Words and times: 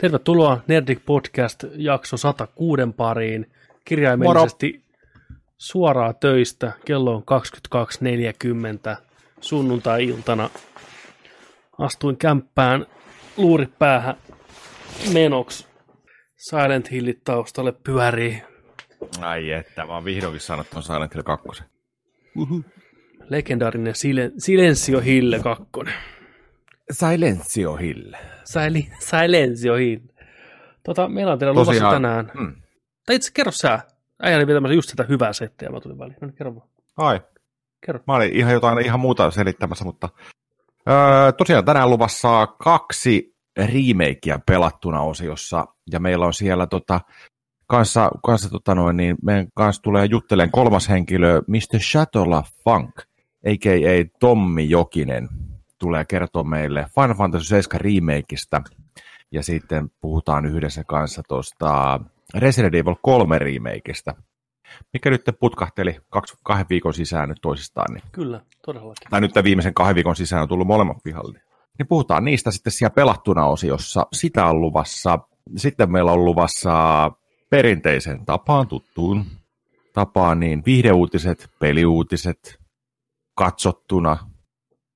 Tervetuloa 0.00 0.60
Nerdik 0.66 0.98
Podcast 1.06 1.64
jakso 1.74 2.16
106 2.16 2.82
pariin. 2.96 3.50
Kirjaimellisesti 3.84 4.72
Moro. 4.72 5.36
suoraa 5.58 6.12
töistä. 6.12 6.72
Kello 6.84 7.14
on 7.14 7.22
22.40 8.92 8.96
sunnuntai-iltana. 9.40 10.50
Astuin 11.78 12.16
kämppään 12.16 12.86
luuripäähän 13.36 14.14
menoksi. 15.12 15.66
Silent 16.36 16.90
Hillit 16.90 17.24
taustalle 17.24 17.72
pyörii. 17.72 18.42
Ai 19.20 19.50
että, 19.52 19.86
mä 19.86 19.94
oon 19.94 20.04
vihdoinkin 20.04 20.40
saanut 20.40 20.70
tuon 20.70 20.82
Silent 20.82 21.14
Hill 21.14 21.22
2. 21.22 21.62
Legendaarinen 23.28 23.94
Silen- 23.94 24.32
Silenzio 24.38 25.00
Hille 25.00 25.38
2. 25.38 25.64
Silencio 26.90 27.76
Hill. 27.76 28.12
Sili, 28.44 28.88
Silenzio 28.98 29.74
Hill. 29.76 30.00
Tota, 30.82 31.08
meillä 31.08 31.32
on 31.32 31.38
teillä 31.38 31.52
luvassa 31.52 31.72
Tosiaan, 31.72 31.94
tänään. 31.94 32.30
Mm. 32.34 32.54
Tai 33.06 33.16
itse 33.16 33.30
kerro 33.34 33.52
sä. 33.52 33.78
Äijäni 34.22 34.46
vetämässä 34.46 34.74
just 34.74 34.88
sitä 34.88 35.04
hyvää 35.08 35.32
settiä, 35.32 35.68
mä 35.68 35.80
tulin 35.80 35.98
väliin. 35.98 36.16
No, 36.20 36.26
niin, 36.26 36.36
kerro 36.36 36.54
vaan. 36.54 36.68
Ai, 36.96 37.20
Kerro. 37.86 38.00
mä 38.06 38.14
olin 38.14 38.36
ihan 38.36 38.52
jotain 38.52 38.84
ihan 38.86 39.00
muuta 39.00 39.30
selittämässä, 39.30 39.84
mutta 39.84 40.08
öö, 40.88 41.32
tosiaan 41.32 41.64
tänään 41.64 41.90
luvassa 41.90 42.46
kaksi 42.46 43.34
remakea 43.58 44.38
pelattuna 44.46 45.00
osiossa, 45.02 45.66
ja 45.92 46.00
meillä 46.00 46.26
on 46.26 46.34
siellä 46.34 46.66
tota, 46.66 47.00
kanssa, 47.66 48.10
kanssa 48.26 48.50
tota 48.50 48.74
noin, 48.74 48.96
niin 48.96 49.16
meidän 49.22 49.46
kanssa 49.54 49.82
tulee 49.82 50.04
juttelemaan 50.04 50.50
kolmas 50.50 50.88
henkilö, 50.88 51.42
Mr. 51.46 51.80
Shatola 51.80 52.42
Funk, 52.64 52.98
a.k.a. 53.46 54.18
Tommi 54.20 54.70
Jokinen, 54.70 55.28
tulee 55.80 56.04
kertoa 56.04 56.42
meille 56.42 56.86
Final 56.94 57.14
Fantasy 57.14 57.44
7 57.44 57.80
remakeista, 57.80 58.62
ja 59.32 59.42
sitten 59.42 59.90
puhutaan 60.00 60.46
yhdessä 60.46 60.84
kanssa 60.84 61.22
tuosta 61.28 62.00
Resident 62.34 62.74
Evil 62.74 62.94
3 63.02 63.38
remakeista, 63.38 64.14
mikä 64.92 65.10
nyt 65.10 65.22
putkahteli 65.40 65.96
kaksi, 66.10 66.36
kahden 66.44 66.66
viikon 66.70 66.94
sisään 66.94 67.28
nyt 67.28 67.38
toisistaan, 67.42 67.94
niin, 67.94 68.02
Kyllä, 68.12 68.40
todellakin. 68.66 69.10
tai 69.10 69.20
nyt 69.20 69.32
tämän 69.32 69.44
viimeisen 69.44 69.74
kahden 69.74 69.94
viikon 69.94 70.16
sisään 70.16 70.42
on 70.42 70.48
tullut 70.48 70.66
molemmat 70.66 70.96
pihalle. 71.04 71.42
Niin 71.78 71.86
puhutaan 71.86 72.24
niistä 72.24 72.50
sitten 72.50 72.72
siellä 72.72 72.94
pelattuna 72.94 73.46
osiossa. 73.46 74.06
Sitä 74.12 74.46
on 74.46 74.60
luvassa. 74.60 75.18
Sitten 75.56 75.92
meillä 75.92 76.12
on 76.12 76.24
luvassa 76.24 77.10
perinteisen 77.50 78.26
tapaan 78.26 78.68
tuttuun 78.68 79.24
tapaan 79.92 80.40
niin 80.40 80.62
viihdeuutiset, 80.66 81.50
peliuutiset, 81.58 82.58
katsottuna, 83.34 84.29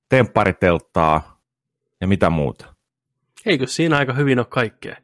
temppariteltaa 0.09 1.41
ja 2.01 2.07
mitä 2.07 2.29
muuta. 2.29 2.65
Eikö 3.45 3.67
siinä 3.67 3.97
aika 3.97 4.13
hyvin 4.13 4.39
ole 4.39 4.47
kaikkea? 4.49 4.95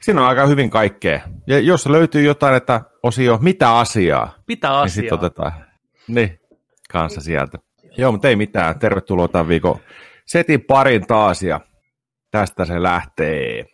Siinä 0.00 0.20
on 0.20 0.26
aika 0.28 0.46
hyvin 0.46 0.70
kaikkea. 0.70 1.20
Ja 1.46 1.58
jos 1.60 1.86
löytyy 1.86 2.22
jotain, 2.22 2.54
että 2.54 2.80
osio 3.02 3.38
mitä 3.42 3.78
asiaa, 3.78 4.34
Mitä 4.48 4.68
niin 4.68 4.76
asiaa? 4.76 4.88
sitten 4.88 5.14
otetaan 5.14 5.52
niin, 6.08 6.40
kanssa 6.90 7.20
sieltä. 7.20 7.58
Joo, 7.96 8.12
mutta 8.12 8.28
ei 8.28 8.36
mitään. 8.36 8.78
Tervetuloa 8.78 9.28
tämän 9.28 9.48
viikon 9.48 9.80
setin 10.26 10.60
parin 10.60 11.06
taas 11.06 11.42
ja 11.42 11.60
tästä 12.30 12.64
se 12.64 12.82
lähtee. 12.82 13.64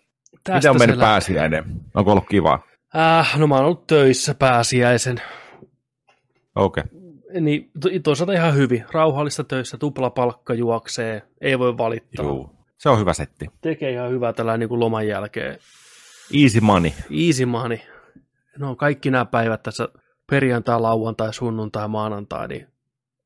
Tästä 0.44 0.54
Miten 0.54 0.70
on 0.70 0.78
mennyt 0.78 0.96
lähtee. 0.98 1.12
pääsiäinen? 1.12 1.64
Onko 1.94 2.10
ollut 2.10 2.28
kiva? 2.28 2.58
Äh, 2.96 3.38
no 3.38 3.46
mä 3.46 3.54
oon 3.54 3.64
ollut 3.64 3.86
töissä 3.86 4.34
pääsiäisen. 4.34 5.20
Okei. 6.54 6.84
Okay. 6.84 6.99
Niin 7.40 7.70
to- 7.80 7.88
toisaalta 8.02 8.32
ihan 8.32 8.54
hyvin. 8.54 8.84
Rauhallista 8.92 9.44
töissä, 9.44 9.78
tuplapalkka 9.78 10.54
juoksee, 10.54 11.22
ei 11.40 11.58
voi 11.58 11.78
valittaa. 11.78 12.24
Juu. 12.24 12.50
Se 12.78 12.88
on 12.88 12.98
hyvä 12.98 13.12
setti. 13.12 13.46
Tekee 13.60 13.92
ihan 13.92 14.10
hyvää 14.10 14.32
tällä 14.32 14.56
niin 14.56 14.68
kuin 14.68 14.80
loman 14.80 15.08
jälkeen. 15.08 15.58
Easy 16.42 16.60
money. 16.60 16.90
Easy 17.26 17.44
money. 17.44 17.78
No 18.58 18.76
kaikki 18.76 19.10
nämä 19.10 19.24
päivät 19.24 19.62
tässä 19.62 19.88
perjantai, 20.30 20.80
lauantai, 20.80 21.34
sunnuntai, 21.34 21.88
maanantai, 21.88 22.48
niin 22.48 22.66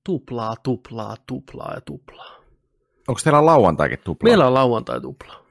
tuplaa, 0.04 0.54
tuplaa, 0.62 1.16
tuplaa 1.26 1.72
ja 1.74 1.80
tuplaa. 1.80 2.36
Onko 3.08 3.20
teillä 3.24 3.46
lauantaikin 3.46 3.98
tupla? 4.04 4.28
Meillä 4.28 4.46
on 4.46 4.54
lauantai 4.54 5.00
tuplaa. 5.00 5.44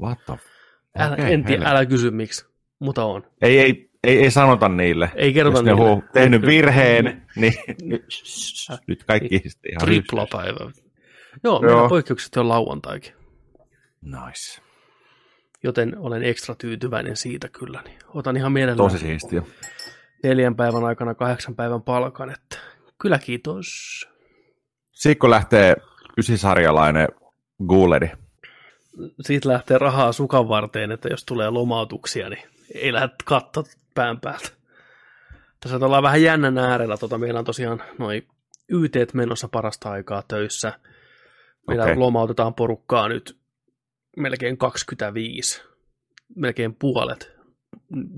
What 0.00 0.18
the... 0.26 0.38
Älä, 0.98 1.12
Okei, 1.12 1.32
en 1.34 1.44
tiedä, 1.44 1.68
älä 1.68 1.86
kysy 1.86 2.10
miksi, 2.10 2.46
mutta 2.78 3.04
on. 3.04 3.24
Ei, 3.42 3.58
ei, 3.58 3.85
ei, 4.04 4.18
ei 4.18 4.30
sanota 4.30 4.68
niille. 4.68 5.10
Ei 5.14 5.32
kerrota 5.32 5.58
Jos 5.58 5.64
ne 5.64 5.72
niille. 5.74 5.90
on 5.90 6.02
tehnyt 6.12 6.42
virheen, 6.42 7.22
niin 7.36 7.54
nyt 8.88 9.04
kaikki 9.04 9.42
sitten 9.46 9.72
ihan 9.72 9.80
Tripla 9.84 10.26
päivä. 10.32 10.70
Joo, 11.44 11.60
meillä 11.60 11.76
Joo. 11.78 11.88
poikkeukset 11.88 12.36
on 12.36 12.48
lauantaikin. 12.48 13.12
Nice. 14.02 14.62
Joten 15.62 15.98
olen 15.98 16.22
ekstra 16.22 16.54
tyytyväinen 16.54 17.16
siitä 17.16 17.48
kyllä. 17.48 17.82
Niin 17.84 17.98
otan 18.14 18.36
ihan 18.36 18.52
mielellään 18.52 18.90
Tosi 18.90 18.98
siistiä. 18.98 19.42
neljän 20.22 20.56
päivän 20.56 20.84
aikana 20.84 21.14
kahdeksan 21.14 21.54
päivän 21.54 21.82
palkan, 21.82 22.30
että 22.30 22.58
kyllä 22.98 23.18
kiitos. 23.18 23.66
Siikko 24.92 25.30
lähtee 25.30 25.76
ysisarjalainen 26.18 27.08
Guuleri. 27.68 28.10
Siitä 29.20 29.48
lähtee 29.48 29.78
rahaa 29.78 30.12
sukan 30.12 30.48
varteen, 30.48 30.92
että 30.92 31.08
jos 31.08 31.24
tulee 31.24 31.50
lomautuksia, 31.50 32.28
niin 32.28 32.42
ei 32.74 32.92
lähde 32.92 33.08
katto 33.24 33.64
pään 33.96 34.20
päältä. 34.20 34.48
Tässä 35.60 35.86
ollaan 35.86 36.02
vähän 36.02 36.22
jännän 36.22 36.58
äärellä. 36.58 36.96
Tota, 36.96 37.18
meillä 37.18 37.38
on 37.38 37.44
tosiaan 37.44 37.82
noin 37.98 38.28
YT 38.68 38.94
menossa 39.14 39.48
parasta 39.48 39.90
aikaa 39.90 40.22
töissä. 40.28 40.72
Meillä 41.68 41.84
okay. 41.84 41.96
lomautetaan 41.96 42.54
porukkaa 42.54 43.08
nyt 43.08 43.38
melkein 44.16 44.58
25, 44.58 45.62
melkein 46.36 46.74
puolet. 46.74 47.36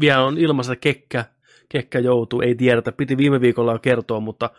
Vielä 0.00 0.24
on 0.24 0.38
ilmassa 0.38 0.76
kekkä, 0.76 1.24
kekkä 1.68 1.98
joutuu, 1.98 2.40
ei 2.40 2.54
tiedetä, 2.54 2.92
piti 2.92 3.16
viime 3.16 3.40
viikolla 3.40 3.72
jo 3.72 3.78
kertoa, 3.78 4.20
mutta 4.20 4.50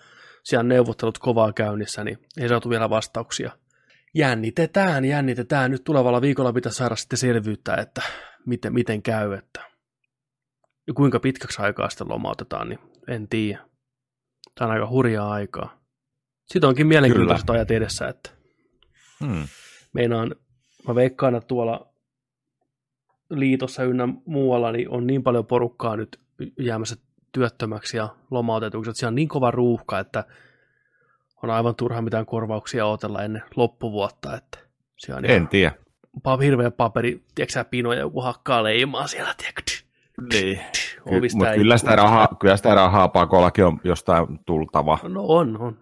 siellä 0.44 0.62
on 0.62 0.68
neuvottelut 0.68 1.18
kovaa 1.18 1.54
käynnissä, 1.54 2.04
niin 2.04 2.18
ei 2.38 2.50
saatu 2.50 2.70
vielä 2.70 2.90
vastauksia. 2.90 3.52
Jännitetään, 4.14 5.06
jännitetään. 5.06 5.72
Nyt 5.72 5.84
tulevalla 5.84 6.22
viikolla 6.22 6.54
pitäisi 6.54 6.78
saada 6.78 6.96
sitten 6.96 7.18
selvyyttä, 7.18 7.76
että 7.76 8.02
miten, 8.46 8.74
miten 8.74 9.02
käy, 9.02 9.34
että 9.34 9.69
ja 10.90 10.94
kuinka 10.94 11.20
pitkäksi 11.20 11.62
aikaa 11.62 11.90
sitten 11.90 12.10
lomautetaan, 12.10 12.70
niin 12.70 12.80
en 13.08 13.28
tiedä. 13.28 13.60
Tämä 14.56 14.68
on 14.68 14.74
aika 14.74 14.90
hurjaa 14.90 15.32
aikaa. 15.32 15.80
Sitten 16.46 16.68
onkin 16.68 16.88
mielenkiintoista 16.88 17.54
ajat 17.54 17.72
edessä, 17.72 18.08
että 18.08 18.30
Hmm. 19.26 19.48
meinaan, 19.94 20.36
mä 20.88 20.96
veikkaan, 20.96 21.36
että 21.36 21.48
tuolla 21.48 21.94
liitossa 23.30 23.84
ynnä 23.84 24.08
muualla 24.26 24.72
niin 24.72 24.90
on 24.90 25.08
niin 25.08 25.24
paljon 25.24 25.46
porukkaa 25.46 25.96
nyt 25.96 26.20
jäämässä 26.60 26.96
työttömäksi 27.32 27.98
ja 27.98 28.10
lomautetuksi, 28.32 28.90
että 28.90 29.00
siellä 29.00 29.12
on 29.12 29.16
niin 29.16 29.28
kova 29.28 29.52
ruuhka, 29.52 30.00
että 30.00 30.24
on 31.44 31.50
aivan 31.50 31.76
turha 31.76 32.02
mitään 32.02 32.26
korvauksia 32.26 32.86
odotella 32.86 33.24
ennen 33.24 33.44
loppuvuotta, 33.56 34.36
että 34.38 34.58
siellä 34.98 35.18
on 35.18 35.26
En 35.26 35.48
tiedä. 35.48 35.72
hirveä 36.42 36.72
paperi, 36.72 37.24
tiedätkö 37.36 37.54
sä, 37.54 37.64
pino 37.64 37.94
ja 37.94 38.00
joku 38.00 38.22
hakkaa 38.22 38.64
leimaa 38.64 39.08
siellä, 39.08 39.34
tiedätkö, 39.38 39.62
Niin. 40.34 40.60
ovista 41.06 41.38
Mutta 41.38 41.54
kyllä 41.54 41.78
sitä, 41.78 41.96
rahaa, 41.96 42.28
kyllä 42.40 42.58
sitä 42.58 42.76
rahaa 42.76 43.08
pakollakin 43.08 43.66
on 43.66 43.80
jostain 43.84 44.40
tultava. 44.46 45.00
No 45.04 45.24
on, 45.28 45.62
on. 45.62 45.78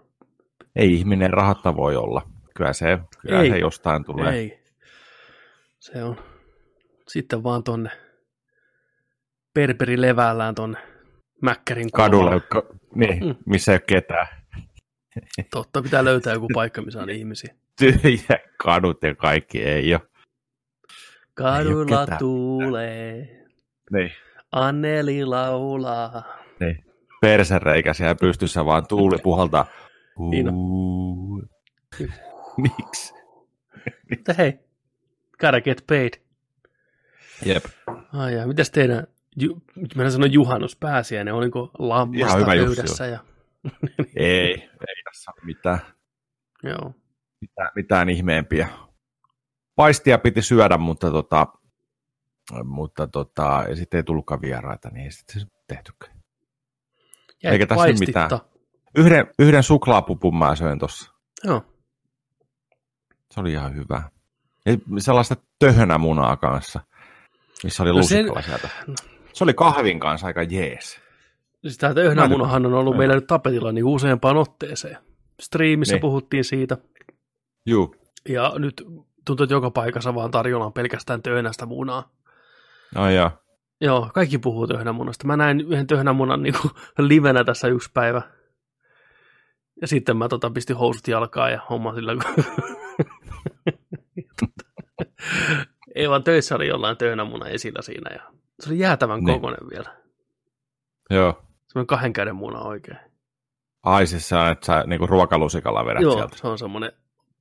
Ei 0.75 0.93
ihminen 0.93 1.29
rahatta 1.33 1.75
voi 1.75 1.95
olla. 1.95 2.21
Kyllä 2.55 2.73
se, 2.73 2.99
kyllä 3.19 3.41
Ei. 3.41 3.49
se 3.49 3.57
jostain 3.57 4.05
tulee. 4.05 4.33
Ei. 4.33 4.59
Se 5.79 6.03
on. 6.03 6.17
Sitten 7.07 7.43
vaan 7.43 7.63
tonne 7.63 7.89
perperi 9.53 10.01
levällään 10.01 10.55
tonne 10.55 10.77
Mäkkärin 11.41 11.91
Kadulle, 11.91 12.39
ka, 12.39 12.63
niin, 12.95 13.25
Mm. 13.25 13.35
missä 13.45 13.71
ei 13.71 13.75
ole 13.75 13.83
ketään. 13.87 14.27
Totta, 15.51 15.81
pitää 15.81 16.05
löytää 16.05 16.33
joku 16.33 16.47
paikka, 16.53 16.81
missä 16.81 17.01
on 17.01 17.09
ihmisiä. 17.09 17.55
Tyhjä 17.79 18.39
kadut 18.63 19.03
ja 19.03 19.15
kaikki 19.15 19.63
ei 19.63 19.93
ole. 19.93 20.01
Kadulla 21.33 21.99
ketään. 21.99 22.19
tuulee, 22.19 23.43
Niin. 23.91 24.11
Anneli 24.65 25.25
laulaa. 25.25 26.23
niin. 26.59 26.85
Persereikä 27.21 27.93
siellä 27.93 28.15
pystyssä 28.15 28.65
vaan 28.65 28.87
tuuli 28.87 29.17
puhaltaa. 29.23 29.65
Niin 30.29 30.47
on. 30.47 30.53
Uu. 30.53 31.43
Miksi? 32.57 33.13
Mutta 34.09 34.33
hei, 34.33 34.59
gotta 35.39 35.61
get 35.61 35.83
paid. 35.87 36.13
Jep. 37.45 37.65
Ai 38.13 38.35
ja, 38.35 38.47
mitäs 38.47 38.71
teidän, 38.71 39.07
ju, 39.35 39.61
mä 39.95 40.09
sanon 40.09 40.33
juhannus 40.33 40.75
pääsiäinen, 40.75 41.33
oliko 41.33 41.59
Ihan 41.59 41.89
lammasta 41.89 42.45
pöydässä 42.45 43.05
ja, 43.05 43.19
Ei, 44.15 44.53
ei 44.87 45.03
tässä 45.03 45.31
ole 45.31 45.45
mitään, 45.45 45.79
joo. 46.63 46.93
mitään, 47.41 47.69
mitään 47.75 48.09
ihmeempiä. 48.09 48.67
Paistia 49.75 50.17
piti 50.17 50.41
syödä, 50.41 50.77
mutta, 50.77 51.11
tota, 51.11 51.47
mutta 52.63 53.07
tota, 53.07 53.65
ja 53.69 53.75
sitten 53.75 53.97
ei 53.97 54.03
tullutkaan 54.03 54.41
vieraita, 54.41 54.89
niin 54.89 55.03
ei 55.05 55.11
sitten 55.11 55.41
se 55.41 55.47
tehtykään. 55.67 56.17
Jäi 57.43 57.53
Eikä 57.53 57.65
tässä 57.65 57.83
paistitta. 57.83 58.23
mitään. 58.23 58.41
Yhden, 58.95 59.27
yhden 59.39 59.63
suklaapupun 59.63 60.37
mä 60.37 60.55
söin 60.55 60.79
tuossa. 60.79 61.11
Joo, 61.43 61.61
Se 63.33 63.39
oli 63.39 63.51
ihan 63.51 63.75
hyvä. 63.75 64.01
Ja 64.65 64.77
sellaista 64.99 65.35
töhönämunaa 65.59 66.37
kanssa. 66.37 66.79
Missä 67.63 67.83
oli 67.83 67.91
No 67.91 68.03
sen- 68.03 68.25
lusikalla 68.25 68.41
sieltä? 68.41 68.69
Se 69.33 69.43
oli 69.43 69.53
kahvin 69.53 69.99
kanssa 69.99 70.27
aika 70.27 70.43
jees. 70.43 70.99
Siis 71.61 71.77
tämä 71.77 71.93
töhnämunahan 71.93 72.65
on 72.65 72.73
ollut 72.73 72.97
meillä 72.97 73.15
nyt 73.15 73.27
tapetilla 73.27 73.71
niin 73.71 73.85
useampaan 73.85 74.37
otteeseen. 74.37 74.97
Striimissä 75.41 75.93
Niin. 75.93 76.01
puhuttiin 76.01 76.43
siitä, 76.43 76.77
Juu. 77.65 77.95
ja 78.29 78.53
nyt 78.57 78.83
tuntuu, 79.25 79.43
että 79.43 79.53
joka 79.53 79.71
paikassa 79.71 80.15
vaan 80.15 80.31
tarjolla 80.31 80.65
on 80.65 80.73
pelkästään 80.73 81.21
töhnästä 81.21 81.65
munaa. 81.65 82.09
No 82.95 83.09
joo. 83.09 83.31
Joo, 83.81 84.09
kaikki 84.13 84.37
puhuu 84.37 84.67
töhnämunasta. 84.67 85.27
Mä 85.27 85.37
näin 85.37 85.61
yhden 85.61 85.87
töhnämunan 85.87 86.43
niin 86.43 86.55
kuin, 86.61 86.71
livenä 87.09 87.43
tässä 87.43 87.67
yksi 87.67 87.89
päivä. 87.93 88.21
Ja 89.81 89.87
sitten 89.87 90.17
mä 90.17 90.27
tota, 90.27 90.49
pistin 90.49 90.75
housut 90.75 91.07
jalkaan 91.07 91.51
ja 91.51 91.61
homma 91.69 91.95
sillä 91.95 92.13
kun... 92.15 92.43
Ei 95.95 96.09
vaan 96.09 96.23
töissä 96.23 96.55
oli 96.55 96.67
jollain 96.67 96.97
töhnämuna 96.97 97.47
esillä 97.47 97.81
siinä 97.81 98.09
ja 98.15 98.31
se 98.59 98.69
oli 98.69 98.79
jäätävän 98.79 99.19
Niin. 99.19 99.35
kokoinen 99.35 99.69
vielä. 99.69 99.95
Joo. 101.09 101.43
Semmoinen 101.67 101.87
kahden 101.87 102.13
käden 102.13 102.35
muna 102.35 102.59
oikein. 102.59 102.97
Ai 103.83 104.07
siis 104.07 104.29
se 104.29 104.35
on, 104.35 104.47
että 104.51 104.65
sä 104.65 104.83
niinku 104.87 105.07
ruokalusikalla 105.07 105.85
vedät 105.85 106.01
Joo, 106.01 106.13
sieltä. 106.13 106.37
se 106.37 106.47
on 106.47 106.57
semmoinen, 106.57 106.91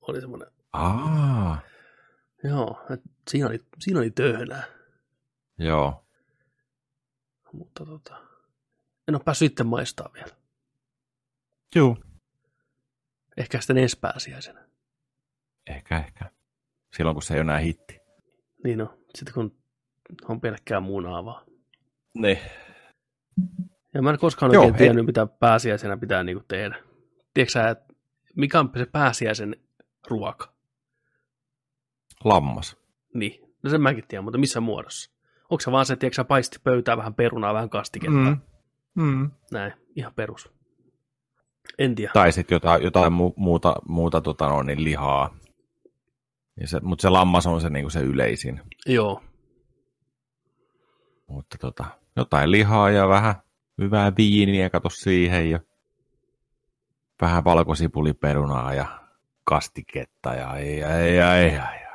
oli 0.00 0.20
semmoinen, 0.20 0.48
Aa, 0.72 1.58
joo, 2.44 2.80
et 2.90 3.00
siinä 3.30 3.48
oli, 3.48 3.60
siinä 3.80 4.00
oli 4.00 4.10
töhnää, 4.10 4.64
joo. 5.58 6.04
mutta 7.52 7.86
tota, 7.86 8.16
en 9.08 9.14
ole 9.14 9.22
päässyt 9.24 9.52
itse 9.52 9.64
maistaa 9.64 10.10
vielä. 10.14 10.36
Juu. 11.74 11.96
Ehkä 13.36 13.60
sitten 13.60 13.78
ensi 13.78 13.98
pääsiäisenä. 14.00 14.66
Ehkä, 15.66 15.98
ehkä. 15.98 16.30
Silloin, 16.96 17.14
kun 17.14 17.22
se 17.22 17.34
ei 17.34 17.38
ole 17.38 17.44
enää 17.44 17.58
hitti. 17.58 18.00
Niin 18.64 18.80
on, 18.80 18.98
sitten 19.14 19.34
kun 19.34 19.56
on 20.28 20.40
pelkkää 20.40 20.80
munaa 20.80 21.24
vaan. 21.24 21.46
Niin. 22.14 22.38
Ja 23.94 24.02
mä 24.02 24.10
en 24.10 24.18
koskaan 24.18 24.52
Joo, 24.52 24.62
oikein 24.62 24.74
hei. 24.74 24.84
tiennyt, 24.86 25.06
mitä 25.06 25.26
pääsiäisenä 25.26 25.96
pitää 25.96 26.24
niinku 26.24 26.44
tehdä. 26.48 26.82
Tiedätkö 27.34 27.52
sä, 27.52 27.68
että 27.68 27.94
mikä 28.36 28.60
on 28.60 28.70
se 28.76 28.86
pääsiäisen 28.86 29.56
ruoka? 30.08 30.52
Lammas. 32.24 32.76
Niin, 33.14 33.54
no 33.62 33.70
sen 33.70 33.80
mäkin 33.80 34.04
tiedän, 34.08 34.24
mutta 34.24 34.38
missä 34.38 34.60
muodossa? 34.60 35.10
Onko 35.50 35.60
se 35.60 35.72
vaan 35.72 35.86
se, 35.86 35.96
tiedätkö 35.96 36.16
sä, 36.16 36.24
paisti 36.24 36.58
pöytää 36.64 36.96
vähän 36.96 37.14
perunaa, 37.14 37.54
vähän 37.54 37.70
kastiketta? 37.70 38.18
Mm. 38.18 38.36
Mm. 38.94 39.30
Näin, 39.52 39.72
ihan 39.96 40.12
perus. 40.14 40.50
En 41.78 41.94
tiedä. 41.94 42.12
Tai 42.12 42.32
sitten 42.32 42.56
jotain, 42.56 42.82
jotain 42.82 43.12
mu- 43.12 43.34
muuta, 43.36 43.76
muuta 43.88 44.20
tota 44.20 44.48
no, 44.48 44.62
niin 44.62 44.84
lihaa. 44.84 45.36
Ja 46.60 46.68
se, 46.68 46.80
mutta 46.80 47.02
se 47.02 47.08
lammas 47.08 47.46
on 47.46 47.60
se, 47.60 47.70
niinku 47.70 47.90
se 47.90 48.00
yleisin. 48.00 48.60
Joo, 48.86 49.22
Mutta 51.26 51.58
tota, 51.58 51.84
jotain 52.16 52.50
lihaa 52.50 52.90
ja 52.90 53.08
vähän 53.08 53.34
hyvää 53.78 54.12
viiniä, 54.16 54.70
kato 54.70 54.90
siihen 54.90 55.50
ja 55.50 55.60
vähän 57.20 57.44
valkosipuliperunaa 57.44 58.74
ja 58.74 58.86
kastiketta 59.44 60.34
ja 60.34 60.56
ei, 60.56 60.82
ei, 60.82 61.18
ei, 61.18 61.20
ei, 61.20 61.50
ei. 61.50 61.86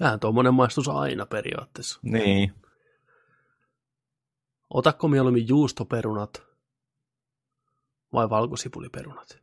vähän 0.00 0.20
tuommoinen 0.20 0.54
maistus 0.54 0.88
aina 0.88 1.26
periaatteessa. 1.26 2.00
Niin. 2.02 2.54
Otatko 4.74 5.08
mieluummin 5.08 5.48
juustoperunat 5.48 6.42
vai 8.12 8.30
valkosipuliperunat? 8.30 9.38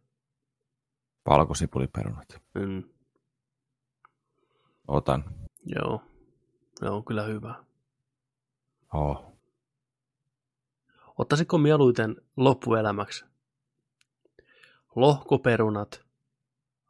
Valkosipuliperunat. 1.25 2.41
Mm, 2.53 2.83
Otan. 4.87 5.23
joo, 5.65 6.01
se 6.79 6.89
on 6.89 7.05
kyllä 7.05 7.23
hyvä. 7.23 7.63
Oh. 8.93 9.33
Ottaisitko 11.17 11.57
mieluiten 11.57 12.15
loppuelämäksi 12.37 13.25
lohkoperunat, 14.95 16.05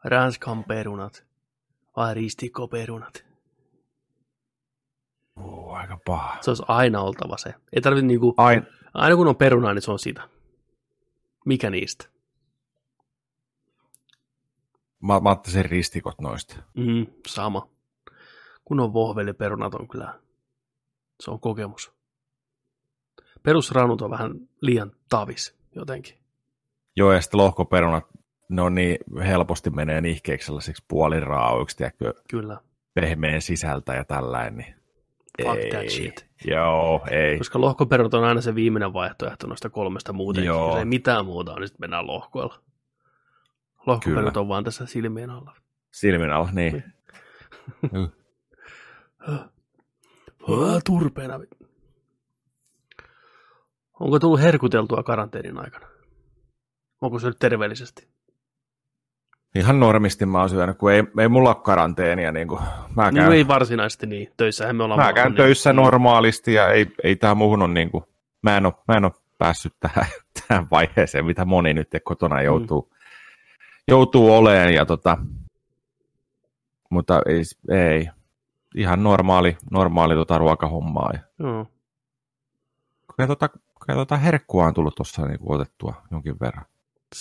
ranskan 0.04 0.64
perunat 0.64 1.26
vai 1.96 2.14
ristikkoperunat? 2.14 3.31
Uh, 5.40 5.74
aika 5.74 5.98
paha. 6.06 6.38
Se 6.42 6.50
olisi 6.50 6.64
aina 6.68 7.02
oltava 7.02 7.38
se. 7.38 7.54
Ei 7.74 7.82
tarvitse 7.82 8.08
niinku, 8.08 8.34
Ain, 8.38 8.68
aina 8.94 9.16
kun 9.16 9.28
on 9.28 9.36
perunaa, 9.36 9.74
niin 9.74 9.82
se 9.82 9.92
on 9.92 10.00
sitä. 10.00 10.30
Mikä 11.46 11.70
niistä? 11.70 12.12
mä, 15.02 15.20
mä 15.20 15.30
ottaisin 15.30 15.66
ristikot 15.66 16.22
noista. 16.22 16.56
Mm, 16.78 17.08
sama. 17.28 17.70
Kun 18.66 18.80
on 18.80 18.94
vohveliperunat 18.94 19.74
on 19.74 19.88
kyllä, 19.88 20.20
se 21.20 21.32
on 21.32 21.40
kokemus. 21.40 21.94
Perusranut 23.44 24.02
on 24.02 24.12
vähän 24.12 24.32
liian 24.62 24.92
tavis 25.10 25.58
jotenkin. 25.76 26.18
Joo, 26.96 27.12
ja 27.12 27.22
sitten 27.22 27.38
lohkoperunat, 27.38 28.06
ne 28.50 28.62
on 28.62 28.76
niin 28.76 28.98
helposti 29.24 29.70
menee 29.70 30.02
nihkeiksi 30.02 30.46
sellaisiksi 30.46 30.86
puoliraaoiksi, 30.88 31.78
tiedätkö, 31.78 32.14
Kyllä, 32.30 32.58
pehmeän 32.94 33.42
sisältä 33.42 33.94
ja 33.94 34.06
tällainen. 34.06 34.58
Niin 34.58 34.76
fuck 35.44 35.58
ei. 35.58 35.72
that 35.72 35.90
shit. 35.90 36.26
Joo, 36.46 37.06
ei. 37.12 37.38
Koska 37.38 37.62
lohkoperunat 37.62 38.14
on 38.14 38.24
aina 38.24 38.42
se 38.42 38.56
viimeinen 38.56 38.94
vaihtoehto 38.94 39.48
noista 39.48 39.70
kolmesta 39.70 40.14
muutenkin. 40.14 40.48
Joo. 40.48 40.70
Jos 40.70 40.78
ei 40.78 40.86
mitään 40.86 41.26
muuta 41.26 41.52
on, 41.52 41.58
niin 41.58 41.68
sitten 41.68 41.84
mennään 41.84 42.08
lohkoilla. 42.08 42.62
Lohkoperunat 43.86 44.38
on 44.38 44.48
vaan 44.48 44.64
tässä 44.64 44.86
silmien 44.86 45.30
alla. 45.30 45.56
Silmin 45.92 46.32
alla, 46.32 46.50
niin. 46.52 46.84
Hää, 50.48 50.80
turpeena. 50.86 51.40
Onko 54.00 54.20
tullut 54.20 54.42
herkuteltua 54.42 55.04
karanteenin 55.04 55.58
aikana? 55.58 55.88
Onko 57.02 57.20
se 57.20 57.28
nyt 57.28 57.40
terveellisesti? 57.40 58.08
Ihan 59.56 59.80
normisti 59.80 60.26
mä 60.26 60.40
oon 60.40 60.50
syönyt, 60.50 60.78
kun 60.78 60.92
ei, 60.92 61.04
ei 61.20 61.28
mulla 61.28 61.50
ole 61.50 61.64
karanteenia. 61.64 62.32
Niin 62.32 62.48
kuin, 62.48 62.62
mä 62.96 63.12
Niin 63.12 63.16
käyn, 63.24 63.34
ei 63.34 63.48
varsinaisesti 63.48 64.08
niin. 64.08 64.32
Töissähän 64.38 64.76
me 64.76 64.84
ollaan 64.84 65.00
mä 65.00 65.14
käyn 65.14 65.28
niin- 65.28 65.38
töissä 65.38 65.74
normaalisti 65.74 66.54
ja 66.54 66.70
ei, 66.70 66.88
ei 67.04 67.16
tää 67.16 67.36
muuhun 67.36 67.62
on 67.62 67.74
niin 67.74 67.92
kuin, 67.92 68.04
mä 68.42 68.58
en 68.58 68.66
ole, 68.66 68.74
mä 68.88 68.96
en 68.98 69.06
ole 69.06 69.14
päässyt 69.38 69.74
tähän, 69.80 70.06
tähän 70.48 70.68
vaiheeseen, 70.72 71.26
mitä 71.26 71.46
moni 71.46 71.74
nyt 71.74 71.90
kotona 72.04 72.42
joutuu, 72.42 72.82
mm. 72.92 72.98
joutuu 73.88 74.34
oleen. 74.34 74.74
Ja 74.74 74.86
tota, 74.86 75.18
mutta 76.90 77.22
ei, 77.26 77.42
ei, 77.70 78.10
ihan 78.76 79.04
normaali, 79.04 79.58
normaali 79.72 80.16
tota 80.16 80.38
ruokahommaa. 80.38 81.12
Ja, 81.14 81.20
Joo. 81.40 81.68
kyllä 83.16 83.28
tota, 83.28 83.50
kyllä 83.86 84.00
tota 84.00 84.18
herkkua 84.18 84.66
on 84.66 84.74
tullut 84.74 84.96
tuossa 84.96 85.26
niin 85.26 85.40
otettua 85.46 85.94
jonkin 86.12 86.40
verran. 86.40 86.66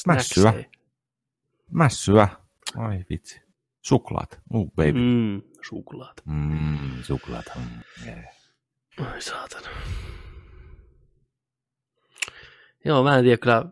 Mässyä. 0.07 0.43
Snacksei. 0.43 0.80
Mässyä. 1.71 2.29
Ai 2.77 3.05
vitsi. 3.11 3.41
Suklaat. 3.81 4.41
Uh, 4.55 4.73
baby. 4.73 4.93
Mm. 4.93 5.43
Suklaat. 5.69 6.23
Mm, 6.25 7.03
suklaat. 7.03 7.45
Mm. 7.57 8.07
Yeah. 8.07 8.25
Ai 9.01 9.23
saatana. 9.23 9.69
Joo, 12.85 13.03
mä 13.03 13.19
en 13.19 13.25
tiedä 13.25 13.37
kyllä. 13.37 13.65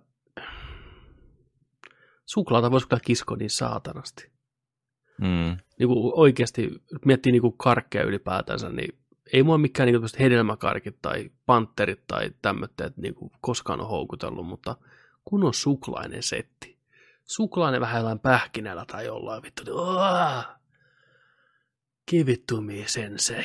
Suklaata 2.26 2.70
voisi 2.70 2.88
kyllä 2.88 3.00
kiskoa 3.04 3.36
niin 3.36 3.50
saatanasti. 3.50 4.30
Mm. 5.20 5.56
Niin 5.78 5.88
kuin 5.88 6.12
oikeasti, 6.14 6.70
miettii 7.04 7.32
niin 7.32 7.42
kuin 7.42 7.58
karkkeja 7.58 8.04
ylipäätänsä, 8.04 8.68
niin 8.68 8.98
ei 9.32 9.42
mua 9.42 9.58
mikään 9.58 9.86
niin 9.86 10.00
kuin 10.00 10.08
hedelmäkarkit 10.18 11.02
tai 11.02 11.30
panterit 11.46 12.06
tai 12.06 12.30
tämmöitteet 12.42 12.96
niin 12.96 13.14
koskaan 13.40 13.80
on 13.80 13.88
houkutellut, 13.88 14.46
mutta 14.46 14.76
kun 15.24 15.44
on 15.44 15.54
suklainen 15.54 16.22
setti. 16.22 16.77
Suklainen 17.28 17.80
vähän 17.80 17.96
jollain 17.96 18.18
pähkinällä 18.18 18.84
tai 18.84 19.06
jollain 19.06 19.42
vittu. 19.42 19.64
niin! 19.64 20.44
Give 22.10 22.32
it 22.32 22.46
to 22.46 22.60
me, 22.60 22.74
sensei. 22.86 23.44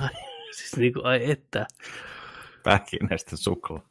Ai, 0.00 0.08
siis 0.56 0.76
niin 0.76 0.92
kuin, 0.92 1.06
ai 1.06 1.30
että. 1.30 1.66
Pähkinäistä 2.62 3.36
suklaa. 3.36 3.82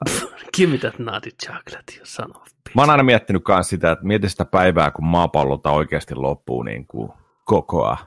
Give 0.58 0.72
me 0.72 0.78
that 0.78 1.00
naughty 1.00 1.30
chocolate, 1.46 1.94
you 1.98 2.06
son 2.06 2.38
of 2.38 2.44
bitch. 2.44 2.76
Mä 2.76 2.82
oon 2.82 2.90
aina 2.90 3.04
miettinyt 3.04 3.44
myös 3.48 3.70
sitä, 3.70 3.92
että 3.92 4.06
mieti 4.06 4.30
sitä 4.30 4.46
päivää, 4.46 4.92
kun 4.92 5.06
maapallolta 5.06 5.72
oikeasti 5.72 6.16
loppuu 6.16 6.64
niin 6.64 6.88
kuin 6.88 7.12
kokoa. 7.46 7.98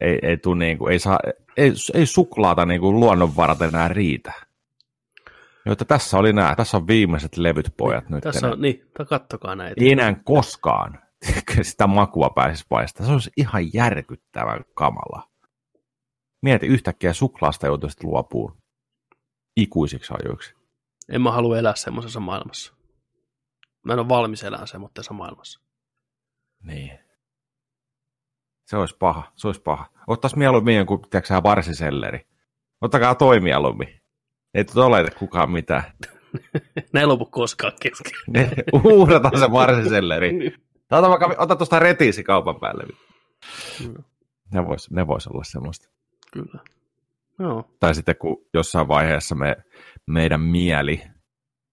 Ei, 0.00 0.18
ei, 0.22 0.36
tuu 0.36 0.54
niin 0.54 0.78
kuin, 0.78 0.92
ei, 0.92 0.98
saa, 0.98 1.18
ei, 1.56 1.72
ei 1.94 2.06
suklaata 2.06 2.66
niin 2.66 2.80
kuin 2.80 3.00
luonnonvarat 3.00 3.62
enää 3.62 3.88
riitä. 3.88 4.32
Joita 5.66 5.84
tässä 5.84 6.18
oli 6.18 6.32
nämä, 6.32 6.54
tässä 6.56 6.76
on 6.76 6.86
viimeiset 6.86 7.36
levyt 7.36 7.74
pojat 7.76 8.08
nyt. 8.08 8.24
Tässä 8.24 8.50
on, 8.50 8.60
niin, 8.60 8.90
kattokaa 9.08 9.56
näitä. 9.56 9.84
Ei 9.84 9.92
enää 9.92 10.14
koskaan 10.24 10.98
sitä 11.62 11.86
makua 11.86 12.30
pääsisi 12.30 12.64
paistaa. 12.68 13.06
Se 13.06 13.12
olisi 13.12 13.30
ihan 13.36 13.74
järkyttävän 13.74 14.64
kamala. 14.74 15.30
Mieti, 16.42 16.66
yhtäkkiä 16.66 17.12
suklaasta 17.12 17.66
joutuisit 17.66 18.04
luopuun 18.04 18.56
ikuisiksi 19.56 20.14
ajoiksi. 20.22 20.54
En 21.08 21.22
mä 21.22 21.32
halua 21.32 21.58
elää 21.58 21.74
semmoisessa 21.76 22.20
maailmassa. 22.20 22.74
Mä 23.84 23.92
en 23.92 23.98
ole 23.98 24.08
valmis 24.08 24.44
elämään 24.44 24.68
semmoisessa 24.68 25.14
maailmassa. 25.14 25.60
Niin. 26.62 26.98
Se 28.66 28.76
olisi 28.76 28.96
paha, 28.98 29.32
se 29.36 29.46
olisi 29.46 29.62
paha. 29.62 29.90
Ottaisi 30.06 30.38
mieluummin 30.38 30.76
jonkun, 30.76 31.02
tiedätkö 31.10 31.42
varsiselleri. 31.42 32.26
Ottakaa 32.80 33.14
toi 33.14 33.40
mieluummin. 33.40 34.03
Ei 34.54 34.64
tuota 34.64 34.86
ole 34.86 35.10
kukaan 35.18 35.50
mitään. 35.50 35.82
Ne 36.92 37.00
ei 37.00 37.06
lopu 37.06 37.26
koskaan 37.26 37.72
kesken. 37.80 38.12
Ne, 38.26 38.50
uhrataan 38.84 39.38
se 39.38 39.50
varsiselleri. 39.52 40.30
Ota, 40.90 41.08
vaikka, 41.08 41.34
ota 41.38 41.56
tuosta 41.56 41.78
retiisi 41.78 42.24
kaupan 42.24 42.60
päälle. 42.60 42.84
Ne 44.52 44.66
vois, 44.66 44.90
ne 44.90 45.06
vois 45.06 45.26
olla 45.26 45.44
semmoista. 45.44 45.88
Kyllä. 46.32 46.60
Joo. 47.38 47.70
Tai 47.80 47.94
sitten 47.94 48.16
kun 48.16 48.36
jossain 48.54 48.88
vaiheessa 48.88 49.34
me, 49.34 49.56
meidän 50.06 50.40
mieli 50.40 51.02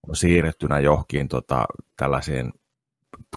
on 0.08 0.16
siirrettynä 0.16 0.80
johonkin 0.80 1.28
tota, 1.28 1.66
tällaisiin 1.98 2.54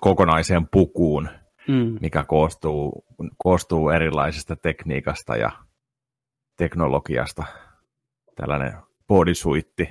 kokonaiseen 0.01 0.69
pukuun, 0.69 1.29
Mm. 1.69 1.99
mikä 2.01 2.25
koostuu, 2.25 3.05
koostuu 3.39 3.91
erilaisesta 3.91 4.57
tekniikasta 4.57 5.37
ja 5.37 5.51
teknologiasta. 6.57 7.45
Tällainen 8.35 8.73
bodysuitti. 9.09 9.89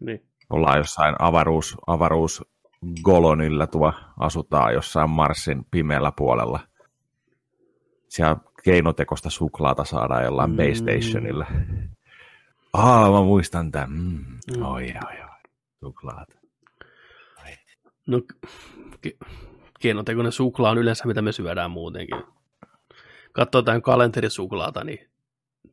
Niin. 0.00 0.26
Ollaan 0.50 0.78
jossain 0.78 1.14
avaruus, 1.18 1.76
avaruusgolonilla 1.86 3.66
tuo 3.66 3.92
asutaan 4.18 4.74
jossain 4.74 5.10
Marsin 5.10 5.64
pimeällä 5.70 6.12
puolella. 6.16 6.60
Siellä 8.08 8.36
keinotekosta 8.64 9.30
suklaata 9.30 9.84
saadaan 9.84 10.24
jollain 10.24 10.50
Mm. 10.50 10.54
mm. 10.54 10.56
base 10.56 10.74
stationilla. 10.74 11.46
Aa, 12.72 13.10
mä 13.10 13.22
muistan 13.22 13.72
tämän. 13.72 13.90
Mm. 13.92 14.24
Mm. 14.56 14.62
Oi, 14.62 14.84
oi, 14.84 15.20
oi. 15.22 15.28
Suklaata. 15.80 16.36
No, 18.06 18.18
ke- 19.06 19.26
keinotekoinen 19.80 20.32
suklaa 20.32 20.70
on 20.70 20.78
yleensä 20.78 21.06
mitä 21.06 21.22
me 21.22 21.32
syödään 21.32 21.70
muutenkin. 21.70 22.22
Katsoo 23.32 23.58
jotain 23.58 23.82
kalenterisuklaata, 23.82 24.84
niin 24.84 25.10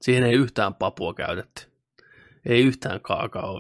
siihen 0.02 0.24
ei 0.24 0.34
yhtään 0.34 0.76
papua 0.76 1.14
käytetty. 1.14 1.73
Ei 2.46 2.62
yhtään 2.62 3.02
kaakaoa. 3.02 3.60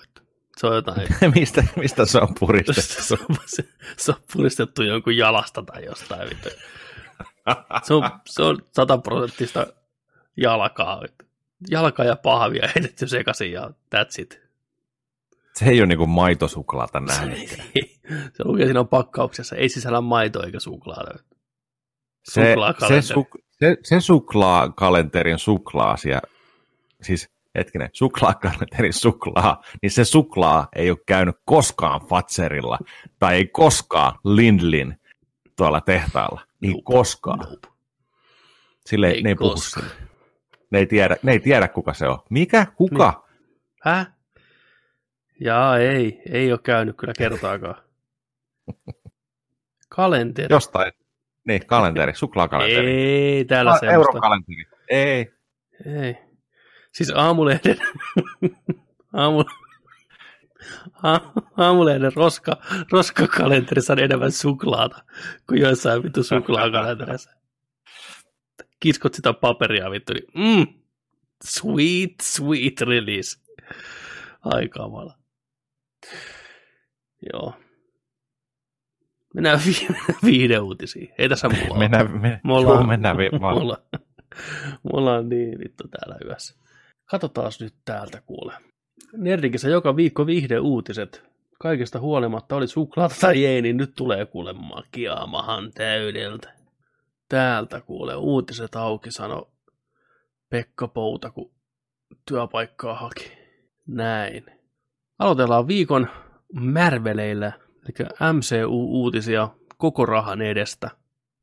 Se 0.57 0.67
on 0.67 0.75
jotain, 0.75 1.07
mistä, 1.35 1.63
mistä 1.75 2.05
se 2.05 2.17
on 2.17 2.27
se, 2.33 2.33
puristettu? 2.39 3.25
on, 3.29 3.37
se, 3.45 3.63
se 3.97 4.11
on 4.11 4.17
puristettu 4.33 4.83
jonkun 4.83 5.17
jalasta 5.17 5.63
tai 5.63 5.85
jostain. 5.85 6.29
Vittu. 6.29 6.49
Se 7.83 7.93
on, 7.93 8.09
se 8.25 8.43
on 8.43 8.57
sataprosenttista 8.71 9.67
jalkaa. 10.37 11.01
vittu. 11.01 11.25
Jalka 11.69 12.03
ja 12.03 12.15
pahvia 12.15 12.69
heitetty 12.75 13.07
sekaisin 13.07 13.51
ja 13.51 13.71
that's 13.95 14.21
it. 14.21 14.43
Se 15.53 15.65
ei 15.65 15.79
ole 15.79 15.87
niinku 15.87 16.07
maitosuklaata 16.07 16.99
nähnyt. 16.99 17.49
se 18.09 18.43
lukee 18.45 18.65
siinä 18.65 18.83
pakkauksessa, 18.83 19.55
ei 19.55 19.69
sisällä 19.69 20.01
maitoa 20.01 20.43
eikä 20.43 20.59
suklaata. 20.59 21.11
Se, 22.23 22.55
se, 22.87 23.01
su, 23.01 23.27
se, 23.51 23.77
se 23.83 23.99
suklaakalenterin 23.99 25.39
suklaa 25.39 25.97
siellä, 25.97 26.21
siis 27.01 27.32
hetkinen, 27.55 27.89
suklaakalenterin 27.93 28.93
suklaa, 28.93 29.61
niin 29.81 29.91
se 29.91 30.05
suklaa 30.05 30.67
ei 30.75 30.89
ole 30.89 30.97
käynyt 31.05 31.35
koskaan 31.45 32.01
Fatserilla 32.01 32.77
tai 33.19 33.35
ei 33.35 33.47
koskaan 33.47 34.19
Lindlin 34.23 34.97
tuolla 35.57 35.81
tehtaalla. 35.81 36.41
Ei 36.61 36.69
Nope. 36.69 36.81
koskaan. 36.83 37.39
Nope. 37.39 37.67
Sille 38.85 39.07
ei, 39.09 39.21
ne 39.21 39.29
ei 39.29 39.35
puhu 39.35 39.49
koskaan. 39.49 39.85
sille. 39.89 40.07
Ne 40.71 40.79
ei, 40.79 40.85
tiedä, 40.85 41.15
ne 41.23 41.31
ei 41.31 41.39
tiedä, 41.39 41.67
kuka 41.67 41.93
se 41.93 42.07
on. 42.07 42.19
Mikä? 42.29 42.65
Kuka? 42.75 43.23
Häh? 43.83 44.07
Jaa, 45.39 45.77
ei. 45.77 46.21
Ei 46.31 46.51
ole 46.51 46.59
käynyt 46.63 46.97
kyllä 46.97 47.13
kertaakaan. 47.17 47.75
Kalenteri. 49.89 50.47
Jostain. 50.55 50.91
Niin, 51.47 51.65
kalenteri, 51.65 52.15
suklaakalenteri. 52.23 52.91
Ei 52.91 53.45
täällä 53.45 53.71
Ah, 53.71 53.79
semmoista. 53.79 54.09
Eurokalenteri. 54.11 54.65
Ei. 54.89 55.31
Ei. 56.01 56.17
Siis 56.93 57.11
aamulehden, 57.15 57.77
aamu, 59.13 59.43
aamulehden 61.57 62.13
roska, 62.15 62.57
roskakalenterissa 62.91 63.93
on 63.93 63.99
enemmän 63.99 64.31
suklaata 64.31 65.03
kuin 65.49 65.61
joissain 65.61 66.03
vittu 66.03 66.23
suklaakalentereissa. 66.23 67.29
Kiskot 68.79 69.13
sitä 69.13 69.33
paperia 69.33 69.91
vittu, 69.91 70.13
niin 70.13 70.27
mm, 70.57 70.73
sweet, 71.45 72.13
sweet 72.21 72.81
release. 72.81 73.39
Ai 74.43 74.67
kamala. 74.69 75.17
Joo. 77.33 77.53
Mennään 79.33 79.59
vi- 79.65 79.87
viihdeuutisiin. 80.25 81.13
Ei 81.17 81.29
tässä 81.29 81.49
mulla. 81.49 81.77
Mennään, 81.79 82.21
me, 82.21 82.39
Me 82.43 82.53
ollaan- 82.53 82.77
joo, 82.77 82.87
mennään 82.87 83.17
vi- 83.17 83.29
vaan. 83.41 83.55
Mulla, 83.59 83.77
mulla 84.83 85.13
on 85.15 85.29
niin 85.29 85.59
vittu 85.59 85.83
täällä 85.87 86.17
yössä. 86.25 86.62
Katsotaan 87.05 87.51
nyt 87.59 87.73
täältä 87.85 88.21
kuule. 88.21 88.53
Nerdikissä 89.17 89.69
joka 89.69 89.95
viikko 89.95 90.25
viihdeuutiset. 90.25 91.23
Kaikesta 91.59 91.99
huolimatta 91.99 92.55
oli 92.55 92.67
suklaata 92.67 93.15
tai 93.21 93.45
ei, 93.45 93.61
niin 93.61 93.77
nyt 93.77 93.93
tulee 93.95 94.25
kuule 94.25 94.53
makiaamahan 94.53 95.71
täydeltä. 95.71 96.53
Täältä 97.29 97.81
kuule 97.81 98.15
uutiset 98.15 98.75
auki, 98.75 99.11
sano 99.11 99.51
Pekka 100.49 100.87
Pouta, 100.87 101.31
kun 101.31 101.51
työpaikkaa 102.27 102.95
haki. 102.95 103.31
Näin. 103.87 104.45
Aloitellaan 105.19 105.67
viikon 105.67 106.07
märveleillä, 106.53 107.51
eli 107.83 108.07
MCU-uutisia 108.33 109.49
koko 109.77 110.05
rahan 110.05 110.41
edestä. 110.41 110.89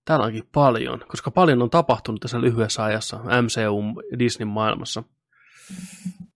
Täällä 0.04 0.26
onkin 0.26 0.48
paljon, 0.54 1.00
koska 1.08 1.30
paljon 1.30 1.62
on 1.62 1.70
tapahtunut 1.70 2.20
tässä 2.20 2.40
lyhyessä 2.40 2.84
ajassa 2.84 3.18
MCU 3.18 4.02
Disney 4.18 4.48
maailmassa. 4.48 5.02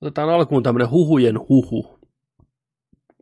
Otetaan 0.00 0.28
alkuun 0.28 0.62
tämmöinen 0.62 0.90
huhujen 0.90 1.38
huhu, 1.38 1.98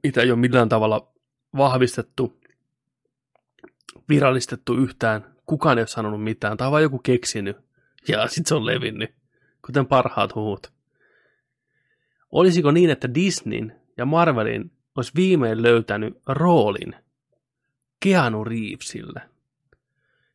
mitä 0.02 0.23
ei 0.23 0.31
ole 0.31 0.38
millään 0.38 0.69
tavalla 0.69 1.12
vahvistettu, 1.57 2.40
virallistettu 4.09 4.75
yhtään. 4.76 5.37
Kukaan 5.47 5.78
ei 5.78 5.83
ole 5.83 5.87
sanonut 5.87 6.25
mitään, 6.25 6.57
tai 6.57 6.71
vain 6.71 6.83
joku 6.83 6.99
keksinyt, 6.99 7.57
ja 8.09 8.26
sitten 8.26 8.49
se 8.49 8.54
on 8.54 8.66
levinnyt, 8.66 9.14
kuten 9.66 9.87
parhaat 9.87 10.35
huhut. 10.35 10.73
Olisiko 12.31 12.71
niin, 12.71 12.90
että 12.90 13.14
Disneyn 13.14 13.81
ja 13.97 14.04
Marvelin 14.04 14.73
olisi 14.97 15.12
viimein 15.16 15.62
löytänyt 15.62 16.19
roolin 16.26 16.95
Keanu 18.00 18.45
Reevesille? 18.45 19.21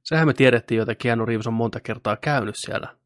Sehän 0.04 0.28
me 0.28 0.34
tiedettiin 0.34 0.78
jo, 0.78 0.84
että 0.84 0.96
Keanu 0.96 1.26
Reeves 1.26 1.48
on 1.48 1.54
monta 1.54 1.80
kertaa 1.80 2.16
käynyt 2.16 2.56
siellä 2.56 2.98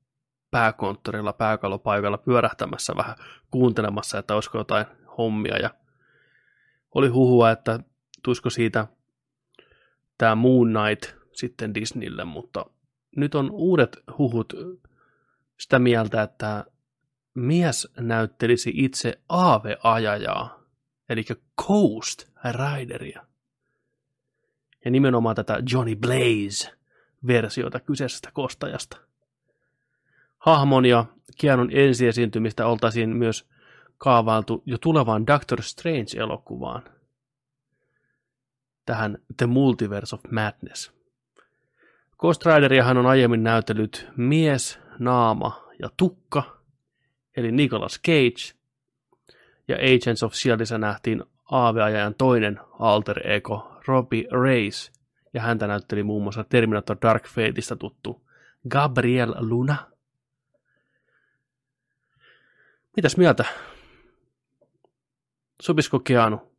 pääkonttorilla, 0.52 1.34
pääkalopaikalla 1.34 2.18
pyörähtämässä 2.18 2.94
vähän 2.98 3.16
kuuntelemassa, 3.52 4.18
että 4.18 4.36
olisiko 4.36 4.58
jotain 4.58 4.86
hommia. 5.18 5.58
Ja 5.58 5.70
oli 6.96 7.08
huhua, 7.08 7.52
että 7.52 7.80
tuisiko 8.24 8.50
siitä 8.50 8.88
tämä 10.18 10.36
Moon 10.36 10.68
Knight 10.68 11.22
sitten 11.34 11.74
Disneylle, 11.74 12.26
mutta 12.26 12.66
nyt 13.16 13.36
on 13.36 13.52
uudet 13.52 13.98
huhut 14.18 14.54
sitä 15.60 15.80
mieltä, 15.80 16.22
että 16.22 16.66
mies 17.34 17.94
näyttelisi 18.00 18.72
itse 18.74 19.20
Aave-ajajaa, 19.30 20.64
eli 21.10 21.24
Coast 21.62 22.30
Rideria. 22.52 23.26
Ja 24.86 24.92
nimenomaan 24.92 25.36
tätä 25.36 25.64
Johnny 25.72 25.96
Blaze-versiota 25.96 27.80
kyseisestä 27.80 28.30
kostajasta. 28.34 29.11
Hahmon 30.42 30.86
ja 30.86 31.06
Keanun 31.42 31.70
ensiesiintymistä 31.72 32.68
oltaisiin 32.68 33.10
myös 33.10 33.50
kaavailtu 33.98 34.64
jo 34.66 34.78
tulevaan 34.78 35.28
Doctor 35.28 35.62
Strange-elokuvaan. 35.62 36.84
Tähän 38.86 39.18
The 39.38 39.46
Multiverse 39.46 40.16
of 40.16 40.22
Madness. 40.32 40.92
Ghost 42.18 42.46
Rideriahan 42.46 42.98
on 42.98 43.06
aiemmin 43.06 43.44
näytellyt 43.44 44.08
mies, 44.18 44.80
naama 45.00 45.64
ja 45.80 45.90
tukka, 45.98 46.44
eli 47.38 47.52
Nicolas 47.52 48.00
Cage, 48.08 48.58
ja 49.68 49.76
Agents 49.76 50.24
of 50.24 50.34
Shieldissa 50.34 50.78
nähtiin 50.78 51.24
aaveajajan 51.52 52.16
toinen 52.18 52.60
alter 52.80 53.32
ego, 53.32 53.82
Robbie 53.88 54.28
Reyes, 54.44 54.92
ja 55.34 55.42
häntä 55.42 55.68
näytteli 55.68 56.04
muun 56.04 56.24
muassa 56.24 56.44
Terminator 56.44 56.98
Dark 57.02 57.28
Fateista 57.28 57.76
tuttu 57.76 58.22
Gabriel 58.70 59.34
Luna. 59.40 59.92
Mitäs 62.96 63.18
mieltä? 63.18 63.46
Sopisiko 65.62 66.00
Keanu 66.00 66.52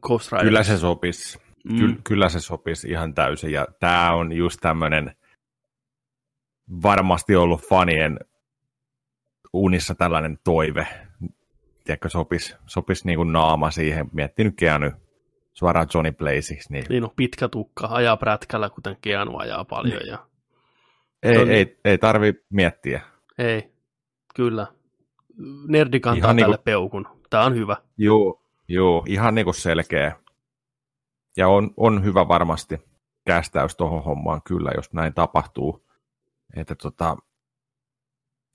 Ghost 0.00 0.32
Rider? 0.32 0.44
Kyllä 0.46 0.62
se 0.62 0.78
sopisi. 0.78 1.38
Mm. 1.64 1.76
Ky- 1.76 2.00
kyllä 2.04 2.28
se 2.28 2.40
sopisi 2.40 2.88
ihan 2.90 3.14
täysin. 3.14 3.52
Ja 3.52 3.66
tämä 3.80 4.12
on 4.12 4.32
just 4.32 4.58
tämmöinen 4.60 5.16
varmasti 6.82 7.36
ollut 7.36 7.68
fanien 7.68 8.18
unissa 9.52 9.94
tällainen 9.94 10.38
toive. 10.44 10.86
Tiedätkö, 11.84 12.08
sopisi 12.08 12.56
sopis 12.66 13.04
niin 13.04 13.16
kuin 13.16 13.32
naama 13.32 13.70
siihen. 13.70 14.08
Miettinyt 14.12 14.54
Keanu 14.56 14.90
suoraan 15.52 15.86
Johnny 15.94 16.12
Blazeiksi. 16.12 16.72
Niin 16.72 16.84
Niin 16.88 17.04
on 17.04 17.10
pitkä 17.16 17.48
tukka, 17.48 17.86
ajaa 17.90 18.16
prätkällä, 18.16 18.70
kuten 18.70 18.96
Keanu 19.00 19.38
ajaa 19.38 19.64
paljon. 19.64 20.06
Ja 20.06 20.26
Ei, 21.22 21.36
On- 21.38 21.50
ei, 21.50 21.78
ei 21.84 21.98
tarvi 21.98 22.34
miettiä. 22.50 23.00
Ei, 23.38 23.72
kyllä. 24.34 24.66
Nerdi 25.68 26.00
kantaa 26.00 26.18
Ihan 26.30 26.36
tälle 26.36 26.54
niinku- 26.56 26.64
peukun. 26.64 27.06
Tämä 27.30 27.44
on 27.44 27.54
hyvä. 27.54 27.76
Joo, 27.98 28.42
joo, 28.68 29.04
ihan 29.08 29.34
niinku 29.34 29.52
selkeä. 29.52 30.16
Ja 31.36 31.48
on, 31.48 31.70
on 31.76 32.04
hyvä 32.04 32.28
varmasti 32.28 32.78
kästäys 33.26 33.76
tuohon 33.76 34.04
hommaan 34.04 34.40
kyllä, 34.42 34.70
jos 34.76 34.92
näin 34.92 35.14
tapahtuu. 35.14 35.86
Että 36.56 36.74
tota, 36.74 37.16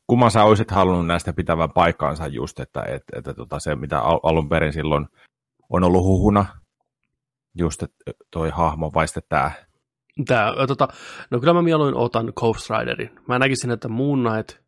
kumman 0.07 0.31
sä 0.31 0.43
olisit 0.43 0.71
halunnut 0.71 1.07
näistä 1.07 1.33
pitävän 1.33 1.71
paikkaansa 1.71 2.27
just, 2.27 2.59
että, 2.59 2.81
että, 2.81 3.17
että 3.19 3.33
tota 3.33 3.59
se, 3.59 3.75
mitä 3.75 3.99
al- 3.99 4.19
alun 4.23 4.49
perin 4.49 4.73
silloin 4.73 5.07
on 5.69 5.83
ollut 5.83 6.03
huhuna, 6.03 6.45
just 7.57 7.83
että 7.83 7.95
toi 8.31 8.49
hahmo, 8.49 8.91
vai 8.93 9.07
sitten 9.07 9.23
tämä. 9.29 9.51
Tää, 10.27 10.53
tota, 10.67 10.87
no 11.31 11.39
kyllä 11.39 11.53
mä 11.53 11.61
mieluin 11.61 11.95
otan 11.95 12.33
Ghost 12.35 12.69
Riderin. 12.69 13.19
Mä 13.27 13.39
näkisin, 13.39 13.71
että 13.71 13.87
Moon 13.87 14.19
Knight 14.19 14.60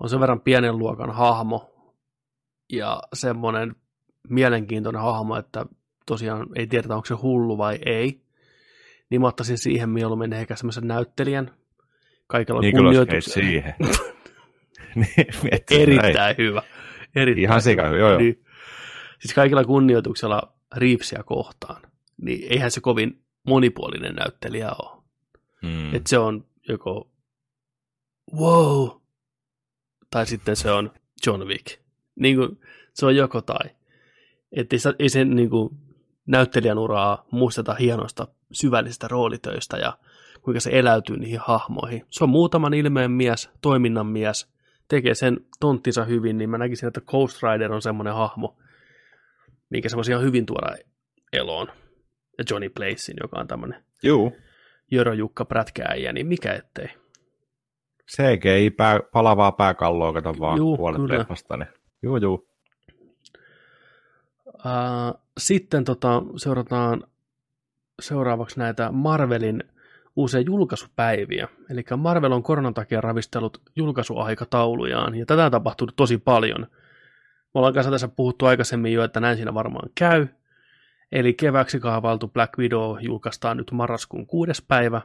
on 0.00 0.08
sen 0.08 0.20
verran 0.20 0.40
pienen 0.40 0.78
luokan 0.78 1.10
hahmo 1.10 1.74
ja 2.72 3.02
semmoinen 3.12 3.76
mielenkiintoinen 4.28 5.02
hahmo, 5.02 5.36
että 5.36 5.66
tosiaan 6.06 6.46
ei 6.54 6.66
tiedetä, 6.66 6.94
onko 6.94 7.06
se 7.06 7.14
hullu 7.14 7.58
vai 7.58 7.78
ei. 7.86 8.20
Niin 9.10 9.20
mä 9.20 9.26
ottaisin 9.26 9.58
siihen 9.58 9.90
mieluummin 9.90 10.32
ehkä 10.32 10.56
semmoisen 10.56 10.88
näyttelijän 10.88 11.50
kaikella 12.26 12.60
kunnioituksella. 12.60 13.48
siihen. 13.48 13.74
niin. 14.94 15.26
Erittäin 15.70 16.36
hyvä. 16.38 16.62
Erittäin 17.14 17.44
Ihan 17.44 17.62
sika 17.62 17.86
hyvä, 17.86 17.96
joo 17.96 18.08
joo. 18.08 18.18
Niin, 18.18 18.44
siis 19.20 19.34
kaikilla 19.34 19.64
kunnioituksella 19.64 20.54
Reevesia 20.76 21.22
kohtaan, 21.22 21.82
niin 22.22 22.46
eihän 22.52 22.70
se 22.70 22.80
kovin 22.80 23.24
monipuolinen 23.46 24.14
näyttelijä 24.14 24.70
ole. 24.82 25.02
Mm. 25.62 25.94
Että 25.94 26.10
se 26.10 26.18
on 26.18 26.46
joko 26.68 27.10
wow, 28.36 28.88
tai 30.14 30.26
sitten 30.26 30.56
se 30.56 30.70
on 30.70 30.92
John 31.26 31.42
Wick. 31.42 31.80
Niin 32.16 32.36
kuin, 32.36 32.60
se 32.92 33.06
on 33.06 33.16
joko 33.16 33.42
tai. 33.42 33.70
Että 34.52 34.76
ei, 34.76 34.94
ei 34.98 35.08
sen 35.08 35.36
niin 35.36 35.50
kuin, 35.50 35.76
näyttelijän 36.26 36.78
uraa 36.78 37.26
muisteta 37.30 37.74
hienosta 37.74 38.28
syvällisistä 38.52 39.08
roolitöistä 39.08 39.76
ja 39.76 39.98
kuinka 40.42 40.60
se 40.60 40.70
eläytyy 40.72 41.16
niihin 41.16 41.40
hahmoihin. 41.40 42.06
Se 42.10 42.24
on 42.24 42.30
muutaman 42.30 42.74
ilmeen 42.74 43.10
mies, 43.10 43.50
toiminnan 43.60 44.06
mies, 44.06 44.48
tekee 44.88 45.14
sen 45.14 45.40
tonttinsa 45.60 46.04
hyvin, 46.04 46.38
niin 46.38 46.50
mä 46.50 46.58
näkisin, 46.58 46.86
että 46.86 47.00
Ghost 47.00 47.42
Rider 47.42 47.72
on 47.72 47.82
semmoinen 47.82 48.14
hahmo, 48.14 48.56
minkä 49.70 49.88
se 49.88 49.96
voisi 49.96 50.10
ihan 50.10 50.24
hyvin 50.24 50.46
tuoda 50.46 50.76
eloon. 51.32 51.68
Ja 52.38 52.44
Johnny 52.50 52.70
Blazein, 52.70 53.18
joka 53.22 53.40
on 53.40 53.48
tämmöinen. 53.48 53.84
Jörö 54.90 55.14
Jukka 55.14 55.44
prätkääjä, 55.44 56.12
niin 56.12 56.26
mikä 56.26 56.52
ettei. 56.52 56.88
CGI, 58.10 58.70
pää, 58.70 59.00
palavaa 59.12 59.52
pääkalloa, 59.52 60.12
kato 60.12 60.34
vaan 60.40 60.58
Juu, 60.58 60.76
puolet 60.76 61.10
leffasta. 61.10 61.56
Niin. 61.56 61.68
Juu, 62.02 62.16
juu. 62.16 62.48
Sitten 65.38 65.84
tota, 65.84 66.22
seurataan 66.36 67.04
seuraavaksi 68.02 68.58
näitä 68.58 68.92
Marvelin 68.92 69.64
uusia 70.16 70.40
julkaisupäiviä. 70.40 71.48
Eli 71.70 71.84
Marvel 71.96 72.32
on 72.32 72.42
koronan 72.42 72.74
takia 72.74 73.00
ravistellut 73.00 73.62
julkaisuaikataulujaan, 73.76 75.14
ja 75.14 75.26
tätä 75.26 75.44
on 75.44 75.50
tapahtunut 75.50 75.96
tosi 75.96 76.18
paljon. 76.18 76.60
Me 76.60 77.58
ollaan 77.58 77.74
kanssa 77.74 77.90
tässä 77.90 78.08
puhuttu 78.08 78.46
aikaisemmin 78.46 78.92
jo, 78.92 79.04
että 79.04 79.20
näin 79.20 79.36
siinä 79.36 79.54
varmaan 79.54 79.90
käy. 79.94 80.26
Eli 81.12 81.34
keväksi 81.34 81.80
kaavailtu 81.80 82.28
Black 82.28 82.58
Widow 82.58 82.96
julkaistaan 83.00 83.56
nyt 83.56 83.70
marraskuun 83.72 84.26
kuudes 84.26 84.62
päivä, 84.68 85.02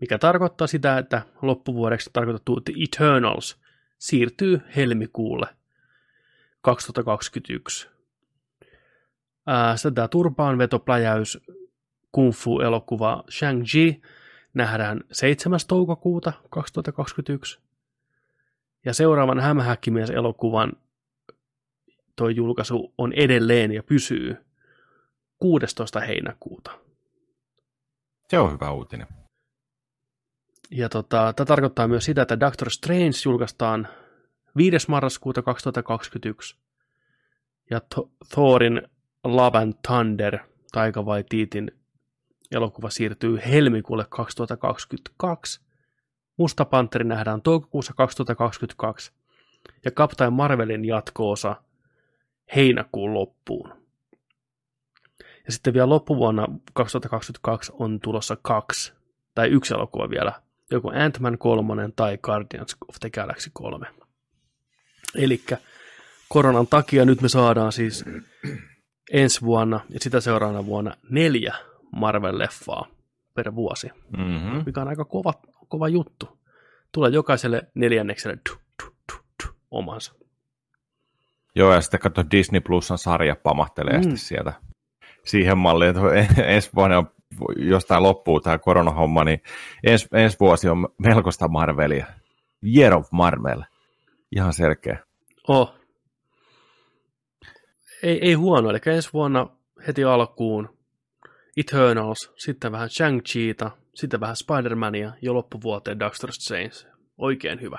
mikä 0.00 0.18
tarkoittaa 0.18 0.66
sitä, 0.66 0.98
että 0.98 1.22
loppuvuodeksi 1.42 2.10
tarkoitettu 2.12 2.60
The 2.60 2.72
Eternals 2.84 3.60
siirtyy 3.98 4.60
helmikuulle 4.76 5.46
2021. 6.60 7.88
Ää, 9.46 9.76
Sitten 9.76 9.94
tämä 9.94 10.08
turpaanvetopläjäys 10.08 11.38
kung 12.12 12.32
fu-elokuva 12.32 13.24
Shang-Chi 13.30 14.02
nähdään 14.54 15.00
7. 15.12 15.60
toukokuuta 15.68 16.32
2021. 16.50 17.60
Ja 18.84 18.94
seuraavan 18.94 19.40
hämähäkkimies-elokuvan 19.40 20.72
toi 22.16 22.36
julkaisu 22.36 22.94
on 22.98 23.12
edelleen 23.12 23.72
ja 23.72 23.82
pysyy 23.82 24.36
16. 25.38 26.00
heinäkuuta. 26.00 26.70
Se 28.28 28.38
on 28.38 28.52
hyvä 28.52 28.70
uutinen. 28.70 29.06
Ja 30.76 30.88
tota, 30.88 31.32
tämä 31.36 31.46
tarkoittaa 31.46 31.88
myös 31.88 32.04
sitä, 32.04 32.22
että 32.22 32.40
Doctor 32.40 32.70
Strange 32.70 33.16
julkaistaan 33.24 33.88
5. 34.56 34.90
marraskuuta 34.90 35.42
2021. 35.42 36.56
Ja 37.70 37.80
Th- 37.94 38.08
Thorin 38.34 38.82
Love 39.24 39.58
and 39.58 39.72
Thunder, 39.86 40.38
Taika 40.72 41.02
Waititin 41.02 41.70
elokuva 42.52 42.90
siirtyy 42.90 43.38
helmikuulle 43.46 44.06
2022. 44.08 45.60
Musta 46.36 46.64
Panteri 46.64 47.04
nähdään 47.04 47.42
toukokuussa 47.42 47.92
2022. 47.96 49.12
Ja 49.84 49.90
Captain 49.90 50.32
Marvelin 50.32 50.84
jatko-osa 50.84 51.62
heinäkuun 52.56 53.14
loppuun. 53.14 53.72
Ja 55.46 55.52
sitten 55.52 55.74
vielä 55.74 55.88
loppuvuonna 55.88 56.46
2022 56.72 57.72
on 57.78 58.00
tulossa 58.00 58.36
kaksi 58.42 58.92
tai 59.34 59.48
yksi 59.48 59.74
elokuva 59.74 60.10
vielä, 60.10 60.32
joko 60.70 60.90
Ant-Man 60.90 61.38
3 61.38 61.88
tai 61.96 62.18
Guardians 62.18 62.76
of 62.88 62.96
the 63.00 63.10
Galaxy 63.10 63.50
3. 63.52 63.86
Eli 65.14 65.40
koronan 66.28 66.66
takia 66.66 67.04
nyt 67.04 67.20
me 67.20 67.28
saadaan 67.28 67.72
siis 67.72 68.04
ensi 69.12 69.40
vuonna 69.40 69.80
ja 69.88 70.00
sitä 70.00 70.20
seuraavana 70.20 70.66
vuonna 70.66 70.96
neljä 71.10 71.54
Marvel-leffaa 71.96 72.86
per 73.34 73.54
vuosi, 73.54 73.88
Mm-hmm. 74.16 74.62
mikä 74.66 74.80
on 74.80 74.88
aika 74.88 75.04
kova, 75.04 75.32
kova 75.68 75.88
juttu. 75.88 76.38
Tulee 76.92 77.10
jokaiselle 77.10 77.62
neljännekselle 77.74 78.36
du, 78.50 78.54
du, 78.82 78.88
du, 79.12 79.18
du, 79.44 79.54
omansa. 79.70 80.14
Joo, 81.54 81.72
ja 81.74 81.80
sitten 81.80 82.00
katso 82.00 82.22
Disney 82.30 82.60
Plusan 82.60 82.98
sarja 82.98 83.36
pamahtelee 83.42 84.00
Mm. 84.00 84.12
sieltä 84.16 84.52
siihen 85.24 85.58
malliin, 85.58 85.90
että 85.90 86.44
ensi 86.44 86.70
vuonna 86.74 86.98
on 86.98 87.06
jostain 87.56 88.02
loppuu 88.02 88.40
tämä 88.40 88.58
koronahomma, 88.58 89.24
niin 89.24 89.42
ens, 89.84 90.08
ensi 90.12 90.36
vuosi 90.40 90.68
on 90.68 90.88
melkoista 90.98 91.48
Marvelia. 91.48 92.06
Year 92.76 92.94
of 92.94 93.08
Marvel. 93.12 93.62
Ihan 94.36 94.52
selkeä. 94.52 94.98
Oh. 95.48 95.74
Ei, 98.02 98.18
ei 98.22 98.34
huono, 98.34 98.70
eli 98.70 98.78
ensi 98.86 99.10
vuonna 99.12 99.46
heti 99.86 100.04
alkuun 100.04 100.78
Eternals, 101.56 102.32
sitten 102.36 102.72
vähän 102.72 102.88
Shang-Chita, 102.88 103.70
sitten 103.94 104.20
vähän 104.20 104.36
Spider-Mania 104.36 105.12
ja 105.22 105.34
loppuvuoteen 105.34 105.98
Doctor 105.98 106.32
Strange. 106.32 106.94
Oikein 107.18 107.60
hyvä 107.60 107.78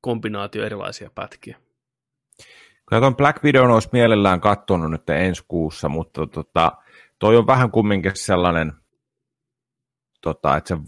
kombinaatio 0.00 0.64
erilaisia 0.64 1.10
pätkiä. 1.14 1.56
Kyllä 2.88 3.00
tuon 3.00 3.16
Black 3.16 3.44
Widow 3.44 3.70
olisi 3.70 3.88
mielellään 3.92 4.40
katsonut 4.40 4.90
nyt 4.90 5.10
ensi 5.10 5.44
kuussa, 5.48 5.88
mutta 5.88 6.26
tota, 6.26 6.72
toi 7.18 7.36
on 7.36 7.46
vähän 7.46 7.70
kumminkin 7.70 8.12
sellainen, 8.14 8.72
tota, 10.22 10.56
että 10.56 10.68
se 10.68 10.82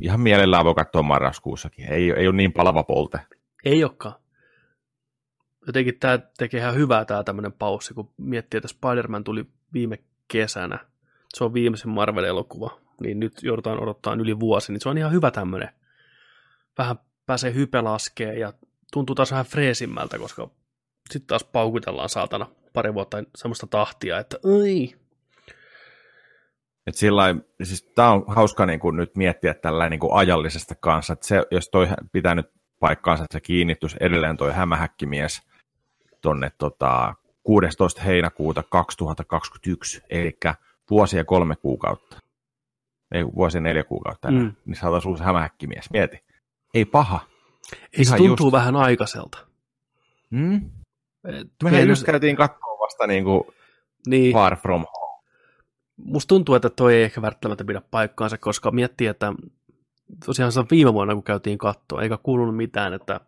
ihan 0.00 0.20
mielellään 0.20 0.64
voi 0.64 0.74
katsoa 0.74 1.02
marraskuussakin. 1.02 1.92
Ei, 1.92 2.10
ei 2.10 2.26
ole 2.28 2.36
niin 2.36 2.52
palava 2.52 2.82
polte. 2.82 3.20
Ei 3.64 3.84
olekaan. 3.84 4.14
Jotenkin 5.66 5.98
tämä 6.00 6.18
tekee 6.38 6.60
ihan 6.60 6.74
hyvää 6.74 7.04
tämä 7.04 7.24
tämmöinen 7.24 7.52
paussi, 7.52 7.94
kun 7.94 8.12
miettii, 8.16 8.58
että 8.58 8.68
Spider-Man 8.68 9.24
tuli 9.24 9.46
viime 9.72 9.98
kesänä. 10.28 10.78
Se 11.34 11.44
on 11.44 11.54
viimeisen 11.54 11.90
Marvel-elokuva, 11.90 12.80
niin 13.00 13.20
nyt 13.20 13.42
joudutaan 13.42 13.82
odottaa 13.82 14.14
yli 14.14 14.40
vuosi, 14.40 14.72
niin 14.72 14.80
se 14.80 14.88
on 14.88 14.98
ihan 14.98 15.12
hyvä 15.12 15.30
tämmöinen. 15.30 15.68
Vähän 16.78 16.96
pääsee 17.26 17.54
hype 17.54 17.80
laskee 17.80 18.38
ja 18.38 18.52
tuntuu 18.92 19.14
taas 19.14 19.30
vähän 19.30 19.46
freesimmältä, 19.46 20.18
koska 20.18 20.50
sitten 21.10 21.26
taas 21.26 21.44
paukutellaan 21.44 22.08
saatana 22.08 22.46
pari 22.72 22.94
vuotta 22.94 23.24
semmoista 23.36 23.66
tahtia, 23.66 24.18
että 24.18 24.38
ei, 24.64 24.94
Et 26.86 26.94
sillai, 26.94 27.34
siis 27.62 27.82
tämä 27.94 28.10
on 28.10 28.24
hauska 28.26 28.66
niin 28.66 28.80
kuin 28.80 28.96
nyt 28.96 29.16
miettiä 29.16 29.54
tällä 29.54 29.88
niin 29.88 30.00
kuin 30.00 30.12
ajallisesta 30.14 30.74
kanssa, 30.74 31.12
että 31.12 31.26
se, 31.26 31.42
jos 31.50 31.68
toi 31.68 31.88
pitää 32.12 32.34
nyt 32.34 32.46
paikkaansa, 32.80 33.24
että 33.24 33.32
se 33.32 33.40
kiinnittyisi 33.40 33.96
edelleen 34.00 34.36
toi 34.36 34.52
hämähäkkimies 34.52 35.42
tonne 36.20 36.50
tota, 36.58 37.14
16. 37.42 38.02
heinäkuuta 38.02 38.62
2021, 38.62 40.02
eli 40.10 40.36
vuosi 40.90 41.16
ja 41.16 41.24
kolme 41.24 41.56
kuukautta. 41.56 42.18
Ei, 43.12 43.24
vuosi 43.24 43.56
ja 43.56 43.60
neljä 43.62 43.84
kuukautta 43.84 44.28
enää, 44.28 44.42
Mm. 44.42 44.52
niin 44.64 44.76
saataisiin 44.76 45.10
uusi 45.10 45.24
hämähäkkimies. 45.24 45.90
Mieti. 45.90 46.24
Ei 46.74 46.84
paha. 46.84 47.20
ei 47.98 48.04
se 48.04 48.16
tuntuu 48.16 48.46
just. 48.46 48.52
vähän 48.52 48.76
aikaiselta. 48.76 49.38
Mm? 50.30 50.70
Et 51.24 51.48
Mehän 51.62 51.88
just 51.88 52.04
käytiin 52.06 52.36
katsoa 52.36 52.78
vasta 52.80 53.06
niin 53.06 53.24
kuin 53.24 53.42
niin, 54.06 54.32
Far 54.32 54.56
From 54.56 54.84
Home. 54.94 55.03
Musta 56.04 56.28
tuntuu, 56.28 56.54
että 56.54 56.70
toi 56.70 56.94
ei 56.94 57.02
ehkä 57.02 57.22
välttämättä 57.22 57.64
pidä 57.64 57.82
paikkaansa, 57.90 58.38
koska 58.38 58.70
miettii, 58.70 59.06
että 59.06 59.32
tosiaan 60.26 60.52
se 60.52 60.60
viime 60.70 60.92
vuonna, 60.92 61.14
kun 61.14 61.22
käytiin 61.22 61.58
kattoa, 61.58 62.02
eikä 62.02 62.18
kuulunut 62.22 62.56
mitään, 62.56 62.92
että 62.92 63.20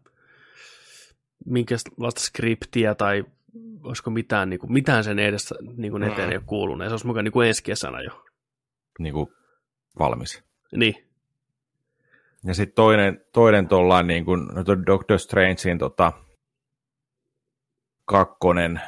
minkälaista 1.46 2.20
skriptiä 2.20 2.94
tai 2.94 3.24
olisiko 3.82 4.10
mitään, 4.10 4.50
niin 4.50 4.60
kuin, 4.60 4.72
mitään 4.72 5.04
sen 5.04 5.18
edessä 5.18 5.54
niin 5.76 5.92
kuin 5.92 6.02
eteen 6.02 6.30
ei 6.30 6.36
ole 6.36 6.44
kuulunut. 6.46 6.84
Ja 6.84 6.88
se 6.88 6.92
olisi 6.92 7.06
mukaan 7.06 7.24
niin 7.24 7.32
kuin 7.32 7.48
ensi 7.48 7.62
kesänä 7.62 8.00
jo. 8.00 8.24
Niin 8.98 9.14
kuin 9.14 9.26
valmis. 9.98 10.44
Niin. 10.72 11.06
Ja 12.44 12.54
sitten 12.54 12.74
toinen, 12.74 13.24
toinen 13.32 13.68
tuollainen 13.68 14.06
niin 14.06 14.24
kuin, 14.24 14.46
no 14.46 14.64
Doctor 14.86 15.18
Strangein 15.18 15.78
tota, 15.78 16.12
kakkonen, 18.04 18.80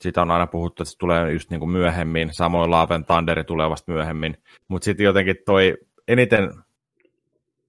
sitä 0.00 0.22
on 0.22 0.30
aina 0.30 0.46
puhuttu, 0.46 0.82
että 0.82 0.90
se 0.90 0.98
tulee 0.98 1.32
just 1.32 1.50
niin 1.50 1.60
kuin 1.60 1.70
myöhemmin, 1.70 2.34
samoin 2.34 2.70
Laaven 2.70 3.04
Thunderi 3.04 3.44
tulee 3.44 3.70
vasta 3.70 3.92
myöhemmin, 3.92 4.42
mutta 4.68 4.84
sitten 4.84 5.04
jotenkin 5.04 5.36
toi 5.46 5.78
eniten 6.08 6.50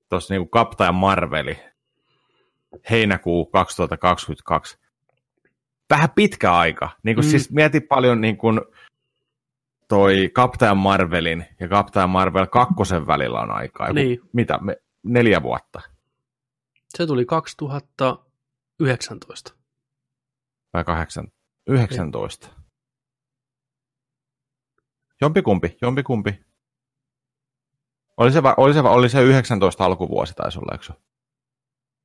tuossa 0.10 0.34
niin 0.34 0.50
Captain 0.50 0.96
Marveli, 0.96 1.60
heinäkuu 2.90 3.46
2022, 3.46 4.78
vähän 5.90 6.10
pitkä 6.16 6.54
aika, 6.54 6.90
niin 7.04 7.16
kuin 7.16 7.26
mm. 7.26 7.30
siis 7.30 7.52
mieti 7.52 7.80
paljon 7.80 8.22
niin 8.22 8.38
kuin 8.38 8.62
toi 9.88 10.30
Captain 10.34 10.78
Marvelin 10.78 11.46
ja 11.60 11.68
Captain 11.68 12.10
Marvel 12.10 12.48
kakkosen 12.48 13.08
välillä 13.08 13.42
on 13.42 13.52
aikaa, 13.52 13.94
niin. 13.94 14.20
mitä, 14.34 14.58
me, 14.62 14.78
neljä 15.04 15.44
vuotta. 15.44 15.82
Se 16.90 17.08
tuli 17.08 17.26
2019. 17.26 19.54
Vai 20.74 20.84
8, 20.84 21.28
19. 21.67 22.47
Jompikumpi, 25.21 25.77
jompikumpi. 25.82 26.45
Oli 28.17 28.32
se, 28.32 28.41
oli 28.58 28.73
se, 28.73 28.80
oli 28.80 29.10
se 29.10 29.23
19 29.23 29.86
alkuvuosi 29.86 30.34
taisi 30.34 30.60
olla, 30.60 30.71
eikö 30.71 30.93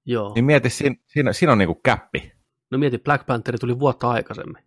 Joo. 0.05 0.33
Niin 0.35 0.45
mieti, 0.45 0.71
siinä, 0.71 0.97
siinä, 1.07 1.33
siinä 1.33 1.53
on 1.53 1.59
niinku 1.59 1.75
käppi. 1.75 2.33
No 2.71 2.79
mieti, 2.79 2.99
Black 2.99 3.27
Panther 3.27 3.59
tuli 3.59 3.79
vuotta 3.79 4.11
aikaisemmin. 4.11 4.63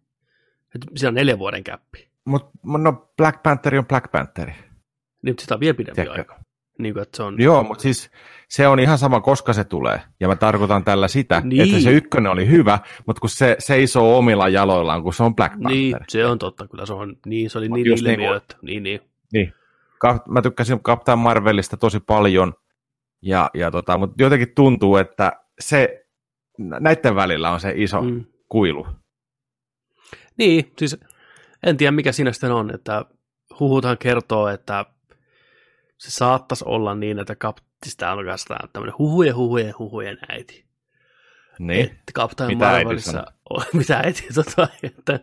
Et 0.75 0.81
siinä 0.95 1.08
on 1.10 1.13
neljä 1.13 1.39
vuoden 1.39 1.63
käppi. 1.63 2.10
Mutta 2.25 2.51
no 2.63 3.12
Black 3.17 3.43
Panther 3.43 3.75
on 3.75 3.86
Black 3.86 4.12
Panther. 4.12 4.51
Niin, 5.21 5.36
sitä 5.39 5.53
on 5.53 5.60
vielä 5.60 5.73
pidempi 5.73 5.95
Tiedätkö? 5.95 6.21
aika. 6.21 6.44
Niin 6.80 6.94
kuin, 6.94 7.02
että 7.02 7.18
se 7.18 7.24
on... 7.24 7.36
Joo, 7.42 7.64
mutta 7.64 7.82
siis 7.82 8.12
se 8.50 8.68
on 8.68 8.80
ihan 8.80 8.98
sama, 8.98 9.22
koska 9.22 9.54
se 9.54 9.64
tulee. 9.64 10.02
Ja 10.20 10.28
mä 10.28 10.36
tarkoitan 10.36 10.84
tällä 10.84 11.08
sitä, 11.08 11.42
niin. 11.46 11.62
että 11.62 11.80
se 11.80 11.92
ykkönen 11.92 12.32
oli 12.32 12.48
hyvä, 12.48 12.80
mutta 13.08 13.20
kun 13.20 13.30
se 13.30 13.56
seisoo 13.60 14.18
omilla 14.18 14.50
jaloillaan, 14.50 15.04
kun 15.04 15.14
se 15.14 15.24
on 15.24 15.36
Black 15.36 15.54
Panther. 15.54 15.72
Niin, 15.72 15.98
se 16.08 16.26
on 16.26 16.40
totta, 16.40 16.68
kyllä 16.68 16.86
se 16.86 16.94
on, 16.94 17.16
niin 17.26 17.50
se 17.50 17.58
oli 17.58 17.70
Mut 17.70 17.76
niin 17.78 17.88
ilmiö, 17.88 18.18
niin, 18.18 18.38
että 18.38 18.58
niin, 18.62 18.84
niin. 18.84 19.02
niin. 19.34 19.54
Mä 20.28 20.42
tykkäsin 20.42 20.80
Captain 20.80 21.20
Marvelista 21.20 21.78
tosi 21.78 22.00
paljon, 22.00 22.54
ja, 23.22 23.50
ja 23.54 23.72
tota, 23.72 23.98
mutta 23.98 24.24
jotenkin 24.24 24.56
tuntuu, 24.56 24.98
että 24.98 25.32
se, 25.60 26.06
näiden 26.58 27.16
välillä 27.16 27.52
on 27.52 27.60
se 27.60 27.74
iso 27.76 28.02
mm. 28.02 28.26
kuilu. 28.50 28.88
Niin, 30.38 30.72
siis 30.78 30.98
en 31.64 31.78
tiedä 31.78 31.92
mikä 31.92 32.12
siinä 32.12 32.32
sitten 32.32 32.52
on, 32.52 32.76
että 32.76 33.06
huhuthan 33.60 33.98
kertoo, 33.98 34.48
että 34.48 34.86
se 35.97 36.12
saattaisi 36.12 36.65
olla 36.67 36.95
niin, 36.95 37.19
että 37.19 37.36
kaptista 37.36 38.12
on 38.12 38.17
oikeastaan 38.17 38.69
tämmöinen 38.73 38.97
huhujen, 38.97 39.36
huhujen, 39.36 39.73
huhujen 39.79 40.17
äiti. 40.29 40.65
Niin. 41.60 41.86
Että 41.86 42.12
Captain 42.15 42.49
mitä 42.49 42.65
Marvelissa, 42.65 43.17
äiti 43.17 43.77
mitä 43.77 43.97
äiti, 43.97 44.27
tota, 44.34 44.67
että 44.84 45.19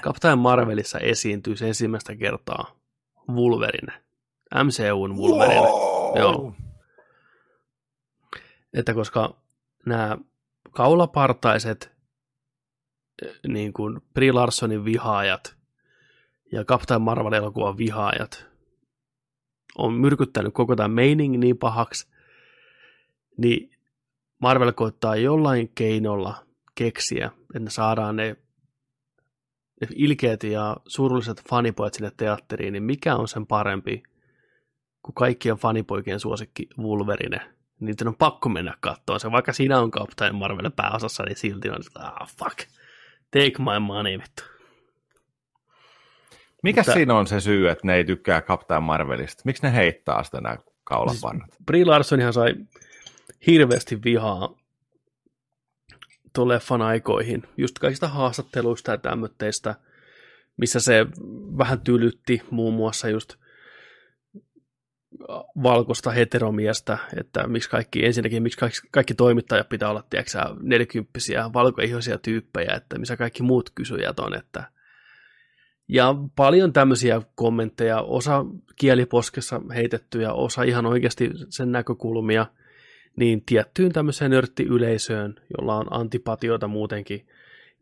Captain 0.00 0.38
Marvelissa 0.38 0.98
esiintyy 0.98 1.54
ensimmäistä 1.66 2.16
kertaa 2.16 2.76
Wolverine. 3.28 3.92
MCUn 4.64 5.16
Wolverine. 5.16 5.60
Wow. 5.60 6.18
Joo. 6.18 6.54
Että 8.74 8.94
koska 8.94 9.36
nämä 9.86 10.18
kaulapartaiset 10.70 11.92
niin 13.46 13.72
kuin 13.72 14.00
Brie 14.14 14.32
Larsonin 14.32 14.84
vihaajat 14.84 15.56
ja 16.52 16.64
Captain 16.64 17.02
Marvel-elokuvan 17.02 17.76
vihaajat 17.76 18.51
on 19.78 19.94
myrkyttänyt 19.94 20.54
koko 20.54 20.76
tämän 20.76 20.90
meiningin 20.90 21.40
niin 21.40 21.58
pahaksi, 21.58 22.08
niin 23.36 23.70
Marvel 24.38 24.72
koittaa 24.72 25.16
jollain 25.16 25.70
keinolla 25.74 26.46
keksiä, 26.74 27.26
että 27.40 27.58
ne 27.58 27.70
saadaan 27.70 28.16
ne, 28.16 28.36
ne 29.80 29.88
ilkeät 29.94 30.42
ja 30.42 30.76
surulliset 30.86 31.42
fanipojat 31.48 31.94
sinne 31.94 32.12
teatteriin, 32.16 32.72
niin 32.72 32.82
mikä 32.82 33.16
on 33.16 33.28
sen 33.28 33.46
parempi 33.46 34.02
kuin 35.02 35.14
kaikkien 35.14 35.56
fanipoikien 35.56 36.20
suosikki 36.20 36.68
Wolverine. 36.78 37.40
Niitä 37.80 38.08
on 38.08 38.16
pakko 38.16 38.48
mennä 38.48 38.74
katsoa 38.80 39.18
se, 39.18 39.32
vaikka 39.32 39.52
siinä 39.52 39.80
on 39.80 39.90
Captain 39.90 40.34
Marvel 40.34 40.70
pääosassa, 40.76 41.22
niin 41.22 41.36
silti 41.36 41.70
on, 41.70 41.76
että 41.86 42.00
ah, 42.00 42.28
fuck, 42.38 42.58
take 43.30 43.54
my 43.58 43.78
money, 43.80 44.18
vittu. 44.18 44.42
Mikä 46.62 46.80
Mutta, 46.80 46.92
siinä 46.92 47.14
on 47.14 47.26
se 47.26 47.40
syy, 47.40 47.68
että 47.68 47.86
ne 47.86 47.94
ei 47.96 48.04
tykkää 48.04 48.42
Captain 48.42 48.82
Marvelista? 48.82 49.42
Miksi 49.44 49.62
ne 49.62 49.72
heittää 49.74 50.22
sitä 50.22 50.40
nämä 50.40 50.56
kaulapannat? 50.84 51.50
Siis 51.50 51.64
Brie 51.66 51.84
Larsonihan 51.84 52.32
sai 52.32 52.54
hirveästi 53.46 54.02
vihaa 54.04 54.54
tuolle 56.32 56.54
leffan 56.54 56.82
aikoihin, 56.82 57.42
just 57.56 57.78
kaikista 57.78 58.08
haastatteluista 58.08 58.90
ja 58.90 58.98
tämmöistä, 58.98 59.74
missä 60.56 60.80
se 60.80 61.06
vähän 61.58 61.80
tylytti 61.80 62.42
muun 62.50 62.74
muassa 62.74 63.08
just 63.08 63.34
valkoista 65.62 66.10
heteromiestä, 66.10 66.98
että 67.16 67.46
miksi 67.46 67.70
kaikki, 67.70 68.06
ensinnäkin 68.06 68.42
miksi 68.42 68.58
kaikki, 68.58 68.80
kaikki 68.90 69.14
toimittajat 69.14 69.68
pitää 69.68 69.90
olla, 69.90 70.04
tiedätkö 70.10 70.38
nelikymppisiä 70.60 71.50
valkoihoisia 71.52 72.18
tyyppejä, 72.18 72.74
että 72.74 72.98
missä 72.98 73.16
kaikki 73.16 73.42
muut 73.42 73.70
kysyjät 73.74 74.18
on, 74.18 74.34
että 74.34 74.64
ja 75.92 76.14
paljon 76.36 76.72
tämmöisiä 76.72 77.22
kommentteja, 77.34 78.00
osa 78.00 78.44
kieliposkessa 78.76 79.60
heitettyjä, 79.74 80.32
osa 80.32 80.62
ihan 80.62 80.86
oikeasti 80.86 81.30
sen 81.48 81.72
näkökulmia, 81.72 82.46
niin 83.16 83.42
tiettyyn 83.44 83.92
tämmöiseen 83.92 84.30
nörttiyleisöön, 84.30 85.34
jolla 85.58 85.76
on 85.76 85.86
antipatioita 85.90 86.68
muutenkin, 86.68 87.26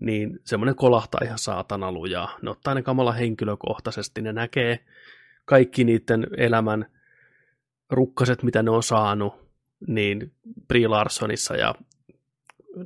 niin 0.01 0.39
semmoinen 0.45 0.75
kolahtaa 0.75 1.21
ihan 1.25 1.39
saatana 1.39 1.93
lujaa. 1.93 2.39
Ne 2.43 2.51
ottaa 2.51 2.75
ne 2.75 2.83
kamala 2.83 3.13
henkilökohtaisesti, 3.13 4.23
ne 4.23 4.33
näkee 4.33 4.79
kaikki 5.45 5.85
niiden 5.85 6.27
elämän 6.37 6.87
rukkaset, 7.91 8.43
mitä 8.43 8.63
ne 8.63 8.71
on 8.71 8.83
saanut, 8.83 9.35
niin 9.87 10.33
Brie 10.69 10.89
Larsonissa 10.89 11.57
ja 11.57 11.75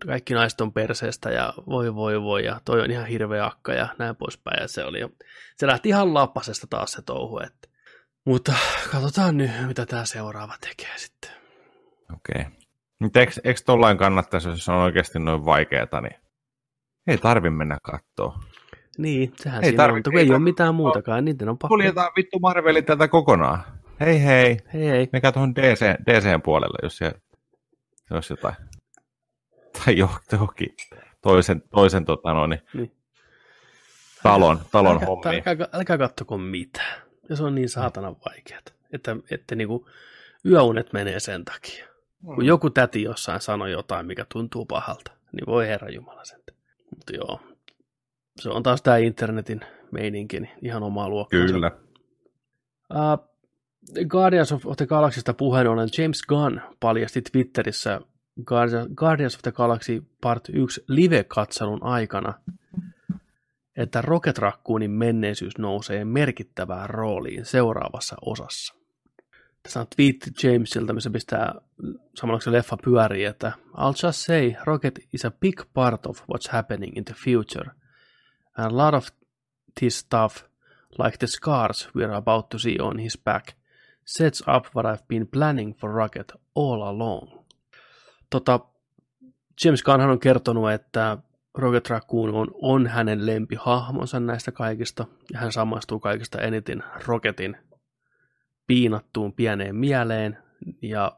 kaikki 0.07 0.35
naiset 0.35 0.61
on 0.61 0.72
perseestä 0.72 1.30
ja 1.30 1.54
voi 1.66 1.94
voi 1.94 2.22
voi 2.22 2.44
ja 2.44 2.61
toi 2.64 2.80
on 2.80 2.90
ihan 2.90 3.07
hirveä 3.07 3.46
akka 3.46 3.72
ja 3.72 3.88
näin 3.98 4.16
poispäin. 4.16 4.62
Ja 4.62 4.68
se, 4.68 4.85
oli, 4.85 4.98
se 5.57 5.66
lähti 5.66 5.88
ihan 5.88 6.14
lapasesta 6.14 6.66
taas 6.70 6.92
se 6.92 7.02
touhu. 7.02 7.38
Että. 7.38 7.68
Mutta 8.26 8.52
katsotaan 8.92 9.37
nyt, 9.37 9.50
mitä 9.66 9.87
tämä 9.87 10.04
seuraava 10.04 10.54
tekee 10.61 10.98
sitten. 10.98 11.30
Okei. 12.14 12.40
Okay. 12.40 12.52
Mutta 13.00 13.20
eikö, 13.20 13.33
eikö 13.44 13.61
tollain 13.66 13.98
kannattaisi, 13.98 14.48
jos 14.48 14.64
se 14.64 14.72
on 14.72 14.78
oikeasti 14.78 15.18
noin 15.18 15.44
vaikeaa, 15.44 16.00
niin 16.00 16.16
ei 17.07 17.18
tarvi 17.18 17.50
mennä 17.50 17.78
kattoo. 17.83 18.35
Niin, 18.98 19.33
sehän 19.37 19.64
ei 19.64 19.68
siinä 19.68 19.83
tarvi, 19.83 20.02
on, 20.07 20.16
ei, 20.16 20.24
ei 20.24 20.30
ole 20.30 20.38
mitään 20.38 20.74
muutakaan, 20.74 21.24
niiden 21.24 21.48
on 21.48 21.59
pakko. 21.59 21.68
Kuljetaan 21.68 22.12
vittu 22.16 22.38
Marveli 22.38 22.83
tätä 22.83 23.09
kokonaan. 23.09 23.64
Hei 24.00 24.24
hei. 24.24 24.59
Hei 24.74 24.87
hei. 24.87 25.09
Mikä 25.12 25.33
tuohon 25.33 25.54
DC, 25.54 25.80
DCn 26.07 26.42
puolelle, 26.42 26.78
jos 26.83 26.96
se, 26.96 27.12
se 28.09 28.14
olisi 28.14 28.33
jotain 28.33 28.54
tai 29.87 29.99
johonkin 30.33 30.75
toisen, 31.23 31.62
toisen 31.70 32.05
tota 32.05 32.35
noin, 32.35 32.51
niin. 32.51 32.62
niin. 32.75 32.92
talon, 34.23 34.61
talon 34.73 34.92
älkää, 34.92 35.07
hommia. 35.07 35.42
Älkää, 35.47 35.68
älkää 35.73 35.99
kattoko 35.99 36.38
mitään. 36.38 37.03
Ja 37.29 37.37
se 37.37 37.44
on 37.44 37.55
niin 37.55 37.68
saatana 37.68 38.14
vaikeat, 38.27 38.75
että, 38.92 39.16
että 39.31 39.55
niinku 39.55 39.88
yöunet 40.47 40.92
menee 40.92 41.20
sen 41.20 41.44
takia. 41.44 41.87
Mm. 42.23 42.35
Kun 42.35 42.47
joku 42.47 42.70
täti 42.70 43.03
jossain 43.03 43.40
sanoi 43.40 43.73
jotain, 43.73 44.07
mikä 44.07 44.27
tuntuu 44.33 44.66
pahalta, 44.66 45.12
niin 45.33 45.47
voi 45.47 45.66
herra 45.66 45.88
Jumala 45.88 46.25
sen. 46.25 46.40
Mutta 46.97 47.16
joo, 47.16 47.40
se 48.40 48.49
on 48.49 48.62
taas 48.62 48.83
tämä 48.83 48.97
internetin 48.97 49.61
meininki, 49.90 50.40
niin 50.40 50.53
ihan 50.62 50.83
omaa 50.83 51.09
luokkaa. 51.09 51.47
Kyllä. 51.47 51.70
Uh, 52.90 53.35
Guardians 54.09 54.53
of 54.53 54.77
the 54.77 54.87
Galaxysta 54.87 55.35
puheen 55.35 55.66
ollen 55.66 55.88
James 55.99 56.23
Gunn 56.23 56.61
paljasti 56.81 57.23
Twitterissä 57.23 58.01
Guardians 58.94 59.35
of 59.35 59.42
the 59.42 59.53
Galaxy 59.53 60.03
Part 60.20 60.49
1 60.49 60.85
live-katselun 60.88 61.83
aikana, 61.83 62.35
että 63.77 64.03
Rocket 64.03 64.38
Raccoonin 64.38 64.90
menneisyys 64.90 65.59
nousee 65.59 66.05
merkittävään 66.05 66.90
rooliin 66.90 67.44
seuraavassa 67.44 68.16
osassa. 68.23 68.75
Tässä 69.62 69.81
on 69.81 69.87
twiitti 69.97 70.31
Jamesilta, 70.42 70.92
missä 70.92 71.11
pistää 71.11 71.55
samalla 72.14 72.40
se 72.40 72.53
leffa 72.53 72.77
pyörii, 72.85 73.25
että 73.25 73.53
I'll 73.68 74.07
just 74.07 74.18
say 74.18 74.55
Rocket 74.64 74.99
is 75.12 75.25
a 75.25 75.31
big 75.31 75.62
part 75.75 76.07
of 76.07 76.20
what's 76.20 76.51
happening 76.51 76.97
in 76.97 77.05
the 77.05 77.14
future. 77.25 77.70
And 78.59 78.73
a 78.73 78.77
lot 78.77 78.94
of 78.94 79.07
this 79.81 79.99
stuff, 79.99 80.37
like 81.05 81.18
the 81.18 81.27
scars 81.27 81.88
we're 81.97 82.14
about 82.14 82.49
to 82.49 82.59
see 82.59 82.77
on 82.81 82.99
his 82.99 83.18
back, 83.25 83.44
sets 84.05 84.42
up 84.57 84.66
what 84.75 84.87
I've 84.87 85.07
been 85.09 85.27
planning 85.27 85.75
for 85.75 85.94
Rocket 85.94 86.33
all 86.55 86.83
along. 86.83 87.43
Tota, 88.35 88.61
James 89.64 89.83
Gunnhan 89.83 90.11
on 90.11 90.18
kertonut, 90.18 90.73
että 90.73 91.18
Rocket 91.55 91.90
Raccoon 91.90 92.35
on, 92.35 92.49
on 92.62 92.87
hänen 92.87 93.27
lempihahmonsa 93.27 94.20
näistä 94.20 94.53
kaikista, 94.53 95.07
ja 95.33 95.38
hän 95.38 95.53
samastuu 95.53 96.01
kaikista 96.01 96.40
eniten 96.40 96.85
Rocketin 97.07 97.57
piinattuun 98.66 99.33
pieneen 99.33 99.77
mieleen, 99.77 100.38
ja 100.83 101.16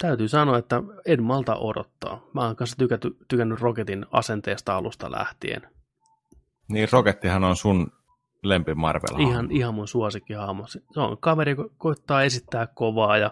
täytyy 0.00 0.28
sanoa, 0.28 0.58
että 0.58 0.82
en 1.06 1.22
malta 1.22 1.56
odottaa. 1.56 2.20
Mä 2.34 2.40
oon 2.40 2.56
kanssa 2.56 2.76
tykäty, 2.76 3.16
tykännyt 3.28 3.60
Rocketin 3.60 4.06
asenteesta 4.12 4.76
alusta 4.76 5.10
lähtien. 5.10 5.62
Niin, 6.68 6.88
Rokettihan 6.92 7.44
on 7.44 7.56
sun 7.56 7.92
lempi 8.42 8.74
marvel 8.74 9.18
Ihan, 9.18 9.50
ihan 9.50 9.74
mun 9.74 9.88
suosikkihahmo. 9.88 10.66
Se 10.66 10.80
on 10.96 11.18
kaveri, 11.18 11.50
joka 11.50 11.70
koittaa 11.76 12.22
esittää 12.22 12.66
kovaa 12.66 13.18
ja 13.18 13.30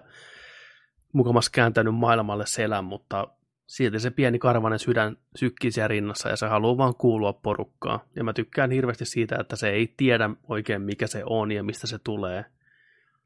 mukamassa 1.17 1.51
kääntänyt 1.55 1.95
maailmalle 1.95 2.47
selän, 2.47 2.85
mutta 2.85 3.29
silti 3.67 4.01
se 4.01 4.11
pieni 4.11 4.39
karvanen 4.39 4.79
sydän 4.79 5.17
sykkii 5.37 5.73
siellä 5.73 5.89
rinnassa 5.89 6.29
ja 6.29 6.37
se 6.37 6.47
haluaa 6.47 6.77
vaan 6.77 6.95
kuulua 6.95 7.33
porukkaan. 7.33 8.01
Ja 8.17 8.25
mä 8.25 8.33
tykkään 8.33 8.71
hirveästi 8.71 9.05
siitä, 9.05 9.37
että 9.41 9.57
se 9.57 9.69
ei 9.69 9.95
tiedä 9.97 10.31
oikein 10.49 10.83
mikä 10.83 11.07
se 11.07 11.23
on 11.27 11.53
ja 11.53 11.63
mistä 11.63 11.87
se 11.87 11.99
tulee. 11.99 12.45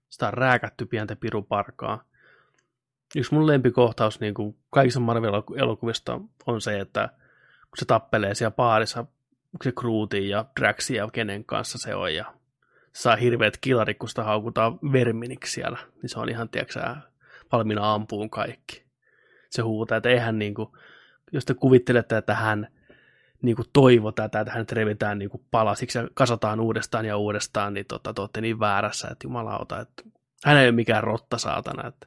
Sitä 0.08 0.26
on 0.26 0.34
rääkätty 0.34 0.86
pientä 0.86 1.16
piruparkaa. 1.16 2.04
Yksi 3.16 3.34
mun 3.34 3.46
lempikohtaus 3.46 4.20
niin 4.20 4.34
kuin 4.34 4.56
kaikissa 4.70 5.00
Marvel-elokuvista 5.00 6.20
on 6.46 6.60
se, 6.60 6.80
että 6.80 7.08
kun 7.60 7.78
se 7.78 7.84
tappelee 7.84 8.34
siellä 8.34 8.54
baarissa 8.54 9.04
se 9.62 9.72
Grooti 9.72 10.28
ja 10.28 10.44
Draxi 10.60 10.94
ja 10.94 11.08
kenen 11.12 11.44
kanssa 11.44 11.78
se 11.78 11.94
on 11.94 12.14
ja 12.14 12.34
saa 12.92 13.16
hirveät 13.16 13.56
kilarit, 13.60 13.98
kun 13.98 14.08
sitä 14.08 14.24
haukutaan 14.24 14.78
verminiksi 14.92 15.52
siellä, 15.52 15.78
niin 16.02 16.10
se 16.10 16.18
on 16.18 16.28
ihan, 16.28 16.48
tiedätkö 16.48 16.80
valmiina 17.52 17.94
ampuun 17.94 18.30
kaikki. 18.30 18.84
Se 19.50 19.62
huutaa, 19.62 19.96
että 19.96 20.08
eihän 20.08 20.38
niin 20.38 20.54
kuin, 20.54 20.68
jos 21.32 21.44
te 21.44 21.54
kuvittelette, 21.54 22.16
että 22.16 22.34
hän 22.34 22.68
niin 23.42 23.56
kuin 23.56 23.66
toivo 23.72 24.12
tätä, 24.12 24.40
että 24.40 24.52
hän 24.52 24.66
revitään 24.72 25.18
niin 25.18 25.30
kuin 25.30 25.44
palasiksi 25.50 25.98
ja 25.98 26.08
kasataan 26.14 26.60
uudestaan 26.60 27.04
ja 27.04 27.16
uudestaan, 27.16 27.74
niin 27.74 27.86
tota, 27.86 28.14
te 28.14 28.20
olette 28.20 28.40
niin 28.40 28.60
väärässä, 28.60 29.08
että 29.08 29.26
jumalauta, 29.26 29.80
että 29.80 30.02
hän 30.44 30.56
ei 30.56 30.66
ole 30.66 30.72
mikään 30.72 31.04
rotta 31.04 31.38
saatana, 31.38 31.88
että 31.88 32.06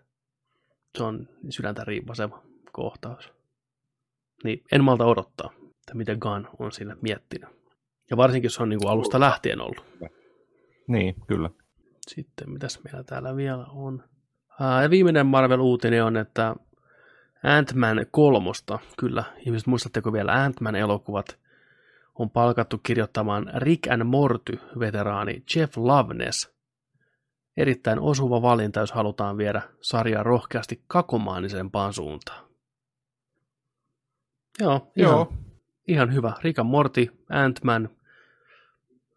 se 0.98 1.04
on 1.04 1.30
sydäntä 1.50 1.84
riippaseva 1.84 2.44
kohtaus. 2.72 3.34
Niin 4.44 4.64
en 4.72 4.84
malta 4.84 5.06
odottaa, 5.06 5.52
että 5.70 5.94
mitä 5.94 6.16
Gunn 6.16 6.48
on 6.60 6.72
siinä 6.72 6.98
miettinyt. 7.02 7.50
Ja 8.10 8.18
varsinkin 8.18 8.50
se 8.50 8.64
on 8.64 8.70
niin 8.70 8.80
kuin 8.80 8.92
alusta 8.92 9.20
lähtien 9.20 9.62
ollut. 9.62 9.86
Niin, 10.88 11.16
kyllä. 11.28 11.50
Sitten, 12.08 12.52
mitäs 12.52 12.80
meillä 12.84 13.04
täällä 13.04 13.36
vielä 13.36 13.66
on? 13.66 14.04
Ja 14.82 14.90
viimeinen 14.90 15.26
Marvel-uutinen 15.26 16.04
on, 16.04 16.18
että 16.18 16.56
Ant-Man 17.44 18.06
kolmosta, 18.12 18.80
kyllä, 18.98 19.24
ihmiset 19.46 19.68
muistatteko 19.68 20.14
vielä 20.14 20.44
Ant-Man-elokuvat, 20.44 21.40
on 22.16 22.30
palkattu 22.30 22.78
kirjoittamaan 22.78 23.52
Rick 23.56 23.92
and 23.92 24.04
Morty-veteraani 24.04 25.44
Jeff 25.56 25.78
Loveness. 25.78 26.54
Erittäin 27.58 28.00
osuva 28.00 28.42
valinta, 28.42 28.80
jos 28.80 28.92
halutaan 28.92 29.38
viedä 29.38 29.62
sarjaa 29.82 30.24
rohkeasti 30.24 30.84
kakomaanisempaan 30.88 31.94
suuntaan. 31.94 32.46
Joo, 34.60 34.92
ihan, 34.96 35.12
Joo. 35.12 35.34
ihan 35.88 36.14
hyvä. 36.14 36.34
Rick 36.44 36.60
and 36.60 36.70
Morty, 36.70 37.08
Ant-Man, 37.30 37.90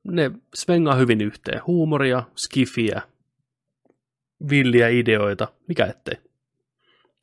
ne 0.05 0.31
svengaa 0.55 0.95
hyvin 0.95 1.21
yhteen. 1.21 1.61
Huumoria, 1.67 2.23
skifiä, 2.37 3.03
villiä 4.51 4.89
ideoita, 4.89 5.49
mikä 5.69 5.87
ettei. 5.87 6.15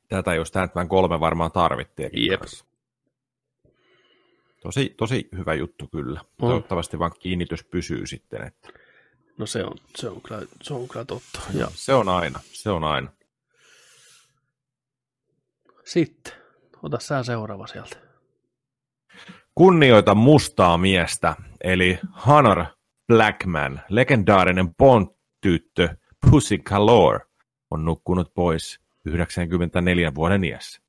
Tätä 0.08 0.34
just 0.34 0.56
Ant-Man 0.56 0.88
kolme 0.88 1.20
varmaan 1.20 1.52
tarvittiin. 1.52 2.10
Jep. 2.12 2.42
Tosi, 4.62 4.94
tosi 4.96 5.28
hyvä 5.36 5.54
juttu 5.54 5.88
kyllä. 5.88 6.20
On. 6.20 6.48
Toivottavasti 6.48 6.98
vaan 6.98 7.12
kiinnitys 7.18 7.64
pysyy 7.64 8.06
sitten. 8.06 8.46
Että... 8.46 8.68
No 9.38 9.46
se 9.46 9.64
on, 9.64 9.76
se 9.96 10.08
on, 10.08 10.20
kyllä, 10.20 10.42
se 10.62 10.74
on 10.74 10.88
kyllä 10.88 11.04
totta. 11.04 11.40
Ja. 11.54 11.66
Se 11.74 11.94
on 11.94 12.08
aina, 12.08 12.40
se 12.42 12.70
on 12.70 12.84
aina. 12.84 13.12
Sitten, 15.84 16.32
ota 16.82 17.00
sä 17.00 17.22
seuraava 17.22 17.66
sieltä. 17.66 17.96
Kunnioita 19.54 20.14
mustaa 20.14 20.78
miestä, 20.78 21.36
eli 21.64 21.98
Hunter 22.26 22.64
Blackman, 23.06 23.82
legendaarinen 23.88 24.74
Bond-tyttö, 24.74 25.96
Pussy 26.30 26.58
Galore 26.58 27.20
on 27.70 27.84
nukkunut 27.84 28.34
pois 28.34 28.80
94 29.04 30.14
vuoden 30.14 30.44
iässä. 30.44 30.82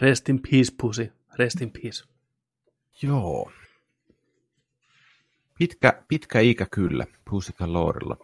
Rest 0.00 0.28
in 0.28 0.40
peace, 0.42 0.74
Pussy. 0.80 1.12
Rest 1.38 1.60
in 1.60 1.70
peace. 1.70 2.04
Joo. 3.02 3.52
Pitkä, 5.58 6.02
pitkä 6.08 6.40
ikä 6.40 6.66
kyllä 6.70 7.06
Pussy 7.30 7.52
Galorella. 7.52 8.16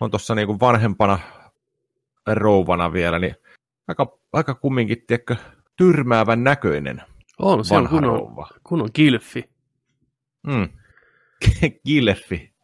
On 0.00 0.10
tuossa 0.10 0.34
niinku 0.34 0.60
vanhempana 0.60 1.18
rouvana 2.26 2.92
vielä, 2.92 3.18
niin 3.18 3.34
aika, 3.88 4.18
aika 4.32 4.54
kumminkin, 4.54 5.02
tiedätkö, 5.06 5.36
tyrmäävän 5.76 6.44
näköinen 6.44 7.02
On, 7.38 7.64
se 7.64 7.74
on 7.74 7.88
kunnon, 7.88 8.46
kunnon 8.64 8.88
kilfi. 8.92 9.50
Mm. 10.46 10.68
Gilfi. 11.86 12.54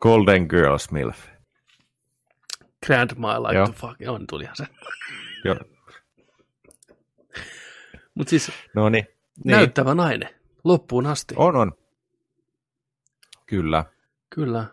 Golden 0.00 0.46
Girls 0.50 0.90
Milf. 0.90 1.26
Grandma 2.86 3.42
like 3.42 3.54
Joo. 3.54 3.66
to 3.66 3.72
fuck. 3.72 3.94
On, 4.08 4.26
tulihan 4.26 4.56
se. 4.56 4.66
Joo. 5.44 5.56
Mutta 8.14 8.30
siis 8.30 8.52
no 8.74 8.88
niin. 8.88 9.06
näyttävä 9.44 9.94
nainen. 9.94 10.28
Loppuun 10.64 11.06
asti. 11.06 11.34
On, 11.38 11.56
on. 11.56 11.72
Kyllä. 13.46 13.84
Kyllä. 14.30 14.66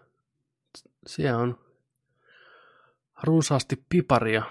Siellä 1.08 1.40
on 1.40 1.60
runsaasti 3.24 3.86
piparia. 3.90 4.44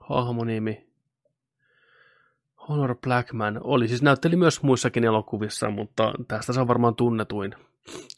Hahmonimi 0.00 0.91
Honor 2.68 2.96
Blackman 2.96 3.60
oli, 3.64 3.88
siis 3.88 4.02
näytteli 4.02 4.36
myös 4.36 4.62
muissakin 4.62 5.04
elokuvissa, 5.04 5.70
mutta 5.70 6.12
tästä 6.28 6.52
se 6.52 6.60
on 6.60 6.68
varmaan 6.68 6.94
tunnetuin, 6.94 7.54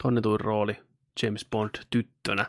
tunnetuin 0.02 0.40
rooli 0.40 0.76
James 1.22 1.46
Bond 1.50 1.70
tyttönä. 1.90 2.46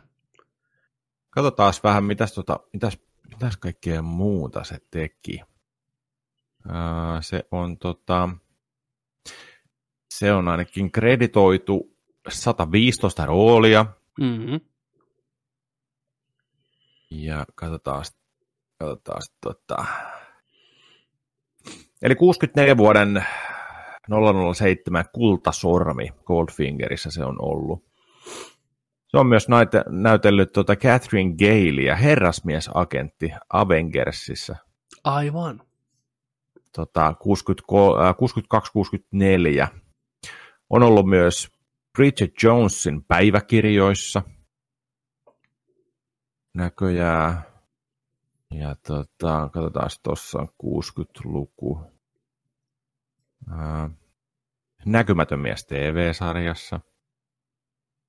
Katsotaan 1.29 1.73
vähän, 1.83 2.03
mitäs, 2.03 2.33
tota, 2.33 2.59
mitäs, 2.73 2.99
mitäs 3.29 3.57
kaikkea 3.57 4.01
muuta 4.01 4.63
se 4.63 4.77
teki. 4.91 5.41
Uh, 6.65 6.71
se 7.21 7.47
on 7.51 7.77
tota, 7.77 8.29
se 10.09 10.33
on 10.33 10.47
ainakin 10.47 10.91
kreditoitu 10.91 11.97
115 12.29 13.25
roolia. 13.25 13.85
Mm-hmm. 14.19 14.59
Ja 17.11 17.45
katsotaan, 17.55 18.05
katsotaan 18.79 19.21
tota, 19.41 19.85
Eli 22.01 22.15
64 22.15 22.77
vuoden 22.77 23.25
007 24.53 25.05
kultasormi 25.13 26.09
Goldfingerissä 26.25 27.11
se 27.11 27.25
on 27.25 27.35
ollut. 27.39 27.85
Se 29.07 29.17
on 29.17 29.27
myös 29.27 29.49
näyte, 29.49 29.83
näytellyt 29.89 30.51
tuota 30.51 30.75
Catherine 30.75 31.35
Galea, 31.35 31.95
herrasmiesagentti 31.95 33.31
Avengersissa. 33.49 34.55
Aivan. 35.03 35.61
Tota, 36.75 37.15
62-64. 39.57 39.61
Äh, 39.61 39.71
on 40.69 40.83
ollut 40.83 41.09
myös 41.09 41.51
Bridget 41.97 42.31
Jonesin 42.43 43.03
päiväkirjoissa. 43.03 44.21
Näköjään. 46.53 47.54
Ja 48.51 48.75
tota, 48.87 49.49
katsotaan, 49.53 49.89
tuossa 50.03 50.39
on 50.39 50.47
60-luku. 50.63 51.81
Ää, 53.51 53.89
Näkymätön 54.85 55.39
mies 55.39 55.65
TV-sarjassa. 55.65 56.79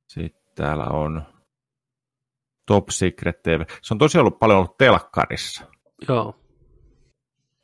Sitten 0.09 0.53
täällä 0.55 0.85
on 0.85 1.23
Top 2.67 2.89
Secret 2.89 3.43
TV. 3.43 3.61
Se 3.83 3.95
on 3.95 3.99
tosiaan 3.99 4.27
ollut 4.27 4.39
paljon 4.39 4.59
ollut 4.59 4.77
telkkarissa. 4.77 5.65
Joo. 6.09 6.41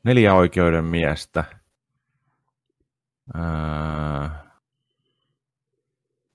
Neljä 0.05 0.35
oikeuden 0.35 0.85
miestä. 0.85 1.45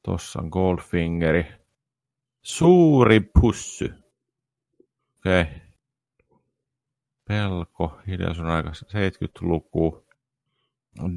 Tuossa 0.04 0.40
on 0.42 0.50
Goldfingeri. 0.50 1.46
Suuri 2.42 3.20
pussy. 3.20 3.94
Okei. 5.18 5.42
Okay. 5.42 5.67
Pelko, 7.28 8.00
hiljaisuuden 8.08 8.52
aika 8.52 8.70
70-luku. 8.70 10.06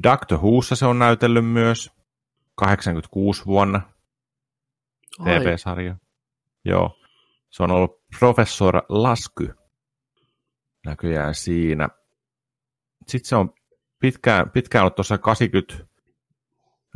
Doctor 0.03 0.37
Whossa 0.39 0.75
se 0.75 0.85
on 0.85 0.99
näytellyt 0.99 1.45
myös. 1.45 1.91
86 2.55 3.45
vuonna. 3.45 3.81
TV-sarja. 5.23 5.95
Joo. 6.65 6.97
Se 7.49 7.63
on 7.63 7.71
ollut 7.71 8.01
Professor 8.19 8.81
Lasky 8.89 9.53
näköjään 10.85 11.35
siinä. 11.35 11.89
Sitten 13.07 13.29
se 13.29 13.35
on 13.35 13.53
pitkään, 13.99 14.49
pitkään 14.49 14.83
ollut 14.83 14.95
tuossa 14.95 15.17
80, 15.17 15.87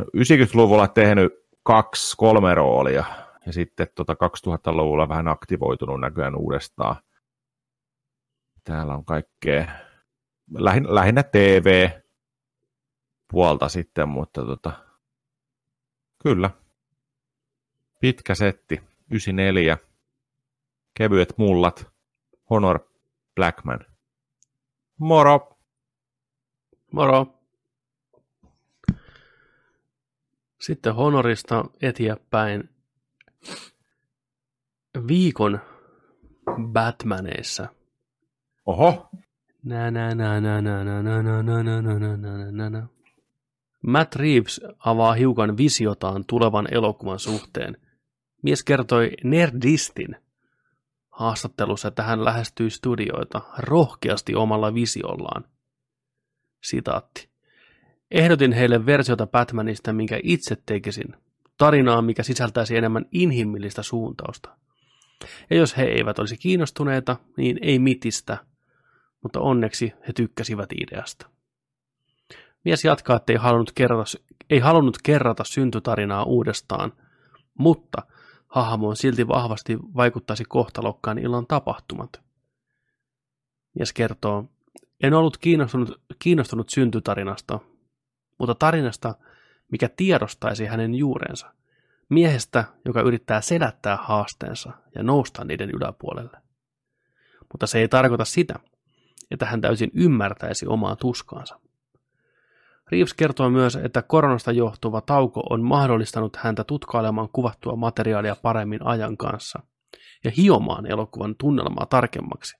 90-luvulla 0.01 0.87
tehnyt 0.87 1.33
kaksi, 1.63 2.17
kolme 2.17 2.55
roolia. 2.55 3.03
Ja 3.45 3.53
sitten 3.53 3.87
tota 3.95 4.13
2000-luvulla 4.13 5.09
vähän 5.09 5.27
aktivoitunut 5.27 6.01
näköjään 6.01 6.35
uudestaan. 6.35 6.95
Täällä 8.65 8.93
on 8.93 9.05
kaikkea, 9.05 9.67
lähin, 10.57 10.95
lähinnä 10.95 11.23
TV 11.23 11.89
puolta 13.31 13.69
sitten, 13.69 14.09
mutta 14.09 14.45
tota, 14.45 14.71
kyllä. 16.23 16.49
Pitkä 17.99 18.35
setti, 18.35 18.81
94. 19.11 19.77
Kevyet 20.93 21.33
mullat, 21.37 21.91
Honor 22.49 22.79
Blackman. 23.35 23.79
Moro! 24.97 25.57
Moro. 26.91 27.39
Sitten 30.59 30.95
Honorista 30.95 31.65
eteenpäin 31.81 32.69
viikon 35.07 35.59
Batmaneissa. 36.61 37.67
Oho, 38.65 39.09
Nä, 39.65 39.91
nä, 39.91 40.15
nä, 40.15 40.41
nä, 40.41 40.61
nä, 40.61 40.83
nä, 40.83 41.03
nä, 41.03 41.23
nä, 41.23 41.43
nä, 41.43 41.63
nä, 41.63 41.81
nä, 41.81 42.17
nä, 42.17 42.17
nä, 42.17 42.51
nä, 42.51 42.69
nä. 42.69 42.87
Matt 43.87 44.15
Reeves 44.15 44.61
avaa 44.79 45.13
hiukan 45.13 45.57
visiotaan 45.57 46.25
tulevan 46.27 46.67
elokuvan 46.71 47.19
suhteen. 47.19 47.77
Mies 48.41 48.63
kertoi 48.63 49.11
Nerdistin 49.23 50.15
haastattelussa, 51.09 51.87
että 51.87 52.03
hän 52.03 52.25
lähestyy 52.25 52.69
studioita 52.69 53.41
rohkeasti 53.57 54.35
omalla 54.35 54.73
visiollaan. 54.73 55.45
Sitaatti. 56.63 57.29
Ehdotin 58.11 58.51
heille 58.51 58.85
versiota 58.85 59.27
Batmanista, 59.27 59.93
minkä 59.93 60.19
itse 60.23 60.57
tekisin. 60.65 61.15
Tarinaa, 61.57 62.01
mikä 62.01 62.23
sisältäisi 62.23 62.77
enemmän 62.77 63.05
inhimillistä 63.11 63.83
suuntausta. 63.83 64.57
Ja 65.49 65.57
jos 65.57 65.77
he 65.77 65.83
eivät 65.83 66.19
olisi 66.19 66.37
kiinnostuneita, 66.37 67.15
niin 67.37 67.59
ei 67.61 67.79
mitistä, 67.79 68.37
mutta 69.25 69.39
onneksi 69.39 69.93
he 70.07 70.13
tykkäsivät 70.13 70.69
ideasta. 70.81 71.29
Mies 72.65 72.85
jatkaa, 72.85 73.15
että 73.15 73.33
ei 73.33 73.37
halunnut 73.37 73.71
kerrata, 73.71 74.03
ei 74.49 74.59
halunnut 74.59 74.97
kerrata 75.03 75.43
syntytarinaa 75.43 76.23
uudestaan, 76.23 76.93
mutta 77.53 78.01
hahmoon 78.47 78.95
silti 78.95 79.27
vahvasti 79.27 79.77
vaikuttaisi 79.95 80.43
kohtalokkaan 80.43 81.17
illan 81.17 81.47
tapahtumat. 81.47 82.21
Mies 83.75 83.93
kertoo, 83.93 84.49
en 85.03 85.13
ollut 85.13 85.37
kiinnostunut, 85.37 86.01
kiinnostunut 86.19 86.69
syntytarinasta, 86.69 87.59
mutta 88.39 88.55
tarinasta, 88.55 89.15
mikä 89.71 89.89
tiedostaisi 89.89 90.65
hänen 90.65 90.95
juurensa. 90.95 91.53
Miehestä, 92.09 92.65
joka 92.85 93.01
yrittää 93.01 93.41
selättää 93.41 93.97
haasteensa 93.97 94.71
ja 94.95 95.03
nousta 95.03 95.45
niiden 95.45 95.69
yläpuolelle. 95.69 96.37
Mutta 97.53 97.67
se 97.67 97.79
ei 97.79 97.87
tarkoita 97.87 98.25
sitä, 98.25 98.59
että 99.31 99.45
hän 99.45 99.61
täysin 99.61 99.91
ymmärtäisi 99.93 100.67
omaa 100.67 100.95
tuskaansa. 100.95 101.59
Reeves 102.91 103.13
kertoo 103.13 103.49
myös, 103.49 103.75
että 103.75 104.01
koronasta 104.01 104.51
johtuva 104.51 105.01
tauko 105.01 105.43
on 105.49 105.63
mahdollistanut 105.63 106.35
häntä 106.35 106.63
tutkailemaan 106.63 107.29
kuvattua 107.33 107.75
materiaalia 107.75 108.35
paremmin 108.35 108.85
ajan 108.85 109.17
kanssa 109.17 109.59
ja 110.23 110.31
hiomaan 110.37 110.85
elokuvan 110.85 111.35
tunnelmaa 111.35 111.85
tarkemmaksi. 111.85 112.57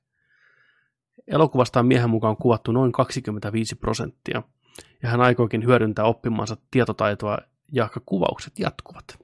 Elokuvasta 1.27 1.79
on 1.79 1.87
miehen 1.87 2.09
mukaan 2.09 2.37
kuvattu 2.37 2.71
noin 2.71 2.91
25 2.91 3.75
prosenttia, 3.75 4.43
ja 5.03 5.09
hän 5.09 5.21
aikoikin 5.21 5.65
hyödyntää 5.65 6.05
oppimansa 6.05 6.57
tietotaitoa, 6.71 7.37
ja 7.71 7.89
kuvaukset 8.05 8.59
jatkuvat. 8.59 9.19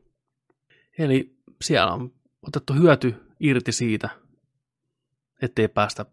Eli 0.97 1.36
siellä 1.62 1.93
on 1.93 2.12
otettu 2.47 2.73
hyöty 2.73 3.15
irti 3.39 3.71
siitä, 3.71 4.10
ettei 5.41 5.67
päästä 5.67 6.06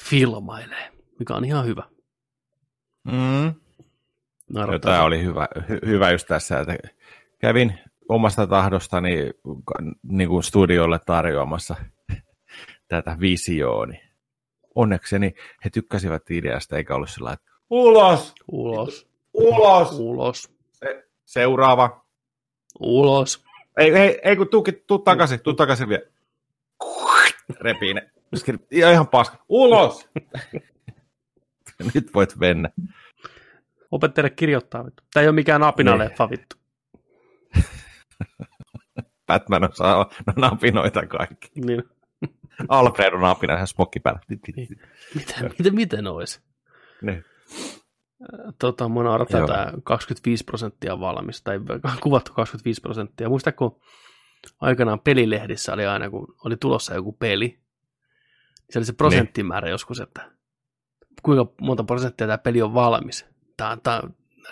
filmailemaan, 0.00 0.92
mikä 1.18 1.34
on 1.34 1.44
ihan 1.44 1.66
hyvä. 1.66 1.82
mm. 3.04 3.54
Naurattaa 4.52 4.90
Tämä 4.90 5.02
se. 5.02 5.06
oli 5.06 5.22
hyvä, 5.24 5.48
hy, 5.68 5.78
hyvä 5.86 6.10
just 6.10 6.26
tässä, 6.28 6.60
että 6.60 6.78
kävin 7.38 7.78
omasta 8.08 8.46
tahdostani 8.46 9.30
niin 10.02 10.28
kuin 10.28 10.42
studiolle 10.44 10.98
tarjoamassa 11.06 11.76
tätä 12.88 13.16
visiooni. 13.20 14.00
Onnekseni 14.74 15.34
he 15.64 15.70
tykkäsivät 15.70 16.30
ideasta, 16.30 16.76
eikä 16.76 16.94
ollut 16.94 17.10
sillä 17.10 17.32
että 17.32 17.50
ulos, 17.70 18.34
Ulos, 18.52 19.08
ulos, 19.34 19.92
ulos, 19.98 20.52
seuraava. 21.24 22.04
ulos. 22.80 23.44
Ei, 23.76 23.94
ei, 23.94 24.20
ei 24.24 24.36
kun 24.36 24.48
tuu, 24.48 24.64
tuu 24.86 24.98
takaisin, 24.98 25.40
tuu 25.40 25.54
takaisin 25.54 25.88
vielä. 25.88 26.04
Repii 27.60 27.94
ne. 27.94 28.10
Ja 28.70 28.90
ihan 28.90 29.08
paska. 29.08 29.44
Ulos! 29.48 30.08
Nyt 31.94 32.14
voit 32.14 32.36
mennä. 32.36 32.70
Opettele 33.90 34.30
kirjoittaa 34.30 34.84
vittu. 34.84 35.02
Tämä 35.12 35.22
ei 35.22 35.28
ole 35.28 35.34
mikään 35.34 35.62
apinaleffa 35.62 36.30
vittu. 36.30 36.56
Batman 39.26 39.64
on 39.64 39.70
saa 39.72 40.10
napinoita 40.36 41.06
kaikki. 41.06 41.60
Niin. 41.60 41.84
Alfred 42.68 43.12
on 43.12 43.20
napina 43.20 43.54
ihan 43.54 43.66
smokki 43.66 44.00
päällä. 44.00 44.20
Miten, 44.28 45.50
miten, 45.58 45.74
miten 45.74 46.06
olisi? 46.06 46.40
Niin. 47.02 47.24
Tota, 48.58 48.88
mun 48.88 49.04
tämä 49.46 49.72
25 49.84 50.44
prosenttia 50.44 51.00
valmis, 51.00 51.42
tai 51.42 51.60
kuvattu 52.02 52.32
25 52.32 52.80
prosenttia. 52.80 53.28
Muistatko, 53.28 53.80
aikanaan 54.60 55.00
pelilehdissä 55.00 55.72
oli 55.72 55.86
aina, 55.86 56.10
kun 56.10 56.34
oli 56.44 56.56
tulossa 56.56 56.94
joku 56.94 57.12
peli, 57.12 57.46
niin 57.46 57.67
se 58.70 58.78
oli 58.78 58.86
se 58.86 58.92
prosenttimäärä 58.92 59.68
joskus, 59.68 60.00
että 60.00 60.30
kuinka 61.22 61.52
monta 61.60 61.84
prosenttia 61.84 62.26
tämä 62.26 62.38
peli 62.38 62.62
on 62.62 62.74
valmis. 62.74 63.26
Tämä, 63.56 63.76
tämä 63.82 64.02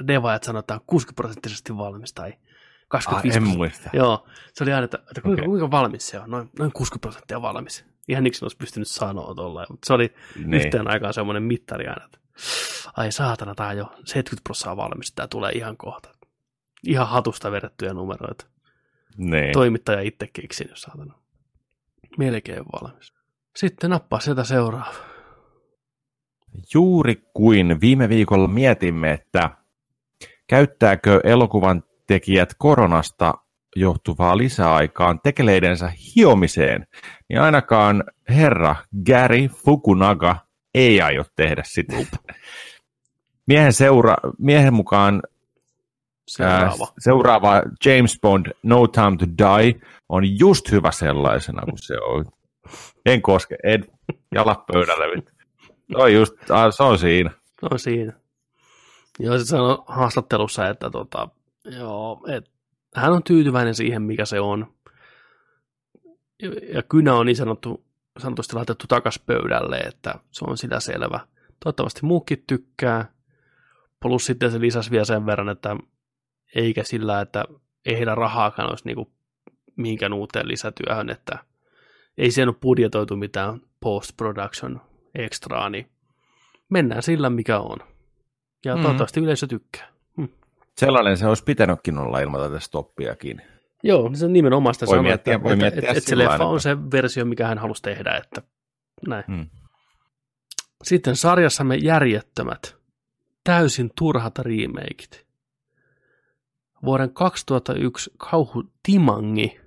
Devaajat 0.06 0.42
sanoo, 0.44 0.60
että 0.60 0.66
tämä 0.66 0.76
on 0.80 0.86
60 0.86 1.16
prosenttisesti 1.22 1.76
valmis, 1.76 2.12
tai 2.12 2.30
Ah, 2.30 2.88
25 2.88 3.38
en 3.38 3.42
prosenttia. 3.42 3.58
muista. 3.58 3.90
Joo, 3.92 4.26
se 4.54 4.64
oli 4.64 4.72
aina, 4.72 4.84
että, 4.84 4.98
että 4.98 5.20
kuinka, 5.20 5.40
Okei. 5.42 5.48
kuinka 5.48 5.70
valmis 5.70 6.08
se 6.08 6.20
on? 6.20 6.30
Noin, 6.30 6.50
noin 6.58 6.72
60 6.72 7.02
prosenttia 7.02 7.42
valmis. 7.42 7.84
Ihan 8.08 8.22
miksi 8.22 8.44
olisi 8.44 8.56
pystynyt 8.56 8.88
sanoa 8.88 9.34
tuolla. 9.34 9.66
Mutta 9.70 9.86
se 9.86 9.92
oli 9.92 10.14
Niin. 10.36 10.50
niin. 10.50 10.64
yhteen 10.66 10.88
aikaan 10.90 11.14
semmoinen 11.14 11.42
mittari 11.42 11.86
aina, 11.88 12.04
että 12.04 12.18
ai 12.96 13.12
saatana, 13.12 13.54
tämä 13.54 13.68
on 13.68 13.76
jo 13.76 13.84
70 14.04 14.40
prosenttia 14.44 14.76
valmis, 14.76 15.12
tämä 15.12 15.28
tulee 15.28 15.52
ihan 15.52 15.76
kohta. 15.76 16.08
Ihan 16.86 17.08
hatusta 17.08 17.52
vedettyjä 17.52 17.94
numeroita. 17.94 18.46
Niin. 19.16 19.52
Toimittaja 19.52 20.00
itse 20.00 20.26
keksinyt, 20.32 20.76
saatana. 20.78 21.14
Melkein 22.18 22.64
valmis. 22.72 23.12
Sitten 23.56 23.90
nappaa 23.90 24.20
sieltä 24.20 24.44
seuraava. 24.44 24.94
Juuri 26.74 27.22
kuin 27.34 27.80
viime 27.80 28.08
viikolla 28.08 28.48
mietimme, 28.48 29.12
että 29.12 29.50
käyttääkö 30.46 31.20
elokuvan 31.24 31.82
tekijät 32.06 32.54
koronasta 32.58 33.34
johtuvaa 33.76 34.36
lisäaikaan 34.36 35.20
tekeleidensä 35.22 35.92
hiomiseen, 36.16 36.86
niin 37.28 37.40
ainakaan 37.40 38.04
herra 38.28 38.76
Gary 39.06 39.48
Fukunaga 39.48 40.36
ei 40.74 41.00
aio 41.00 41.24
tehdä 41.36 41.62
sitä. 41.66 41.96
Miehen, 43.46 43.72
seura- 43.72 44.16
miehen 44.38 44.74
mukaan 44.74 45.22
Seuraava. 46.28 46.84
Ää, 46.84 46.92
seuraava 46.98 47.62
James 47.84 48.18
Bond, 48.22 48.46
No 48.62 48.86
Time 48.86 49.16
to 49.16 49.26
Die, 49.26 49.80
on 50.08 50.38
just 50.38 50.70
hyvä 50.70 50.90
sellaisena 50.90 51.62
kuin 51.62 51.78
se 51.78 51.94
on. 51.98 52.24
En 53.06 53.22
koske, 53.22 53.56
en 53.64 53.84
jalat 54.34 54.66
pöydälle. 54.66 55.16
vittu. 55.16 55.32
Se 55.92 55.98
on 55.98 56.14
just, 56.14 56.50
ah, 56.50 56.74
se 56.74 56.82
on 56.82 56.98
siinä. 56.98 57.30
No 57.62 57.78
siinä. 57.78 58.12
Joo, 59.18 59.38
se 59.38 59.44
sanoi 59.44 59.78
haastattelussa, 59.86 60.68
että 60.68 60.90
tota, 60.90 61.28
joo, 61.64 62.20
et, 62.28 62.50
hän 62.94 63.12
on 63.12 63.22
tyytyväinen 63.22 63.74
siihen, 63.74 64.02
mikä 64.02 64.24
se 64.24 64.40
on. 64.40 64.74
Ja, 66.42 66.50
ja 66.74 66.82
kynä 66.82 67.14
on 67.14 67.26
niin 67.26 67.36
sanottu, 67.36 67.84
sanotusti 68.18 68.56
laitettu 68.56 68.84
takas 68.88 69.18
pöydälle, 69.18 69.76
että 69.76 70.14
se 70.30 70.44
on 70.48 70.58
sitä 70.58 70.80
selvä. 70.80 71.20
Toivottavasti 71.64 72.00
muukin 72.02 72.44
tykkää. 72.46 73.12
Plus 74.00 74.26
sitten 74.26 74.50
se 74.52 74.60
lisäsi 74.60 74.90
vielä 74.90 75.04
sen 75.04 75.26
verran, 75.26 75.48
että 75.48 75.76
eikä 76.54 76.84
sillä, 76.84 77.20
että 77.20 77.44
ei 77.86 77.96
heillä 77.96 78.14
rahaakaan 78.14 78.70
olisi 78.70 78.84
niinku 78.84 79.12
mihinkään 79.76 80.12
uuteen 80.12 80.48
lisätyöhön, 80.48 81.10
että 81.10 81.38
ei 82.18 82.30
siihen 82.30 82.48
ole 82.48 82.56
budjetoitu 82.60 83.16
mitään 83.16 83.60
post-production 83.80 84.80
extraa, 85.14 85.70
niin 85.70 85.90
mennään 86.68 87.02
sillä, 87.02 87.30
mikä 87.30 87.58
on. 87.58 87.78
Ja 88.64 88.76
mm. 88.76 88.82
toivottavasti 88.82 89.20
yleisö 89.20 89.46
tykkää. 89.46 89.88
Hm. 90.16 90.24
Sellainen 90.76 91.16
se 91.16 91.26
olisi 91.26 91.44
pitänytkin 91.44 91.98
olla 91.98 92.20
ilman 92.20 92.40
tätä 92.40 92.60
stoppiakin. 92.60 93.42
Joo, 93.82 94.08
niin 94.08 94.16
se 94.16 94.28
nimenomaan 94.28 94.74
sitä 94.74 94.86
Voi 94.86 94.92
sanoi, 94.92 95.02
miettiä- 95.02 95.34
että, 95.34 95.44
voi 95.44 95.52
että, 95.52 95.62
miettiä 95.62 95.90
että, 95.90 95.98
että 95.98 96.10
se 96.10 96.18
leffa 96.18 96.44
on 96.46 96.60
se 96.60 96.90
versio, 96.90 97.24
mikä 97.24 97.46
hän 97.46 97.58
halusi 97.58 97.82
tehdä. 97.82 98.16
Että, 98.16 98.42
näin. 99.08 99.24
Hmm. 99.26 99.46
Sitten 100.82 101.16
sarjassamme 101.16 101.76
järjettömät, 101.76 102.76
täysin 103.44 103.90
turhat 103.98 104.38
remakeit. 104.38 105.26
Vuoden 106.84 107.10
2001 107.10 108.10
kauhu 108.16 108.64
Timangi 108.82 109.60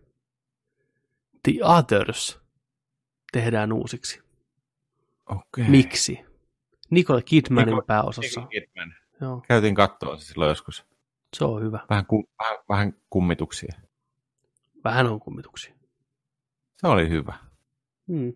The 1.44 1.54
Others 1.64 2.39
tehdään 3.32 3.74
uusiksi. 3.74 4.22
Okei. 5.30 5.70
Miksi? 5.70 6.20
Nicole 6.90 7.22
Kidmanin 7.22 7.76
Nicole- 7.78 7.86
pääosassa. 7.86 8.42
Nicole 8.42 8.62
Kidman. 8.62 8.94
Joo, 9.22 9.42
Käytiin 9.48 9.76
katsoa 9.76 10.18
se 10.18 10.26
silloin 10.26 10.50
joskus. 10.50 10.86
se 11.38 11.46
on 11.46 11.62
hyvä. 11.64 11.80
Vähän, 11.90 12.06
ku, 12.06 12.30
vähän, 12.40 12.58
vähän 12.70 12.94
kummituksia. 13.10 13.74
Vähän 14.84 15.08
on 15.08 15.20
kummituksia. 15.20 15.74
Se 16.78 16.88
oli 16.88 17.10
hyvä. 17.10 17.34
Hmm. 18.08 18.34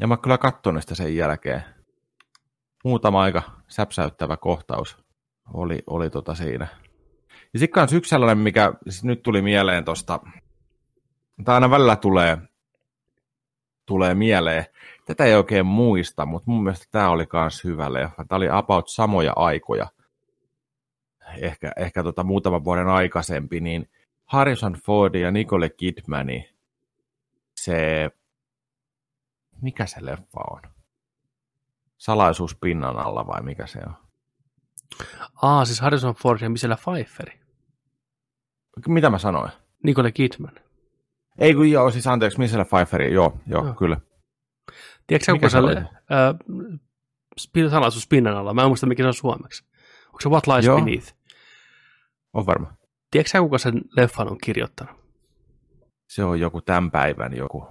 Ja 0.00 0.06
mä 0.06 0.16
kyllä 0.16 0.38
katson 0.38 0.80
sitä 0.80 0.94
sen 0.94 1.16
jälkeen. 1.16 1.64
Muutama 2.84 3.22
aika 3.22 3.42
säpsäyttävä 3.68 4.36
kohtaus 4.36 4.98
oli, 5.54 5.82
oli 5.86 6.10
tota 6.10 6.34
siinä. 6.34 6.66
Ja 7.52 7.58
sitten 7.58 7.74
kans 7.74 7.92
yksi 7.92 8.08
sellainen, 8.08 8.38
mikä 8.38 8.72
siis 8.88 9.04
nyt 9.04 9.22
tuli 9.22 9.42
mieleen 9.42 9.84
tosta, 9.84 10.20
tai 11.44 11.54
aina 11.54 11.70
välillä 11.70 11.96
tulee, 11.96 12.38
tulee 13.88 14.14
mieleen. 14.14 14.64
Tätä 15.04 15.24
ei 15.24 15.34
oikein 15.34 15.66
muista, 15.66 16.26
mutta 16.26 16.50
mun 16.50 16.62
mielestä 16.62 16.86
tämä 16.90 17.10
oli 17.10 17.26
kans 17.26 17.64
hyvä 17.64 17.92
leffa. 17.92 18.24
Tämä 18.24 18.36
oli 18.36 18.48
about 18.50 18.88
samoja 18.88 19.32
aikoja. 19.36 19.86
Ehkä, 21.38 21.72
ehkä 21.76 22.02
tota 22.02 22.24
muutaman 22.24 22.64
vuoden 22.64 22.88
aikaisempi, 22.88 23.60
niin 23.60 23.90
Harrison 24.24 24.72
Ford 24.72 25.14
ja 25.14 25.30
Nicole 25.30 25.68
Kidmani, 25.68 26.50
se 27.56 28.10
mikä 29.62 29.86
se 29.86 30.04
leffa 30.04 30.40
on? 30.50 30.62
Salaisuus 31.98 32.54
pinnan 32.54 32.98
alla 32.98 33.26
vai 33.26 33.42
mikä 33.42 33.66
se 33.66 33.78
on? 33.86 33.94
Aa, 35.42 35.64
siis 35.64 35.80
Harrison 35.80 36.14
Ford 36.14 36.40
ja 36.40 36.50
Michelle 36.50 36.76
Pfeifferi. 36.76 37.40
Mitä 38.88 39.10
mä 39.10 39.18
sanoin? 39.18 39.50
Nicole 39.82 40.12
Kidman. 40.12 40.67
Ei 41.38 41.54
kun 41.54 41.70
joo, 41.70 41.90
siis 41.90 42.06
anteeksi, 42.06 42.38
Michelle 42.38 42.64
Pfeiffer, 42.64 43.02
joo, 43.02 43.10
joo, 43.12 43.32
Joo. 43.46 43.64
joo. 43.64 43.74
kyllä. 43.74 44.00
Tiedätkö 45.06 45.32
Mikä 45.32 45.48
se 45.48 45.58
oli? 45.58 45.74
spi- 47.40 47.70
salaisuus 47.70 48.08
pinnan 48.08 48.36
alla? 48.36 48.54
Mä 48.54 48.62
en 48.62 48.68
muista, 48.68 48.86
mikä 48.86 49.02
se 49.02 49.06
on 49.06 49.14
suomeksi. 49.14 49.64
Onko 50.06 50.20
se 50.20 50.28
What 50.28 50.46
Lies 50.46 50.64
Joo. 50.64 50.76
Beneath? 50.80 51.14
On 52.32 52.46
varma. 52.46 52.72
Tiedätkö 53.10 53.40
kuka 53.40 53.58
sen 53.58 53.80
leffan 53.96 54.30
on 54.30 54.38
kirjoittanut? 54.44 54.96
Se 56.08 56.24
on 56.24 56.40
joku 56.40 56.60
tämän 56.60 56.90
päivän 56.90 57.36
joku. 57.36 57.66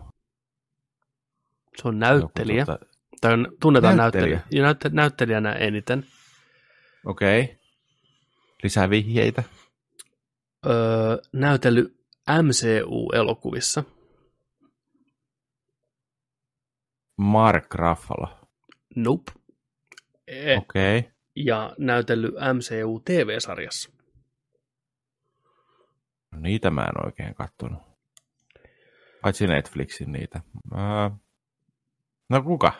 Se 1.76 1.88
on 1.88 2.00
näyttelijä. 2.00 2.66
Joku, 2.68 2.86
Tai 3.22 3.34
on- 3.34 3.48
tunnetaan 3.62 3.98
Näyttelijä. 3.98 4.36
näyttelijä. 4.36 4.64
Näytte, 4.64 4.90
näyttelijänä 4.94 5.54
eniten. 5.54 6.06
Okei. 7.06 7.42
Okay. 7.44 7.56
Lisää 8.64 8.90
vihjeitä. 8.90 9.44
Öö, 10.66 11.18
näytellyt 11.34 11.97
MCU-elokuvissa. 12.28 13.84
Mark 17.18 17.76
Ruffalo. 17.76 18.28
Nope. 18.96 19.32
E- 20.28 20.58
Okei. 20.58 21.00
Okay. 21.00 21.12
ja 21.36 21.76
näytellyt 21.78 22.34
MCU-TV-sarjassa. 22.34 23.92
No, 26.32 26.40
niitä 26.40 26.70
mä 26.70 26.82
en 26.82 27.06
oikein 27.06 27.36
kattonut. 27.36 27.82
Paitsi 29.22 29.48
Netflixin 29.48 30.12
niitä. 30.12 30.42
Ää... 30.74 31.12
No 32.30 32.44
kuka? 32.44 32.74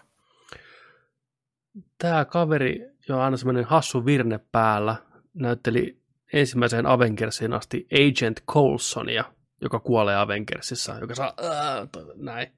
Tämä 1.98 2.26
kaveri, 2.26 2.86
jo 3.10 3.20
aina 3.20 3.38
semmoinen 3.38 3.66
hassu 3.66 4.06
virne 4.06 4.40
päällä, 4.52 4.96
näytteli 5.34 6.02
ensimmäiseen 6.34 6.86
Avengersiin 6.86 7.54
asti 7.54 7.88
Agent 7.92 8.44
Coulsonia, 8.46 9.34
joka 9.62 9.80
kuolee 9.80 10.16
Avengersissa, 10.16 10.96
joka 11.00 11.16
saa 11.16 11.34
ää, 11.44 11.88
to- 11.92 12.14
näin. 12.16 12.52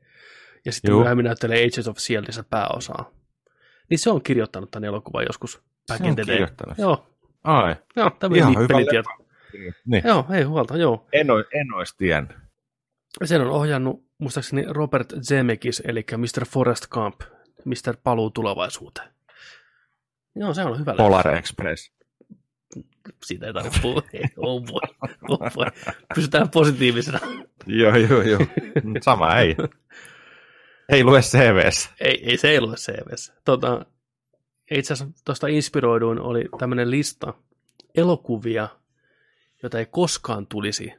Ja 0.66 0.72
sitten 0.72 0.95
myöhemmin 0.95 1.24
näyttelee 1.24 1.58
Agents 1.58 1.88
of 1.88 1.97
Shieldissä 1.97 2.43
pääosaa. 2.50 3.12
Niin 3.89 4.00
se 4.00 4.10
on 4.10 4.22
kirjoittanut 4.24 4.72
tämän 4.72 4.88
elokuvan 4.88 5.26
joskus. 5.28 5.62
Back 5.88 6.04
Se 6.04 6.10
on 6.10 6.16
kirjoittanut. 6.16 6.78
Joo, 6.78 7.08
Ai. 7.43 7.76
joo 7.95 8.10
tämmöinen 8.20 8.41
Ihan 8.41 8.54
hyvä 8.54 8.62
nippelitieto. 8.62 9.10
Niin. 9.86 10.04
Joo, 10.06 10.26
ei 10.34 10.43
huolta, 10.43 10.78
joo. 10.78 11.08
En, 11.14 11.32
ois, 11.32 11.45
en 11.54 11.74
ois 11.74 11.95
tiennyt. 11.95 12.38
Sen 13.24 13.41
on 13.41 13.50
ohjannut 13.50 14.06
muistaakseni 14.18 14.66
Robert 14.68 15.14
Zemeckis, 15.28 15.82
eli 15.86 16.06
Mr. 16.18 16.45
Forrest 16.45 16.88
Gump, 16.88 17.22
Mr. 17.66 17.97
Paluu 18.04 18.30
tulevaisuuteen. 18.30 19.10
Joo, 20.36 20.54
se 20.54 20.64
on 20.64 20.80
hyvä 20.80 20.91
leffa. 20.91 21.04
Polar 21.04 21.28
Express. 21.28 21.91
Siitä 23.24 23.47
ei 23.47 23.53
tarvitse 23.53 23.82
puhua. 23.82 24.01
Oh 24.38 24.64
boy. 24.64 24.82
Oh 25.30 25.53
boy. 25.53 25.66
Pysytään 26.16 26.49
positiivisena. 26.49 27.20
Joo, 27.66 27.95
joo, 27.95 28.22
joo. 28.22 28.39
Sama 29.01 29.36
ei. 29.36 29.55
Ei 30.89 31.03
lue 31.03 31.22
CVs. 31.22 31.89
Ei, 31.99 32.30
ei 32.30 32.38
se 32.38 32.49
ei 32.49 32.62
lue 32.62 32.76
CVssä. 32.76 33.34
Tota, 33.45 33.86
itse 34.72 34.93
asiassa 34.93 35.22
tuosta 35.26 35.47
inspiroiduin 35.47 36.20
oli 36.20 36.45
tämmöinen 36.60 36.91
lista 36.91 37.34
elokuvia, 37.95 38.68
jota 39.64 39.80
ei 39.80 39.86
koskaan 39.86 40.47
tulisi 40.47 40.93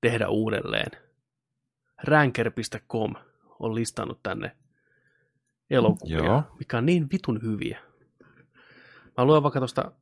tehdä 0.00 0.28
uudelleen. 0.28 0.90
Ranker.com 2.04 3.14
on 3.58 3.74
listannut 3.74 4.22
tänne 4.22 4.56
elokuvia, 5.70 6.16
Joo. 6.16 6.42
mikä 6.58 6.78
on 6.78 6.86
niin 6.86 7.08
vitun 7.12 7.42
hyviä. 7.42 7.80
Mä 9.16 9.24
luen 9.24 9.42
vaikka 9.42 9.60
tuosta, 9.60 9.92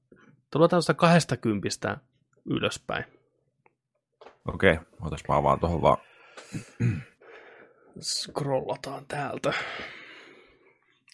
luetaan 0.55 0.79
tuosta 0.79 0.95
kahdesta 0.95 1.37
kympistä 1.37 1.97
ylöspäin. 2.45 3.05
Okei, 4.49 4.79
otas 5.01 5.21
mä 5.29 5.37
avaan 5.37 5.61
tuohon 5.61 5.83
vaan. 5.83 5.97
scrollataan 8.01 9.07
täältä. 9.09 9.53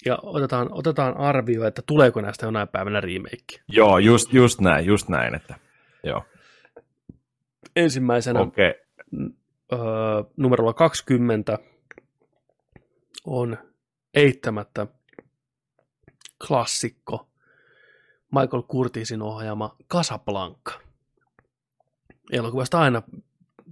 Ja 0.05 0.18
otetaan, 0.22 0.68
otetaan 0.72 1.16
arvio, 1.16 1.66
että 1.66 1.83
tuleeko 1.87 2.20
näistä 2.20 2.47
jonain 2.47 2.68
päivänä 2.68 3.01
remake. 3.01 3.62
Joo, 3.68 3.99
just, 3.99 4.33
just 4.33 4.61
näin, 4.61 4.87
just 4.87 5.09
näin. 5.09 5.35
Että, 5.35 5.55
joo, 6.05 6.24
Ensimmäisenä 7.76 8.41
okei. 8.41 8.70
Okay. 8.70 9.30
öö, 9.72 9.78
numerolla 10.37 10.72
20 10.72 11.59
on 13.24 13.59
eittämättä 14.14 14.87
klassikko 16.47 17.28
Michael 18.33 18.62
Curtisin 18.62 19.22
ohjaama 19.22 19.76
Casablanca. 19.91 20.80
Elokuvasta 22.33 22.80
aina 22.80 23.03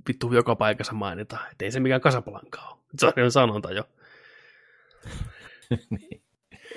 vittu 0.08 0.32
joka 0.32 0.56
paikassa 0.56 0.92
mainitaan, 0.92 1.50
että 1.52 1.64
ei 1.64 1.70
se 1.70 1.80
mikään 1.80 2.00
Casablanca 2.00 2.60
ole. 2.60 2.78
Se 2.98 3.24
on 3.24 3.32
sanonta 3.32 3.72
jo. 3.72 3.84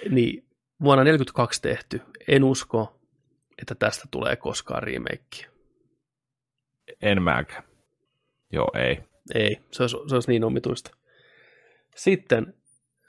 niin, 0.09 0.45
vuonna 0.81 1.03
1942 1.03 1.61
tehty. 1.61 2.01
En 2.27 2.43
usko, 2.43 2.99
että 3.61 3.75
tästä 3.75 4.07
tulee 4.11 4.35
koskaan 4.35 4.83
remake. 4.83 5.51
En 7.01 7.21
mäkään. 7.21 7.63
Joo, 8.51 8.71
ei. 8.73 9.03
Ei, 9.35 9.61
se 9.71 9.83
olisi, 9.83 9.97
se 10.07 10.15
olisi 10.15 10.31
niin 10.31 10.43
omituista. 10.43 10.91
Sitten 11.95 12.53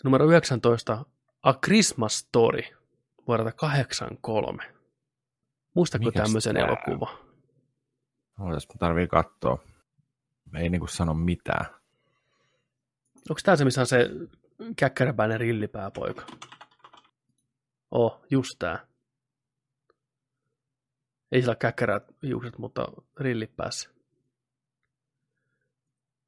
numero 0.04 0.26
19, 0.26 1.04
A 1.42 1.54
Christmas 1.54 2.18
Story 2.18 2.62
vuodelta 3.28 3.52
83. 3.52 4.72
Muistatko 5.74 6.06
Mikäs 6.06 6.22
tämmöisen 6.22 6.54
tää? 6.54 6.64
elokuva? 6.66 7.18
Otas, 8.40 8.68
mä 8.68 8.74
tarvii 8.78 9.06
katsoa. 9.06 9.58
Ei 10.54 10.68
niinku 10.68 10.86
sano 10.86 11.14
mitään. 11.14 11.66
Onko 13.30 13.40
tämä 13.44 13.56
se, 13.56 13.64
missä 13.64 13.80
on 13.80 13.86
se 13.86 14.10
käkkäräpäinen 14.76 15.40
rillipääpoika? 15.40 16.26
Oh, 17.90 18.26
just 18.30 18.54
tää. 18.58 18.86
Ei 21.32 21.40
sillä 21.40 21.54
käkkärät 21.54 22.04
hiukset, 22.22 22.58
mutta 22.58 22.86
rillit 23.20 23.56
päässä. 23.56 23.90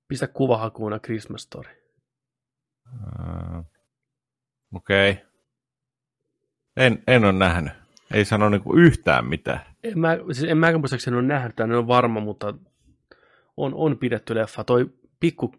Pistä 0.08 0.26
kuvahakuuna 0.26 0.98
Christmas 0.98 1.42
Story. 1.42 1.70
Uh, 2.86 3.64
Okei. 4.74 5.10
Okay. 5.10 5.35
En, 6.76 7.02
en 7.06 7.24
ole 7.24 7.32
nähnyt. 7.32 7.72
Ei 8.14 8.24
sano 8.24 8.48
niinku 8.48 8.76
yhtään 8.76 9.26
mitään. 9.26 9.60
En 9.84 9.98
mä, 9.98 10.18
siis 10.32 10.50
en 10.50 10.58
mäkään 10.58 10.80
muistaakseni 10.80 11.16
ole 11.16 11.26
nähnyt 11.26 11.60
en 11.60 11.72
ole 11.72 11.86
varma, 11.86 12.20
mutta 12.20 12.54
on, 13.56 13.74
on 13.74 13.98
pidetty 13.98 14.34
leffa. 14.34 14.64
Toi 14.64 14.90
pikku 15.20 15.54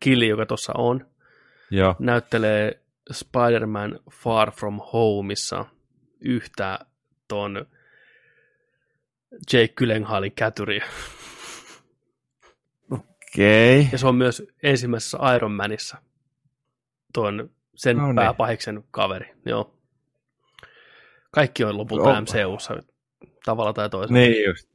killi, 0.00 0.28
joka 0.28 0.46
tuossa 0.46 0.72
on, 0.76 1.06
Joo. 1.70 1.96
näyttelee 1.98 2.80
Spider-Man 3.12 3.98
Far 4.10 4.50
From 4.50 4.80
Homeissa 4.92 5.64
yhtä 6.20 6.78
ton 7.28 7.66
Jake 9.52 9.72
Gyllenhaalin 9.76 10.32
kätyriä. 10.32 10.84
Okei. 12.90 13.80
Okay. 13.80 13.92
Ja 13.92 13.98
se 13.98 14.06
on 14.06 14.14
myös 14.14 14.42
ensimmäisessä 14.62 15.18
Iron 15.36 15.52
Manissa 15.52 15.96
tuon 17.12 17.50
sen 17.74 17.96
no 17.96 18.06
niin. 18.06 18.16
pääpahiksen 18.16 18.84
kaveri. 18.90 19.34
Joo. 19.44 19.75
Kaikki 21.36 21.64
on 21.64 21.78
lopulta. 21.78 22.20
MCUssa 22.20 22.82
tavalla 23.44 23.72
tai 23.72 23.90
toisella. 23.90 24.18
Niin 24.18 24.44
just. 24.44 24.68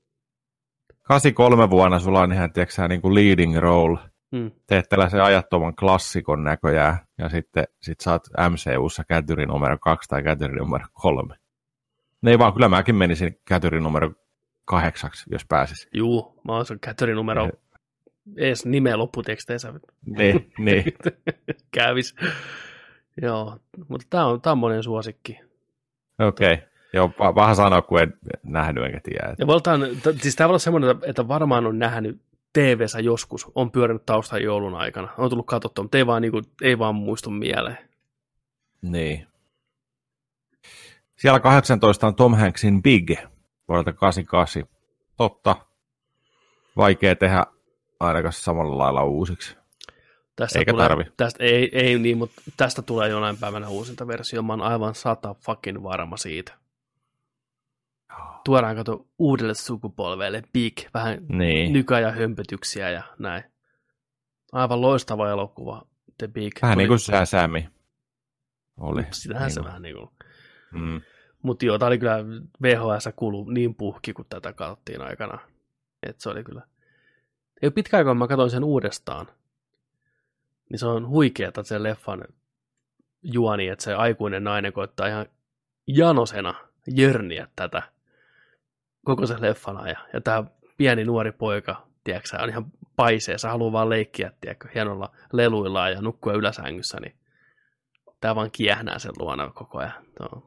83 1.03 1.69
vuonna 1.69 1.99
sulla 1.99 2.21
on 2.21 2.33
ihan, 2.33 2.53
tiedätkö 2.53 2.87
niin 2.87 3.01
kuin 3.01 3.15
leading 3.15 3.57
role. 3.57 3.99
Mm. 4.31 4.51
Teet 4.67 4.89
tällaisen 4.89 5.23
ajattoman 5.23 5.75
klassikon 5.75 6.43
näköjään, 6.43 6.97
ja 7.17 7.29
sitten 7.29 7.63
sit 7.81 7.99
saat 7.99 8.23
MCUssa 8.49 9.03
kätyri 9.03 9.45
numero 9.45 9.77
kaksi 9.77 10.09
tai 10.09 10.23
kätyri 10.23 10.55
numero 10.55 10.85
kolme. 10.93 11.35
Ne 12.21 12.31
ei 12.31 12.39
vaan, 12.39 12.53
kyllä 12.53 12.69
mäkin 12.69 12.95
menisin 12.95 13.39
kätyri 13.45 13.79
numero 13.79 14.11
kahdeksaksi, 14.65 15.23
jos 15.31 15.45
pääsis. 15.45 15.87
Juu, 15.93 16.39
mä 16.43 16.53
oon 16.53 16.65
kätyrin 16.81 17.15
numero 17.15 17.49
ees 18.37 18.65
nimeä 18.65 18.97
lopputeksteissä 18.97 19.73
Niin, 20.05 20.53
niin. 20.57 20.83
kävis. 21.75 22.15
Joo, 23.21 23.57
mutta 23.87 24.07
tää 24.09 24.25
on, 24.25 24.41
tää 24.41 24.51
on 24.51 24.57
monen 24.57 24.83
suosikki. 24.83 25.50
Okei. 26.27 26.53
Okay. 26.53 26.67
Joo, 26.93 27.09
paha 27.35 27.55
sanoa, 27.55 27.81
kun 27.81 28.01
en 28.01 28.13
nähnyt 28.43 28.83
enkä 28.83 28.99
tiedä. 29.03 29.35
Ja 29.39 29.47
voltaan, 29.47 29.81
t- 29.81 30.21
siis 30.21 30.35
tämä 30.35 30.47
voi 30.47 30.51
olla 30.51 30.59
semmoinen, 30.59 30.95
että 31.05 31.27
varmaan 31.27 31.65
on 31.65 31.79
nähnyt 31.79 32.21
TV-sä 32.53 32.99
joskus, 32.99 33.51
on 33.55 33.71
pyörinyt 33.71 34.05
taustan 34.05 34.43
joulun 34.43 34.75
aikana, 34.75 35.09
on 35.17 35.29
tullut 35.29 35.45
katsottua, 35.47 35.83
mutta 35.83 35.97
ei 35.97 36.05
vaan, 36.05 36.21
niin 36.21 36.31
kuin, 36.31 36.43
ei 36.61 36.79
vaan 36.79 36.95
muistu 36.95 37.29
mieleen. 37.29 37.77
Niin. 38.81 39.27
Siellä 41.15 41.39
18 41.39 42.07
on 42.07 42.15
Tom 42.15 42.35
Hanksin 42.35 42.83
Big 42.83 43.11
vuodelta 43.67 43.93
88. 43.93 44.63
Totta. 45.17 45.55
Vaikea 46.77 47.15
tehdä 47.15 47.45
ainakaan 47.99 48.33
samalla 48.33 48.77
lailla 48.77 49.03
uusiksi. 49.03 49.57
Tästä 50.35 50.59
Eikä 50.59 50.71
tulee, 50.71 50.87
tarvi. 50.87 51.03
Tästä, 51.17 51.43
ei, 51.43 51.69
ei 51.73 51.99
niin, 51.99 52.17
mutta 52.17 52.41
tästä 52.57 52.81
tulee 52.81 53.09
jonain 53.09 53.37
päivänä 53.37 53.69
uusinta 53.69 54.07
versio. 54.07 54.41
Mä 54.41 54.53
oon 54.53 54.61
aivan 54.61 54.95
sata 54.95 55.33
fucking 55.33 55.83
varma 55.83 56.17
siitä. 56.17 56.53
Tuodaan 58.45 58.75
kato 58.75 59.07
uudelle 59.19 59.53
sukupolvelle 59.53 60.43
Big, 60.53 60.73
vähän 60.93 61.25
Niin. 61.29 61.73
nykyajan 61.73 62.13
hömpötyksiä 62.15 62.89
ja 62.89 63.03
näin. 63.19 63.43
Aivan 64.51 64.81
loistava 64.81 65.29
elokuva, 65.29 65.81
The 66.17 66.27
Big. 66.27 66.53
Vähän 66.61 66.75
Tuli- 66.75 66.81
niin 66.83 66.87
kuin 66.87 66.99
sä 66.99 67.25
Sämi 67.25 67.69
oli. 68.77 69.03
Sitähän 69.11 69.43
niin 69.47 69.53
se 69.53 69.63
vähän 69.63 69.81
niin 69.81 69.95
kuin. 69.95 70.09
Mm. 70.71 71.01
Mutta 71.41 71.65
joo, 71.65 71.77
tää 71.79 71.87
oli 71.87 71.97
kyllä 71.97 72.17
VHS 72.61 73.09
kuulu 73.15 73.49
niin 73.49 73.75
puhki, 73.75 74.13
kun 74.13 74.25
tätä 74.29 74.53
katsottiin 74.53 75.01
aikana. 75.01 75.39
Et 76.03 76.19
se 76.19 76.29
oli 76.29 76.43
kyllä. 76.43 76.61
Ei 77.61 77.71
pitkä 77.71 77.97
aikaa, 77.97 78.13
mä 78.13 78.27
katsoin 78.27 78.49
sen 78.49 78.63
uudestaan. 78.63 79.27
Niin 80.71 80.79
se 80.79 80.87
on 80.87 81.07
huikeeta 81.07 81.63
sen 81.63 81.83
leffan 81.83 82.23
juoni, 83.23 83.67
että 83.67 83.83
se 83.83 83.93
aikuinen 83.93 84.43
nainen 84.43 84.73
koittaa 84.73 85.07
ihan 85.07 85.25
janosena 85.87 86.53
jörniä 86.87 87.47
tätä 87.55 87.83
koko 89.05 89.27
sen 89.27 89.41
leffan 89.41 89.77
ajan. 89.77 90.03
Ja 90.13 90.21
tämä 90.21 90.43
pieni 90.77 91.05
nuori 91.05 91.31
poika, 91.31 91.87
tiedätkö, 92.03 92.37
on 92.41 92.49
ihan 92.49 92.65
paiseessa, 92.95 93.49
haluaa 93.49 93.71
vaan 93.71 93.89
leikkiä, 93.89 94.31
tiedätkö, 94.41 94.67
hienolla 94.75 95.11
leluillaan 95.33 95.91
ja 95.91 96.01
nukkua 96.01 96.33
yläsängyssä, 96.33 96.99
niin 96.99 97.15
tämä 98.21 98.35
vaan 98.35 98.51
kiehnää 98.51 98.99
sen 98.99 99.11
luona 99.19 99.51
koko 99.51 99.77
ajan. 99.77 100.05
Tämä 100.17 100.29
on 100.31 100.43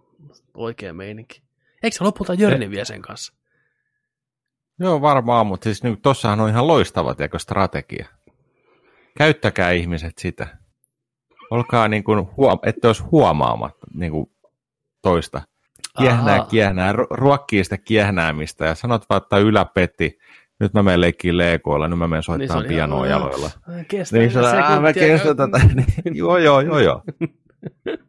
oikea 0.54 0.92
meininki. 0.94 1.42
Eikö 1.82 1.96
se 1.96 2.04
lopulta 2.04 2.34
Jörni 2.34 2.70
vie 2.70 2.84
sen 2.84 3.02
kanssa? 3.02 3.34
Joo, 4.78 5.00
varmaan, 5.00 5.46
mutta 5.46 5.64
siis 5.64 5.82
niin, 5.82 6.00
tossahan 6.00 6.40
on 6.40 6.48
ihan 6.48 6.66
loistava 6.66 7.14
tiedätkö, 7.14 7.38
strategia. 7.38 8.06
Käyttäkää 9.18 9.70
ihmiset 9.70 10.18
sitä. 10.18 10.46
Olkaa 11.50 11.88
niin 11.88 12.04
kuin, 12.04 12.26
huom- 12.36 12.58
ette 12.62 12.86
olisi 12.86 13.02
huomaamatta 13.02 13.86
niin 13.94 14.12
kuin 14.12 14.30
toista. 15.02 15.42
Kiehnää, 15.98 16.34
Ahaa. 16.34 16.46
kiehnää, 16.46 16.92
ru- 16.92 17.06
ruokkii 17.10 17.64
sitä 17.64 17.78
kiehnäämistä 17.78 18.64
ja 18.66 18.74
sanot 18.74 19.04
vaan, 19.10 19.22
että 19.22 19.38
yläpetti, 19.38 20.18
nyt 20.60 20.74
mä 20.74 20.82
menen 20.82 21.00
leikkiin 21.00 21.36
leekoilla, 21.38 21.88
nyt 21.88 21.98
mä 21.98 22.08
menen 22.08 22.16
Niin 22.18 22.22
se 22.22 22.26
soittamaan 22.26 22.62
niin 22.62 22.68
pianoa 22.68 23.06
jaloilla. 23.06 23.50
Kestää 23.88 24.18
Niin 24.20 24.30
se 24.30 24.38
on, 24.38 24.44
"Aa, 24.62 24.80
mä 24.80 24.92
kestän 24.92 25.36
tätä. 25.36 25.58
Niin, 25.74 26.16
joo, 26.16 26.38
joo, 26.38 26.60
joo, 26.60 26.78
joo. 26.78 27.02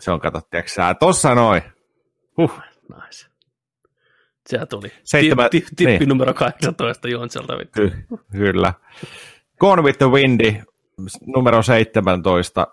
Se 0.00 0.10
on, 0.10 0.20
kato, 0.20 0.40
tiedätkö 0.50 0.72
sä, 0.72 0.94
tossa 0.94 1.34
noin. 1.34 1.62
Huh. 2.36 2.60
Nice. 2.94 3.26
Sehän 4.46 4.68
tuli. 4.68 4.92
Seitsemän- 5.04 5.50
Ti- 5.50 5.60
ti- 5.60 5.66
tippi 5.76 5.98
niin. 5.98 6.08
numero 6.08 6.34
18 6.34 7.08
Jonselta. 7.08 7.58
vittu. 7.58 7.80
Ky- 7.80 8.06
kyllä. 8.32 8.74
Gone 9.60 9.82
with 9.82 9.98
the 9.98 10.06
Windy, 10.06 10.54
numero 11.26 11.62
17. 11.62 12.66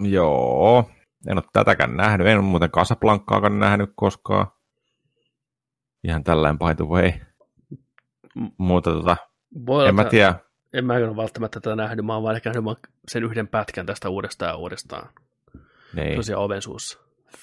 Joo, 0.00 0.90
en 1.28 1.38
ole 1.38 1.44
tätäkään 1.52 1.96
nähnyt. 1.96 2.26
En 2.26 2.36
ole 2.38 2.44
muuten 2.44 2.70
Casablancaakaan 2.70 3.58
nähnyt 3.58 3.90
koskaan. 3.96 4.46
Ihan 6.04 6.24
tällainen 6.24 6.58
by 6.58 6.74
the 6.76 6.84
way. 6.84 7.12
M- 8.34 8.46
Mutta 8.58 8.90
tota, 8.90 9.16
Voi 9.66 9.88
en 9.88 9.94
mä 9.94 10.04
tiedä. 10.04 10.34
En 10.72 10.84
mä 10.84 10.94
ole 10.94 11.16
välttämättä 11.16 11.60
tätä 11.60 11.76
nähnyt, 11.76 12.06
mä 12.06 12.14
oon 12.14 12.22
vaan 12.22 12.36
ehkä 12.36 12.50
nähnyt 12.52 12.78
sen 13.08 13.24
yhden 13.24 13.48
pätkän 13.48 13.86
tästä 13.86 14.08
uudestaan 14.08 14.48
ja 14.50 14.56
uudestaan. 14.56 15.08
Niin, 15.94 16.16
Tosiaan 16.16 16.42
oven 16.42 16.62
suussa. 16.62 16.98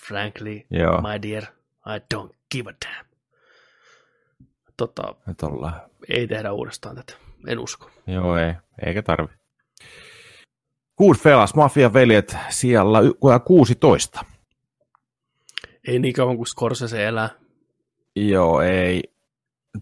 Frankly, 0.08 0.62
joo, 0.70 1.02
my 1.02 1.22
dear, 1.22 1.44
I 1.86 2.16
don't 2.16 2.36
give 2.52 2.70
a 2.70 2.74
damn. 2.86 3.06
Tota, 4.78 5.16
ei 6.10 6.28
tehdä 6.28 6.52
uudestaan 6.52 6.96
tätä. 6.96 7.14
En 7.48 7.60
usko. 7.60 7.90
Joo, 8.08 8.38
ei, 8.38 8.54
eikä 8.86 9.02
tarvi. 9.02 9.34
Goodfellas, 10.98 11.56
Mafia 11.56 11.94
veljet 11.94 12.38
siellä 12.50 13.00
y- 13.00 13.40
16. 13.46 14.26
Ei 15.88 16.00
niin 16.00 16.14
kauan 16.14 16.36
kuin 16.38 16.48
Scorsese 16.48 17.08
elää. 17.08 17.30
Joo, 18.16 18.62
ei. 18.62 19.04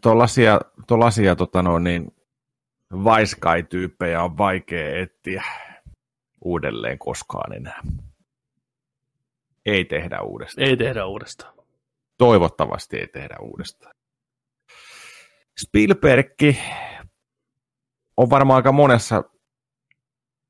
Tuollaisia, 0.01 0.60
tuollaisia 0.88 1.36
tota 1.36 1.62
no, 1.62 1.80
niin, 1.80 2.12
Vice 2.93 3.36
Guy-tyyppejä 3.41 4.24
on 4.24 4.38
vaikea 4.38 4.99
etsiä 5.01 5.43
uudelleen 6.45 6.99
koskaan 6.99 7.53
enää. 7.53 7.82
Ei 9.66 9.86
tehdä 9.86 10.22
uudestaan. 10.22 10.68
Ei 10.68 10.78
tehdä 10.78 11.05
uudestaan. 11.05 11.53
Toivottavasti 12.18 12.97
ei 12.97 13.07
tehdä 13.07 13.36
uudestaan. 13.41 13.95
Spielberg 15.60 16.34
on 18.20 18.30
varmaan 18.30 18.55
aika 18.55 18.72
monessa 18.72 19.24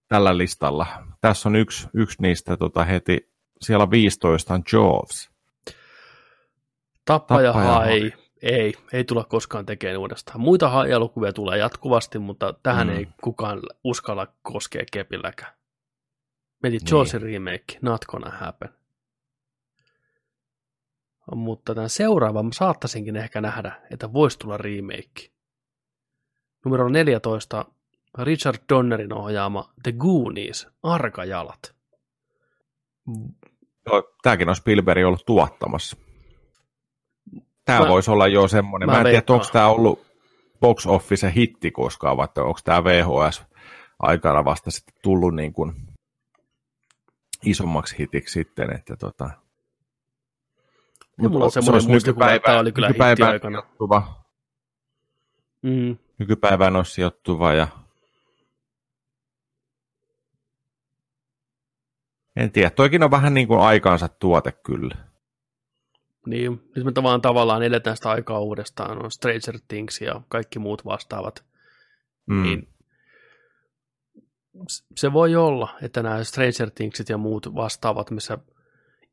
tällä 0.08 0.38
listalla. 0.38 0.86
Tässä 1.22 1.50
on 1.50 1.56
yksi, 1.56 1.88
yksi 1.94 2.22
niistä 2.22 2.58
tota, 2.58 2.86
heti. 2.86 3.32
Siellä 3.62 3.90
15 3.92 4.54
on 4.54 4.64
Jaws. 4.74 5.30
Tappaja, 7.06 7.54
Tappaja 7.54 7.74
hai. 7.74 8.00
hai. 8.02 8.14
Ei, 8.42 8.74
ei 8.94 9.04
tulla 9.04 9.24
koskaan 9.24 9.66
tekemään 9.66 9.98
uudestaan. 10.00 10.40
Muita 10.40 10.70
hai-elokuvia 10.70 11.34
tulee 11.34 11.58
jatkuvasti, 11.58 12.20
mutta 12.20 12.54
tähän 12.64 12.88
Mm. 12.88 12.94
ei 12.94 13.08
kukaan 13.24 13.60
uskalla 13.84 14.28
koskea 14.42 14.84
kepilläkään. 14.92 15.54
Meni 16.64 16.78
Niin. 16.78 16.88
Jawsin 16.92 17.22
remake, 17.22 17.80
not 17.82 18.06
gonna 18.06 18.30
happen. 18.30 18.70
Mutta 21.36 21.76
tämän 21.76 21.90
seuraavan 21.90 22.54
saattaisinkin 22.54 23.16
ehkä 23.16 23.42
nähdä, 23.42 23.82
että 23.92 24.14
voisi 24.14 24.40
tulla 24.40 24.58
remake. 24.58 25.32
Numero 26.66 26.90
14, 26.90 27.66
Richard 28.24 28.58
Donnerin 28.70 29.14
ohjaama 29.14 29.70
The 29.84 29.92
Goonies, 29.92 30.68
Arkajalat. 30.84 31.76
Joo, 33.86 34.04
Tämäkin 34.22 34.50
on 34.50 34.56
Spielberg 34.56 35.06
ollut 35.06 35.26
tuottamassa. 35.26 35.98
Tämä 37.66 37.80
Mä- 37.80 37.88
voisi 37.88 38.12
olla 38.12 38.28
jo 38.28 38.48
semmoinen. 38.48 38.88
mä 38.90 38.94
Mä, 38.94 38.98
en 39.00 39.04
tiedä, 39.04 39.16
veikkaan. 39.16 39.40
onko 39.40 39.50
tämä 39.54 39.68
ollut 39.68 40.06
box 40.60 40.86
office 40.88 41.32
hitti 41.36 41.72
koskaan, 41.72 42.18
vai 42.18 42.28
onko 42.38 42.60
tämä 42.64 42.84
VHS 42.84 43.44
aikana 44.00 44.46
vasta 44.46 44.72
sitten 44.72 44.96
tullut 45.04 45.36
niin 45.36 45.54
kuin 45.54 45.74
isommaksi 47.46 47.96
hitiksi 48.00 48.34
sitten, 48.34 48.76
että 48.76 48.96
tota... 48.96 49.30
Ja 51.22 51.30
mulla 51.30 51.46
on 51.46 51.52
se 51.52 51.54
semmoinen 51.54 51.76
olisi 51.76 51.90
muistikuva, 51.90 52.32
että 52.32 52.46
tämä 52.46 52.60
oli 52.60 52.72
kyllä 52.72 52.88
hitti 52.88 53.24
aikana. 53.24 53.64
Mm. 55.62 55.98
Nykypäivään 56.20 56.76
olisi 56.76 56.92
sijoittuva 56.92 57.54
ja 57.54 57.68
en 62.36 62.52
tiedä, 62.52 62.70
toikin 62.70 63.04
on 63.04 63.12
vähän 63.12 63.34
niin 63.34 63.48
kuin 63.48 63.60
aikaansa 63.60 64.08
tuote 64.08 64.52
kyllä. 64.52 64.96
Niin, 66.26 66.62
nyt 66.76 66.86
me 66.86 66.92
tavallaan, 66.92 67.22
tavallaan 67.22 67.64
eletään 67.64 67.96
sitä 67.98 68.10
aikaa 68.10 68.40
uudestaan, 68.40 69.04
on 69.06 69.12
Stranger 69.12 69.60
Things 69.68 70.02
ja 70.02 70.22
kaikki 70.30 70.60
muut 70.60 70.86
vastaavat, 70.86 71.44
Mm. 72.26 72.44
niin 72.44 72.68
se 74.96 75.14
voi 75.14 75.36
olla, 75.36 75.78
että 75.82 76.04
nämä 76.04 76.24
Stranger 76.24 76.72
Thingsit 76.76 77.10
ja 77.10 77.18
muut 77.18 77.56
vastaavat, 77.56 78.12
missä 78.12 78.38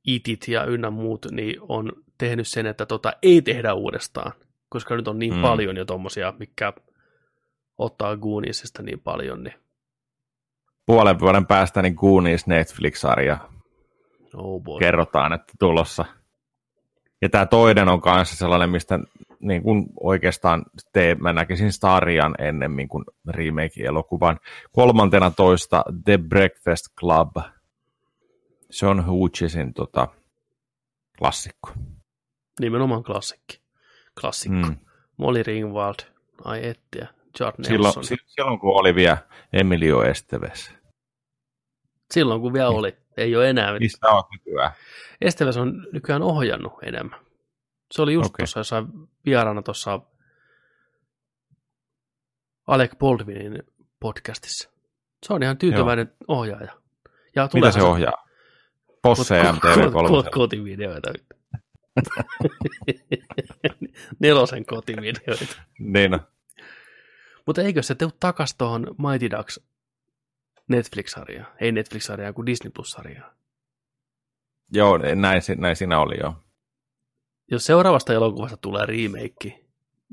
itit 0.07 0.49
ja 0.49 0.65
ynnä 0.65 0.91
muut, 0.91 1.27
niin 1.31 1.57
on 1.61 1.93
tehnyt 2.19 2.49
sen, 2.49 2.67
että 2.67 2.87
tota 2.87 3.13
ei 3.23 3.43
tehdä 3.43 3.75
uudestaan, 3.75 4.33
koska 4.69 4.97
nyt 4.97 5.09
on 5.09 5.19
niin 5.19 5.33
Mm. 5.33 5.37
mm. 5.39 5.43
paljon 5.43 5.77
jo 5.77 5.85
tommosia, 5.85 6.35
mikä 6.39 6.73
ottaa 7.79 8.17
Gooniesista 8.17 8.83
niin 8.83 9.01
paljon, 9.01 9.45
niin 9.45 9.55
Puolen 10.87 11.21
vuoden 11.21 11.47
päästä 11.47 11.83
niin 11.83 11.95
Goonies 11.95 12.47
Netflix-sarja 12.47 13.39
oh 14.35 14.63
boy. 14.63 14.79
kerrotaan, 14.79 15.33
että 15.33 15.53
tulossa. 15.59 16.05
Ja 17.23 17.29
tämä 17.29 17.47
toinen 17.47 17.89
on 17.89 18.01
kanssa 18.01 18.37
sellainen, 18.37 18.71
mistä 18.71 18.99
niin 19.41 19.63
kuin 19.63 19.87
oikeastaan 20.01 20.65
tee, 20.93 21.15
mä 21.15 21.33
näkisin 21.33 21.73
sarjan 21.73 22.35
ennemmin 22.39 22.89
kuin 22.89 23.05
remake-elokuvan. 23.29 24.41
Kolmantena 24.73 25.31
toista 25.31 25.85
The 26.05 26.19
Breakfast 26.19 26.87
Club. 27.01 27.37
John 28.83 29.07
Hughesin 29.07 29.75
tota, 29.75 30.09
klassikko. 31.19 31.71
Nimenomaan 32.61 33.03
klassikki. 33.03 33.61
Klassikko. 34.21 34.69
Mm. 34.69 34.77
Molly 35.17 35.43
Ringwald, 35.43 35.97
ai 36.45 36.67
ettiä, 36.69 37.09
Judd 37.41 37.65
Silloin, 37.65 37.83
Nelson. 37.83 38.05
si- 38.05 38.17
silloin, 38.27 38.59
kun 38.61 38.81
oli 38.81 38.95
vielä 38.95 39.19
Emilio 39.53 40.03
Esteves. 40.03 40.73
Silloin 42.11 42.41
kun 42.41 42.53
vielä 42.53 42.69
oli, 42.69 42.97
ei 43.17 43.37
ole 43.37 43.51
enää. 43.51 43.79
Missä 43.79 44.07
olet 44.09 44.27
nykyään? 44.33 44.71
Esteves 45.21 45.57
on 45.57 45.87
nykyään 45.93 46.23
ohjannut 46.23 46.73
enemmän. 46.83 47.21
Se 47.93 48.03
oli 48.03 48.15
just 48.15 48.27
okay. 48.27 48.37
tuossa 48.43 48.61
jossain 48.61 48.87
vieraana 49.25 49.63
tuossa 49.63 50.01
Alec 52.67 52.99
Baldwinin 52.99 53.63
podcastissa. 54.01 54.71
Se 55.27 55.33
on 55.33 55.43
ihan 55.43 55.59
tyytyväinen 55.59 56.07
Joo. 56.29 56.39
ohjaaja. 56.39 56.73
Ja 57.37 57.49
Mitä 57.55 57.71
se 57.71 57.83
ohjaa? 57.83 58.27
Posse 59.03 59.43
kot- 59.43 59.57
MTV3. 59.57 60.31
Kotivideoita. 60.31 61.11
Nelosen 64.21 64.67
kotivideoita. 64.67 65.57
Niin, 65.79 66.11
no. 66.11 66.19
Mutta 67.47 67.63
eikö 67.63 67.83
se 67.83 67.95
tule 67.95 68.13
takas 68.21 68.55
tuohon 68.59 68.95
Mighty 68.99 69.31
Ducks 69.31 69.61
Netflix-sarjaan? 70.69 71.47
Ei 71.61 71.73
Netflix-sarjaan, 71.73 72.35
kuin 72.35 72.47
Disney 72.47 72.71
Plus-sarjaan. 72.71 73.33
joo, 74.73 74.99
näin, 74.99 75.43
näin 75.59 75.77
siinä 75.77 76.01
oli 76.01 76.15
jo. 76.23 76.35
Jos 77.51 77.67
seuraavasta 77.67 78.13
elokuvasta 78.13 78.57
tulee 78.57 78.87
remake, 78.87 79.65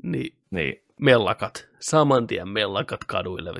niin 0.02 0.38
Niin. 0.50 0.84
mellakat, 1.00 1.68
saman 1.80 2.26
tien 2.26 2.48
mellakat 2.48 3.04
kaduille. 3.04 3.52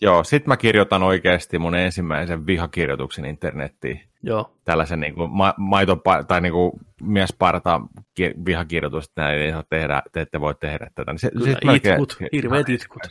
Joo, 0.00 0.24
sit 0.24 0.46
mä 0.46 0.56
kirjoitan 0.56 1.02
oikeasti 1.02 1.58
mun 1.58 1.74
ensimmäisen 1.74 2.46
vihakirjoituksen 2.46 3.24
internettiin. 3.24 4.00
Joo, 4.22 4.54
Tällaisen 4.64 5.00
niin 5.00 5.14
kuin 5.14 5.30
ma- 5.30 5.54
maito 5.56 6.02
tai 6.28 6.40
niin 6.40 6.52
kuin 6.52 6.72
miesparta 7.02 7.80
ki- 8.14 8.34
vihakirjoitus, 8.46 9.04
että 9.04 9.22
näin 9.22 9.38
ei 9.38 9.52
saa 9.52 9.62
tehdä, 9.70 10.02
te 10.12 10.20
ette 10.20 10.40
voi 10.40 10.54
tehdä 10.54 10.90
tätä. 10.94 11.12
Niin 11.12 11.18
se, 11.18 11.30
kyllä 11.30 11.44
sit 11.46 11.64
melkein- 11.64 11.92
itkut, 12.02 12.16
hirveät 12.32 12.68
itkut. 12.68 13.02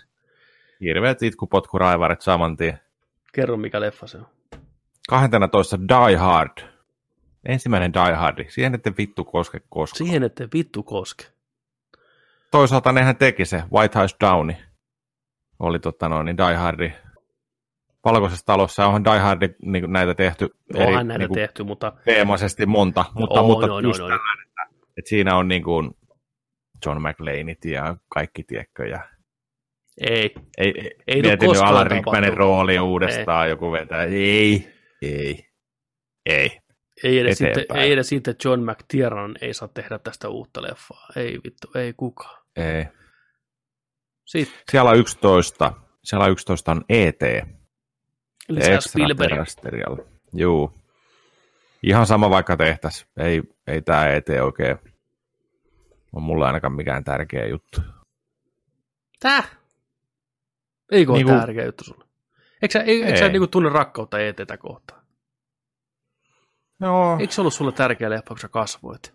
Hirveät 0.82 1.24
itkupotkuraivarit 1.24 2.22
saman 2.22 2.58
tien. 2.58 2.80
Kerro 3.34 3.58
mikä 3.58 3.82
leffa 3.82 4.08
se 4.08 4.18
on. 4.18 4.28
12 5.10 5.78
Die 5.80 6.16
Hard. 6.18 6.58
Ensimmäinen 7.46 7.94
Die 7.94 8.14
Hard. 8.14 8.46
Siihen 8.50 8.76
ette 8.76 8.94
vittu 8.98 9.26
koske 9.26 9.62
koskaan. 9.70 9.98
Siihen 9.98 10.24
ette 10.24 10.48
vittu 10.54 10.84
koske. 10.84 11.26
Toisaalta 12.52 12.92
nehän 12.92 13.16
teki 13.16 13.46
se 13.46 13.64
White 13.74 14.00
House 14.00 14.16
Downi. 14.22 14.58
Oli 15.60 15.80
totta 15.80 16.10
noin, 16.10 16.26
niin 16.26 16.38
Die 16.38 16.56
Hardi. 16.56 16.94
Valkoisessa 18.06 18.46
talossa 18.46 18.86
onhan 18.86 19.04
Die 19.04 19.20
Hardi 19.20 19.50
niin 19.62 19.94
näitä 19.94 20.16
tehty 20.16 20.50
Onhan 20.76 21.08
näitä 21.08 21.20
niin 21.20 21.28
kuin 21.28 21.40
tehty, 21.40 21.64
mutta 21.64 21.94
teemaisesti 22.06 22.66
monta, 22.66 23.06
mutta, 23.14 23.42
on, 23.42 23.46
mutta 23.46 23.74
on, 23.74 23.84
just 23.84 24.02
on, 24.02 24.12
on. 24.14 24.20
että 24.98 25.10
siinä 25.10 25.36
on 25.38 25.48
niin 25.48 25.64
kuin 25.64 25.92
John 26.86 27.02
McLeanit 27.02 27.66
ja 27.66 27.98
kaikki 28.10 28.44
tiekkö. 28.44 28.88
Ja 28.88 29.00
ei. 30.02 30.36
ei, 30.58 30.74
ei, 30.78 30.92
Ei 31.08 31.22
mietin 31.22 31.50
koskaan 31.50 31.72
Alan 31.72 31.92
Rickmanin 31.92 32.38
rooli 32.38 32.80
uudestaan, 32.80 33.50
joku 33.50 33.72
vetää. 33.72 34.04
Ei, 34.04 34.74
ei, 35.02 35.46
ei. 36.26 36.60
Ei 37.04 37.20
edes, 37.20 37.38
sitten, 37.38 37.66
ei 37.76 37.92
edes 37.92 38.10
sitten 38.10 38.36
John 38.46 38.62
McTiernan 38.72 39.36
ei 39.42 39.54
saa 39.54 39.68
tehdä 39.68 40.00
tästä 40.00 40.30
uutta 40.30 40.62
leffaa. 40.62 41.08
Ei 41.16 41.40
vittu, 41.44 41.68
ei 41.76 41.94
kukaan. 41.98 42.44
ei. 42.56 42.86
Sitten 44.26 44.60
Siellä 44.72 44.90
on 44.92 44.98
11. 44.98 45.74
Siellä 46.04 46.26
on 46.26 46.32
11 46.32 46.72
on 46.72 46.86
ET. 46.90 47.20
Spielberg. 48.80 49.32
Extraterrestrial. 49.32 49.98
Juu. 50.34 50.74
Ihan 51.84 52.06
sama 52.08 52.30
vaikka 52.30 52.58
tehtäisiin. 52.58 53.10
Ei, 53.18 53.42
ei 53.68 53.82
tämä 53.82 54.08
ET 54.08 54.26
oikein 54.44 54.78
on 56.14 56.24
mulla 56.24 56.48
ainakaan 56.48 56.74
mikään 56.74 57.04
tärkeä 57.04 57.46
juttu. 57.48 57.82
Tää? 59.20 59.44
Eikö 60.92 61.12
ole 61.12 61.18
Niinku- 61.18 61.32
niinku... 61.32 61.46
tärkeä 61.46 61.66
juttu 61.66 61.84
sulle? 61.84 62.06
Eikö 62.62 62.72
sä, 62.74 62.80
eikö, 62.80 63.06
eikö 63.06 63.18
sä 63.20 63.26
Ei. 63.26 63.32
niinku 63.32 63.48
tunne 63.48 63.70
rakkautta 63.70 64.20
ETtä 64.20 64.58
kohtaan? 64.58 65.02
No, 66.80 67.18
Eikö 67.20 67.34
se 67.34 67.42
ollut 67.42 67.54
sulle 67.54 67.72
tärkeä 67.72 68.10
leffa, 68.10 68.28
kun 68.28 68.40
sä 68.40 68.48
kasvoit? 68.48 69.14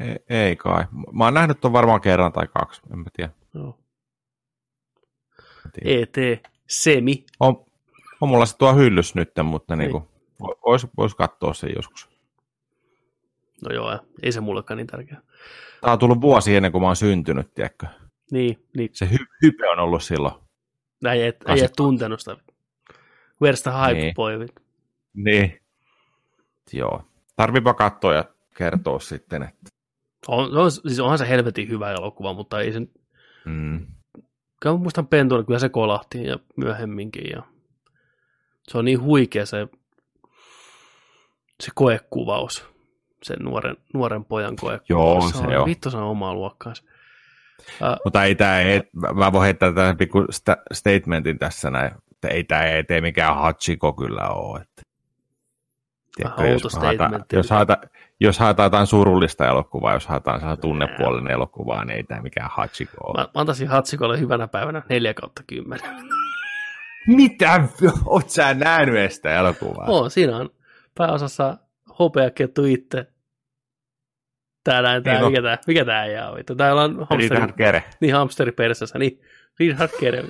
ei, 0.00 0.16
ei 0.28 0.56
kai. 0.56 0.84
Mä 1.12 1.24
oon 1.24 1.34
nähnyt 1.34 1.60
ton 1.60 1.72
varmaan 1.72 2.00
kerran 2.00 2.32
tai 2.32 2.46
kaksi, 2.46 2.80
en 2.92 2.98
mä 2.98 3.04
tiedä. 3.16 3.32
Joo. 3.54 3.78
Tiedä. 5.72 6.02
ET, 6.02 6.42
semi. 6.68 7.24
On, 7.40 7.64
on 8.20 8.28
mulla 8.28 8.46
se 8.46 8.56
tuo 8.56 8.74
hyllys 8.74 9.14
nyt, 9.14 9.30
mutta 9.44 9.76
niinku, 9.76 10.08
vois, 10.66 10.86
vois 10.96 11.14
katsoa 11.14 11.54
sen 11.54 11.70
joskus. 11.76 12.08
No 13.68 13.74
joo, 13.74 13.98
ei 14.22 14.32
se 14.32 14.40
mullekaan 14.40 14.76
niin 14.78 14.86
tärkeä. 14.86 15.22
Tää 15.80 15.92
on 15.92 15.98
tullut 15.98 16.20
vuosi 16.20 16.56
ennen 16.56 16.72
kuin 16.72 16.82
mä 16.82 16.86
oon 16.88 16.96
syntynyt, 16.96 17.54
tiedätkö? 17.54 17.86
Niin, 18.30 18.66
niin 18.76 18.90
Se 18.92 19.10
hy, 19.10 19.16
hype 19.42 19.68
on 19.68 19.78
ollut 19.78 20.02
silloin. 20.02 20.34
ei, 21.10 21.22
et, 21.22 21.36
ei 21.48 21.64
et 21.64 21.72
tuntenut 21.76 22.20
sitä. 22.20 22.36
Where's 23.44 23.62
the 23.62 23.70
hype 23.86 24.00
Niin. 24.00 24.14
boy? 24.14 24.46
Niin. 25.14 25.60
Joo. 26.72 27.02
Tarviipa 27.36 27.74
katsoa 27.74 28.14
ja 28.14 28.24
kertoa 28.56 28.98
sitten, 28.98 29.42
että 29.42 29.70
On, 30.28 30.56
on, 30.58 30.70
siis 30.72 31.00
onhan 31.00 31.18
se 31.18 31.28
helvetin 31.28 31.68
hyvä 31.68 31.90
elokuva, 31.92 32.32
mutta 32.34 32.60
ei 32.60 32.72
sen... 32.72 32.88
mm, 33.44 33.86
Kyllä 34.62 34.76
mä 34.76 34.82
muistan 34.82 35.06
Pentuna, 35.06 35.44
kyllä 35.44 35.58
se 35.58 35.68
kolahti 35.68 36.24
ja 36.24 36.38
myöhemminkin. 36.56 37.30
Ja 37.30 37.42
se 38.68 38.78
on 38.78 38.84
niin 38.84 39.02
huikea 39.02 39.46
se, 39.46 39.68
se 41.60 41.70
koekuvaus, 41.74 42.66
sen 43.22 43.36
nuoren, 43.40 43.76
nuoren 43.94 44.24
pojan 44.24 44.56
koekuvaus. 44.56 45.34
Joo, 45.34 45.42
se 45.42 45.58
on. 45.58 45.66
Vittu 45.66 45.90
se 45.90 45.96
on 45.96 46.02
omaa 46.02 46.34
luokkaansa. 46.34 46.84
Äh, 47.82 47.96
Mutta 48.04 48.24
ei 48.24 48.34
tämä, 48.34 48.58
mä 49.14 49.32
voin 49.32 49.44
heittää 49.44 49.72
tämän 49.72 49.96
pikku 49.96 50.24
sta, 50.30 50.56
statementin 50.72 51.38
tässä 51.38 51.70
näin, 51.70 51.92
että 52.12 52.28
ei 52.28 52.44
tämä 52.44 52.64
ei 52.64 52.84
tee 52.84 53.00
mikään 53.00 53.36
Hachiko 53.36 53.92
kyllä 53.92 54.28
ole. 54.28 54.60
Että. 54.60 54.82
Tiedätkö, 56.16 56.46
jos, 56.46 56.74
haetaan, 56.76 57.24
jos, 57.32 57.50
haetaan, 57.50 57.78
jos 58.20 58.38
haetaan 58.38 58.66
jotain 58.66 58.86
surullista 58.86 59.46
elokuvaa, 59.46 59.94
jos 59.94 60.06
haetaan 60.06 60.40
sellainen 60.40 60.62
tunnepuolinen 60.62 61.32
elokuvaa, 61.32 61.84
niin 61.84 61.96
ei 61.96 62.04
tämä 62.04 62.22
mikään 62.22 62.50
Hachiko 62.52 62.92
ole. 63.06 63.20
mä, 63.20 63.22
mä 63.22 63.28
antaisin 63.40 63.68
Hatsikolle 63.68 64.20
hyvänä 64.20 64.48
päivänä 64.48 64.82
4 64.88 65.14
kautta 65.14 65.42
10. 65.46 65.80
Mitä? 67.06 67.68
Oot 68.06 68.30
sä 68.30 68.54
nähnyt 68.54 68.94
edes 68.94 69.16
sitä 69.16 69.38
elokuvaa? 69.38 69.86
Oo, 69.88 70.08
siinä 70.08 70.36
on 70.36 70.50
pääosassa 70.94 71.58
hopeakettu 71.98 72.64
itse. 72.64 73.06
Tää 74.64 74.82
näin, 74.82 75.02
tää, 75.02 75.14
Niin 75.14 75.26
mikä 75.26 75.42
tää, 75.42 75.58
mikä 75.66 75.84
tää 75.84 76.28
on? 76.30 76.36
vittu? 76.36 76.54
Täällä 76.54 76.82
on 76.82 77.06
hamsteri, 77.10 77.28
Richard 77.28 77.52
Gere. 77.56 77.84
niin 78.00 78.14
hamsteri 78.14 78.52
perässä, 78.52 78.98
niin 78.98 79.20
Richard 79.60 79.90
Gere. 80.00 80.22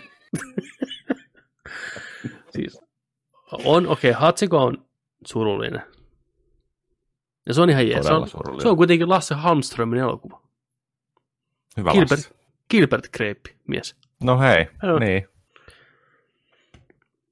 siis 2.54 2.80
on, 3.64 3.86
okei, 3.86 4.10
okay, 4.10 4.20
Hatsiko 4.20 4.64
on 4.64 4.84
surullinen. 5.26 5.82
Ja 7.46 7.54
se 7.54 7.60
on 7.60 7.70
ihan 7.70 7.88
jees. 7.88 8.06
Se 8.06 8.12
on, 8.12 8.28
surullinen. 8.28 8.62
se 8.62 8.68
on 8.68 8.76
kuitenkin 8.76 9.08
Lasse 9.08 9.34
Halmströmin 9.34 9.98
elokuva. 9.98 10.42
Hyvä 11.76 11.92
Gilbert, 11.92 12.10
Lassi. 12.10 12.34
Gilbert 12.70 13.08
Grape, 13.16 13.56
mies. 13.68 13.96
No 14.22 14.38
hei, 14.38 14.66
Joo. 14.82 14.98
niin. 14.98 15.28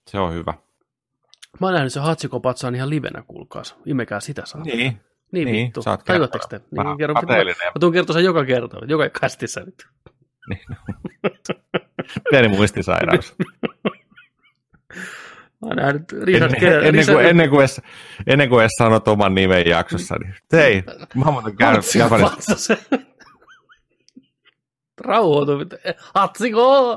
Se 0.07 0.19
on 0.19 0.33
hyvä. 0.33 0.55
Mä 1.61 1.67
oon 1.67 1.75
nähnyt 1.75 1.93
se 1.93 2.01
Hatsiko 2.01 2.41
patsaan 2.41 2.75
ihan 2.75 2.91
livenä, 2.91 3.23
kuulkaas. 3.27 3.77
Imekää 3.87 4.21
sitä 4.21 4.47
saa. 4.47 4.63
Niin, 4.63 5.01
niin, 5.33 5.47
niin, 5.47 5.67
vittu. 5.67 5.83
sä 5.83 5.91
oot 5.91 6.05
Tajuatteko 6.05 6.47
te? 6.49 6.61
Niin, 6.71 6.99
kerron, 6.99 7.17
mä, 7.27 7.45
mä 7.45 7.81
tuun 7.81 7.93
kertoa 7.93 8.15
sen 8.15 8.25
joka 8.25 8.45
kerta, 8.45 8.79
joka 8.87 9.11
kastissa 9.21 9.61
nyt. 9.61 9.87
pieni 12.31 12.49
muistisairaus. 12.49 13.35
Mä 15.61 15.93
Richard 16.23 16.53
ennen, 16.63 16.87
ennen, 16.87 17.07
kuin, 17.07 17.27
ennen, 17.27 17.51
kuin 17.51 17.61
edes, 17.61 17.81
ennen 18.27 18.49
kuin 18.49 18.61
edes 18.61 18.73
sanot 18.79 19.09
oman 19.09 19.35
nimen 19.35 19.67
jaksossa, 19.69 20.17
niin 20.19 20.35
hei, 20.53 20.83
mä 21.15 21.25
oon 21.25 21.33
muuten 21.33 21.57
käynyt 21.57 21.95
Japanissa. 21.95 22.77
Rauhoitu. 25.01 25.59
vittu. 25.59 25.77
Hatsiko! 26.15 26.93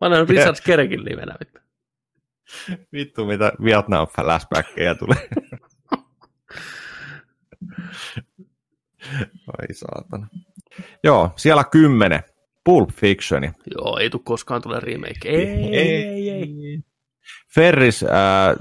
Mä 0.00 0.06
oon 0.06 0.10
nähnyt 0.10 0.28
Richard 0.28 0.56
Gerekin 0.64 1.04
livenä. 1.04 1.36
vittu. 1.40 1.60
Vittu, 2.92 3.26
mitä 3.26 3.52
Vietnam 3.64 4.06
flashbackkejä 4.06 4.94
tulee. 4.94 5.28
Ai 9.58 9.74
saatana. 9.74 10.28
Joo, 11.04 11.32
siellä 11.36 11.64
kymmenen. 11.64 12.22
Pulp 12.64 12.90
Fictioni. 12.92 13.52
Joo, 13.76 13.98
ei 13.98 14.10
tule 14.10 14.22
koskaan 14.24 14.62
tule 14.62 14.80
remake. 14.80 15.28
Ei, 15.28 15.46
ei, 15.46 15.76
ei. 15.76 16.30
ei. 16.30 16.80
Ferris 17.54 18.02
äh, 18.02 18.10
äh, 18.10 18.56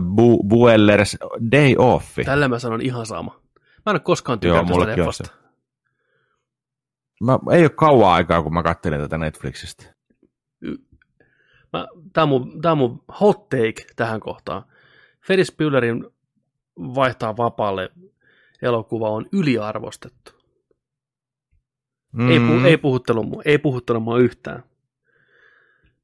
Bu- 0.00 0.48
Buellers 0.48 1.16
Day 1.52 1.74
Off. 1.78 2.18
Tällä 2.24 2.48
mä 2.48 2.58
sanon 2.58 2.80
ihan 2.80 3.06
sama. 3.06 3.40
Mä 3.58 3.90
en 3.90 3.94
ole 3.94 4.00
koskaan 4.00 4.40
tykännyt 4.40 4.74
tästä 4.78 4.86
leffasta. 4.86 5.30
Mä, 7.24 7.38
ei 7.52 7.62
ole 7.62 7.70
kauan 7.70 8.12
aikaa, 8.12 8.42
kun 8.42 8.54
mä 8.54 8.62
kattelin 8.62 9.00
tätä 9.00 9.18
Netflixistä. 9.18 9.94
Mä, 11.72 11.86
tää, 12.12 12.22
on 12.22 12.28
mun, 12.28 12.60
tää 12.62 12.72
on 12.72 12.78
mun 12.78 13.04
hot 13.20 13.48
take 13.48 13.84
tähän 13.96 14.20
kohtaan. 14.20 14.62
Ferris 15.26 15.52
Buellerin 15.56 16.04
vaihtaa 16.76 17.36
vapaalle 17.36 17.90
elokuva 18.62 19.10
on 19.10 19.26
yliarvostettu. 19.32 20.32
Mm. 22.12 22.30
Ei, 22.30 22.40
pu, 22.40 22.66
ei, 22.66 22.76
puhuttelu, 22.76 23.42
ei 23.44 23.58
puhuttelu 23.58 24.00
mua 24.00 24.18
yhtään. 24.18 24.62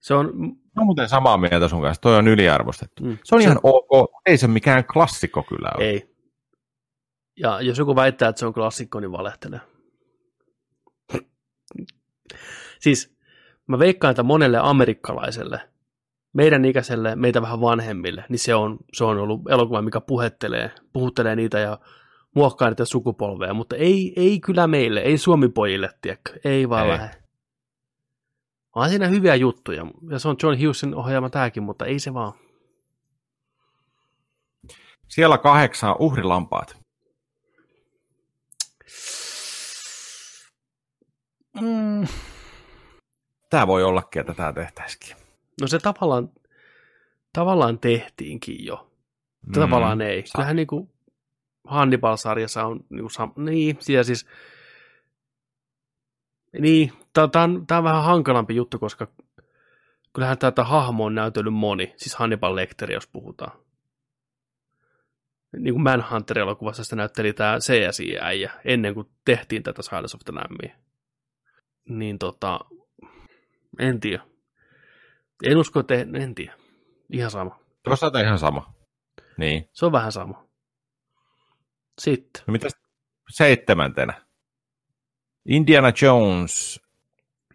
Se 0.00 0.14
on... 0.14 0.32
No 0.76 0.84
muuten 0.84 1.08
samaa 1.08 1.36
mieltä 1.36 1.68
sun 1.68 1.82
kanssa, 1.82 2.00
toi 2.00 2.16
on 2.16 2.28
yliarvostettu. 2.28 3.04
Mm. 3.04 3.18
Se 3.24 3.34
on 3.34 3.40
se... 3.40 3.46
ihan 3.46 3.60
ok, 3.62 4.10
ei 4.26 4.38
se 4.38 4.46
mikään 4.46 4.84
klassikko 4.84 5.42
kyllä 5.42 5.70
ole. 5.76 5.84
Ei. 5.84 6.14
Ja 7.36 7.60
jos 7.60 7.78
joku 7.78 7.96
väittää, 7.96 8.28
että 8.28 8.40
se 8.40 8.46
on 8.46 8.54
klassikko, 8.54 9.00
niin 9.00 9.12
valehtelee. 9.12 9.60
siis 12.80 13.16
mä 13.66 13.78
veikkaan, 13.78 14.10
että 14.10 14.22
monelle 14.22 14.58
amerikkalaiselle, 14.62 15.60
meidän 16.32 16.64
ikäiselle, 16.64 17.16
meitä 17.16 17.42
vähän 17.42 17.60
vanhemmille, 17.60 18.24
niin 18.28 18.38
se 18.38 18.54
on, 18.54 18.78
se 18.92 19.04
on 19.04 19.18
ollut 19.18 19.40
elokuva, 19.50 19.82
mikä 19.82 20.00
puhettelee, 20.00 20.70
puhuttelee 20.92 21.36
niitä 21.36 21.58
ja 21.58 21.78
muokkaa 22.34 22.68
niitä 22.68 22.84
sukupolveja, 22.84 23.54
mutta 23.54 23.76
ei, 23.76 24.12
ei 24.16 24.40
kyllä 24.40 24.66
meille, 24.66 25.00
ei 25.00 25.18
suomipojille, 25.18 25.90
tiedätkö, 26.02 26.32
ei 26.44 26.68
vaan 26.68 26.84
ei. 26.84 26.92
lähde. 26.92 27.23
On 28.74 28.88
siinä 28.88 29.08
hyviä 29.08 29.34
juttuja, 29.34 29.86
ja 30.10 30.18
se 30.18 30.28
on 30.28 30.36
John 30.42 30.58
Hughesin 30.58 30.94
ohjaama 30.94 31.30
tämäkin, 31.30 31.62
mutta 31.62 31.86
ei 31.86 31.98
se 31.98 32.14
vaan. 32.14 32.32
Siellä 35.08 35.38
kahdeksan 35.38 35.96
uhrilampaat. 35.98 36.76
Mm. 41.60 42.06
Tämä 43.50 43.66
voi 43.66 43.84
ollakin, 43.84 44.20
että 44.20 44.34
tämä 44.34 44.52
tehtäisikin. 44.52 45.16
No 45.60 45.66
se 45.66 45.78
tavallaan, 45.78 46.30
tavallaan 47.32 47.78
tehtiinkin 47.78 48.64
jo. 48.64 48.90
Mm. 49.46 49.52
Tavallaan 49.52 50.00
ei. 50.00 50.24
Kyllähän 50.32 50.56
niin 50.56 50.66
kuin 50.66 50.90
Hannibal-sarjassa 51.64 52.64
on 52.64 52.80
niin, 52.90 53.04
sam- 53.04 53.42
niin 53.42 53.76
siellä 53.80 54.04
siis 54.04 54.26
niin, 56.58 56.92
tämä 57.14 57.44
on, 57.44 57.64
on 57.70 57.84
vähän 57.84 58.04
hankalampi 58.04 58.56
juttu, 58.56 58.78
koska 58.78 59.06
kyllähän 60.12 60.38
tätä 60.38 60.64
hahmo 60.64 61.04
on 61.04 61.14
näytellyt 61.14 61.54
moni, 61.54 61.94
siis 61.96 62.14
Hannibal 62.14 62.56
Lecter, 62.56 62.92
jos 62.92 63.06
puhutaan. 63.06 63.58
Niin 65.58 65.74
kuin 65.74 65.82
Manhunter-elokuvassa 65.82 66.84
sitä 66.84 66.96
näytteli 66.96 67.32
tämä 67.32 67.58
CSI-äijä 67.58 68.52
ennen 68.64 68.94
kuin 68.94 69.08
tehtiin 69.24 69.62
tätä 69.62 69.82
Silence 69.82 70.16
of 70.16 70.20
the 70.24 70.32
Lambia. 70.32 70.76
Niin 71.88 72.18
tota, 72.18 72.60
en 73.78 74.00
tiedä. 74.00 74.22
En 75.42 75.56
usko, 75.56 75.80
että 75.80 75.94
en 75.94 76.34
tiedä. 76.34 76.54
Ihan 77.10 77.30
sama. 77.30 77.58
On 77.86 78.20
ihan 78.24 78.38
sama. 78.38 78.74
Niin. 79.36 79.68
Se 79.72 79.86
on 79.86 79.92
vähän 79.92 80.12
sama. 80.12 80.44
Sitten. 81.98 82.42
No 82.46 82.52
mitäs 82.52 82.72
seitsemäntenä? 83.30 84.22
Indiana 85.48 85.92
Jones 86.02 86.83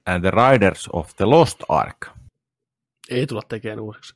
and 0.10 0.24
the 0.24 0.32
Riders 0.32 0.90
of 0.94 1.16
the 1.16 1.26
Lost 1.26 1.64
Ark. 1.70 2.08
Ei 3.10 3.28
tulla 3.28 3.42
tekemään 3.48 3.80
uusiksi. 3.80 4.16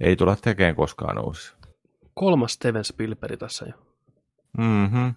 Ei 0.00 0.16
tulla 0.16 0.36
tekemään 0.36 0.74
koskaan 0.74 1.18
uusiksi. 1.18 1.54
Kolmas 2.14 2.52
Steven 2.52 2.84
Spielberg 2.84 3.38
tässä 3.38 3.66
jo. 3.66 3.72
Mm-hmm. 4.58 5.14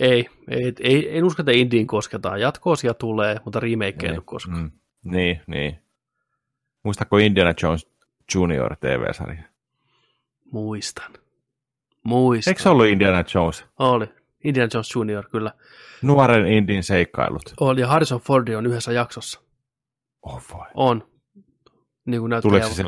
Ei, 0.00 0.28
ei, 0.50 0.74
ei, 0.80 1.18
en 1.18 1.24
usko, 1.24 1.42
että 1.42 1.52
Indiin 1.52 1.86
kosketaan. 1.86 2.40
Jatkoosia 2.40 2.94
tulee, 2.94 3.36
mutta 3.44 3.60
remake 3.60 4.06
ei 4.06 4.18
koskaan. 4.24 4.58
Mm. 4.58 4.70
Niin, 5.04 5.40
niin. 5.46 5.78
Muistatko 6.82 7.18
Indiana 7.18 7.54
Jones 7.62 7.86
Junior 8.34 8.76
TV-sarja? 8.76 9.42
Muistan. 10.52 11.12
Muistan. 12.02 12.50
Eikö 12.50 12.62
se 12.62 12.68
ollut 12.68 12.86
Indiana 12.86 13.24
Jones? 13.34 13.64
Oli. 13.78 14.17
Indiana 14.44 14.70
Jones 14.74 14.94
Junior, 14.94 15.28
kyllä. 15.30 15.52
Nuoren 16.02 16.46
Indin 16.46 16.82
seikkailut. 16.82 17.54
Oli, 17.60 17.80
ja 17.80 17.88
Harrison 17.88 18.20
Ford 18.20 18.48
on 18.48 18.66
yhdessä 18.66 18.92
jaksossa. 18.92 19.40
Oh 20.22 20.42
voi. 20.54 20.66
On. 20.74 21.08
Niin 22.06 22.20
kuin 22.20 22.32
Tuleeko 22.42 22.68
se 22.68 22.84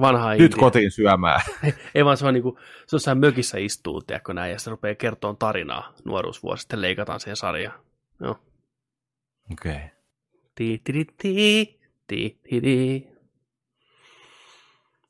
vanha 0.00 0.32
Nyt 0.32 0.40
India. 0.40 0.58
kotiin 0.58 0.90
syömään. 0.90 1.40
Ei 1.94 2.04
vaan 2.04 2.16
se 2.16 2.26
on 2.26 2.34
niin 2.34 2.42
kuin, 2.42 2.56
se 2.86 3.10
on 3.10 3.18
mökissä 3.18 3.58
istuu, 3.58 4.00
tiedätkö 4.00 4.34
näin, 4.34 4.52
ja 4.52 4.58
se 4.58 4.70
rupeaa 4.70 4.94
kertoa 4.94 5.34
tarinaa 5.38 5.92
nuoruusvuosista, 6.04 6.62
sitten 6.62 6.80
leikataan 6.80 7.20
siihen 7.20 7.36
sarjaan. 7.36 7.80
Joo. 8.20 8.38
Okei. 9.52 9.72
Okay. 9.72 9.88
Ti, 10.54 10.80
ti, 10.84 10.92
ti, 10.92 11.04
ti, 11.16 11.80
ti, 12.06 12.40
ti, 12.48 12.60
ti. 12.60 13.08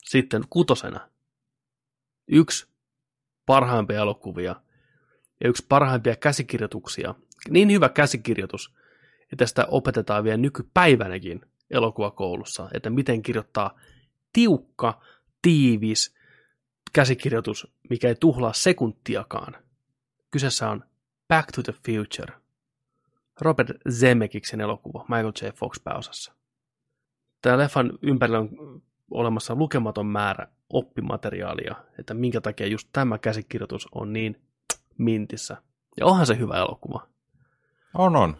Sitten 0.04 0.42
kutosena. 0.50 1.08
Yksi 2.28 2.68
parhaimpia 3.46 4.00
elokuvia 4.00 4.56
ja 5.40 5.48
yksi 5.48 5.66
parhaimpia 5.68 6.16
käsikirjoituksia. 6.16 7.14
Niin 7.50 7.70
hyvä 7.70 7.88
käsikirjoitus, 7.88 8.74
että 9.32 9.46
sitä 9.46 9.66
opetetaan 9.68 10.24
vielä 10.24 10.36
nykypäivänäkin 10.36 11.40
elokuvakoulussa, 11.70 12.68
että 12.74 12.90
miten 12.90 13.22
kirjoittaa 13.22 13.80
tiukka, 14.32 15.00
tiivis 15.42 16.14
käsikirjoitus, 16.92 17.72
mikä 17.90 18.08
ei 18.08 18.14
tuhlaa 18.14 18.52
sekuntiakaan. 18.52 19.54
Kyseessä 20.30 20.70
on 20.70 20.84
Back 21.28 21.48
to 21.52 21.62
the 21.62 21.72
Future. 21.72 22.40
Robert 23.40 23.70
Zemeckiksen 23.90 24.60
elokuva, 24.60 25.04
Michael 25.08 25.32
J. 25.42 25.46
Fox 25.54 25.80
pääosassa. 25.84 26.32
Tämä 27.42 27.58
leffan 27.58 27.98
ympärillä 28.02 28.38
on 28.38 28.82
olemassa 29.10 29.54
lukematon 29.54 30.06
määrä 30.06 30.48
oppimateriaalia, 30.70 31.74
että 31.98 32.14
minkä 32.14 32.40
takia 32.40 32.66
just 32.66 32.88
tämä 32.92 33.18
käsikirjoitus 33.18 33.88
on 33.92 34.12
niin 34.12 34.45
mintissä. 34.98 35.56
Ja 35.96 36.06
onhan 36.06 36.26
se 36.26 36.38
hyvä 36.38 36.54
elokuva. 36.56 37.08
On, 37.94 38.16
on. 38.16 38.36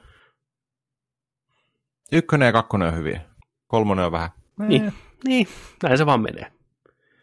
Ykkönen 2.12 2.46
ja 2.46 2.52
kakkonen 2.52 2.88
on 2.88 2.96
hyviä. 2.96 3.20
Kolmonen 3.66 4.04
on 4.04 4.12
vähän. 4.12 4.30
Niin, 4.59 4.92
niin. 5.24 5.48
näin 5.82 5.98
se 5.98 6.07
vaan 6.07 6.20
menee. 6.20 6.52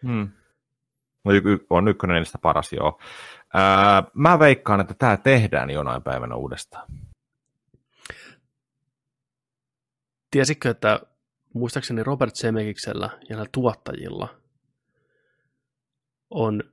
Hmm. 0.01 0.29
No, 1.25 1.31
on 1.69 1.87
ykkönen 1.87 2.17
niistä 2.17 2.37
paras, 2.37 2.73
joo. 2.73 2.99
Ää, 3.53 4.03
mä 4.13 4.39
veikkaan, 4.39 4.81
että 4.81 4.93
tämä 4.93 5.17
tehdään 5.17 5.69
jonain 5.69 6.03
päivänä 6.03 6.35
uudestaan. 6.35 6.87
Tiesitkö, 10.31 10.69
että 10.69 10.99
muistaakseni 11.53 12.03
Robert 12.03 12.35
Zemekiksellä 12.35 13.09
ja 13.29 13.35
näillä 13.35 13.49
tuottajilla 13.51 14.35
on 16.29 16.63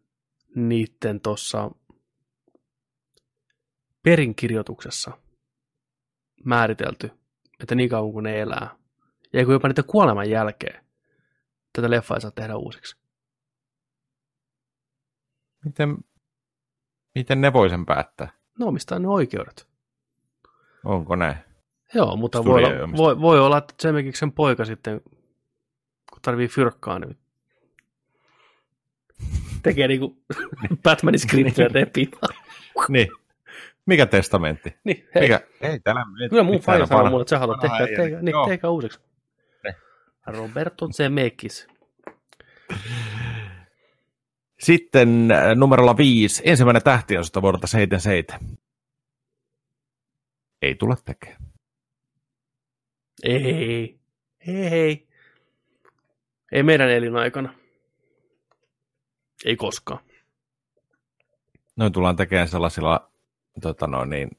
niiden 0.55 1.21
tuossa 1.21 1.71
perinkirjoituksessa 4.03 5.19
määritelty, 6.45 7.11
että 7.61 7.75
niin 7.75 7.89
kauan 7.89 8.13
kuin 8.13 8.23
ne 8.23 8.41
elää, 8.41 8.77
ja 9.33 9.45
kun 9.45 9.55
jopa 9.55 9.69
niiden 9.69 9.85
kuoleman 9.85 10.31
jälkeen, 10.31 10.85
tätä 11.73 11.91
leffaa 11.91 12.17
ei 12.17 12.21
saa 12.21 12.31
tehdä 12.31 12.57
uusiksi. 12.57 12.97
Miten, 15.65 15.99
miten 17.15 17.41
ne 17.41 17.53
voi 17.53 17.71
sen 17.71 17.87
päättää? 17.87 18.29
No 18.59 18.67
omistaa 18.67 18.99
ne 18.99 19.09
oikeudet. 19.09 19.69
Onko 20.85 21.17
näin? 21.17 21.37
Joo, 21.95 22.17
mutta 22.17 22.45
voi 22.45 22.65
olla, 22.65 22.97
voi, 22.97 23.21
voi 23.21 23.41
olla, 23.41 23.59
että 23.59 23.75
Zemekiksen 23.83 24.33
poika 24.33 24.65
sitten, 24.65 25.01
kun 26.11 26.23
tarvii 26.23 26.49
fyrkkaa, 26.49 26.99
niin 26.99 27.19
tekee 29.63 29.89
niinku 29.89 30.23
Batmanin 30.85 31.21
skriptiä 31.21 31.69
tepii. 31.69 32.11
niin. 32.89 33.09
Mikä 33.87 34.07
testamentti? 34.07 34.77
Niin, 34.85 35.09
hei. 35.15 35.23
Mikä? 35.23 35.41
Ei, 35.61 35.81
täällä 35.81 36.07
Kyllä 36.31 36.43
mun 36.43 36.61
faija 36.61 36.87
sanoo 36.87 37.11
mulle, 37.11 37.23
että 37.23 37.31
sä 37.31 37.39
haluat 37.39 37.61
tehdä, 37.61 37.87
tehdä, 37.97 38.23
niin, 38.23 38.35
tehdä 38.49 38.69
uusiksi. 38.69 39.01
Ne. 39.65 39.75
Roberto 40.27 40.89
Zemeckis. 40.93 41.67
Sitten 44.61 45.31
äh, 45.31 45.57
numerolla 45.57 45.97
viisi, 45.97 46.43
ensimmäinen 46.47 46.83
tähtiosasta 46.83 47.43
vuodelta 47.43 47.67
77. 47.67 48.59
Ei 50.63 50.75
tule 50.75 50.97
tekemään. 51.05 51.43
Ei, 53.23 53.99
ei, 54.47 55.09
ei 56.53 56.63
meidän 56.63 56.91
elinaikana. 56.91 57.55
Ei 59.45 59.57
koskaan. 59.57 60.01
Noin 61.77 61.93
tullaan 61.93 62.17
tekemään 62.17 62.49
sellaisilla 62.49 63.10
tota 63.63 63.87
no, 63.87 64.05
niin, 64.05 64.31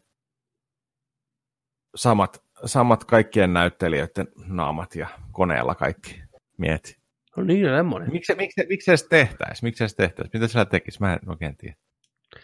samat, 1.96 2.44
samat 2.66 3.04
kaikkien 3.04 3.54
näyttelijöiden 3.54 4.28
naamat 4.48 4.96
ja 4.96 5.08
koneella 5.32 5.76
kaikki 5.76 6.22
mieti. 6.58 7.02
No 7.38 7.44
niin, 7.44 7.66
semmoinen. 7.66 8.12
Miksi, 8.12 8.36
miksi, 8.36 8.66
miksi 8.70 8.98
se 8.98 9.08
tehtäisi? 9.10 9.64
Miksi 9.64 9.90
se 9.90 9.96
tehtäisi? 9.96 10.32
Mitä 10.34 10.48
sillä 10.48 10.66
tekisi? 10.66 11.00
Mä 11.00 11.14
en 11.14 11.20
oikein 11.30 11.58
tiedä. 11.58 11.76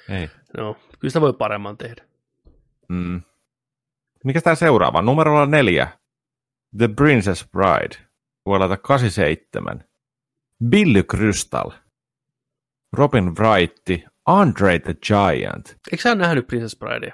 Ei. 0.10 0.30
No, 0.58 0.74
kyllä 1.00 1.10
sitä 1.10 1.22
voi 1.22 1.34
paremman 1.34 1.78
tehdä. 1.78 2.04
Mm. 2.88 3.22
Mikä 4.24 4.42
tämä 4.42 4.56
seuraava? 4.56 5.02
Numerolla 5.02 5.46
neljä. 5.46 5.88
The 6.78 6.88
Princess 6.88 7.48
Bride. 7.52 8.08
Vuodelta 8.46 8.78
87. 8.78 9.86
Billy 10.70 11.04
Crystal. 11.04 11.72
Robin 12.94 13.36
Wright. 13.36 14.08
Andre 14.28 14.80
the 14.80 14.94
Giant. 14.94 15.70
Eikö 15.92 16.02
sä 16.02 16.16
nähnyt 16.16 16.48
Princess 16.48 16.76
Bridea? 16.76 17.14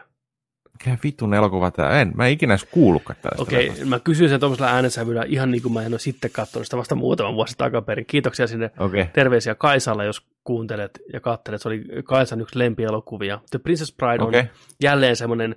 Mikä 0.72 0.98
vitun 1.04 1.34
elokuva 1.34 1.72
tämä? 1.72 1.90
En. 1.90 2.12
Mä 2.16 2.26
en 2.26 2.32
ikinä 2.32 2.54
edes 2.54 2.66
kuullutkaan 2.72 3.20
tästä. 3.22 3.42
Okei, 3.42 3.70
okay, 3.70 3.86
mä 3.86 4.00
kysyin 4.00 4.30
sen 4.30 4.40
tuollaisella 4.40 4.72
äänensävyllä 4.72 5.24
ihan 5.28 5.52
niin 5.52 5.62
kuin 5.62 5.74
mä 5.74 5.82
en 5.82 5.94
ole 5.94 6.00
sitten 6.00 6.32
katsonut 6.32 6.66
sitä 6.66 6.78
vasta 6.78 6.96
muutaman 6.96 7.36
vuosi 7.36 7.56
takaperin. 7.58 8.06
Kiitoksia 8.06 8.48
sinne 8.48 8.72
okay. 8.80 9.06
terveisiä 9.14 9.56
Kaisalle, 9.56 10.06
jos 10.06 10.28
kuuntelet 10.44 11.00
ja 11.14 11.20
katselet. 11.20 11.62
Se 11.62 11.68
oli 11.68 11.84
Kaisan 12.04 12.42
yksi 12.42 12.60
lempielokuvia. 12.60 13.40
The 13.52 13.60
Princess 13.60 13.96
Bride 13.96 14.24
okay. 14.24 14.40
on 14.40 14.48
jälleen 14.84 15.16
semmoinen, 15.16 15.56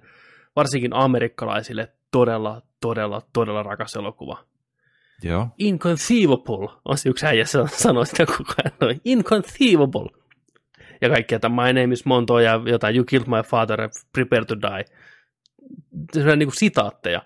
varsinkin 0.56 0.92
amerikkalaisille, 0.92 1.92
todella, 2.10 2.62
todella, 2.80 3.22
todella 3.32 3.62
rakas 3.62 3.96
elokuva. 3.96 4.44
Joo. 5.22 5.48
Inconceivable 5.58 6.68
on 6.84 6.98
se 6.98 7.08
yksi 7.08 7.26
äijä 7.26 7.44
sanoi 7.66 8.06
sitä 8.06 8.26
koko 8.26 8.54
ajan. 8.58 9.00
Inconceivable. 9.04 10.25
Ja 11.00 11.08
kaikki, 11.08 11.34
että 11.34 11.48
my 11.48 11.72
name 11.80 11.92
is 11.92 12.04
Monto 12.04 12.38
ja 12.40 12.60
jotain, 12.66 12.96
you 12.96 13.04
killed 13.04 13.28
my 13.28 13.42
father, 13.42 13.88
prepare 14.12 14.44
to 14.44 14.60
die. 14.60 14.84
Se 16.12 16.32
on 16.32 16.38
niin 16.38 16.46
kuin 16.46 16.56
sitaatteja. 16.56 17.22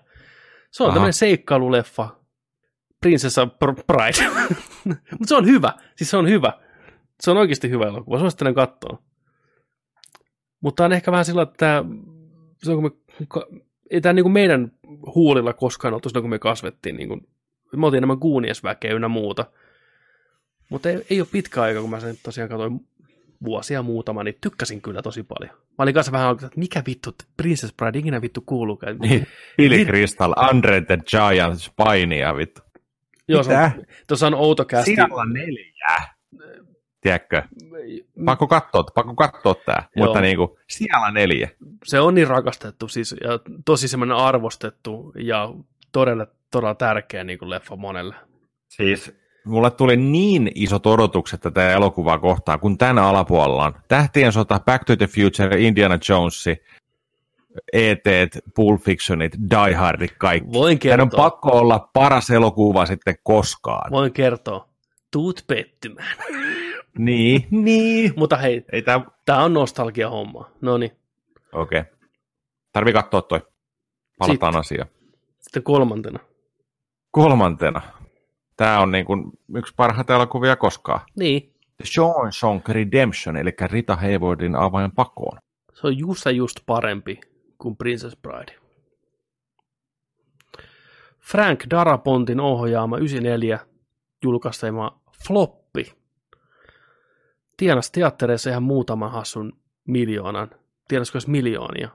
Se 0.71 0.83
on 0.83 0.89
Aha. 0.89 0.95
tämmöinen 0.95 1.13
seikkailuleffa. 1.13 2.21
Prinsessa 3.01 3.47
Pride. 3.87 4.29
Mutta 5.11 5.27
se 5.27 5.35
on 5.35 5.45
hyvä. 5.45 5.73
Siis 5.95 6.09
se 6.09 6.17
on 6.17 6.29
hyvä. 6.29 6.53
Se 7.21 7.31
on 7.31 7.37
oikeasti 7.37 7.69
hyvä 7.69 7.87
elokuva. 7.87 8.19
Suosittelen 8.19 8.53
katsoa. 8.53 9.01
Mutta 10.61 10.85
on 10.85 10.93
ehkä 10.93 11.11
vähän 11.11 11.25
sillä, 11.25 11.41
että 11.41 11.55
tämä, 11.57 11.83
se 12.63 12.71
on, 12.71 12.81
kun 12.81 12.83
me, 12.83 12.91
ei 13.89 14.01
tämä 14.01 14.13
niin 14.13 14.23
kuin 14.23 14.33
meidän 14.33 14.71
huulilla 15.15 15.53
koskaan 15.53 15.93
oltu 15.93 16.09
silloin, 16.09 16.23
kun 16.23 16.29
me 16.29 16.39
kasvettiin. 16.39 16.95
Niin 16.95 17.07
kuin, 17.07 17.27
me 17.75 17.85
oltiin 17.85 17.97
enemmän 17.97 18.19
kuuniesväkeä 18.19 18.93
ynnä 18.93 19.07
muuta. 19.07 19.45
Mutta 20.69 20.89
ei, 20.89 21.05
ei 21.09 21.21
ole 21.21 21.27
pitkä 21.31 21.61
aika, 21.61 21.81
kun 21.81 21.89
mä 21.89 21.99
sen 21.99 22.15
tosiaan 22.23 22.49
katsoin 22.49 22.87
vuosia 23.43 23.81
muutama, 23.81 24.23
niin 24.23 24.37
tykkäsin 24.41 24.81
kyllä 24.81 25.01
tosi 25.01 25.23
paljon. 25.23 25.55
Mä 25.55 25.83
olin 25.83 25.93
kanssa 25.93 26.11
vähän 26.11 26.31
että 26.33 26.47
mikä 26.55 26.83
vittu, 26.87 27.15
Princess 27.37 27.73
Bride 27.73 27.99
ikinä 27.99 28.21
vittu 28.21 28.43
kuuluukaan. 28.45 28.97
Niin, 28.97 29.27
Billy 29.57 29.85
Crystal, 29.85 30.33
Andre 30.35 30.81
the 30.81 30.97
Giant, 30.97 31.59
Spainia 31.59 32.37
vittu. 32.37 32.61
Joo, 33.27 33.43
Mitä? 33.43 33.71
tuossa 34.07 34.27
on 34.27 34.33
outo 34.33 34.65
kästi. 34.65 34.95
Siellä 34.95 35.25
neljä. 35.33 36.11
Tiedätkö? 37.01 37.41
Pakko 38.25 38.47
katsoa, 38.47 38.83
pakko 38.83 39.15
katsoa 39.15 39.55
tämä, 39.65 39.83
mutta 39.95 40.21
niin 40.21 40.37
kuin, 40.37 40.49
siellä 40.69 41.11
neljä. 41.11 41.49
Se 41.83 41.99
on 41.99 42.15
niin 42.15 42.27
rakastettu 42.27 42.87
siis, 42.87 43.15
ja 43.23 43.39
tosi 43.65 43.87
semmoinen 43.87 44.17
arvostettu 44.17 45.13
ja 45.15 45.53
todella, 45.91 46.27
todella 46.51 46.75
tärkeä 46.75 47.23
niin 47.23 47.39
kuin 47.39 47.49
leffa 47.49 47.75
monelle. 47.75 48.15
Siis 48.67 49.20
mulle 49.45 49.71
tuli 49.71 49.97
niin 49.97 50.51
isot 50.55 50.85
odotukset 50.85 51.41
tätä 51.41 51.71
elokuvaa 51.71 52.19
kohtaan, 52.19 52.59
kun 52.59 52.77
tämän 52.77 53.03
alapuolella 53.03 53.65
on 53.65 53.73
Tähtien 53.87 54.31
sota, 54.31 54.59
Back 54.59 54.83
to 54.85 54.95
the 54.95 55.07
Future, 55.07 55.61
Indiana 55.61 55.97
Jones, 56.09 56.45
ET, 57.73 58.03
Pulp 58.55 58.81
Fictionit, 58.81 59.33
Die 59.49 59.73
Hardit, 59.75 60.11
kaikki. 60.17 60.53
Voin 60.53 60.79
kertoa. 60.79 61.07
Tämä 61.07 61.23
on 61.23 61.29
pakko 61.31 61.49
olla 61.49 61.89
paras 61.93 62.29
elokuva 62.29 62.85
sitten 62.85 63.15
koskaan. 63.23 63.91
Voin 63.91 64.13
kertoa. 64.13 64.67
Tuut 65.11 65.43
pettymään. 65.47 66.17
niin, 66.97 67.47
niin. 67.51 68.13
Mutta 68.15 68.37
hei, 68.37 68.65
Ei 68.71 68.81
tämä... 68.81 69.05
tämä 69.25 69.43
on 69.43 69.53
nostalgia 69.53 70.09
homma. 70.09 70.49
No 70.61 70.77
niin. 70.77 70.91
Okei. 71.53 71.79
Okay. 71.79 71.93
Tarvii 72.73 72.93
katsoa 72.93 73.21
toi. 73.21 73.41
Palataan 74.19 74.53
sitten, 74.53 74.59
asiaan. 74.59 74.89
Sitten 75.39 75.63
kolmantena. 75.63 76.19
Kolmantena. 77.11 77.81
Tämä 78.61 78.79
on 78.79 78.91
niin 78.91 79.05
kuin 79.05 79.31
yksi 79.55 79.73
parhaita 79.75 80.15
elokuvia 80.15 80.55
koskaan. 80.55 80.99
Niin. 81.15 81.53
The 81.77 81.85
Sean 81.85 82.33
Song 82.33 82.61
Redemption, 82.69 83.37
eli 83.37 83.51
Rita 83.61 83.95
Haywardin 83.95 84.55
avain 84.55 84.91
pakoon. 84.91 85.37
Se 85.73 85.87
on 85.87 85.97
just 85.97 86.25
just 86.35 86.59
parempi 86.65 87.19
kuin 87.57 87.77
Princess 87.77 88.17
Bride. 88.21 88.55
Frank 91.19 91.63
Darapontin 91.69 92.39
ohjaama 92.39 92.97
94 92.97 93.59
julkaistema 94.23 95.01
Floppi. 95.27 95.93
Tienas 97.57 97.91
teattereissa 97.91 98.49
ihan 98.49 98.63
muutaman 98.63 99.11
hassun 99.11 99.53
miljoonan. 99.87 100.49
Tienasko 100.87 101.19
miljoonia? 101.27 101.89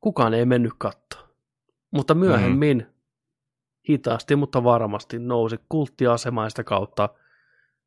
Kukaan 0.00 0.34
ei 0.34 0.44
mennyt 0.44 0.72
kattoon. 0.78 1.28
Mutta 1.90 2.14
myöhemmin 2.14 2.78
mm 2.78 2.99
hitaasti, 3.90 4.36
mutta 4.36 4.64
varmasti 4.64 5.18
nousi 5.18 5.56
kulttiasemaista 5.68 6.64
kautta 6.64 7.08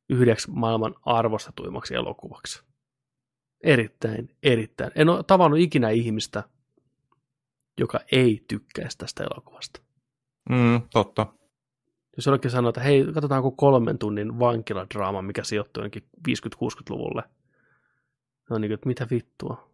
yhdeksi 0.09 0.51
maailman 0.51 0.95
arvostetuimmaksi 1.05 1.95
elokuvaksi. 1.95 2.63
Erittäin, 3.63 4.35
erittäin. 4.43 4.91
En 4.95 5.09
ole 5.09 5.23
tavannut 5.23 5.59
ikinä 5.59 5.89
ihmistä, 5.89 6.43
joka 7.79 7.99
ei 8.11 8.45
tykkäisi 8.47 8.97
tästä 8.97 9.23
elokuvasta. 9.23 9.81
Mm, 10.49 10.81
totta. 10.93 11.27
Jos 12.15 12.25
jollekin 12.25 12.51
sanoo, 12.51 12.69
että 12.69 12.81
hei, 12.81 13.05
katsotaanko 13.13 13.51
kolmen 13.51 13.97
tunnin 13.97 14.39
vankiladraama, 14.39 15.21
mikä 15.21 15.43
sijoittuu 15.43 15.81
jonnekin 15.81 16.03
50-60-luvulle. 16.29 17.23
No 18.49 18.57
niin, 18.57 18.71
että 18.71 18.87
mitä 18.87 19.07
vittua. 19.11 19.69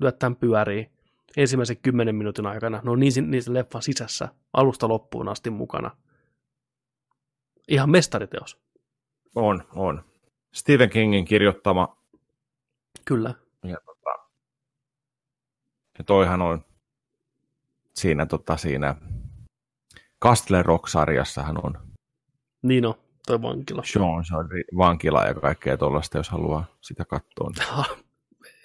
Lyöt 0.00 0.18
tämän 0.18 0.36
pyörii 0.36 0.93
ensimmäisen 1.36 1.76
kymmenen 1.76 2.14
minuutin 2.14 2.46
aikana. 2.46 2.80
Ne 2.84 2.90
on 2.90 3.00
niin, 3.00 3.30
niissä 3.30 3.54
leffan 3.54 3.82
sisässä 3.82 4.28
alusta 4.52 4.88
loppuun 4.88 5.28
asti 5.28 5.50
mukana. 5.50 5.96
Ihan 7.68 7.90
mestariteos. 7.90 8.58
On, 9.34 9.62
on. 9.74 10.04
Stephen 10.52 10.90
Kingin 10.90 11.24
kirjoittama. 11.24 11.96
Kyllä. 13.04 13.34
Ja, 13.64 13.76
tota, 13.86 14.28
ja 15.98 16.04
toihan 16.04 16.42
on 16.42 16.64
siinä, 17.94 18.26
tota, 18.26 18.56
siinä 18.56 18.94
Castle 20.22 20.62
Rock-sarjassahan 20.62 21.66
on. 21.66 21.78
Niin 22.62 22.86
on, 22.86 22.94
toi 23.26 23.42
vankila. 23.42 23.82
Sean, 23.84 24.24
se 24.24 24.36
on 24.36 24.48
vankila 24.76 25.24
ja 25.24 25.34
kaikkea 25.34 25.76
tuollaista, 25.76 26.18
jos 26.18 26.28
haluaa 26.28 26.64
sitä 26.80 27.04
katsoa. 27.04 27.50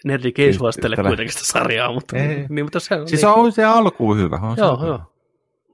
Nerdik 0.06 0.39
ei 0.39 0.54
suostele 0.54 0.95
kuitenkin 0.95 1.32
sitä 1.32 1.45
sarjaa, 1.45 1.93
mutta, 1.93 2.18
ei. 2.18 2.45
niin, 2.50 2.66
mutta 2.66 2.80
se 2.80 2.95
on... 2.95 3.08
Siis 3.08 3.22
niin. 3.22 3.34
on 3.34 3.52
se 3.52 3.66
alku 3.66 4.16
hyvä. 4.16 4.39
On 4.41 4.58
joo, 4.58 4.80
se 4.80 4.86
joo. 4.86 5.14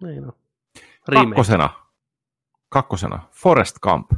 Niin 0.01 0.25
on. 0.25 0.33
Kakkosena. 1.13 1.69
Kakkosena. 2.69 3.19
Forest 3.31 3.79
Camp. 3.79 4.11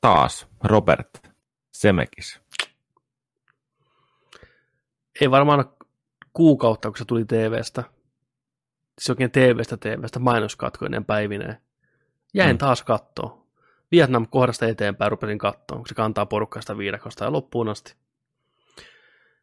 Taas 0.00 0.46
Robert 0.64 1.32
Semekis. 1.72 2.40
Ei 5.20 5.30
varmaan 5.30 5.64
kuukautta, 6.32 6.88
kun 6.88 6.98
se 6.98 7.04
tuli 7.04 7.24
TVstä. 7.24 7.84
Se 9.00 9.12
oikein 9.12 9.30
TVstä 9.30 9.76
TVstä 9.76 10.18
mainoskatkoinen 10.18 11.04
päivineen. 11.04 11.56
Jäin 12.34 12.56
mm. 12.56 12.58
taas 12.58 12.82
kattoon. 12.82 13.45
Vietnam 13.92 14.26
kohdasta 14.30 14.66
eteenpäin 14.66 15.10
rupesin 15.10 15.38
katsoa, 15.38 15.76
kun 15.76 15.88
se 15.88 15.94
kantaa 15.94 16.26
porukkaista 16.26 16.78
viidakosta 16.78 17.24
ja 17.24 17.32
loppuun 17.32 17.68
asti. 17.68 17.94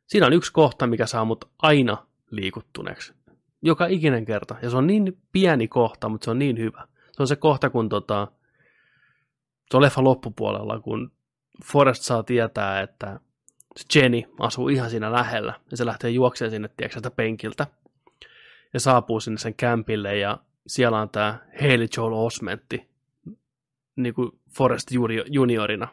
Siinä 0.05 0.25
on 0.25 0.33
yksi 0.33 0.53
kohta, 0.53 0.87
mikä 0.87 1.05
saa 1.05 1.25
mut 1.25 1.49
aina 1.61 2.07
liikuttuneeksi. 2.31 3.13
Joka 3.61 3.85
ikinen 3.85 4.25
kerta. 4.25 4.55
Ja 4.61 4.69
se 4.69 4.77
on 4.77 4.87
niin 4.87 5.17
pieni 5.31 5.67
kohta, 5.67 6.09
mutta 6.09 6.25
se 6.25 6.31
on 6.31 6.39
niin 6.39 6.57
hyvä. 6.57 6.87
Se 7.11 7.23
on 7.23 7.27
se 7.27 7.35
kohta, 7.35 7.69
kun 7.69 7.89
tota, 7.89 8.27
se 9.71 9.77
on 9.77 9.83
leffa 9.83 10.03
loppupuolella, 10.03 10.79
kun 10.79 11.11
Forrest 11.65 12.03
saa 12.03 12.23
tietää, 12.23 12.81
että 12.81 13.19
Jenny 13.95 14.21
asuu 14.39 14.69
ihan 14.69 14.89
siinä 14.89 15.11
lähellä. 15.11 15.53
Ja 15.71 15.77
se 15.77 15.85
lähtee 15.85 16.09
juoksemaan 16.09 16.51
sinne, 16.51 16.69
tiedätkö, 16.77 17.11
penkiltä. 17.11 17.67
Ja 18.73 18.79
saapuu 18.79 19.19
sinne 19.19 19.37
sen 19.37 19.55
kämpille 19.55 20.17
ja 20.17 20.37
siellä 20.67 21.01
on 21.01 21.09
tämä 21.09 21.39
Haley 21.61 21.87
Joel 21.97 22.13
Osmentti, 22.13 22.92
niin 23.95 24.13
kuin 24.13 24.31
Forrest 24.57 24.87
juniorina. 25.29 25.87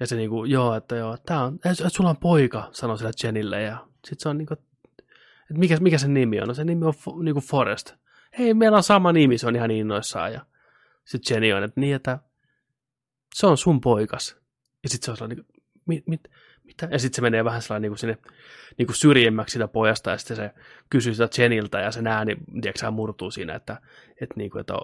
Ja 0.00 0.06
se 0.06 0.16
niin 0.16 0.30
kuin, 0.30 0.50
joo, 0.50 0.74
että 0.74 0.96
joo, 0.96 1.16
tää 1.26 1.44
on, 1.44 1.54
että 1.54 1.88
sulla 1.88 2.10
on 2.10 2.16
poika, 2.16 2.68
sanoi 2.72 2.98
sillä 2.98 3.12
Jenille, 3.22 3.62
ja 3.62 3.86
sitten 3.94 4.22
se 4.22 4.28
on 4.28 4.38
niin 4.38 4.46
kuin, 4.46 4.58
että 4.58 5.58
mikä, 5.58 5.76
mikä 5.80 5.98
sen 5.98 6.14
nimi 6.14 6.40
on? 6.40 6.48
No 6.48 6.54
se 6.54 6.64
nimi 6.64 6.84
on 6.86 6.94
niin 7.24 7.34
kuin 7.34 7.44
Forrest. 7.44 7.94
Hei, 8.38 8.54
meillä 8.54 8.76
on 8.76 8.82
sama 8.82 9.12
nimi, 9.12 9.38
se 9.38 9.46
on 9.46 9.56
ihan 9.56 9.70
innoissaan, 9.70 10.32
ja 10.32 10.46
sitten 11.04 11.34
Jenny 11.34 11.52
on, 11.52 11.64
että 11.64 11.80
niin, 11.80 11.94
että 11.96 12.18
se 13.34 13.46
on 13.46 13.58
sun 13.58 13.80
poikas. 13.80 14.36
Ja 14.82 14.88
sitten 14.88 15.04
se 15.04 15.10
on 15.10 15.16
sellainen, 15.16 15.44
mit, 15.86 16.06
mit, 16.06 16.20
mitä? 16.64 16.88
Ja 16.92 16.98
sitten 16.98 17.16
se 17.16 17.22
menee 17.22 17.44
vähän 17.44 17.62
sellainen 17.62 17.82
niin 17.82 17.90
kuin 17.90 17.98
sinne 17.98 18.18
niin 18.78 18.86
kuin 18.86 18.96
syrjemmäksi 18.96 19.52
sitä 19.52 19.68
pojasta, 19.68 20.10
ja 20.10 20.18
sitten 20.18 20.36
se 20.36 20.50
kysyy 20.90 21.14
sitä 21.14 21.42
Jeniltä, 21.42 21.80
ja 21.80 21.90
sen 21.90 22.06
ääni, 22.06 22.36
tiedätkö, 22.62 22.90
murtuu 22.90 23.30
siinä, 23.30 23.54
että, 23.54 23.80
että, 24.20 24.34
niin 24.36 24.50
kuin, 24.50 24.60
että, 24.60 24.74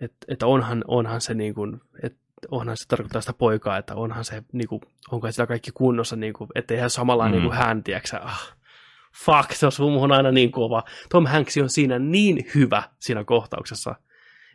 että, 0.00 0.16
että 0.28 0.46
onhan, 0.46 0.84
onhan 0.88 1.20
se 1.20 1.34
niin 1.34 1.54
kuin, 1.54 1.80
että 2.02 2.18
onhan 2.50 2.76
se 2.76 2.88
tarkoittaa 2.88 3.20
sitä 3.20 3.32
poikaa, 3.32 3.78
että 3.78 3.94
onhan 3.94 4.24
se, 4.24 4.42
niin 4.52 4.68
kuin, 4.68 4.80
onko 5.10 5.30
sitä 5.30 5.46
kaikki 5.46 5.70
kunnossa, 5.74 6.16
niin 6.16 6.32
kuin, 6.32 6.50
ettei 6.54 6.78
hän 6.78 6.90
samalla 6.90 7.26
mm. 7.26 7.32
niin 7.32 7.42
kuin 7.42 7.56
hän, 7.56 7.82
tiedätkö, 7.82 8.16
ah, 8.16 8.56
fuck, 9.14 9.52
se 9.52 9.66
on 9.82 10.12
aina 10.12 10.30
niin 10.30 10.52
kova. 10.52 10.82
Tom 11.10 11.26
Hanks 11.26 11.56
on 11.62 11.70
siinä 11.70 11.98
niin 11.98 12.46
hyvä 12.54 12.82
siinä 12.98 13.24
kohtauksessa, 13.24 13.94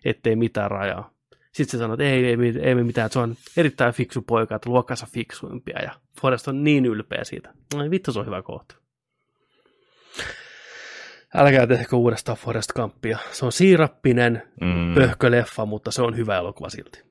ettei 0.06 0.36
mitään 0.36 0.72
rajaa. 0.72 1.14
Sitten 1.52 1.72
se 1.72 1.78
sanoo, 1.78 1.94
että 1.94 2.04
ei, 2.04 2.26
ei, 2.26 2.38
ei, 2.42 2.70
ei 2.70 2.76
mitään, 2.76 3.06
että 3.06 3.14
se 3.14 3.20
on 3.20 3.36
erittäin 3.58 3.94
fiksu 3.94 4.22
poika, 4.22 4.56
että 4.56 4.70
luokkansa 4.70 5.08
fiksuimpia, 5.14 5.82
ja 5.82 5.92
Forrest 6.22 6.48
on 6.48 6.64
niin 6.64 6.86
ylpeä 6.86 7.24
siitä. 7.24 7.54
No 7.76 7.92
vittu, 7.92 8.14
se 8.14 8.20
on 8.20 8.26
hyvä 8.26 8.42
kohta. 8.42 8.76
Älkää 11.36 11.68
tehkö 11.68 11.96
uudestaan 11.96 12.38
Forrest 12.38 12.72
Gumpia. 12.72 13.18
Se 13.32 13.46
on 13.46 13.52
siirappinen, 13.52 14.44
mm. 14.62 14.96
pöhköleffa, 14.96 15.66
mutta 15.66 15.92
se 15.92 16.02
on 16.02 16.18
hyvä 16.18 16.38
elokuva 16.38 16.70
silti. 16.70 17.04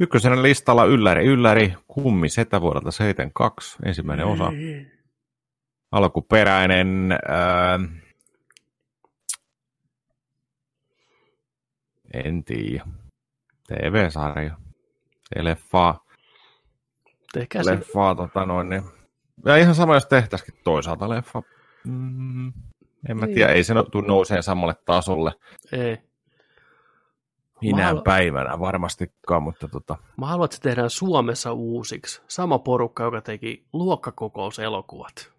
Ykkösenä 0.00 0.42
listalla 0.42 0.84
Ylläri, 0.84 1.26
Ylläri, 1.26 1.74
Kummi, 1.88 2.28
Setä 2.28 2.60
vuodelta 2.60 2.90
72, 2.90 3.76
ensimmäinen 3.84 4.26
osa. 4.26 4.52
Alkuperäinen, 5.92 7.12
äh, 7.12 7.80
en 12.14 12.44
tiedä, 12.44 12.84
TV-sarja, 13.68 14.56
leffaa, 15.36 16.04
Tehkää 17.32 17.62
leffaa, 17.64 18.14
tota 18.14 18.46
noin, 18.46 18.68
niin. 18.68 18.82
Ja 19.44 19.56
ihan 19.56 19.74
sama, 19.74 19.94
jos 19.94 20.06
tehtäisikin 20.06 20.54
toisaalta 20.64 21.08
leffa. 21.08 21.42
Mm, 21.84 22.52
en 23.08 23.16
mä 23.16 23.26
niin. 23.26 23.34
tiedä, 23.34 23.52
ei 23.52 23.64
se 23.64 23.74
tule 23.92 24.06
nousee 24.06 24.42
samalle 24.42 24.74
tasolle. 24.84 25.32
Ei. 25.72 25.98
Minä 27.60 27.86
halu... 27.86 28.02
päivänä 28.02 28.60
varmastikaan, 28.60 29.42
mutta 29.42 29.68
tota... 29.68 29.96
Mä 30.16 30.26
haluan, 30.26 30.44
että 30.44 30.56
se 30.56 30.62
tehdään 30.62 30.90
Suomessa 30.90 31.52
uusiksi. 31.52 32.22
Sama 32.28 32.58
porukka, 32.58 33.04
joka 33.04 33.20
teki 33.20 33.66
luokkakokouselokuvat. 33.72 35.32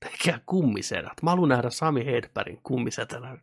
Tekee 0.00 0.40
kummisedät. 0.46 1.22
Mä 1.22 1.30
haluan 1.30 1.48
nähdä 1.48 1.70
Sami 1.70 2.06
Hedbergin 2.06 2.60
kummisetänä. 2.62 3.38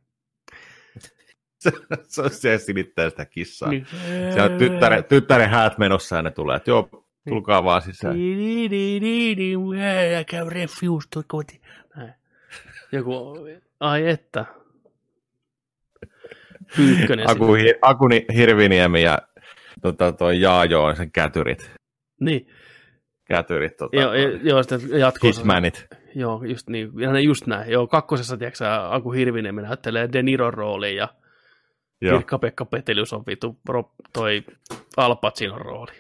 se, 1.59 1.71
se, 2.03 2.29
se 2.29 2.57
silittää 2.57 3.09
sitä 3.09 3.25
kissaa. 3.25 3.69
Niin. 3.69 3.87
Se 4.33 4.41
on 4.41 4.57
tyttären, 4.57 5.03
tyttären 5.03 5.49
häät 5.49 5.77
menossa 5.77 6.15
ja 6.15 6.21
ne 6.21 6.31
tulee, 6.31 6.57
että 6.57 6.71
joo, 6.71 7.06
tulkaa 7.29 7.63
vaan 7.63 7.81
sisään. 7.81 8.15
Ja 10.13 10.23
käy 10.23 10.49
refiusto 10.49 11.23
koti. 11.27 11.61
Joku, 12.91 13.37
ai 13.79 14.09
että, 14.09 14.45
Pyykkönen. 16.75 17.29
Aku, 17.29 17.53
hi, 17.53 17.73
Akuni 17.81 18.25
Hirviniemi 18.35 19.03
ja 19.03 19.17
tota, 19.81 20.11
toi 20.11 20.41
Jaajo 20.41 20.83
on 20.83 20.95
sen 20.95 21.11
kätyrit. 21.11 21.71
Niin. 22.19 22.47
Kätyrit. 23.25 23.77
Tota, 23.77 23.97
joo, 23.97 24.13
joo, 24.43 24.63
sitten 24.63 24.99
jatkossa. 24.99 25.41
Hitmanit. 25.41 25.87
Joo, 26.15 26.43
just 26.43 26.69
niin. 26.69 26.91
Ja 26.99 27.11
ne 27.11 27.21
just 27.21 27.47
näin. 27.47 27.71
Joo, 27.71 27.87
kakkosessa, 27.87 28.37
tiedätkö 28.37 28.65
Aku 28.89 29.11
Hirviniemi 29.11 29.61
näyttelee 29.61 30.09
De 30.13 30.23
Niron 30.23 30.53
rooliin 30.53 30.95
ja 30.95 31.07
Pirkka-Pekka 32.05 32.65
Petelius 32.65 33.13
on 33.13 33.23
vitu 33.27 33.59
toi 34.13 34.43
Al 34.97 35.15
Pacinon 35.15 35.61
rooli. 35.61 35.91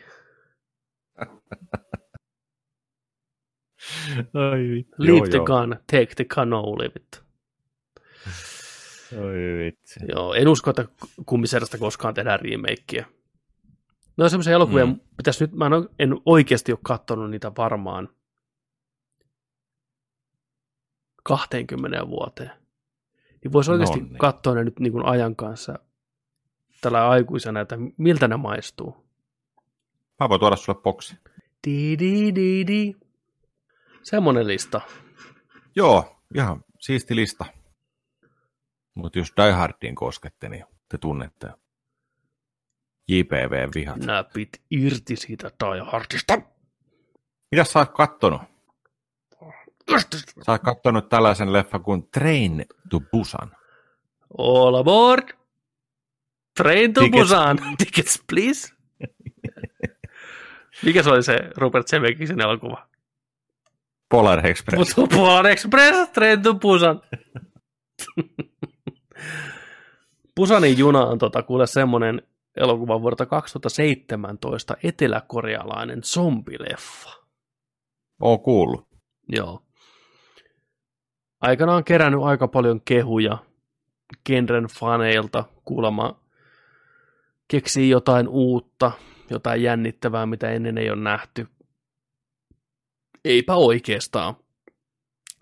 Ai 4.33 4.69
vittu. 4.69 4.95
Leave 4.97 5.17
joo, 5.17 5.27
the 5.27 5.37
joo. 5.37 5.45
gun, 5.45 5.75
take 5.91 6.15
the 6.15 6.25
cannoli, 6.25 6.89
vittu. 6.95 7.19
Oi 9.17 9.65
vitsi. 9.65 9.99
Joo, 10.15 10.33
en 10.33 10.47
usko, 10.47 10.69
että 10.69 10.85
kummiserasta 11.25 11.77
koskaan 11.77 12.13
tehdään 12.13 12.39
remakeä. 12.39 13.05
No 14.17 14.23
on 14.23 14.29
semmoisia 14.29 14.53
elokuvia, 14.53 14.85
mm. 14.85 14.99
pitäisi 15.17 15.43
nyt, 15.43 15.53
mä 15.53 15.65
en, 15.65 15.71
en 15.99 16.17
oikeasti 16.25 16.71
ole 16.71 16.79
katsonut 16.83 17.29
niitä 17.29 17.51
varmaan 17.57 18.09
20 21.23 22.07
vuoteen. 22.07 22.51
Niin 23.43 23.53
voisi 23.53 23.71
oikeasti 23.71 23.99
no 23.99 24.05
niin. 24.05 24.17
katsoa 24.17 24.55
ne 24.55 24.63
nyt 24.63 24.79
niin 24.79 24.93
kuin 24.93 25.05
ajan 25.05 25.35
kanssa 25.35 25.79
tällä 26.81 27.09
aikuisena, 27.09 27.59
että 27.59 27.77
miltä 27.97 28.27
ne 28.27 28.37
maistuu. 28.37 29.06
Mä 30.19 30.29
voin 30.29 30.39
tuoda 30.39 30.55
sulle 30.55 30.81
boksi. 30.81 31.15
Di, 31.67 31.99
di, 31.99 32.35
di, 32.35 32.67
di. 32.67 32.95
Semmoinen 34.03 34.47
lista. 34.47 34.81
Joo, 35.75 36.21
ihan 36.35 36.63
siisti 36.79 37.15
lista. 37.15 37.45
Mutta 38.93 39.19
jos 39.19 39.33
Die 39.37 39.51
Hardiin 39.51 39.95
koskette, 39.95 40.49
niin 40.49 40.65
te 40.89 40.97
tunnette 40.97 41.47
JPV-vihat. 43.07 43.97
Näpit 43.97 44.61
irti 44.71 45.15
siitä 45.15 45.51
Die 45.63 45.81
Hardista. 45.91 46.41
Mitä 47.51 47.63
sä 47.63 47.79
oot 47.79 47.91
kattonut? 47.91 48.41
Sä 50.45 50.51
oot 50.51 50.61
kattonut 50.61 51.09
tällaisen 51.09 51.53
leffan 51.53 51.83
kuin 51.83 52.09
Train 52.11 52.65
to 52.89 52.99
Busan. 52.99 53.55
All 54.37 54.75
aboard! 54.75 55.29
Train 56.57 56.93
to 56.93 57.01
Tickets. 57.01 57.21
Busan! 57.29 57.57
Tickets, 57.77 58.23
please! 58.29 58.76
Mikä 60.85 61.03
se 61.03 61.09
oli 61.09 61.23
se 61.23 61.49
Robert 61.57 61.87
Zemeckisen 61.87 62.41
elokuva? 62.41 62.87
Polar 64.09 64.47
Express. 64.47 64.95
Polar 65.15 65.47
Express, 65.47 66.09
Train 66.09 66.41
to 66.41 66.53
Busan. 66.53 67.01
Pusanin 70.35 70.77
juna 70.77 71.05
on 71.05 71.17
tota, 71.17 71.43
kuule 71.43 71.67
semmoinen 71.67 72.21
elokuva 72.55 73.01
vuodelta 73.01 73.25
2017 73.25 74.77
eteläkorealainen 74.83 76.03
zombileffa. 76.03 77.09
Oon 78.21 78.39
kuullut. 78.39 78.87
Joo. 79.29 79.61
Aikanaan 81.41 81.83
kerännyt 81.83 82.23
aika 82.23 82.47
paljon 82.47 82.81
kehuja 82.81 83.37
genren 84.25 84.65
faneilta 84.79 85.43
kuulemma 85.65 86.19
keksii 87.47 87.89
jotain 87.89 88.27
uutta, 88.27 88.91
jotain 89.29 89.63
jännittävää, 89.63 90.25
mitä 90.25 90.49
ennen 90.49 90.77
ei 90.77 90.89
ole 90.89 91.01
nähty. 91.01 91.47
Eipä 93.25 93.55
oikeastaan. 93.55 94.35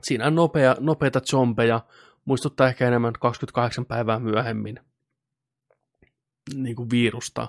Siinä 0.03 0.27
on 0.27 0.36
nopea, 0.36 0.75
nopeita 0.79 1.19
zombeja, 1.19 1.81
muistuttaa 2.25 2.67
ehkä 2.67 2.88
enemmän 2.88 3.13
28 3.19 3.86
päivää 3.86 4.19
myöhemmin 4.19 4.79
niin 6.53 6.75
kuin 6.75 6.89
virusta. 6.89 7.47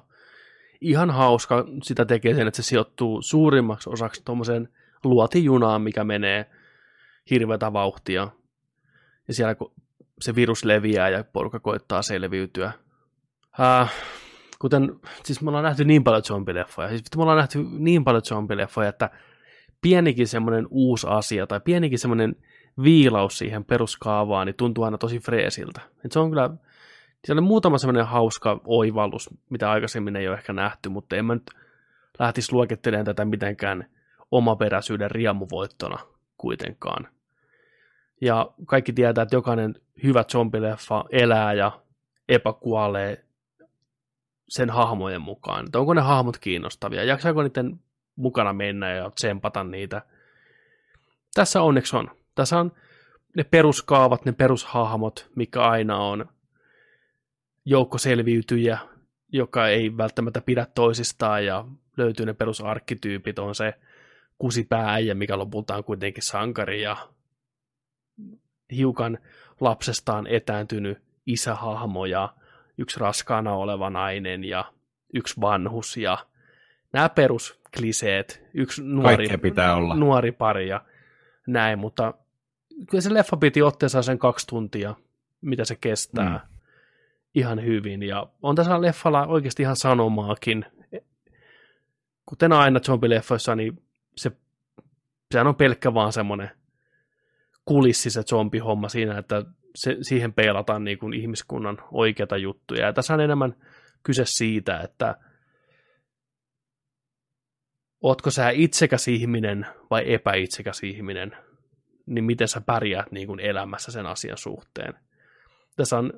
Ihan 0.80 1.10
hauska 1.10 1.64
sitä 1.82 2.04
tekee 2.04 2.34
sen, 2.34 2.46
että 2.46 2.62
se 2.62 2.66
sijoittuu 2.66 3.22
suurimmaksi 3.22 3.90
osaksi 3.90 4.22
tuommoiseen 4.24 4.68
luotijunaan, 5.04 5.82
mikä 5.82 6.04
menee 6.04 6.50
hirveätä 7.30 7.72
vauhtia. 7.72 8.28
Ja 9.28 9.34
siellä 9.34 9.54
kun 9.54 9.72
se 10.20 10.34
virus 10.34 10.64
leviää 10.64 11.08
ja 11.08 11.24
porukka 11.24 11.60
koittaa 11.60 12.02
selviytyä. 12.02 12.72
Äh, 13.60 13.92
kuten, 14.58 15.00
siis 15.24 15.40
me 15.42 15.48
ollaan 15.50 15.64
nähty 15.64 15.84
niin 15.84 16.04
paljon 16.04 16.22
zombileffoja, 16.22 16.88
siis 16.88 17.02
me 17.16 17.22
ollaan 17.22 17.38
nähty 17.38 17.58
niin 17.78 18.04
paljon 18.04 18.22
zombileffoja, 18.22 18.88
että 18.88 19.10
pienikin 19.80 20.28
semmoinen 20.28 20.66
uusi 20.70 21.06
asia 21.10 21.46
tai 21.46 21.60
pienikin 21.60 21.98
semmoinen 21.98 22.36
viilaus 22.82 23.38
siihen 23.38 23.64
peruskaavaan, 23.64 24.46
niin 24.46 24.56
tuntuu 24.56 24.84
aina 24.84 24.98
tosi 24.98 25.18
freesiltä. 25.18 25.80
Et 26.04 26.12
se 26.12 26.18
on 26.18 26.30
kyllä, 26.30 26.50
siellä 27.24 27.40
on 27.40 27.46
muutama 27.46 27.78
semmoinen 27.78 28.06
hauska 28.06 28.60
oivallus, 28.64 29.30
mitä 29.50 29.70
aikaisemmin 29.70 30.16
ei 30.16 30.28
ole 30.28 30.36
ehkä 30.36 30.52
nähty, 30.52 30.88
mutta 30.88 31.16
en 31.16 31.24
mä 31.24 31.34
nyt 31.34 31.50
lähtisi 32.18 32.52
luokittelemaan 32.52 33.04
tätä 33.04 33.24
mitenkään 33.24 33.86
omaperäisyyden 34.30 35.10
riemuvoittona 35.10 35.98
kuitenkaan. 36.38 37.08
Ja 38.20 38.50
kaikki 38.66 38.92
tietää, 38.92 39.22
että 39.22 39.36
jokainen 39.36 39.74
hyvä 40.02 40.24
zombileffa 40.24 41.04
elää 41.10 41.52
ja 41.52 41.72
epäkuolee 42.28 43.25
sen 44.48 44.70
hahmojen 44.70 45.22
mukaan. 45.22 45.66
Että 45.66 45.78
onko 45.78 45.94
ne 45.94 46.00
hahmot 46.00 46.38
kiinnostavia, 46.38 47.04
jaksaako 47.04 47.42
niiden 47.42 47.80
mukana 48.16 48.52
mennä 48.52 48.92
ja 48.92 49.10
tsempata 49.10 49.64
niitä. 49.64 50.02
Tässä 51.34 51.62
onneksi 51.62 51.96
on. 51.96 52.10
Tässä 52.34 52.58
on 52.58 52.72
ne 53.36 53.44
peruskaavat, 53.44 54.24
ne 54.24 54.32
perushahmot, 54.32 55.30
mikä 55.34 55.62
aina 55.62 55.96
on 55.96 56.26
joukkoselviytyjä, 57.64 58.78
joka 59.32 59.68
ei 59.68 59.96
välttämättä 59.96 60.40
pidä 60.40 60.66
toisistaan 60.74 61.46
ja 61.46 61.64
löytyy 61.96 62.26
ne 62.26 62.34
perusarkkityypit, 62.34 63.38
on 63.38 63.54
se 63.54 63.74
kusipääjä, 64.38 65.14
mikä 65.14 65.38
lopulta 65.38 65.76
on 65.76 65.84
kuitenkin 65.84 66.22
sankari 66.22 66.82
ja 66.82 66.96
hiukan 68.72 69.18
lapsestaan 69.60 70.26
etääntynyt 70.26 70.98
isähahmo 71.26 72.06
ja 72.06 72.34
yksi 72.78 73.00
raskaana 73.00 73.54
oleva 73.54 73.90
nainen 73.90 74.44
ja 74.44 74.64
yksi 75.14 75.40
vanhus 75.40 75.96
ja 75.96 76.18
nämä 76.92 77.08
peruskliseet, 77.08 78.42
yksi 78.54 78.82
nuori, 78.82 79.16
Kaikkea 79.16 79.38
pitää 79.38 79.74
olla. 79.74 79.94
nuori 79.94 80.32
pari 80.32 80.68
ja 80.68 80.84
näin, 81.46 81.78
mutta 81.78 82.14
kyllä 82.90 83.02
se 83.02 83.14
leffa 83.14 83.36
piti 83.36 83.62
otteessa 83.62 84.02
sen 84.02 84.18
kaksi 84.18 84.46
tuntia, 84.46 84.94
mitä 85.40 85.64
se 85.64 85.76
kestää 85.76 86.30
mm. 86.50 86.56
ihan 87.34 87.64
hyvin. 87.64 88.02
Ja 88.02 88.26
on 88.42 88.56
tässä 88.56 88.82
leffalla 88.82 89.26
oikeasti 89.26 89.62
ihan 89.62 89.76
sanomaakin. 89.76 90.66
Kuten 92.26 92.52
aina 92.52 92.80
zombileffoissa, 92.80 93.56
niin 93.56 93.82
se, 94.16 94.32
sehän 95.32 95.46
on 95.46 95.54
pelkkä 95.54 95.94
vaan 95.94 96.12
semmoinen 96.12 96.50
kulissi 97.64 98.10
se 98.10 98.22
zombihomma 98.22 98.88
siinä, 98.88 99.18
että 99.18 99.44
se, 99.76 99.96
siihen 100.02 100.32
peilataan 100.32 100.84
niin 100.84 100.98
kuin 100.98 101.14
ihmiskunnan 101.14 101.78
oikeita 101.92 102.36
juttuja. 102.36 102.86
Ja 102.86 102.92
tässä 102.92 103.14
on 103.14 103.20
enemmän 103.20 103.54
kyse 104.02 104.22
siitä, 104.26 104.80
että 104.80 105.16
ootko 108.00 108.30
sä 108.30 108.50
itsekäs 108.50 109.08
ihminen 109.08 109.66
vai 109.90 110.14
epäitsekäs 110.14 110.82
ihminen, 110.82 111.36
niin 112.06 112.24
miten 112.24 112.48
sä 112.48 112.60
pärjäät 112.60 113.12
niin 113.12 113.26
kuin 113.26 113.40
elämässä 113.40 113.92
sen 113.92 114.06
asian 114.06 114.38
suhteen. 114.38 114.94
Tässä 115.76 115.98
on 115.98 116.12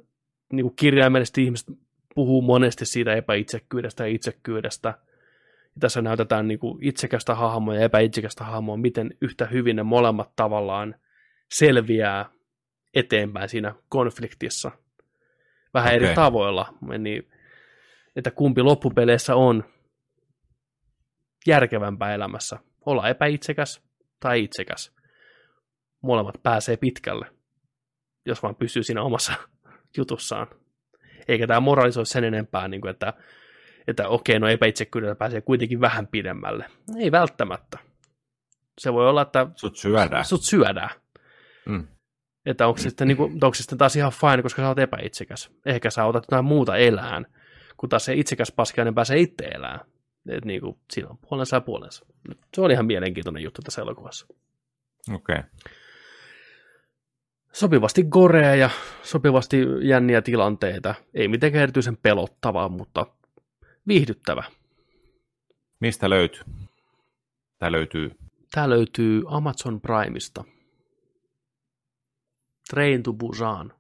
niin 0.52 0.64
kuin 0.64 0.76
kirjaimellisesti 0.76 1.44
ihmiset 1.44 1.68
puhuu 2.14 2.42
monesti 2.42 2.86
siitä 2.86 3.14
epäitsekkyydestä 3.14 4.06
ja 4.06 4.14
itsekkyydestä. 4.14 4.88
Ja 4.88 5.80
tässä 5.80 6.02
näytetään 6.02 6.48
niin 6.48 6.58
kuin 6.58 6.84
itsekästä 6.84 7.34
hahmoa 7.34 7.74
ja 7.74 7.80
epäitsekästä 7.80 8.44
hahmoa, 8.44 8.76
miten 8.76 9.10
yhtä 9.20 9.46
hyvin 9.46 9.76
ne 9.76 9.82
molemmat 9.82 10.30
tavallaan 10.36 10.94
selviää 11.50 12.30
eteenpäin 12.94 13.48
siinä 13.48 13.74
konfliktissa. 13.88 14.70
Vähän 15.74 15.94
okay. 15.94 16.06
Eri 16.06 16.14
tavoilla. 16.14 16.74
Niin, 16.98 17.30
että 18.16 18.30
kumpi 18.30 18.62
loppupeleissä 18.62 19.34
on 19.34 19.64
järkevämpää 21.46 22.14
elämässä. 22.14 22.58
Olla 22.86 23.08
epäitsekäs 23.08 23.82
tai 24.20 24.44
itsekäs. 24.44 24.96
Molemmat 26.02 26.42
pääsee 26.42 26.76
pitkälle, 26.76 27.26
jos 28.26 28.42
vaan 28.42 28.54
pysyy 28.56 28.82
siinä 28.82 29.02
omassa 29.02 29.32
jutussaan. 29.96 30.46
Eikä 31.28 31.46
tämä 31.46 31.60
moralisoi 31.60 32.06
sen 32.06 32.24
enempää, 32.24 32.68
niin 32.68 32.80
kuin, 32.80 32.90
että, 32.90 33.12
että 33.86 34.08
okei, 34.08 34.38
no 34.38 34.48
epäitsekkyydellä 34.48 35.14
pääsee 35.14 35.40
kuitenkin 35.40 35.80
vähän 35.80 36.06
pidemmälle. 36.06 36.70
Ei 36.98 37.12
välttämättä. 37.12 37.78
Se 38.80 38.92
voi 38.92 39.08
olla, 39.08 39.22
että 39.22 39.46
Sut 39.54 39.76
syödään. 39.76 40.24
sut 40.24 40.42
syödään. 40.42 40.90
Mm. 41.66 41.86
Että 42.46 42.66
onko 42.66 42.78
se, 42.78 42.82
sitten, 42.82 43.08
niin 43.08 43.16
kuin, 43.16 43.32
onko 43.32 43.54
se 43.54 43.62
sitten 43.62 43.78
taas 43.78 43.96
ihan 43.96 44.12
fine, 44.12 44.42
koska 44.42 44.62
sä 44.62 44.68
oot 44.68 44.78
epäitsekäs. 44.78 45.50
Ehkä 45.66 45.90
sä 45.90 46.04
otat 46.04 46.24
jotain 46.24 46.44
muuta 46.44 46.76
elään, 46.76 47.26
kun 47.76 47.88
taas 47.88 48.04
se 48.04 48.14
itsekäs 48.14 48.52
paskiainen 48.52 48.94
pääsee 48.94 49.18
itse 49.18 49.44
elää. 49.44 49.84
Et 50.28 50.44
niin 50.44 50.60
kuin, 50.60 50.78
siinä 50.92 51.08
on 51.08 51.18
puolensa 51.18 51.56
ja 51.56 51.60
puolensa. 51.60 52.06
Se 52.54 52.60
on 52.60 52.70
ihan 52.70 52.86
mielenkiintoinen 52.86 53.42
juttu 53.42 53.62
tässä 53.62 53.82
elokuvassa. 53.82 54.26
Okei. 55.14 55.36
Okay. 55.36 55.50
Sopivasti 57.52 58.04
gorea 58.04 58.54
ja 58.54 58.70
sopivasti 59.02 59.66
jänniä 59.82 60.22
tilanteita. 60.22 60.94
Ei 61.14 61.28
mitenkään 61.28 61.62
erityisen 61.62 61.96
pelottavaa, 61.96 62.68
mutta 62.68 63.06
viihdyttävä. 63.88 64.44
Mistä 65.80 66.10
löytyy? 66.10 66.42
Tää 67.58 67.72
löytyy. 67.72 68.10
Tämä 68.50 68.70
löytyy 68.70 69.22
Amazon 69.26 69.80
Primeista. 69.80 70.44
Train 72.70 73.02
to 73.02 73.12
Busan. 73.12 73.72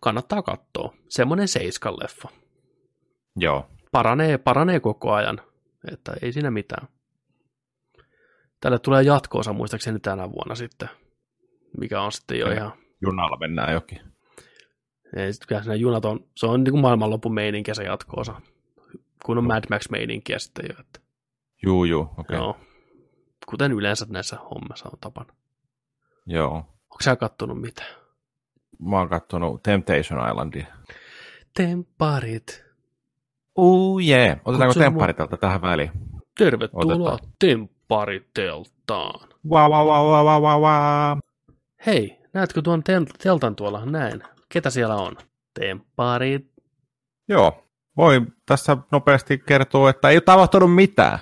Kannattaa 0.00 0.42
katsoa. 0.42 0.94
Semmoinen 1.08 1.48
seiskan 1.48 1.94
leffa. 1.94 2.28
Joo. 3.36 3.70
Paranee, 3.92 4.38
paranee 4.38 4.80
koko 4.80 5.12
ajan. 5.12 5.40
Että 5.92 6.12
ei 6.22 6.32
siinä 6.32 6.50
mitään. 6.50 6.88
Tälle 8.60 8.78
tulee 8.78 9.02
jatkoosa 9.02 9.52
muistaakseni 9.52 10.00
tänä 10.00 10.32
vuonna 10.32 10.54
sitten. 10.54 10.88
Mikä 11.80 12.02
on 12.02 12.12
sitten 12.12 12.38
jo 12.38 12.46
Okei. 12.46 12.56
ihan... 12.56 12.72
Junalla 13.02 13.36
mennään 13.36 13.72
jokin. 13.72 14.00
Ei, 15.16 15.32
kyllä 15.48 15.62
siinä 15.62 15.74
junat 15.74 16.04
on, 16.04 16.26
se 16.36 16.46
on 16.46 16.64
niin 16.64 16.72
kuin 16.72 16.82
maailmanlopun 16.82 17.34
meininkiä 17.34 17.74
se 17.74 17.84
jatkoosa. 17.84 18.40
Kun 19.24 19.38
on 19.38 19.46
Mad 19.46 19.64
Max 19.70 19.90
meininkiä 19.90 20.38
sitten 20.38 20.64
jo. 20.68 20.80
Että, 20.80 21.00
Juu, 21.62 21.84
juu. 21.84 22.02
Okei. 22.02 22.16
Okay. 22.18 22.36
joo. 22.36 22.56
Kuten 23.46 23.72
yleensä 23.72 24.06
näissä 24.08 24.36
hommissa 24.36 24.88
on 24.92 24.98
tapana. 25.00 25.34
Joo. 26.26 26.64
Onko 26.92 27.02
sä 27.02 27.16
kattonut 27.16 27.60
mitään? 27.60 27.88
Mä 28.78 28.98
oon 28.98 29.08
kattonut 29.08 29.62
Temptation 29.62 30.28
Islandia. 30.30 30.66
Tempparit. 31.56 32.64
Oh 33.56 34.00
yeah. 34.00 34.38
Otetaanko 34.44 34.66
Kutsu 34.66 34.80
tempparit 34.80 35.16
tältä 35.16 35.36
tähän 35.36 35.62
väliin? 35.62 35.90
Tervetuloa 36.38 37.12
Otetaan. 37.12 37.32
Temppariteltaan. 37.38 39.28
Wow, 39.50 39.70
wow, 39.72 39.86
wow, 39.86 40.06
wow, 40.06 40.26
wow, 40.26 40.42
wow, 40.42 40.60
wow. 40.60 41.18
Hei, 41.86 42.18
näetkö 42.32 42.62
tuon 42.62 42.82
tel- 42.82 43.16
teltan 43.22 43.56
tuolla? 43.56 43.86
Näin. 43.86 44.22
Ketä 44.48 44.70
siellä 44.70 44.96
on? 44.96 45.16
Tempparit. 45.60 46.52
Joo. 47.28 47.64
Voi 47.96 48.22
tässä 48.46 48.76
nopeasti 48.92 49.38
kertoa, 49.38 49.90
että 49.90 50.08
ei 50.08 50.16
ole 50.16 50.20
tapahtunut 50.20 50.74
mitään. 50.74 51.18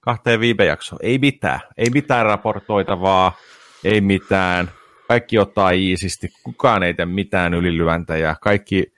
Kahteen 0.00 0.40
viime 0.40 0.64
jaksoon. 0.64 0.98
Ei 1.02 1.18
mitään. 1.18 1.60
Ei 1.76 1.90
mitään 1.90 2.26
raportoitavaa. 2.26 3.32
Ei 3.84 4.00
mitään. 4.00 4.70
Kaikki 5.08 5.38
ottaa 5.38 5.70
iisisti. 5.70 6.28
Kukaan 6.42 6.82
ei 6.82 6.94
tee 6.94 7.06
mitään 7.06 7.54
ylilyöntäjä. 7.54 8.36
Kaikki... 8.40 8.92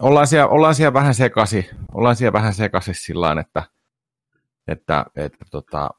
Ollaan 0.00 0.26
siellä, 0.26 0.46
ollaan 0.46 0.74
siellä 0.74 0.92
vähän 0.92 1.14
sekasi. 1.14 1.70
Ollaan 1.94 2.16
siellä 2.16 2.32
vähän 2.32 2.54
sekasi 2.54 2.94
sillä 2.94 3.36
että, 3.40 3.62
että, 4.68 5.06
että 5.16 5.44
tota, 5.50 5.90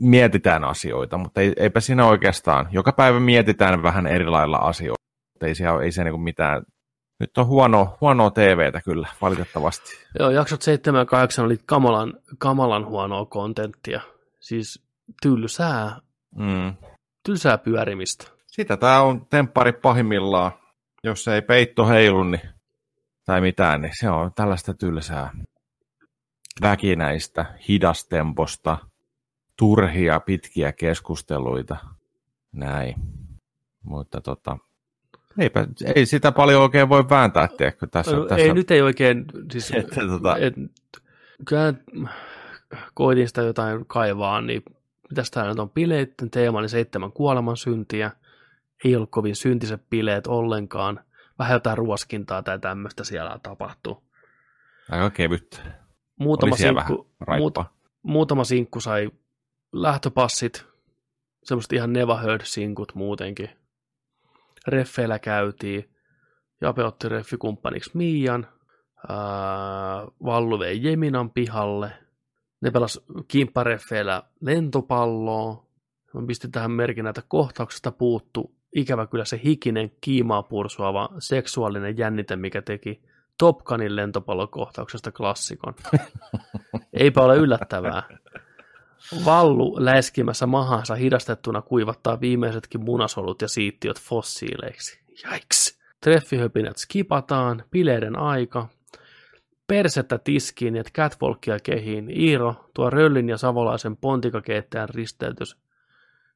mietitään 0.00 0.64
asioita, 0.64 1.18
mutta 1.18 1.40
ei, 1.40 1.52
eipä 1.56 1.80
siinä 1.80 2.06
oikeastaan. 2.06 2.68
Joka 2.70 2.92
päivä 2.92 3.20
mietitään 3.20 3.82
vähän 3.82 4.06
eri 4.06 4.26
lailla 4.26 4.56
asioita. 4.56 5.02
Ei 5.42 5.54
se, 5.54 5.64
ei 5.82 5.92
se 5.92 6.04
niinku 6.04 6.18
mitään 6.18 6.62
nyt 7.20 7.38
on 7.38 7.46
huono, 7.46 7.96
huonoa 8.00 8.30
TVtä 8.30 8.80
kyllä, 8.80 9.08
valitettavasti. 9.20 9.90
Joo, 10.18 10.30
jaksot 10.30 10.62
7 10.62 10.98
ja 10.98 11.04
8 11.04 11.44
oli 11.44 11.56
kamalan, 11.66 12.14
kamalan 12.38 12.86
huonoa 12.86 13.26
kontenttia. 13.26 14.00
Siis 14.40 14.82
tylsää, 15.22 15.96
Mm. 16.36 16.74
Tylsää 17.24 17.58
pyörimistä. 17.58 18.24
Sitä 18.46 18.76
tämä 18.76 19.00
on 19.00 19.26
temppari 19.26 19.72
pahimmillaan. 19.72 20.52
Jos 21.02 21.28
ei 21.28 21.42
peitto 21.42 21.86
heilu 21.86 22.24
niin, 22.24 22.40
tai 23.24 23.40
mitään, 23.40 23.80
niin 23.80 23.92
se 24.00 24.10
on 24.10 24.32
tällaista 24.34 24.74
tylsää 24.74 25.30
väkinäistä, 26.62 27.54
hidastemposta, 27.68 28.78
turhia, 29.56 30.20
pitkiä 30.20 30.72
keskusteluita. 30.72 31.76
Näin. 32.52 32.94
Mutta 33.82 34.20
tota, 34.20 34.58
eipä, 35.38 35.66
ei 35.94 36.06
sitä 36.06 36.32
paljon 36.32 36.62
oikein 36.62 36.88
voi 36.88 37.08
vääntää, 37.10 37.48
tiedätkö, 37.48 37.86
tässä, 37.86 38.16
No, 38.16 38.24
tässä 38.24 38.46
Ei, 38.46 38.54
nyt 38.54 38.70
ei 38.70 38.82
oikein, 38.82 39.24
siis, 39.52 39.70
Että 39.76 40.00
tota- 40.00 40.38
et, 40.40 40.54
kyllä 41.46 41.74
koitin 42.94 43.28
sitä 43.28 43.42
jotain 43.42 43.86
kaivaa, 43.86 44.40
niin 44.40 44.62
mitäs 45.10 45.30
tää 45.30 45.48
nyt 45.48 45.58
on 45.58 45.70
bileitten 45.70 46.30
teema, 46.30 46.60
niin 46.60 46.68
seitsemän 46.68 47.12
kuoleman 47.12 47.56
syntiä. 47.56 48.10
Ei 48.84 48.96
ollut 48.96 49.10
kovin 49.10 49.36
syntiset 49.36 49.90
bileet 49.90 50.26
ollenkaan. 50.26 51.04
Vähän 51.38 51.54
jotain 51.54 51.78
ruoskintaa 51.78 52.42
tai 52.42 52.58
tämmöistä 52.58 53.04
siellä 53.04 53.38
tapahtuu. 53.42 54.02
aika 54.90 55.10
kevyttä. 55.10 55.58
Muutama 56.18 56.56
sinkku, 56.56 57.10
raippaa. 57.20 57.76
muutama 58.02 58.44
sinkku 58.44 58.80
sai 58.80 59.10
lähtöpassit, 59.72 60.66
semmoiset 61.44 61.72
ihan 61.72 61.90
heard 62.22 62.40
sinkut 62.44 62.94
muutenkin. 62.94 63.50
Reffeillä 64.66 65.18
käytiin. 65.18 65.90
Jape 66.60 66.84
otti 66.84 67.08
reffikumppaniksi 67.08 67.90
Mian. 67.94 68.46
Ää, 69.08 69.16
Vallu 70.24 70.58
vei 70.58 70.82
Jeminan 70.82 71.30
pihalle. 71.30 71.92
Ne 72.60 72.70
pelas 72.70 73.00
kimppareffeillä 73.28 74.22
lentopalloa. 74.40 75.66
Mä 76.14 76.26
pistin 76.26 76.52
tähän 76.52 76.70
merkin, 76.70 77.06
että 77.06 77.22
kohtauksesta 77.28 77.92
puuttu 77.92 78.54
ikävä 78.74 79.06
kyllä 79.06 79.24
se 79.24 79.40
hikinen, 79.44 79.92
kiimaa 80.00 80.42
pursuava 80.42 81.08
seksuaalinen 81.18 81.98
jännite, 81.98 82.36
mikä 82.36 82.62
teki 82.62 83.02
Top 83.38 83.58
Gunin 83.58 83.96
lentopallokohtauksesta 83.96 85.12
klassikon. 85.12 85.74
Eipä 86.92 87.22
ole 87.22 87.36
yllättävää. 87.36 88.02
Vallu 89.24 89.76
läiskimässä 89.84 90.46
mahansa 90.46 90.94
hidastettuna 90.94 91.62
kuivattaa 91.62 92.20
viimeisetkin 92.20 92.84
munasolut 92.84 93.42
ja 93.42 93.48
siittiöt 93.48 94.00
fossiileiksi. 94.00 95.00
Jaiks! 95.24 95.80
Treffihöpinät 96.00 96.76
skipataan, 96.76 97.64
bileiden 97.70 98.18
aika. 98.18 98.68
Persettä 99.70 100.18
tiskiin 100.18 100.76
ja 100.76 100.84
catwalkia 100.84 101.58
kehiin. 101.62 102.10
Iiro, 102.20 102.54
tuo 102.74 102.90
Röllin 102.90 103.28
ja 103.28 103.38
savolaisen 103.38 103.96
pontikakeittäjän 103.96 104.88
risteytys, 104.88 105.56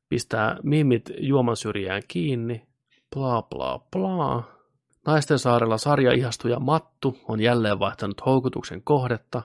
pistää 0.09 0.57
mimit 0.63 1.11
juoman 1.19 1.57
syrjään 1.57 2.03
kiinni. 2.09 2.67
Bla 3.15 3.43
bla 3.43 3.79
bla. 3.91 4.43
Naisten 5.07 5.39
saarella 5.39 5.79
sarja 5.79 6.13
ihastuja 6.13 6.61
Mattu 6.61 7.19
on 7.29 7.41
jälleen 7.41 7.79
vaihtanut 7.79 8.27
houkutuksen 8.27 8.83
kohdetta. 8.83 9.43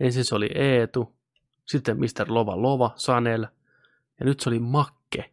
Ensin 0.00 0.24
se 0.24 0.34
oli 0.34 0.50
Eetu, 0.54 1.12
sitten 1.64 1.98
Mr. 1.98 2.26
Lova 2.28 2.62
Lova, 2.62 2.90
Sanel, 2.96 3.46
ja 4.20 4.26
nyt 4.26 4.40
se 4.40 4.50
oli 4.50 4.58
Makke. 4.58 5.30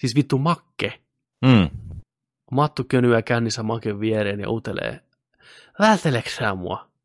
Siis 0.00 0.14
vittu 0.16 0.38
Makke. 0.38 0.92
Mm. 1.42 1.70
Mattu 2.50 2.84
könyää 2.88 3.22
kännissä 3.22 3.62
Maken 3.62 4.00
viereen 4.00 4.40
ja 4.40 4.50
utelee. 4.50 5.00
Välteleekö 5.78 6.30
sä 6.30 6.54
mua? 6.54 6.95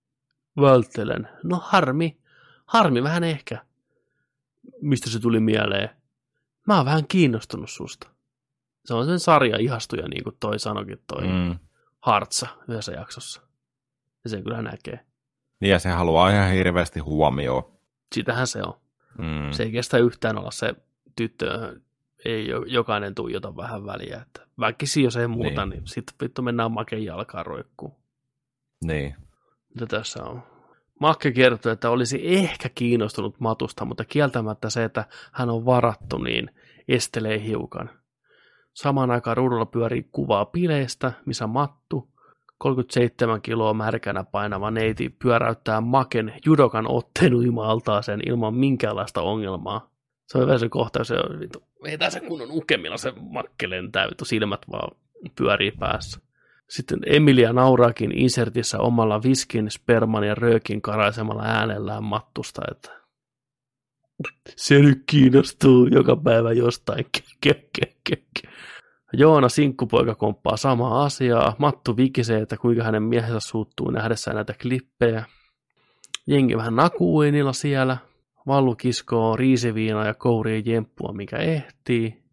Välttelen. 0.57 1.27
No 1.43 1.57
harmi. 1.63 2.17
Harmi 2.65 3.03
vähän 3.03 3.23
ehkä. 3.23 3.65
Mistä 4.81 5.09
se 5.09 5.19
tuli 5.19 5.39
mieleen? 5.39 5.89
Mä 6.67 6.77
oon 6.77 6.85
vähän 6.85 7.07
kiinnostunut 7.07 7.69
susta. 7.69 8.09
Se 8.85 8.93
on 8.93 9.05
sen 9.05 9.19
sarja 9.19 9.57
ihastuja, 9.59 10.07
niin 10.07 10.23
kuin 10.23 10.35
toi 10.39 10.59
sanokin 10.59 11.01
toi 11.07 11.27
Mm. 11.27 11.59
Hartsa 11.99 12.47
yhdessä 12.67 12.91
jaksossa. 12.91 13.41
Ja 14.23 14.29
sen 14.29 14.43
kyllä 14.43 14.61
näkee. 14.61 14.99
Niin 15.59 15.69
ja 15.71 15.79
se 15.79 15.89
haluaa 15.89 16.29
ihan 16.29 16.51
hirveästi 16.51 16.99
huomioon. 16.99 17.63
Sitähän 18.15 18.47
se 18.47 18.61
on. 18.63 18.73
Mm. 19.17 19.51
Se 19.51 19.63
ei 19.63 19.71
kestä 19.71 19.97
yhtään 19.97 20.37
olla 20.37 20.51
se 20.51 20.75
tyttö, 21.15 21.79
ei 22.25 22.47
jo- 22.47 22.63
jokainen 22.67 23.15
tuijota 23.15 23.55
vähän 23.55 23.85
väliä. 23.85 24.21
Että 24.21 24.47
väkisin, 24.59 25.03
jos 25.03 25.15
ei 25.17 25.27
muuta, 25.27 25.65
niin, 25.65 25.69
Niin. 25.79 25.87
sitten 25.87 26.15
vittu 26.21 26.41
mennään 26.41 26.71
Maken 26.71 27.05
jalkaan 27.05 27.45
roikkuun. 27.45 27.95
Niin. 28.83 29.15
Mitä 29.73 29.85
tässä 29.85 30.23
on? 30.23 30.43
Makke 30.99 31.31
kertoi, 31.31 31.71
että 31.71 31.89
olisi 31.89 32.19
ehkä 32.23 32.69
kiinnostunut 32.69 33.39
Matusta, 33.39 33.85
mutta 33.85 34.05
kieltämättä 34.05 34.69
se, 34.69 34.83
että 34.83 35.05
hän 35.31 35.49
on 35.49 35.65
varattu, 35.65 36.17
niin 36.17 36.49
estelee 36.87 37.43
hiukan. 37.43 37.89
Samaan 38.73 39.11
aikaan 39.11 39.37
ruudulla 39.37 39.65
pyörii 39.65 40.09
kuvaa 40.11 40.45
bileistä, 40.45 41.13
missä 41.25 41.47
Mattu, 41.47 42.11
37 42.57 43.41
kiloa 43.41 43.73
märkänä 43.73 44.23
painava 44.23 44.71
neiti, 44.71 45.09
pyöräyttää 45.09 45.81
Maken 45.81 46.33
judokan 46.45 46.85
otteen 46.87 47.33
uima-altaaseen 47.33 48.21
ilman 48.27 48.53
minkäänlaista 48.53 49.21
ongelmaa. 49.21 49.89
Se 50.27 50.37
on 50.37 50.59
se 50.59 50.69
kohtaus, 50.69 51.07
se 51.07 51.15
on 51.15 51.39
ei 51.85 51.97
tässä 51.97 52.19
kunnon 52.19 52.51
ukemilla 52.51 52.97
se 52.97 53.13
Makke 53.19 53.69
lentää, 53.69 54.07
vittu 54.07 54.25
silmät 54.25 54.61
vaan 54.71 54.97
pyörii 55.35 55.71
päässä. 55.71 56.19
Sitten 56.71 56.99
Emilia 57.05 57.53
nauraakin 57.53 58.17
insertissä 58.17 58.79
omalla 58.79 59.23
viskin, 59.23 59.71
sperman 59.71 60.23
ja 60.23 60.35
röökin 60.35 60.81
karaisemalla 60.81 61.43
äänellään 61.43 62.03
mattusta, 62.03 62.61
että 62.71 63.01
se 64.55 64.79
nyt 64.79 65.03
kiinnostuu 65.05 65.87
joka 65.87 66.15
päivä 66.15 66.51
jostain. 66.53 67.05
Joona 69.13 69.49
sinkkupoika 69.49 70.15
komppaa 70.15 70.57
samaa 70.57 71.03
asiaa. 71.03 71.55
Mattu 71.59 71.97
vikisee, 71.97 72.41
että 72.41 72.57
kuinka 72.57 72.83
hänen 72.83 73.03
miehensä 73.03 73.39
suuttuu 73.39 73.91
nähdessään 73.91 74.35
näitä 74.35 74.53
klippejä. 74.61 75.25
Jengi 76.27 76.57
vähän 76.57 76.75
nakuuinilla 76.75 77.53
siellä. 77.53 77.97
Vallu 78.47 78.75
kiskoo 78.75 79.35
riisiviinaa 79.35 80.05
ja 80.05 80.13
kourii 80.13 80.63
jemppua, 80.65 81.13
mikä 81.13 81.37
ehtii. 81.37 82.23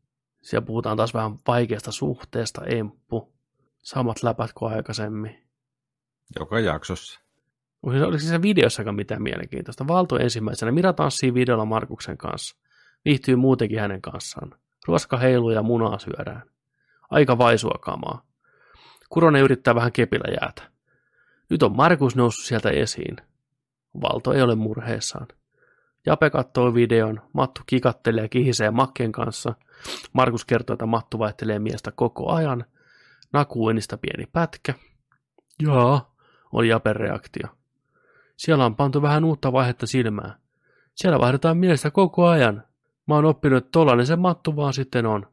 Siellä 0.42 0.66
puhutaan 0.66 0.96
taas 0.96 1.14
vähän 1.14 1.38
vaikeasta 1.46 1.92
suhteesta, 1.92 2.64
emppu. 2.64 3.37
Samat 3.82 4.22
läpät 4.22 4.52
kuin 4.52 4.72
aikaisemmin. 4.72 5.48
Joka 6.40 6.60
jaksossa. 6.60 7.20
Oliko 7.82 8.06
oliko 8.06 8.18
se 8.18 8.42
videossakaan 8.42 8.96
mitään 8.96 9.22
mielenkiintoista? 9.22 9.88
Valto 9.88 10.18
ensimmäisenä. 10.18 10.72
Mira 10.72 10.92
tanssii 10.92 11.34
videolla 11.34 11.64
Markuksen 11.64 12.18
kanssa. 12.18 12.56
Viihtyy 13.04 13.36
muutenkin 13.36 13.80
hänen 13.80 14.02
kanssaan. 14.02 14.54
Ruoska 14.86 15.16
heiluu 15.16 15.50
ja 15.50 15.62
munaa 15.62 15.98
syödään. 15.98 16.42
Aika 17.10 17.38
vaisua 17.38 17.78
kamaa. 17.80 18.22
Kuronen 19.08 19.42
yrittää 19.42 19.74
vähän 19.74 19.92
kepillä 19.92 20.36
jäätä. 20.40 20.62
Nyt 21.50 21.62
on 21.62 21.76
Markus 21.76 22.16
noussut 22.16 22.44
sieltä 22.44 22.70
esiin. 22.70 23.16
Valto 24.00 24.32
ei 24.32 24.42
ole 24.42 24.54
murheessaan. 24.54 25.26
Jape 26.06 26.30
katsoo 26.30 26.74
videon, 26.74 27.20
Mattu 27.32 27.60
kikattelee 27.66 28.22
ja 28.24 28.28
kihisee 28.28 28.70
Makken 28.70 29.12
kanssa. 29.12 29.54
Markus 30.12 30.44
kertoo, 30.44 30.74
että 30.74 30.86
Mattu 30.86 31.18
vaihtelee 31.18 31.58
miestä 31.58 31.92
koko 31.92 32.32
ajan. 32.32 32.64
Nakuenista 33.32 33.98
pieni 33.98 34.28
pätkä. 34.32 34.74
Jaa, 35.62 36.14
oli 36.52 36.68
Japen 36.68 36.96
reaktio. 36.96 37.48
Siellä 38.36 38.66
on 38.66 38.76
pantu 38.76 39.02
vähän 39.02 39.24
uutta 39.24 39.52
vaihetta 39.52 39.86
silmään. 39.86 40.34
Siellä 40.94 41.18
vaihdetaan 41.18 41.56
miestä 41.56 41.90
koko 41.90 42.26
ajan. 42.26 42.64
Mä 43.06 43.14
oon 43.14 43.24
oppinut, 43.24 43.56
että 43.56 43.72
tollanen 43.72 44.06
se 44.06 44.16
mattu 44.16 44.56
vaan 44.56 44.72
sitten 44.72 45.06
on. 45.06 45.26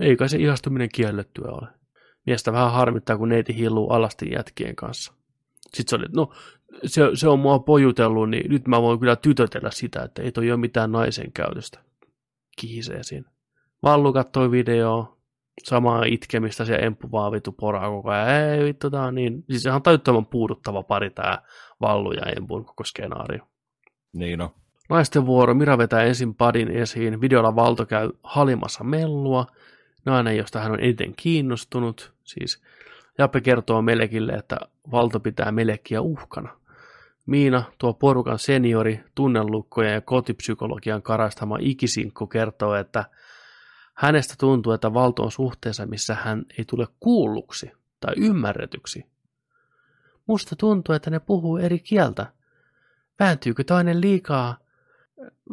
Eikä 0.00 0.28
se 0.28 0.38
ihastuminen 0.38 0.88
kiellettyä 0.94 1.50
ole. 1.50 1.68
Miestä 2.26 2.52
vähän 2.52 2.72
harmittaa, 2.72 3.18
kun 3.18 3.28
neiti 3.28 3.56
hilluu 3.56 3.90
alasti 3.90 4.30
jätkien 4.32 4.76
kanssa. 4.76 5.12
Sitten 5.74 5.90
se 5.90 5.96
oli, 5.96 6.06
no, 6.12 6.32
se, 6.84 7.02
se 7.14 7.28
on 7.28 7.38
mua 7.38 7.58
pojutellut, 7.58 8.30
niin 8.30 8.50
nyt 8.50 8.68
mä 8.68 8.82
voin 8.82 9.00
kyllä 9.00 9.16
tytötellä 9.16 9.70
sitä, 9.70 10.02
että 10.02 10.22
ei 10.22 10.32
toi 10.32 10.50
ole 10.50 10.60
mitään 10.60 10.92
naisen 10.92 11.32
käytöstä. 11.32 11.78
Kihisee 12.56 13.02
siinä. 13.02 13.30
Vallu 13.82 14.12
kattoi 14.12 14.50
videoa, 14.50 15.16
samaa 15.64 16.04
itkemistä 16.04 16.64
se 16.64 16.74
emppu 16.74 17.12
vaan 17.12 17.32
vittu 17.32 17.52
poraa 17.52 17.90
koko 17.90 18.10
ajan. 18.10 18.28
Ei 18.28 18.64
vittu, 18.64 18.90
tää 18.90 19.02
on 19.02 19.14
niin. 19.14 19.44
Siis 19.50 19.66
ihan 19.66 19.82
täyttävän 19.82 20.26
puuduttava 20.26 20.82
pari 20.82 21.10
tää 21.10 21.42
Vallu 21.80 22.12
ja 22.12 22.22
empun 22.36 22.64
koko 22.64 22.84
skenaario. 22.84 23.44
Niin 24.12 24.38
no. 24.38 24.54
Naisten 24.88 25.26
vuoro, 25.26 25.54
Mira 25.54 25.78
vetää 25.78 26.02
ensin 26.02 26.34
padin 26.34 26.70
esiin, 26.70 27.20
videolla 27.20 27.56
Valto 27.56 27.86
käy 27.86 28.10
halimassa 28.22 28.84
mellua, 28.84 29.46
nainen, 30.04 30.36
josta 30.36 30.60
hän 30.60 30.72
on 30.72 30.80
eniten 30.80 31.12
kiinnostunut, 31.16 32.12
siis 32.24 32.62
Jappe 33.18 33.40
kertoo 33.40 33.82
Melekille, 33.82 34.32
että 34.32 34.56
Valto 34.90 35.20
pitää 35.20 35.52
Melekkiä 35.52 36.00
uhkana. 36.00 36.56
Miina, 37.26 37.62
tuo 37.78 37.94
porukan 37.94 38.38
seniori, 38.38 39.00
tunnelukkojen 39.14 39.92
ja 39.92 40.00
kotipsykologian 40.00 41.02
karastama 41.02 41.56
ikisinkku 41.60 42.26
kertoo, 42.26 42.74
että 42.74 43.04
hänestä 43.94 44.34
tuntuu, 44.38 44.72
että 44.72 44.94
Valto 44.94 45.22
on 45.22 45.32
suhteessa, 45.32 45.86
missä 45.86 46.14
hän 46.14 46.44
ei 46.58 46.64
tule 46.64 46.86
kuulluksi 47.00 47.72
tai 48.00 48.14
ymmärretyksi. 48.16 49.06
Musta 50.26 50.56
tuntuu, 50.56 50.94
että 50.94 51.10
ne 51.10 51.20
puhuu 51.20 51.56
eri 51.56 51.78
kieltä. 51.78 52.32
Vääntyykö 53.20 53.64
toinen 53.64 54.00
liikaa 54.00 54.56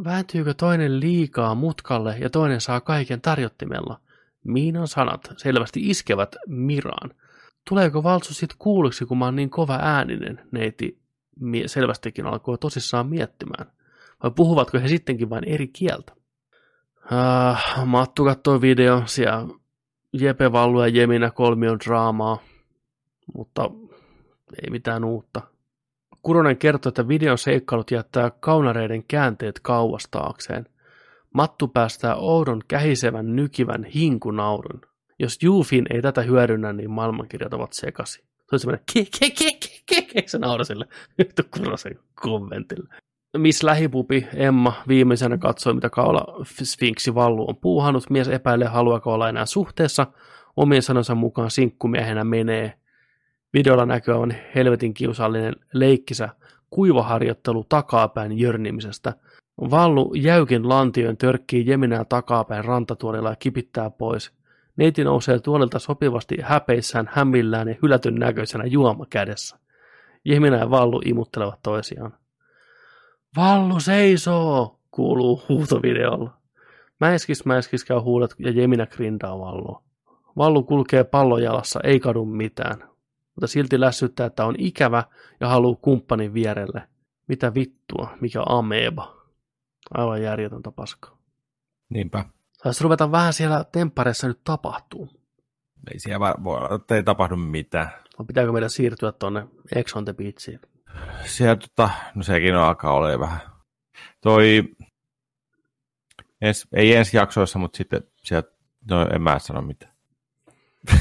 Vääntyykö 0.04 0.54
toinen 0.54 1.00
liikaa 1.00 1.56
mutkalle 1.56 2.18
ja 2.20 2.30
toinen 2.30 2.62
saa 2.62 2.82
kaiken 2.82 3.22
tarjottimella? 3.22 4.00
Miinan 4.44 4.88
sanat 4.88 5.34
selvästi 5.38 5.90
iskevät 5.90 6.36
Miraan. 6.48 7.14
Tuleeko 7.70 8.04
Valtsu 8.04 8.34
sit 8.34 8.54
kuulluksi, 8.60 9.06
kun 9.06 9.18
mä 9.18 9.26
oon 9.26 9.36
niin 9.36 9.50
kova 9.50 9.80
ääninen? 9.82 10.42
Neiti 10.52 11.00
selvästikin 11.66 12.26
alkoi 12.26 12.58
tosissaan 12.58 13.08
miettimään. 13.08 13.72
Vai 14.24 14.32
puhuvatko 14.32 14.80
he 14.80 14.88
sittenkin 14.88 15.30
vain 15.30 15.44
eri 15.44 15.68
kieltä? 15.68 16.14
Ah, 17.12 17.86
Mattu 17.86 18.24
katsoi 18.24 18.62
video, 18.62 19.04
siellä 19.06 19.48
Jepe 20.14 20.52
Vallu 20.52 20.82
ja 20.82 20.88
Jeminä 20.88 21.32
kolmion 21.32 21.80
draamaa, 21.86 22.38
mutta 23.36 23.70
ei 24.64 24.70
mitään 24.70 25.04
uutta. 25.04 25.42
Kuronen 26.22 26.58
kertoi, 26.58 26.90
että 26.90 27.08
videon 27.08 27.38
seikkailut 27.38 27.92
jättää 27.92 28.32
kaunareiden 28.40 29.04
käänteet 29.08 29.60
kauas 29.60 30.08
taakseen. 30.12 30.66
Mattu 31.34 31.68
päästää 31.68 32.16
oudon 32.16 32.62
kähisevän 32.68 33.36
nykivän 33.36 33.84
hinkunaurun. 33.84 34.82
Jos 35.20 35.38
Juufin 35.44 35.86
ei 35.90 36.02
tätä 36.02 36.22
hyödynnä, 36.22 36.74
niin 36.74 36.92
maailmankirjat 36.92 37.54
ovat 37.54 37.74
sekasi. 37.74 38.20
Se 38.20 38.46
oli 38.52 38.60
semmoinen 38.60 38.86
ke 38.94 39.06
ke 39.20 39.30
ke 39.30 39.52
ke 39.86 40.02
ke. 40.02 40.24
Miss 43.38 43.64
Lähipupi 43.64 44.28
Emma 44.34 44.74
viimeisenä 44.88 45.38
katsoi, 45.38 45.74
mitä 45.74 45.90
kaula 45.90 46.46
Sfinksi 46.64 47.16
Vallu 47.16 47.50
on 47.50 47.56
puuhannut. 47.56 48.10
Mies 48.10 48.28
epäilee, 48.28 48.68
haluaako 48.68 49.14
olla 49.14 49.30
enää 49.30 49.46
suhteessa. 49.46 50.08
Omien 50.58 50.82
sanonsa 50.82 51.16
mukaan 51.16 51.52
sinkkumiehenä 51.52 52.24
menee. 52.24 52.74
Videolla 53.54 53.86
näkyvän 53.86 54.36
helvetin 54.56 54.94
kiusallinen 54.94 55.56
leikkisä 55.74 56.30
kuivaharjoittelu 56.70 57.66
takapäin 57.70 58.40
jörnimisestä. 58.40 59.14
Vallu 59.62 60.14
jäykin 60.16 60.70
lantion 60.70 61.18
törkkii 61.18 61.70
Jeminää 61.70 62.06
takapäin 62.06 62.66
rantatuolilla 62.66 63.30
ja 63.30 63.36
kipittää 63.36 63.90
pois. 63.90 64.32
Neiti 64.76 65.04
nousee 65.04 65.40
tuolilta 65.40 65.80
sopivasti 65.80 66.38
häpeissään, 66.42 67.10
hämmillään 67.14 67.68
ja 67.68 67.76
hylätyn 67.82 68.16
näköisenä 68.16 68.66
juoma 68.66 69.06
kädessä. 69.10 69.58
Jeminä 70.26 70.58
ja 70.58 70.70
Vallu 70.70 71.02
imuttelevat 71.06 71.60
toisiaan. 71.64 72.14
Vallu 73.36 73.80
seisoo, 73.80 74.80
kuuluu 74.92 75.42
huutovideolla. 75.50 76.38
Mäiskis 77.00 77.46
mäiskis 77.46 77.86
käy 77.86 78.00
huulet 78.00 78.36
ja 78.40 78.52
Jeminä 78.52 78.86
grindaa 78.86 79.40
Vallua. 79.40 79.84
Vallu 80.38 80.64
kulkee 80.64 81.04
pallojalassa, 81.04 81.80
ei 81.84 82.00
kadu 82.00 82.26
mitään, 82.26 82.90
mutta 83.36 83.48
silti 83.48 83.80
lässyttää, 83.80 84.26
että 84.26 84.46
on 84.46 84.56
ikävä 84.58 85.04
ja 85.40 85.48
haluaa 85.48 85.80
kumppanin 85.82 86.34
vierelle. 86.34 86.88
Mitä 87.28 87.54
vittua, 87.54 88.18
mikä 88.22 88.44
ameba. 88.46 89.18
Aivan 89.94 90.22
järjetöntä 90.22 90.72
paskaa. 90.72 91.18
Niinpä. 91.90 92.26
Saisi 92.54 92.84
ruveta 92.84 93.12
vähän 93.12 93.34
siellä 93.34 93.66
temppareissa 93.72 94.28
nyt 94.28 94.40
tapahtuu. 94.44 95.10
Ei 95.92 96.00
siellä 96.00 96.36
voi 96.44 96.58
olla, 96.58 96.76
että 96.76 96.96
ei 96.96 97.04
tapahdu 97.04 97.36
mitään. 97.36 97.90
Vai 98.20 98.26
pitääkö 98.26 98.52
meidän 98.52 98.70
siirtyä 98.70 99.12
tuonne 99.12 99.48
Ex 99.76 99.96
on 99.96 100.06
the 100.06 100.14
Beachiin? 100.14 100.60
Siellä 101.26 101.56
tota, 101.56 101.90
no 102.16 102.24
sekin 102.24 102.56
on 102.56 102.64
alkaa 102.64 102.94
olla 102.94 103.20
vähän. 103.20 103.40
Toi, 104.22 104.64
ens, 106.42 106.68
ei 106.74 106.96
ensi 106.96 107.18
jaksoissa, 107.18 107.60
mutta 107.60 107.78
sitten 107.78 108.04
sieltä, 108.24 108.52
no 108.90 109.08
en 109.14 109.22
mä 109.22 109.40
sano 109.40 109.62
mitään. 109.62 109.94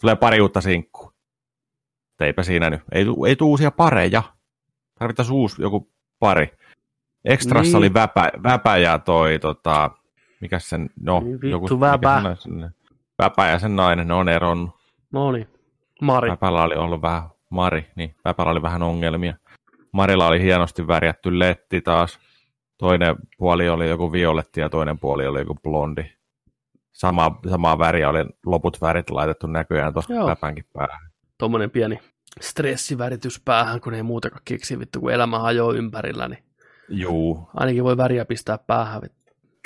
Tulee 0.00 0.16
pari 0.16 0.40
uutta 0.40 0.60
sinkkua. 0.60 1.12
Eipä 2.20 2.42
siinä 2.42 2.70
nyt. 2.70 2.80
Ei, 2.92 3.04
ei 3.26 3.36
tule 3.36 3.48
uusia 3.48 3.70
pareja. 3.70 4.22
Tarvitaan 4.98 5.32
uusi 5.32 5.62
joku 5.62 5.92
pari. 6.18 6.58
Ekstrassa 7.24 7.68
niin. 7.68 7.76
oli 7.76 7.94
väpä, 7.94 8.30
väpä 8.42 8.76
ja 8.76 8.98
toi, 8.98 9.38
tota, 9.38 9.90
mikä 10.40 10.58
sen, 10.58 10.90
no, 11.00 11.20
niin, 11.20 11.32
vittu 11.32 11.46
joku, 11.46 11.80
väpä. 11.80 12.36
Sen, 12.38 12.70
väpä 13.18 13.46
ja 13.46 13.58
sen 13.58 13.76
nainen, 13.76 14.08
ne 14.08 14.14
on 14.14 14.28
eronnut. 14.28 14.70
No 15.12 15.32
niin, 15.32 15.48
Mari. 16.02 16.30
Väpällä 16.30 16.62
oli 16.62 16.74
ollut 16.74 17.02
vähän, 17.02 17.22
Mari, 17.50 17.90
niin 17.96 18.14
Väpällä 18.24 18.52
oli 18.52 18.62
vähän 18.62 18.82
ongelmia. 18.82 19.34
Marilla 19.92 20.26
oli 20.26 20.42
hienosti 20.42 20.86
värjätty 20.86 21.38
letti 21.38 21.80
taas. 21.80 22.18
Toinen 22.78 23.16
puoli 23.38 23.68
oli 23.68 23.88
joku 23.88 24.12
violetti 24.12 24.60
ja 24.60 24.68
toinen 24.68 24.98
puoli 24.98 25.26
oli 25.26 25.38
joku 25.38 25.54
blondi. 25.54 26.04
Sama, 26.92 27.40
samaa 27.50 27.78
väriä 27.78 28.08
oli 28.08 28.24
loput 28.46 28.80
värit 28.80 29.10
laitettu 29.10 29.46
näköjään 29.46 29.92
tuossa 29.92 30.26
läpänkin 30.26 30.64
päähän. 30.72 31.10
Tuommoinen 31.38 31.70
pieni 31.70 32.00
stressiväritys 32.40 33.40
päähän, 33.44 33.80
kun 33.80 33.94
ei 33.94 34.02
muutakaan 34.02 34.42
keksi 34.44 34.78
vittu, 34.78 35.00
kun 35.00 35.12
elämä 35.12 35.38
hajoaa 35.38 35.74
ympärillä, 35.74 36.28
niin 36.28 36.44
Juu. 36.88 37.48
ainakin 37.54 37.84
voi 37.84 37.96
väriä 37.96 38.24
pistää 38.24 38.58
päähän. 38.58 39.02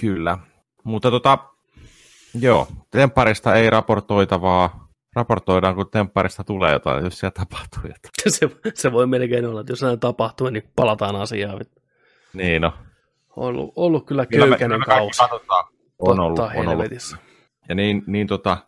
Kyllä. 0.00 0.38
Mutta 0.84 1.10
tota, 1.10 1.38
joo, 2.40 2.68
Tempparista 2.90 3.54
ei 3.54 3.70
raportoitavaa. 3.70 4.81
Raportoidaan, 5.16 5.74
kun 5.74 5.90
Tempparista 5.90 6.44
tulee 6.44 6.72
jotain, 6.72 7.04
jos 7.04 7.18
siellä 7.18 7.34
tapahtuu 7.38 7.82
jotain. 7.82 8.12
se, 8.38 8.50
se 8.74 8.92
voi 8.92 9.06
melkein 9.06 9.46
olla, 9.46 9.60
että 9.60 9.72
jos 9.72 9.82
näin 9.82 10.00
tapahtuu, 10.00 10.50
niin 10.50 10.70
palataan 10.76 11.16
asiaan. 11.16 11.60
Niin 12.32 12.62
no. 12.62 12.72
Ollut, 13.36 13.72
ollut 13.76 14.06
kyllä 14.06 14.26
köykäinen 14.26 14.80
me, 14.80 14.84
kausi. 14.84 15.22
On 15.98 16.20
ollut, 16.20 16.38
on 16.38 16.68
ollut. 16.68 16.86
Ja 17.68 17.74
niin, 17.74 18.04
niin 18.06 18.26
tota, 18.26 18.58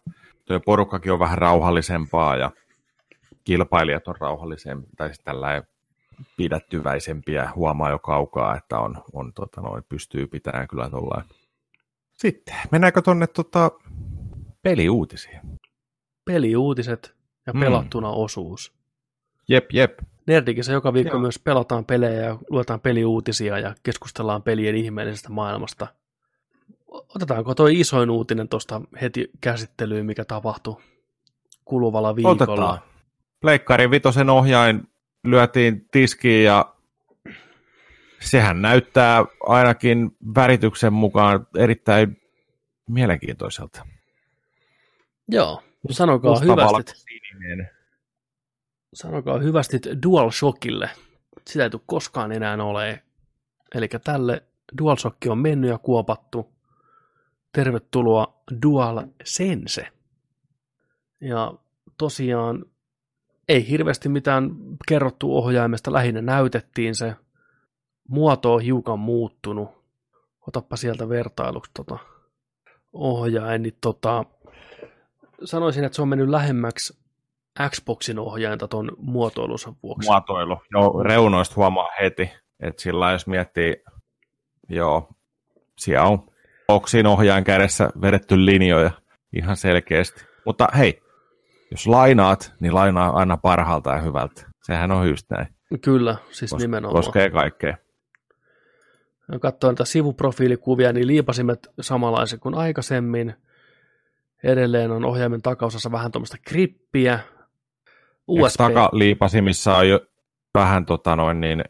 tuo 0.44 0.60
porukkakin 0.60 1.12
on 1.12 1.18
vähän 1.18 1.38
rauhallisempaa 1.38 2.36
ja 2.36 2.50
kilpailijat 3.44 4.08
on 4.08 4.14
rauhallisempia, 4.20 4.90
tai 4.96 5.08
siis 5.08 5.20
tällä 5.24 5.62
pidättyväisempiä, 6.36 7.50
huomaa 7.56 7.90
jo 7.90 7.98
kaukaa, 7.98 8.56
että 8.56 8.78
on, 8.78 9.02
on 9.12 9.32
tota, 9.32 9.60
noin, 9.60 9.84
pystyy 9.88 10.26
pitämään 10.26 10.68
kyllä 10.68 10.90
tuollain. 10.90 11.24
Sitten, 12.12 12.54
mennäänkö 12.70 13.02
tuonne 13.02 13.26
tota, 13.26 13.70
peliuutisiin? 14.62 15.40
Peliuutiset 16.24 17.14
ja 17.46 17.52
mm. 17.52 17.60
pelattuna 17.60 18.10
osuus. 18.10 18.72
Jep, 19.48 19.72
jep. 19.72 19.98
Nerdikissä 20.26 20.72
joka 20.72 20.92
viikko 20.92 21.14
Joo. 21.14 21.20
myös 21.20 21.38
pelataan 21.38 21.84
pelejä 21.84 22.20
ja 22.20 22.38
luetaan 22.50 22.80
peliuutisia 22.80 23.58
ja 23.58 23.74
keskustellaan 23.82 24.42
pelien 24.42 24.76
ihmeellisestä 24.76 25.28
maailmasta. 25.28 25.86
Otetaanko 26.88 27.54
tuo 27.54 27.66
isoin 27.66 28.10
uutinen 28.10 28.48
tuosta 28.48 28.80
heti 29.00 29.30
käsittelyyn, 29.40 30.06
mikä 30.06 30.24
tapahtui 30.24 30.76
kuluvalla 31.64 32.16
viikolla? 32.16 32.42
Otetaan. 32.42 32.78
Pleikkari 33.40 33.90
vitosen 33.90 34.30
ohjain 34.30 34.88
lyötiin 35.24 35.88
tiskiin 35.90 36.44
ja 36.44 36.74
sehän 38.20 38.62
näyttää 38.62 39.24
ainakin 39.46 40.10
värityksen 40.34 40.92
mukaan 40.92 41.46
erittäin 41.56 42.16
mielenkiintoiselta. 42.88 43.86
Joo, 45.28 45.62
sanokaa 45.90 46.38
hyvästi. 46.38 46.92
Sanokaa 48.94 49.38
hyvästi 49.38 49.80
DualShockille. 50.02 50.90
Sitä 51.46 51.64
ei 51.64 51.70
tule 51.70 51.82
koskaan 51.86 52.32
enää 52.32 52.64
ole. 52.64 53.02
Eli 53.74 53.88
tälle 54.04 54.42
DualShock 54.78 55.16
on 55.28 55.38
mennyt 55.38 55.70
ja 55.70 55.78
kuopattu. 55.78 56.54
Tervetuloa 57.52 58.42
DualSense. 58.62 59.88
Ja 61.20 61.54
tosiaan 61.98 62.64
ei 63.48 63.68
hirveästi 63.68 64.08
mitään 64.08 64.50
kerrottu 64.88 65.36
ohjaimesta, 65.36 65.92
lähinnä 65.92 66.22
näytettiin 66.22 66.94
se. 66.94 67.16
Muoto 68.08 68.54
on 68.54 68.60
hiukan 68.60 68.98
muuttunut. 68.98 69.84
Otappa 70.48 70.76
sieltä 70.76 71.08
vertailuksi 71.08 71.70
tota 71.74 71.98
ohjain, 72.92 73.62
niin 73.62 73.76
tota, 73.80 74.24
sanoisin, 75.44 75.84
että 75.84 75.96
se 75.96 76.02
on 76.02 76.08
mennyt 76.08 76.28
lähemmäksi 76.28 76.98
Xboxin 77.70 78.18
ohjainta 78.18 78.68
ton 78.68 78.90
muotoilunsa 78.96 79.72
vuoksi. 79.82 80.08
Muotoilu. 80.08 80.56
Joo, 80.70 81.02
reunoista 81.02 81.54
huomaa 81.56 81.88
heti, 82.00 82.30
että 82.60 82.82
sillä 82.82 83.12
jos 83.12 83.26
miettii, 83.26 83.76
joo, 84.68 85.08
siellä 85.78 86.08
on 86.08 86.26
Xboxin 86.64 87.06
ohjain 87.06 87.44
kädessä 87.44 87.90
vedetty 88.02 88.46
linjoja 88.46 88.90
ihan 89.32 89.56
selkeästi. 89.56 90.24
Mutta 90.44 90.68
hei, 90.78 91.02
jos 91.70 91.86
lainaat, 91.86 92.52
niin 92.60 92.74
lainaa 92.74 93.10
aina 93.10 93.36
parhaalta 93.36 93.90
ja 93.90 94.00
hyvältä. 94.00 94.46
Sehän 94.62 94.90
on 94.90 95.08
just 95.08 95.30
näin. 95.30 95.46
Kyllä, 95.82 96.16
siis 96.30 96.54
Kos- 96.54 96.58
nimenomaan. 96.58 97.04
Koskee 97.04 97.30
kaikkea. 97.30 97.76
Katsoin 99.40 99.72
näitä 99.72 99.84
sivuprofiilikuvia, 99.84 100.92
niin 100.92 101.06
liipasimet 101.06 101.68
samanlaisia 101.80 102.38
kuin 102.38 102.54
aikaisemmin. 102.54 103.34
Edelleen 104.44 104.90
on 104.90 105.04
ohjaimen 105.04 105.42
takaosassa 105.42 105.92
vähän 105.92 106.12
tuommoista 106.12 106.36
krippiä. 106.46 107.18
USB. 108.26 108.56
Takaliipasimissa 108.56 109.76
on 109.76 109.88
jo 109.88 110.00
vähän 110.54 110.86
tota 110.86 111.16
noin 111.16 111.40
niin, 111.40 111.64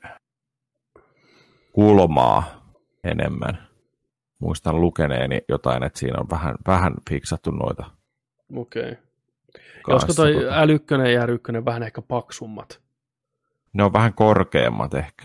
kulmaa 1.73 2.73
enemmän. 3.05 3.69
Muistan 4.39 4.81
lukeneeni 4.81 5.41
jotain, 5.49 5.83
että 5.83 5.99
siinä 5.99 6.19
on 6.21 6.27
vähän, 6.31 6.55
vähän 6.67 6.95
fiksattu 7.11 7.51
noita. 7.51 7.91
Okei. 8.57 8.83
Okay. 8.83 8.97
Olisiko 9.89 10.13
toi 10.13 10.35
tota... 10.35 10.65
L1 10.65 11.09
ja 11.09 11.27
R1 11.27 11.65
vähän 11.65 11.83
ehkä 11.83 12.03
paksummat? 12.03 12.81
Ne 13.73 13.85
on 13.85 13.93
vähän 13.93 14.15
korkeammat 14.15 14.95
ehkä. 14.95 15.25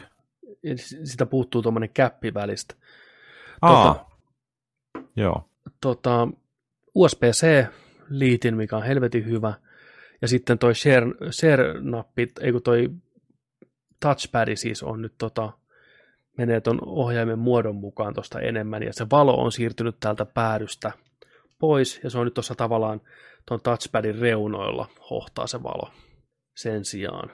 Sitä 1.03 1.25
puuttuu 1.25 1.61
tuommoinen 1.61 1.89
käppi 1.93 2.33
välistä. 2.33 2.75
Aa, 3.61 3.93
tota, 3.93 4.05
joo. 5.15 5.49
Tota, 5.81 6.27
USB-C-liitin, 6.95 8.57
mikä 8.57 8.77
on 8.77 8.83
helvetin 8.83 9.25
hyvä. 9.25 9.53
Ja 10.21 10.27
sitten 10.27 10.59
toi 10.59 10.75
share, 10.75 11.05
share-nappi, 11.31 12.31
ei 12.41 12.51
kun 12.51 12.61
toi 12.61 12.89
touchpad 13.99 14.55
siis 14.55 14.83
on 14.83 15.01
nyt 15.01 15.13
tota, 15.17 15.51
menee 16.37 16.61
ton 16.61 16.79
ohjaimen 16.85 17.39
muodon 17.39 17.75
mukaan 17.75 18.13
tuosta 18.13 18.39
enemmän, 18.39 18.83
ja 18.83 18.93
se 18.93 19.05
valo 19.11 19.33
on 19.33 19.51
siirtynyt 19.51 19.95
täältä 19.99 20.25
päädystä 20.25 20.91
pois, 21.59 21.99
ja 22.03 22.09
se 22.09 22.17
on 22.17 22.25
nyt 22.25 22.33
tuossa 22.33 22.55
tavallaan 22.55 23.01
tuon 23.45 23.61
touchpadin 23.61 24.19
reunoilla 24.19 24.87
hohtaa 25.09 25.47
se 25.47 25.63
valo 25.63 25.91
sen 26.55 26.85
sijaan. 26.85 27.31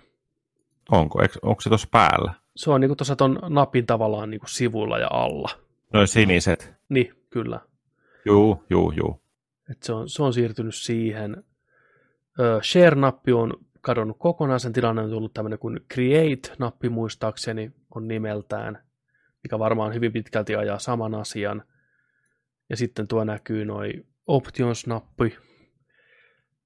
Onko? 0.91 1.19
Onko 1.41 1.61
se 1.61 1.69
tuossa 1.69 1.88
päällä? 1.91 2.34
Se 2.56 2.72
on 2.72 2.82
niinku 2.82 2.95
tuossa 2.95 3.15
tuon 3.15 3.40
napin 3.49 3.86
tavallaan 3.86 4.30
niinku 4.30 4.48
sivuilla 4.48 4.99
ja 4.99 5.07
alla. 5.11 5.49
Noin 5.94 6.07
siniset. 6.07 6.73
Niin, 6.90 7.14
kyllä. 7.30 7.60
Juu, 8.26 8.64
juu, 8.69 8.91
juu. 8.91 9.24
Et 9.71 9.83
se, 9.83 9.93
on, 9.93 10.09
se 10.09 10.23
on 10.23 10.33
siirtynyt 10.33 10.75
siihen. 10.75 11.43
Ö, 12.39 12.59
Share-nappi 12.63 13.33
on 13.33 13.53
kadonnut 13.81 14.17
kokonaan. 14.19 14.59
Sen 14.59 14.73
tilanne 14.73 15.01
on 15.01 15.09
tullut 15.09 15.33
tämmöinen 15.33 15.59
kuin 15.59 15.79
Create-nappi 15.93 16.89
muistaakseni 16.89 17.71
on 17.95 18.07
nimeltään, 18.07 18.83
mikä 19.43 19.59
varmaan 19.59 19.93
hyvin 19.93 20.13
pitkälti 20.13 20.55
ajaa 20.55 20.79
saman 20.79 21.15
asian. 21.15 21.63
Ja 22.69 22.77
sitten 22.77 23.07
tuo 23.07 23.23
näkyy 23.23 23.65
noin 23.65 24.07
Options-nappi, 24.27 25.37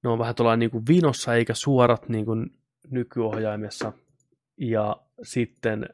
ne 0.03 0.09
on 0.09 0.19
vähän 0.19 0.35
tuolla 0.35 0.55
niin 0.55 0.71
kuin 0.71 0.84
vinossa 0.89 1.35
eikä 1.35 1.53
suorat 1.53 2.09
niin 2.09 2.26
kuin 2.26 2.57
nykyohjaimessa. 2.89 3.93
Ja 4.57 4.95
sitten 5.23 5.89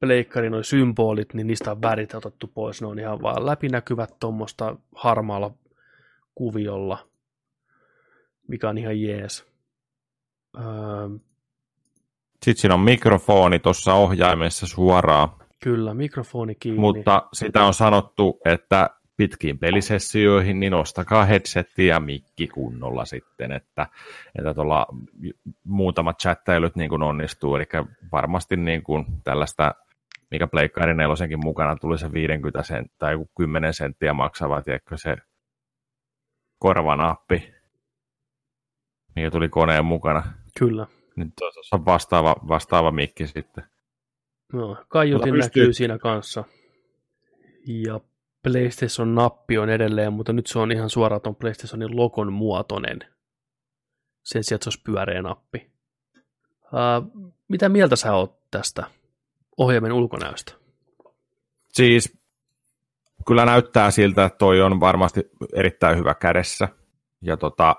pleikkarin 0.00 0.52
noin 0.52 0.64
symbolit, 0.64 1.34
niin 1.34 1.46
niistä 1.46 1.70
on 1.70 1.82
värit 1.82 2.14
otettu 2.14 2.46
pois. 2.54 2.80
Ne 2.80 2.86
on 2.86 2.98
ihan 2.98 3.22
vaan 3.22 3.46
läpinäkyvät 3.46 4.16
tuommoista 4.20 4.76
harmaalla 4.94 5.50
kuviolla, 6.34 7.06
mikä 8.48 8.68
on 8.68 8.78
ihan 8.78 9.02
jees. 9.02 9.46
Öö... 10.56 10.64
Sitten 12.42 12.60
siinä 12.60 12.74
on 12.74 12.80
mikrofoni 12.80 13.58
tuossa 13.58 13.94
ohjaimessa 13.94 14.66
suoraan. 14.66 15.28
Kyllä, 15.62 15.94
mikrofoni 15.94 16.54
kiinni. 16.54 16.80
Mutta 16.80 17.28
sitä 17.32 17.64
on 17.64 17.74
sanottu, 17.74 18.40
että 18.44 18.90
pitkiin 19.16 19.58
pelisessioihin, 19.58 20.60
niin 20.60 20.74
ostakaa 20.74 21.24
headsetti 21.24 21.86
ja 21.86 22.00
mikki 22.00 22.46
kunnolla 22.46 23.04
sitten, 23.04 23.52
että, 23.52 23.86
että 24.38 24.54
tuolla 24.54 24.86
muutamat 25.64 26.18
chattailut 26.18 26.76
niin 26.76 26.90
kuin 26.90 27.02
onnistuu, 27.02 27.56
eli 27.56 27.64
varmasti 28.12 28.56
niin 28.56 28.82
kuin 28.82 29.06
tällaista, 29.24 29.74
mikä 30.30 30.46
Pleikkari 30.46 30.94
nelosenkin 30.94 31.38
mukana 31.44 31.76
tuli 31.76 31.98
se 31.98 32.12
50 32.12 32.62
senttiä 32.62 32.94
tai 32.98 33.16
10 33.36 33.74
senttiä 33.74 34.12
maksava, 34.12 34.62
tiedätkö 34.62 34.96
se 34.96 35.16
korvanappi, 36.58 37.54
mikä 39.16 39.30
tuli 39.30 39.48
koneen 39.48 39.84
mukana. 39.84 40.22
Kyllä. 40.58 40.86
Nyt 41.16 41.28
tuossa 41.38 41.76
on 41.76 41.84
vastaava, 41.84 42.36
vastaava 42.48 42.90
mikki 42.90 43.26
sitten. 43.26 43.64
No, 44.52 44.84
kaiutin 44.88 45.34
pystyy... 45.34 45.62
näkyy 45.62 45.72
siinä 45.72 45.98
kanssa. 45.98 46.44
Ja 47.66 48.00
PlayStation-nappi 48.42 49.58
on 49.58 49.70
edelleen, 49.70 50.12
mutta 50.12 50.32
nyt 50.32 50.46
se 50.46 50.58
on 50.58 50.72
ihan 50.72 50.90
suoraan 50.90 51.22
tuon 51.22 51.36
PlayStationin 51.36 51.96
logon 51.96 52.32
muotoinen. 52.32 52.98
Sen 54.24 54.44
sijaan, 54.44 54.56
että 54.56 54.64
se 54.64 54.68
olisi 54.68 54.82
pyöreä 54.84 55.22
nappi. 55.22 55.70
Uh, 56.62 57.32
mitä 57.48 57.68
mieltä 57.68 57.96
sä 57.96 58.14
oot 58.14 58.50
tästä 58.50 58.86
ohjaimen 59.58 59.92
ulkonäöstä? 59.92 60.52
Siis 61.68 62.18
kyllä 63.26 63.44
näyttää 63.44 63.90
siltä, 63.90 64.24
että 64.24 64.38
toi 64.38 64.62
on 64.62 64.80
varmasti 64.80 65.20
erittäin 65.54 65.98
hyvä 65.98 66.14
kädessä. 66.14 66.68
Ja 67.22 67.36
tota, 67.36 67.76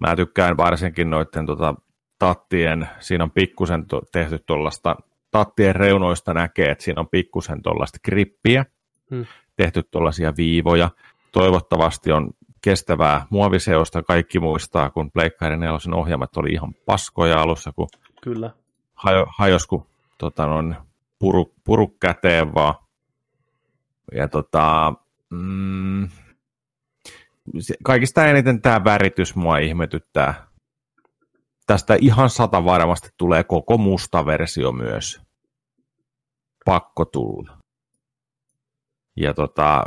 mä 0.00 0.16
tykkään 0.16 0.56
varsinkin 0.56 1.10
noiden 1.10 1.46
tota, 1.46 1.74
tattien, 2.18 2.88
siinä 3.00 3.24
on 3.24 3.30
pikkusen 3.30 3.86
to, 3.86 4.02
tehty 4.12 4.38
tuollaista, 4.46 4.96
tattien 5.30 5.76
reunoista 5.76 6.34
näkee, 6.34 6.70
että 6.70 6.84
siinä 6.84 7.00
on 7.00 7.08
pikkusen 7.08 7.62
tuollaista 7.62 7.98
grippiä, 8.04 8.64
hmm. 9.10 9.26
tehty 9.56 9.82
tuollaisia 9.82 10.32
viivoja. 10.36 10.90
Toivottavasti 11.32 12.12
on 12.12 12.30
kestävää 12.62 13.26
muoviseosta. 13.30 14.02
Kaikki 14.02 14.40
muistaa, 14.40 14.90
kun 14.90 15.10
Pleikkari 15.10 15.56
4 15.56 15.78
ohjelmat 15.94 16.36
oli 16.36 16.52
ihan 16.52 16.74
paskoja 16.86 17.40
alussa, 17.42 17.72
kun 17.72 17.88
Kyllä. 18.22 18.50
Hajo, 18.94 19.26
hajos, 19.38 19.66
kun 19.66 19.86
tota, 20.18 20.46
noin, 20.46 20.76
puru, 21.20 21.54
puru 21.64 21.88
käteen 21.88 22.54
vaan. 22.54 22.74
Ja 24.12 24.28
tota, 24.28 24.94
mm, 25.30 26.08
kaikista 27.84 28.26
eniten 28.26 28.62
tämä 28.62 28.84
väritys 28.84 29.36
mua 29.36 29.58
ihmetyttää. 29.58 30.46
Tästä 31.66 31.96
ihan 32.00 32.30
sata 32.30 32.64
varmasti 32.64 33.08
tulee 33.16 33.44
koko 33.44 33.78
musta 33.78 34.26
versio 34.26 34.72
myös. 34.72 35.20
Pakko 36.64 37.04
tulla. 37.04 37.58
Ja 39.16 39.34
tota, 39.34 39.84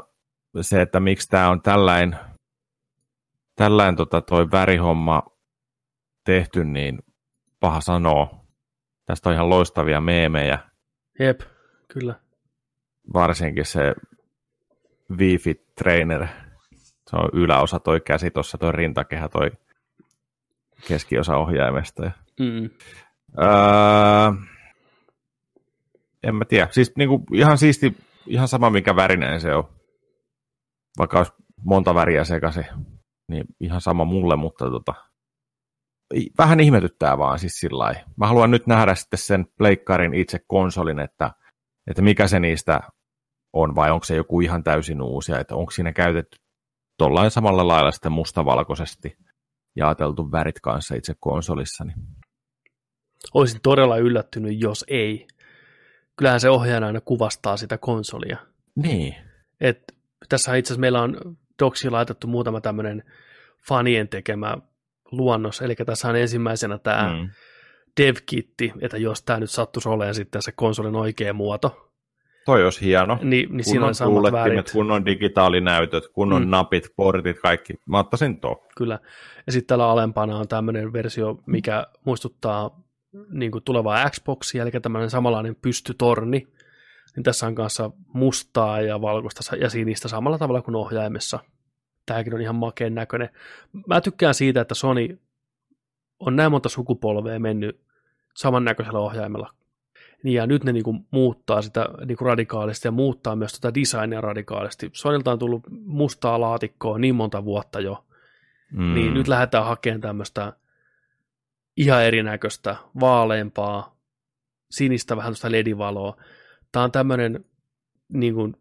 se, 0.62 0.82
että 0.82 1.00
miksi 1.00 1.30
tämä 1.30 1.50
on 1.50 1.62
tällainen, 1.62 2.20
tällainen 3.56 3.96
tota, 3.96 4.22
toi 4.22 4.52
värihomma 4.52 5.24
tehty, 6.24 6.64
niin 6.64 7.00
paha 7.60 7.82
sanoa. 7.82 8.44
Tästä 9.06 9.30
on 9.30 9.36
ihan 9.36 9.50
loistavia 9.50 10.02
meemejä. 10.02 10.73
Jep, 11.20 11.42
kyllä. 11.88 12.16
Varsinkin 13.14 13.66
se 13.66 13.96
Wi-Fi 15.12 15.66
Trainer. 15.76 16.28
Se 17.10 17.16
on 17.16 17.30
yläosa 17.34 17.80
toi 17.80 18.02
käsi 18.02 18.32
tuossa, 18.32 18.58
toi 18.58 18.72
rintakehä, 18.72 19.30
toi 19.30 19.52
keskiosa 20.88 21.38
ohjaimesta. 21.38 22.12
Mm. 22.40 22.70
Öö, 23.42 24.32
en 26.24 26.36
mä 26.36 26.46
tiedä. 26.46 26.68
Siis 26.72 26.92
niinku, 26.98 27.24
ihan 27.34 27.58
siisti, 27.58 27.98
ihan 28.28 28.48
sama 28.48 28.70
mikä 28.70 28.96
värinen 28.96 29.42
se 29.42 29.56
on. 29.56 29.70
Vaikka 30.98 31.18
olisi 31.18 31.34
monta 31.66 31.96
väriä 31.96 32.24
sekaisin, 32.24 32.66
niin 33.28 33.46
ihan 33.60 33.82
sama 33.82 34.06
mulle, 34.06 34.36
mutta 34.36 34.70
tota, 34.70 34.94
vähän 36.38 36.60
ihmetyttää 36.60 37.18
vaan 37.18 37.40
siis 37.40 37.54
sillä 37.54 37.96
Mä 38.16 38.28
haluan 38.28 38.52
nyt 38.52 38.68
nähdä 38.68 38.96
sitten 38.96 39.20
sen 39.20 39.46
pleikkarin 39.58 40.14
itse 40.14 40.40
konsolin, 40.48 41.00
että, 41.00 41.32
että 41.88 42.02
mikä 42.02 42.28
se 42.28 42.40
niistä 42.40 42.80
on, 43.54 43.76
vai 43.76 43.92
onko 43.92 44.04
se 44.04 44.16
joku 44.16 44.42
ihan 44.42 44.64
täysin 44.64 45.02
uusi, 45.02 45.34
että 45.34 45.56
onko 45.56 45.72
siinä 45.72 45.94
käytetty 45.94 46.38
tollain 46.98 47.32
samalla 47.32 47.68
lailla 47.68 47.92
sitten 47.92 48.12
mustavalkoisesti 48.12 49.18
jaateltu 49.76 50.32
värit 50.32 50.60
kanssa 50.60 50.96
itse 50.96 51.14
konsolissa. 51.20 51.84
Niin. 51.84 51.98
Olisin 53.34 53.62
todella 53.64 53.98
yllättynyt, 53.98 54.62
jos 54.62 54.86
ei. 54.88 55.28
Kyllähän 56.16 56.40
se 56.40 56.50
ohjaajana 56.50 56.88
aina 56.88 57.02
kuvastaa 57.02 57.58
sitä 57.58 57.78
konsolia. 57.78 58.38
Niin. 58.76 59.16
Et 59.62 59.96
tässä 60.30 60.56
itse 60.56 60.68
asiassa 60.68 60.82
meillä 60.82 61.02
on 61.02 61.38
Doksi 61.60 61.90
laitettu 61.90 62.28
muutama 62.28 62.62
tämmöinen 62.62 63.04
fanien 63.68 64.08
tekemä 64.08 64.58
luonnos, 65.18 65.62
eli 65.62 65.76
tässä 65.76 66.10
on 66.10 66.16
ensimmäisenä 66.16 66.78
tämä 66.78 67.14
mm. 67.14 67.30
dev-kitti, 68.02 68.74
että 68.82 68.98
jos 68.98 69.24
tämä 69.24 69.40
nyt 69.40 69.52
sattuisi 69.52 69.90
olemaan 69.90 70.16
sitten 70.16 70.42
se 70.42 70.52
konsolin 70.52 70.96
oikea 70.96 71.34
muoto. 71.34 71.90
Toi 72.46 72.64
olisi 72.64 72.82
hieno. 72.82 73.20
Niin, 73.22 73.58
niin 73.58 73.66
siinä 73.66 73.86
on 73.86 73.96
samat 73.96 74.32
värit. 74.32 74.72
Kunnon 74.72 75.06
digitaalinäytöt, 75.06 76.08
kunnon 76.08 76.44
mm. 76.44 76.50
napit, 76.50 76.88
portit, 76.96 77.40
kaikki. 77.40 77.74
Mä 77.86 78.00
ottaisin 78.00 78.42
tuo. 78.42 78.68
Kyllä. 78.78 79.00
Ja 79.46 79.52
sitten 79.52 79.68
täällä 79.68 79.90
alempana 79.90 80.38
on 80.38 80.48
tämmöinen 80.48 80.94
versio, 80.94 81.38
mikä 81.46 81.88
muistuttaa 82.06 82.84
niin 83.30 83.52
kuin 83.52 83.64
tulevaa 83.64 84.10
Xboxia, 84.10 84.64
eli 84.64 84.72
tämmöinen 84.72 85.10
samanlainen 85.10 85.56
pystytorni. 85.56 86.48
Niin 87.16 87.24
tässä 87.24 87.48
on 87.48 87.56
kanssa 87.56 87.92
mustaa 88.14 88.82
ja 88.82 89.02
valkoista 89.02 89.56
ja 89.56 89.70
sinistä 89.70 90.08
samalla 90.08 90.38
tavalla 90.38 90.62
kuin 90.62 90.76
ohjaimessa– 90.76 91.40
tämäkin 92.06 92.34
on 92.34 92.42
ihan 92.42 92.56
makeen 92.56 92.96
näköinen. 92.96 93.30
Mä 93.88 94.02
tykkään 94.02 94.34
siitä, 94.34 94.62
että 94.62 94.76
Sony 94.76 95.20
on 96.20 96.36
näin 96.36 96.52
monta 96.52 96.70
sukupolvea 96.70 97.40
mennyt 97.40 97.80
samannäköisellä 98.36 99.00
ohjaimella. 99.00 99.54
Niin 100.24 100.34
ja 100.34 100.48
nyt 100.48 100.64
ne 100.64 100.72
niinku 100.72 100.96
muuttaa 101.12 101.62
sitä 101.62 101.90
niinku 102.06 102.26
radikaalisti 102.26 102.88
ja 102.88 102.92
muuttaa 102.92 103.36
myös 103.36 103.54
tätä 103.54 103.80
designia 103.80 104.22
radikaalisti. 104.22 104.90
Sonylta 104.94 105.32
on 105.32 105.40
tullut 105.40 105.64
mustaa 105.86 106.42
laatikkoa 106.42 106.98
niin 106.98 107.16
monta 107.16 107.46
vuotta 107.46 107.80
jo, 107.80 108.06
mm. 108.72 108.94
niin 108.94 109.14
nyt 109.14 109.28
lähdetään 109.28 109.66
hakemaan 109.66 110.02
tämmöistä 110.02 110.54
ihan 111.78 112.04
erinäköistä, 112.04 112.76
vaaleampaa, 113.00 113.96
sinistä 114.72 115.18
vähän 115.18 115.32
tuosta 115.32 115.52
ledivaloa. 115.52 116.18
Tämä 116.72 116.84
on 116.84 116.92
tämmöinen, 116.92 117.46
niin 118.10 118.34
kuin, 118.34 118.56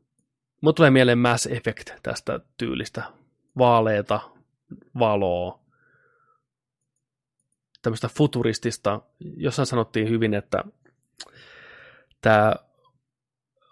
tulee 0.74 0.90
mieleen 0.90 1.18
Mass 1.18 1.46
Effect 1.46 1.90
tästä 2.02 2.40
tyylistä 2.58 3.02
vaaleita 3.58 4.20
valoa, 4.98 5.60
tämmöistä 7.82 8.08
futuristista, 8.08 9.00
jossain 9.36 9.66
sanottiin 9.66 10.08
hyvin, 10.08 10.34
että 10.34 10.64
tämä 12.20 12.54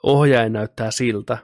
ohjaaja 0.02 0.48
näyttää 0.48 0.90
siltä, 0.90 1.38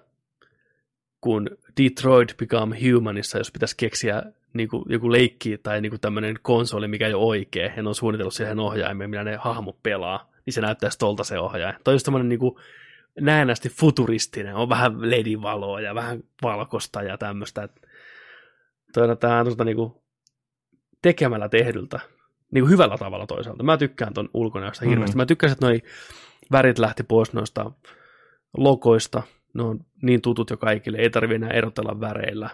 kun 1.20 1.50
Detroit 1.82 2.36
Become 2.36 2.78
Humanissa, 2.80 3.38
jos 3.38 3.52
pitäisi 3.52 3.76
keksiä 3.76 4.22
niin 4.52 4.68
kuin, 4.68 4.84
joku 4.88 5.12
leikki 5.12 5.58
tai 5.58 5.80
niin 5.80 5.90
kuin 5.90 6.00
tämmöinen 6.00 6.38
konsoli, 6.42 6.88
mikä 6.88 7.06
ei 7.06 7.14
ole 7.14 7.24
oikea, 7.24 7.72
ja 7.76 7.82
on 7.86 7.94
suunnitellut 7.94 8.34
siihen 8.34 8.58
ohjaimeen, 8.58 9.10
millä 9.10 9.24
ne 9.24 9.36
hahmot 9.36 9.82
pelaa, 9.82 10.30
niin 10.46 10.54
se 10.54 10.60
näyttäisi 10.60 10.98
tolta 10.98 11.24
se 11.24 11.38
ohjaaja. 11.38 11.78
Toi 11.84 11.94
on 11.94 12.00
tämmöinen 12.04 12.28
niin 12.28 12.40
näennästi 13.20 13.68
futuristinen, 13.68 14.54
on 14.54 14.68
vähän 14.68 15.10
ledivaloa 15.10 15.80
ja 15.80 15.94
vähän 15.94 16.22
valkosta 16.42 17.02
ja 17.02 17.18
tämmöistä, 17.18 17.62
että 17.62 17.85
toi 19.00 19.16
tämä 19.16 19.44
tuosta 19.44 19.64
niinku 19.64 20.04
tekemällä 21.02 21.48
tehdyltä, 21.48 22.00
niinku 22.52 22.68
hyvällä 22.70 22.98
tavalla 22.98 23.26
toisaalta. 23.26 23.62
Mä 23.62 23.76
tykkään 23.76 24.14
ton 24.14 24.30
ulkonäöstä 24.34 24.84
mm-hmm. 24.84 24.90
hirveästi. 24.90 25.16
Mä 25.16 25.26
tykkäsin, 25.26 25.52
että 25.52 25.66
noi 25.66 25.82
värit 26.52 26.78
lähti 26.78 27.02
pois 27.02 27.32
noista 27.32 27.70
logoista. 28.56 29.22
Ne 29.54 29.62
on 29.62 29.80
niin 30.02 30.22
tutut 30.22 30.50
jo 30.50 30.56
kaikille, 30.56 30.98
ei 30.98 31.10
tarvi 31.10 31.34
enää 31.34 31.50
erotella 31.50 32.00
väreillä. 32.00 32.50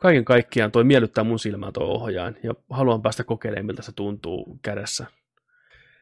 Kaiken 0.00 0.24
kaikkiaan 0.24 0.72
toi 0.72 0.84
miellyttää 0.84 1.24
mun 1.24 1.38
silmää 1.38 1.72
tuo 1.72 1.84
ohjaajan, 1.84 2.36
ja 2.42 2.54
haluan 2.70 3.02
päästä 3.02 3.24
kokeilemaan, 3.24 3.66
miltä 3.66 3.82
se 3.82 3.92
tuntuu 3.92 4.58
kädessä. 4.62 5.06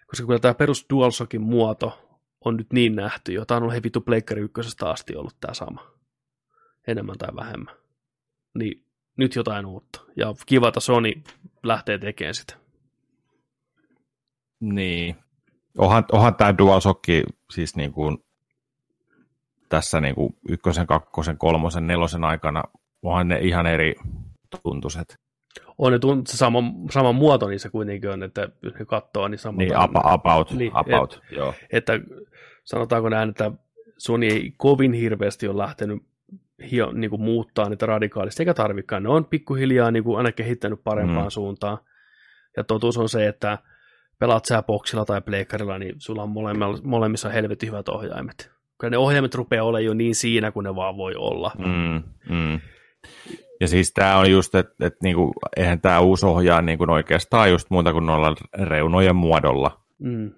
Koska 0.06 0.26
kyllä 0.26 0.40
tämä 0.40 0.54
perus 0.54 0.86
DualShockin 0.90 1.42
muoto 1.42 2.06
on 2.44 2.56
nyt 2.56 2.72
niin 2.72 2.96
nähty 2.96 3.32
jo. 3.32 3.44
Tämä 3.44 3.56
on 3.56 3.62
ollut 3.62 3.72
hei 3.72 3.82
vittu 3.82 4.00
Pleikkari 4.00 4.42
ykkösestä 4.42 4.90
asti 4.90 5.16
ollut 5.16 5.36
tämä 5.40 5.54
sama. 5.54 5.90
Enemmän 6.86 7.18
tai 7.18 7.36
vähemmän. 7.36 7.74
Niin 8.54 8.85
nyt 9.16 9.34
jotain 9.34 9.66
uutta. 9.66 10.00
Ja 10.16 10.34
kiva, 10.46 10.68
että 10.68 10.80
Sony 10.80 11.12
lähtee 11.62 11.98
tekemään 11.98 12.34
sitä. 12.34 12.56
Niin. 14.60 15.16
Onhan, 15.78 16.04
onhan 16.12 16.34
tämä 16.34 16.58
DualShock 16.58 17.04
siis 17.50 17.76
niin 17.76 17.92
kuin 17.92 18.18
tässä 19.68 20.00
niin 20.00 20.14
kuin 20.14 20.36
ykkösen, 20.48 20.86
kakkosen, 20.86 21.38
kolmosen, 21.38 21.86
nelosen 21.86 22.24
aikana, 22.24 22.64
onhan 23.02 23.28
ne 23.28 23.38
ihan 23.38 23.66
eri 23.66 23.94
tuntuiset. 24.62 25.14
On 25.78 25.92
ne 25.92 25.98
tunt, 25.98 26.26
se 26.26 26.36
sama, 26.36 26.58
sama 26.90 27.12
muoto 27.12 27.48
niin 27.48 27.60
se 27.60 27.68
kuitenkin 27.68 28.10
on, 28.10 28.22
että 28.22 28.48
jos 28.62 28.74
ne 28.74 28.84
katsoo, 28.84 29.28
niin 29.28 29.38
sama. 29.38 29.58
Niin, 29.58 29.76
about, 29.76 30.02
about, 30.04 30.50
niin, 30.50 30.72
about 30.74 31.20
et, 31.24 31.36
joo. 31.36 31.54
Että 31.72 31.92
sanotaanko 32.64 33.08
näin, 33.08 33.28
että 33.28 33.52
Sony 33.98 34.26
ei 34.26 34.54
kovin 34.56 34.92
hirveästi 34.92 35.48
ole 35.48 35.62
lähtenyt 35.62 36.02
hio, 36.70 36.92
niin 36.92 37.10
kuin 37.10 37.22
muuttaa 37.22 37.68
niitä 37.68 37.86
radikaalisti, 37.86 38.42
eikä 38.42 38.54
tarvikaan. 38.54 39.02
Ne 39.02 39.08
on 39.08 39.24
pikkuhiljaa 39.24 39.90
niin 39.90 40.04
kuin 40.04 40.18
aina 40.18 40.32
kehittänyt 40.32 40.84
parempaan 40.84 41.26
mm. 41.26 41.30
suuntaan. 41.30 41.78
Ja 42.56 42.64
totuus 42.64 42.98
on 42.98 43.08
se, 43.08 43.26
että 43.26 43.58
pelaat 44.18 44.44
sä 44.44 44.62
boksilla 44.62 45.04
tai 45.04 45.20
pleikkarilla, 45.20 45.78
niin 45.78 45.94
sulla 45.98 46.22
on 46.22 46.34
molemmissa 46.84 47.28
helvetin 47.28 47.68
hyvät 47.68 47.88
ohjaimet. 47.88 48.50
Kyllä 48.80 48.90
ne 48.90 48.98
ohjaimet 48.98 49.34
rupeaa 49.34 49.64
olemaan 49.64 49.84
jo 49.84 49.94
niin 49.94 50.14
siinä, 50.14 50.52
kun 50.52 50.64
ne 50.64 50.74
vaan 50.74 50.96
voi 50.96 51.14
olla. 51.14 51.52
Mm, 51.58 52.02
mm. 52.36 52.60
Ja 53.60 53.68
siis 53.68 53.92
tämä 53.92 54.18
on 54.18 54.30
just, 54.30 54.54
että 54.54 54.86
et 54.86 54.94
niinku, 55.02 55.32
eihän 55.56 55.80
tämä 55.80 56.00
uusi 56.00 56.26
ohjaa 56.26 56.62
niinku 56.62 56.86
oikeastaan 56.88 57.50
just 57.50 57.70
muuta 57.70 57.92
kuin 57.92 58.06
noilla 58.06 58.34
reunojen 58.58 59.16
muodolla 59.16 59.86
Mm. 59.98 60.30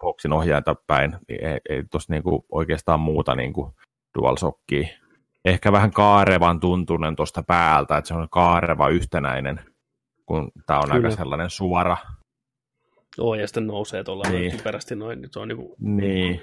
boksin 0.00 0.32
ohjainta 0.32 0.74
päin, 0.86 1.16
niin 1.28 1.44
ei, 1.44 1.58
ei 1.68 1.84
tuossa 1.90 2.12
niinku 2.12 2.46
oikeastaan 2.52 3.00
muuta 3.00 3.34
niinku 3.34 3.74
DualShockia. 4.18 4.88
Ehkä 5.44 5.72
vähän 5.72 5.90
kaarevan 5.90 6.60
tuntunen 6.60 7.16
tuosta 7.16 7.42
päältä, 7.42 7.96
että 7.96 8.08
se 8.08 8.14
on 8.14 8.28
kaareva 8.30 8.88
yhtenäinen, 8.88 9.60
kun 10.26 10.52
tämä 10.66 10.78
on 10.78 10.84
Kyllä. 10.90 10.94
aika 11.08 11.16
sellainen 11.16 11.50
suora. 11.50 11.96
Oo, 13.18 13.34
ja 13.34 13.46
sitten 13.46 13.66
nousee 13.66 14.04
tuolla 14.04 14.24
Niin. 14.28 14.40
niin. 14.40 14.56
typerästi 14.56 14.96
noin, 14.96 15.20
niin 15.20 15.32
se 15.32 15.38
on 15.38 15.48
niinku, 15.48 15.76
Niin. 15.78 16.40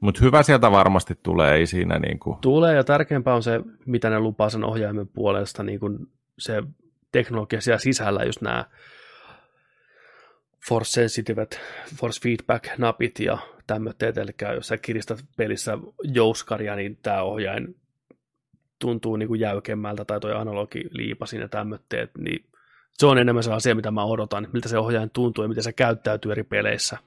Mutta 0.00 0.20
hyvä 0.24 0.42
sieltä 0.42 0.70
varmasti 0.70 1.14
tulee, 1.22 1.54
ei 1.54 1.66
siinä 1.66 1.98
niinku... 1.98 2.38
tulee, 2.40 2.74
ja 2.74 2.84
tärkeämpää 2.84 3.34
on 3.34 3.42
se, 3.42 3.60
mitä 3.86 4.10
ne 4.10 4.20
lupaa 4.20 4.50
sen 4.50 4.64
ohjaimen 4.64 5.08
puolesta, 5.08 5.62
niin 5.62 5.80
kuin 5.80 5.98
se 6.38 6.62
teknologia 7.12 7.60
siellä 7.60 7.78
sisällä, 7.78 8.24
just 8.24 8.40
nämä 8.40 8.64
force 10.68 10.90
sensitive, 10.90 11.46
force 11.96 12.20
feedback 12.22 12.78
napit 12.78 13.20
ja 13.20 13.38
tämmöitteet, 13.68 14.18
eli 14.18 14.30
jos 14.54 14.68
sä 14.68 14.76
kiristät 14.76 15.24
pelissä 15.36 15.78
jouskaria, 16.02 16.76
niin 16.76 16.98
tämä 17.02 17.22
ohjain 17.22 17.76
tuntuu 18.78 19.16
niin 19.16 19.28
kuin 19.28 19.40
jäykemmältä, 19.40 20.04
tai 20.04 20.20
toi 20.20 20.32
analogiliipa 20.34 21.26
siinä 21.26 21.48
tämmöitteet, 21.48 22.10
niin 22.18 22.44
se 22.94 23.06
on 23.06 23.18
enemmän 23.18 23.42
se 23.42 23.52
asia, 23.52 23.74
mitä 23.74 23.90
mä 23.90 24.04
odotan, 24.04 24.48
miltä 24.52 24.68
se 24.68 24.78
ohjain 24.78 25.10
tuntuu 25.10 25.44
ja 25.44 25.48
miten 25.48 25.64
se 25.64 25.72
käyttäytyy 25.72 26.32
eri 26.32 26.44
peleissä. 26.44 26.98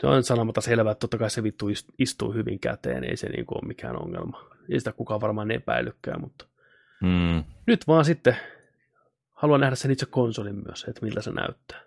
Se 0.00 0.06
on 0.06 0.22
sanomatta 0.22 0.60
selvää, 0.60 0.92
että 0.92 1.00
totta 1.00 1.18
kai 1.18 1.30
se 1.30 1.42
vittu 1.42 1.68
ist- 1.68 1.94
istuu 1.98 2.32
hyvin 2.32 2.60
käteen, 2.60 3.04
ei 3.04 3.16
se 3.16 3.28
niin 3.28 3.46
kuin 3.46 3.58
ole 3.58 3.68
mikään 3.68 4.02
ongelma. 4.02 4.44
Ei 4.68 4.78
sitä 4.80 4.92
kukaan 4.92 5.20
varmaan 5.20 5.50
epäilykään, 5.50 6.20
mutta 6.20 6.46
Mm. 7.02 7.44
nyt 7.66 7.86
vaan 7.86 8.04
sitten 8.04 8.36
haluan 9.30 9.60
nähdä 9.60 9.76
sen 9.76 9.90
itse 9.90 10.06
konsolin 10.06 10.62
myös, 10.66 10.84
että 10.88 11.02
miltä 11.02 11.22
se 11.22 11.30
näyttää. 11.30 11.80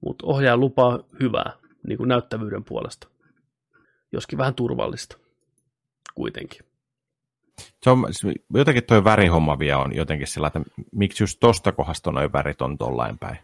Mutta 0.00 0.26
ohjaa 0.26 0.56
lupaa 0.56 0.98
hyvää 1.20 1.52
niin 1.86 1.98
kuin 1.98 2.08
näyttävyyden 2.08 2.64
puolesta. 2.64 3.08
Joskin 4.12 4.38
vähän 4.38 4.54
turvallista 4.54 5.18
kuitenkin. 6.14 6.60
Se 7.82 7.90
on, 7.90 8.06
jotenkin 8.54 8.84
toi 8.84 9.04
värihomma 9.04 9.58
vielä 9.58 9.78
on 9.78 9.96
jotenkin 9.96 10.26
sillä, 10.26 10.46
että 10.46 10.60
miksi 10.92 11.22
just 11.22 11.40
tosta 11.40 11.72
kohdasta 11.72 12.12
noin 12.12 12.32
värit 12.32 12.62
on 12.62 12.78
tollain 12.78 13.18
päin. 13.18 13.38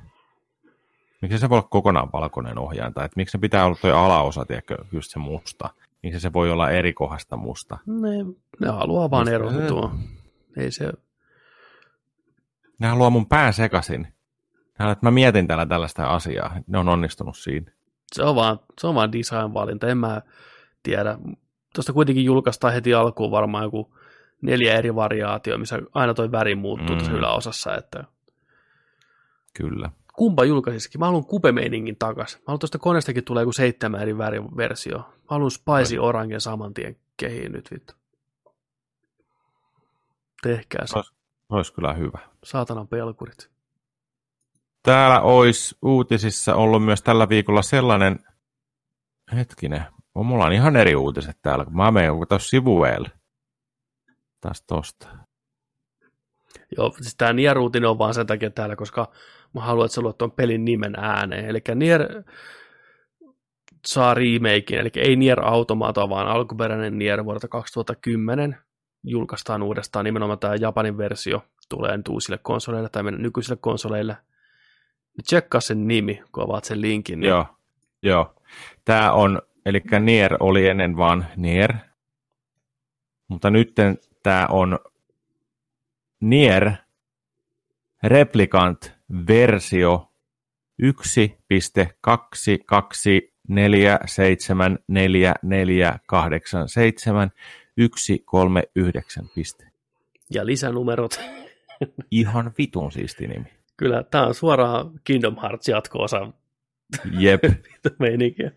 Miksi 1.22 1.38
se 1.38 1.48
voi 1.48 1.58
olla 1.58 1.68
kokonaan 1.70 2.12
valkoinen 2.12 2.58
ohjain, 2.58 2.94
tai 2.94 3.04
että 3.04 3.16
miksi 3.16 3.32
se 3.32 3.38
pitää 3.38 3.66
olla 3.66 3.76
toi 3.82 3.92
alaosa, 3.92 4.44
tiedätkö, 4.44 4.76
just 4.92 5.10
se 5.10 5.18
musta. 5.18 5.70
Miksi 6.02 6.20
se 6.20 6.32
voi 6.32 6.50
olla 6.50 6.70
eri 6.70 6.92
kohdasta 6.92 7.36
musta. 7.36 7.78
Ne, 7.86 8.34
ne 8.60 8.68
haluaa 8.68 9.10
vaan 9.10 9.28
erotua. 9.28 9.94
Ei 10.56 10.70
se, 10.70 10.92
Ne 12.78 12.86
haluaa 12.86 13.10
mun 13.10 13.26
pään 13.26 13.52
että 14.92 15.06
mä 15.06 15.10
mietin 15.10 15.46
täällä 15.46 15.66
tällaista 15.66 16.06
asiaa. 16.06 16.56
Ne 16.66 16.78
on 16.78 16.88
onnistunut 16.88 17.36
siinä. 17.36 17.72
Se, 18.12 18.22
on 18.22 18.34
vaan, 18.34 18.60
se 18.80 18.86
on 18.86 18.94
vaan 18.94 19.12
design-valinta, 19.12 19.88
en 19.88 19.98
mä 19.98 20.22
tiedä. 20.82 21.18
Tuosta 21.74 21.92
kuitenkin 21.92 22.24
julkaistaan 22.24 22.72
heti 22.72 22.94
alkuun 22.94 23.30
varmaan 23.30 23.64
joku 23.64 23.94
neljä 24.42 24.74
eri 24.74 24.94
variaatio, 24.94 25.58
missä 25.58 25.78
aina 25.94 26.14
toi 26.14 26.32
väri 26.32 26.54
muuttuu 26.54 26.88
mm. 26.88 26.98
tuossa 26.98 27.12
yläosassa, 27.12 27.76
että 27.76 28.04
Kyllä. 29.54 29.90
kumpa 30.14 30.44
julkaisisikin. 30.44 30.98
Mä 30.98 31.06
haluan 31.06 31.24
kupemeiningin 31.24 31.96
takas. 31.96 32.36
Mä 32.36 32.42
haluan 32.46 32.58
tuosta 32.58 32.78
koneestakin 32.78 33.24
tulee 33.24 33.42
joku 33.42 33.52
seitsemän 33.52 34.02
eri 34.02 34.18
väriversio. 34.18 34.98
Mä 34.98 35.26
haluan 35.28 35.50
Spicy 35.50 35.98
Orange 35.98 36.40
saman 36.40 36.74
tien 36.74 36.96
kehiin 37.16 37.52
nyt 37.52 37.70
vittu. 37.70 37.94
Tehkää 40.42 40.86
se. 40.86 40.92
Se 40.92 41.10
olisi 41.50 41.72
kyllä 41.74 41.92
hyvä. 41.92 42.18
Saatanan 42.44 42.88
pelkurit. 42.88 43.51
Täällä 44.82 45.20
olisi 45.20 45.76
uutisissa 45.82 46.54
ollut 46.54 46.84
myös 46.84 47.02
tällä 47.02 47.28
viikolla 47.28 47.62
sellainen, 47.62 48.18
hetkinen, 49.36 49.84
on 50.14 50.26
mulla 50.26 50.44
on 50.44 50.52
ihan 50.52 50.76
eri 50.76 50.94
uutiset 50.94 51.38
täällä, 51.42 51.64
kun 51.64 51.76
mä 51.76 51.90
menen 51.90 52.12
tuossa 52.28 52.48
sivueelle. 52.48 53.10
Tästä 54.40 54.64
tosta. 54.66 55.08
Joo, 56.76 56.94
siis 57.00 57.16
tää 57.16 57.32
Nier-uutinen 57.32 57.90
on 57.90 57.98
vaan 57.98 58.14
sen 58.14 58.26
takia 58.26 58.50
täällä, 58.50 58.76
koska 58.76 59.12
mä 59.54 59.60
haluan, 59.60 59.84
että 59.84 59.94
sä 59.94 60.00
luot 60.00 60.18
tuon 60.18 60.32
pelin 60.32 60.64
nimen 60.64 60.94
ääneen. 60.98 61.44
Eli 61.44 61.60
Nier 61.74 62.22
saa 63.86 64.14
remakein, 64.14 64.80
eli 64.80 64.90
ei 64.96 65.16
Nier 65.16 65.40
Automata, 65.44 66.08
vaan 66.08 66.28
alkuperäinen 66.28 66.98
Nier 66.98 67.24
vuodelta 67.24 67.48
2010 67.48 68.58
julkaistaan 69.04 69.62
uudestaan. 69.62 70.04
Nimenomaan 70.04 70.38
tämä 70.38 70.54
Japanin 70.54 70.98
versio 70.98 71.44
tulee 71.68 71.96
nyt 71.96 72.08
uusille 72.08 72.38
konsoleille 72.38 72.88
tai 72.88 73.02
nykyisille 73.02 73.58
konsoleille. 73.60 74.16
Tsekkaa 75.24 75.60
sen 75.60 75.88
nimi, 75.88 76.22
kun 76.32 76.44
avaat 76.44 76.64
sen 76.64 76.80
linkin. 76.80 77.20
Niin 77.20 77.28
Joo, 77.28 77.46
joo. 78.02 78.34
Tämä 78.84 79.12
on, 79.12 79.42
eli 79.66 79.82
Nier 80.00 80.36
oli 80.40 80.68
ennen 80.68 80.96
vaan 80.96 81.26
Nier, 81.36 81.74
mutta 83.28 83.50
nyt 83.50 83.74
tämä 84.22 84.46
on 84.50 84.78
Nier 86.20 86.72
Replicant 88.02 88.92
versio 89.28 90.12
1.242474487 90.82 90.86
piste. 99.34 99.66
Ja 100.30 100.46
lisänumerot. 100.46 101.20
Ihan 102.10 102.52
vitun 102.58 102.92
siisti 102.92 103.26
nimi. 103.26 103.61
Kyllä, 103.82 104.02
tämä 104.10 104.26
on 104.26 104.34
suoraan 104.34 104.90
Kingdom 105.04 105.36
Hearts 105.42 105.68
jatko-osa 105.68 106.32
Jep, 107.18 107.40
meininkiä. 107.98 108.50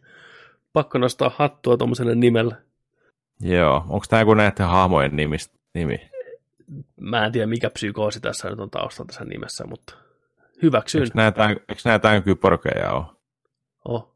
Pakko 0.74 0.98
nostaa 0.98 1.32
hattua 1.36 1.78
tuommoiselle 1.78 2.16
nimelle. 2.16 2.56
joo. 3.40 3.76
Onko 3.90 4.06
tämä 4.10 4.22
joku 4.22 4.34
näiden 4.34 4.68
hahmojen 4.68 5.16
nimistä, 5.16 5.58
nimi? 5.74 6.10
Mä 7.00 7.26
en 7.26 7.32
tiedä, 7.32 7.48
mikä 7.48 7.70
psykoosi 7.70 8.20
tässä 8.20 8.50
nyt 8.50 8.60
on 8.60 8.70
taustalla 8.70 9.08
tässä 9.08 9.26
nimessä, 9.26 9.66
mutta 9.68 9.94
hyväksyn. 10.62 11.02
Eikö 11.02 11.14
näitä, 11.16 11.56
näitä 11.86 12.22
kyporkeja 12.22 12.92
ole? 12.92 13.06
Oh. 13.86 14.16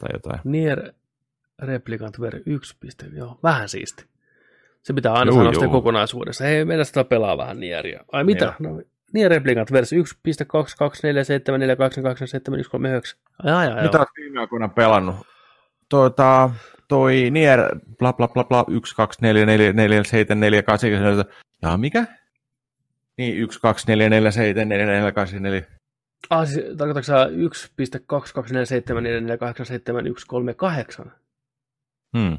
Tai 0.00 0.08
jotain? 0.12 0.40
Nier 0.44 0.92
Replicant 1.58 2.20
Ver 2.20 2.40
1. 2.46 2.76
Joo, 3.12 3.38
vähän 3.42 3.68
siisti. 3.68 4.04
Se 4.82 4.92
pitää 4.92 5.12
aina 5.12 5.30
Juu, 5.30 5.38
sanoa 5.38 5.52
juu. 5.52 5.70
kokonaisuudessa. 5.72 6.44
Hei, 6.44 6.64
meidän 6.64 6.86
sitä 6.86 7.04
pelaa 7.04 7.38
vähän 7.38 7.60
Nieria. 7.60 8.04
Ai 8.12 8.24
mitä? 8.24 8.52
Joo. 8.60 8.72
No, 8.72 8.82
Nier 9.12 9.30
Replicant 9.30 9.72
versi 9.72 9.96
1.22478887139. 9.96 10.02
Ai, 13.44 13.52
ai, 13.52 13.68
ai, 13.72 13.82
Mitä 13.82 13.98
olet 13.98 14.08
viime 14.16 14.40
aikoina 14.40 14.68
pelannut? 14.68 15.16
Tuota, 15.88 16.50
toi 16.88 17.30
Nier, 17.30 17.60
bla 17.98 18.12
bla 18.12 18.28
bla 18.28 18.44
bla, 18.44 18.64
1, 18.68 18.94
2, 18.94 19.22
4, 19.22 19.46
4, 19.46 19.72
4, 19.72 20.04
7, 20.04 20.40
4, 20.40 20.62
8, 20.62 20.90
9, 20.90 21.24
ja 21.62 21.76
mikä? 21.76 22.06
Niin, 23.18 23.36
1, 23.36 23.60
2, 23.60 23.86
4, 23.86 24.08
4, 24.08 24.30
7, 24.30 24.68
4, 24.68 24.86
4, 24.86 25.12
8, 25.12 25.42
4. 25.42 25.62
Ah, 26.30 26.46
siis 26.46 26.64
tarkoitatko 26.76 27.02
sä 27.02 27.26
1.22474887138? 31.04 31.10
Hmm. 32.18 32.38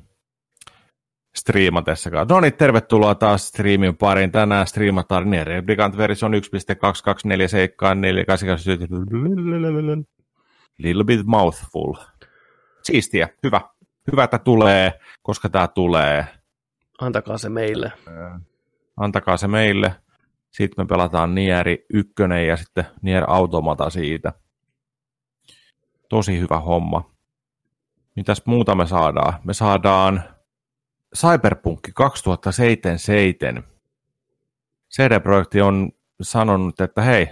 Striimatessakaan. 1.35 2.27
No 2.27 2.39
niin, 2.39 2.53
tervetuloa 2.53 3.15
taas 3.15 3.47
striimin 3.47 3.97
pariin. 3.97 4.31
Tänään 4.31 4.67
striimataan 4.67 5.29
Nier 5.29 5.47
Replicant 5.47 5.97
version 5.97 6.33
1.2247488. 6.33 6.37
Little 10.77 11.03
bit 11.03 11.25
mouthful. 11.25 11.93
Siistiä, 12.83 13.29
hyvä. 13.43 13.61
Hyvä, 14.11 14.23
että 14.23 14.37
tulee, 14.37 14.99
koska 15.21 15.49
tämä 15.49 15.67
tulee. 15.67 16.27
Antakaa 17.01 17.37
se 17.37 17.49
meille. 17.49 17.91
Antakaa 18.97 19.37
se 19.37 19.47
meille. 19.47 19.95
Sitten 20.51 20.85
me 20.85 20.87
pelataan 20.87 21.35
Nieri 21.35 21.85
ykkönen 21.93 22.47
ja 22.47 22.57
sitten 22.57 22.85
Nier 23.01 23.23
Automata 23.27 23.89
siitä. 23.89 24.33
Tosi 26.09 26.39
hyvä 26.39 26.59
homma. 26.59 27.11
Mitäs 28.15 28.41
muuta 28.45 28.75
me 28.75 28.87
saadaan? 28.87 29.33
Me 29.43 29.53
saadaan 29.53 30.23
Cyberpunk 31.17 31.79
2077. 31.93 33.63
CD-projekti 34.95 35.61
on 35.61 35.91
sanonut, 36.21 36.81
että 36.81 37.01
hei, 37.01 37.27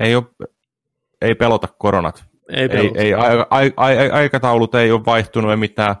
ei, 0.00 0.16
ole, 0.16 0.24
ei 1.20 1.34
pelota 1.34 1.68
koronat. 1.78 2.24
Ei, 2.48 2.62
Ei, 2.62 2.68
pelata. 2.68 2.98
ei, 2.98 3.14
ai, 3.14 3.46
ai, 3.50 3.72
ai, 3.76 4.10
aikataulut 4.10 4.74
ei 4.74 4.92
ole 4.92 5.04
vaihtunut, 5.04 5.50
ei 5.50 5.56
mitään. 5.56 5.96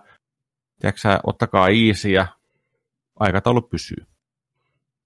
Tiedätkö 0.80 1.08
ottakaa 1.24 1.68
easyä. 1.68 2.26
Aikataulu 3.20 3.62
pysyy. 3.62 4.06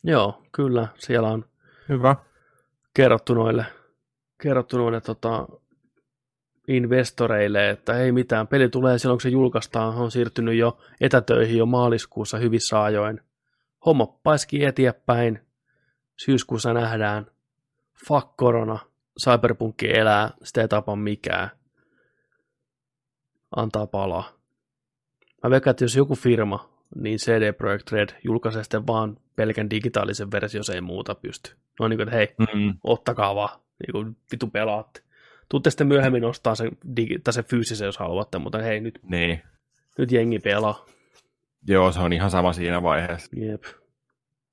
Joo, 0.05 0.43
kyllä. 0.53 0.89
Siellä 0.99 1.29
on 1.29 1.45
Hyvä. 1.89 2.17
kerrottu 2.95 3.35
noille, 3.35 3.67
kerrottu 4.43 4.79
noille 4.79 5.01
tota, 5.01 5.47
investoreille, 6.69 7.71
että 7.71 7.99
ei 7.99 8.13
mitään, 8.13 8.47
peli 8.47 8.69
tulee 8.69 8.99
silloin, 8.99 9.17
kun 9.17 9.23
se 9.23 9.29
julkaistaan, 9.29 9.95
on 9.95 10.11
siirtynyt 10.11 10.55
jo 10.55 10.79
etätöihin 11.01 11.59
jo 11.59 11.67
maaliskuussa 11.67 12.39
hyvissä 12.39 12.83
ajoin. 12.83 13.21
Homma 13.87 14.07
paiski 14.07 14.65
eteenpäin, 14.65 15.41
syyskuussa 16.17 16.73
nähdään, 16.73 17.27
fuck 18.09 18.37
korona, 18.37 18.79
cyberpunkki 19.25 19.91
elää, 19.91 20.31
sitä 20.43 20.61
ei 20.61 20.69
tapa 20.69 20.97
mikään. 20.97 21.51
Antaa 23.57 23.87
palaa. 23.87 24.33
Mä 25.43 25.51
veikkaan, 25.51 25.71
että 25.71 25.85
jos 25.85 25.97
joku 25.97 26.15
firma, 26.15 26.71
niin 26.95 27.19
CD 27.19 27.53
Projekt 27.53 27.93
Red 27.93 28.09
julkaisee 28.25 28.63
sitten 28.63 28.87
vaan 28.87 29.17
pelkän 29.37 29.71
digitaalisen 29.71 30.31
versio, 30.31 30.63
se 30.63 30.73
ei 30.73 30.81
muuta 30.81 31.15
pysty. 31.15 31.57
No 31.81 31.89
niin 31.89 31.97
kuin, 31.97 32.09
että 32.09 32.17
hei, 32.17 32.35
mm-hmm. 32.39 32.79
ottakaa 32.85 33.35
vaan, 33.35 33.59
niin 33.59 33.93
kuin 33.93 34.17
vitu 34.33 34.47
pelaatte. 34.47 35.06
Tuutte 35.49 35.71
sitten 35.71 35.87
myöhemmin 35.87 36.25
ostaa 36.25 36.55
sen, 36.55 36.71
digi- 37.01 37.21
tai 37.25 37.33
sen 37.33 37.45
fyysisen, 37.45 37.87
jos 37.87 37.99
haluatte, 37.99 38.39
mutta 38.39 38.59
hei, 38.59 38.81
nyt, 38.81 38.99
Niin. 39.03 39.43
nyt 39.99 40.13
jengi 40.13 40.39
pelaa. 40.39 40.87
Joo, 41.69 41.93
se 41.93 42.01
on 42.01 42.13
ihan 42.13 42.31
sama 42.31 42.53
siinä 42.53 42.83
vaiheessa. 42.83 43.37
Jep. 43.41 43.65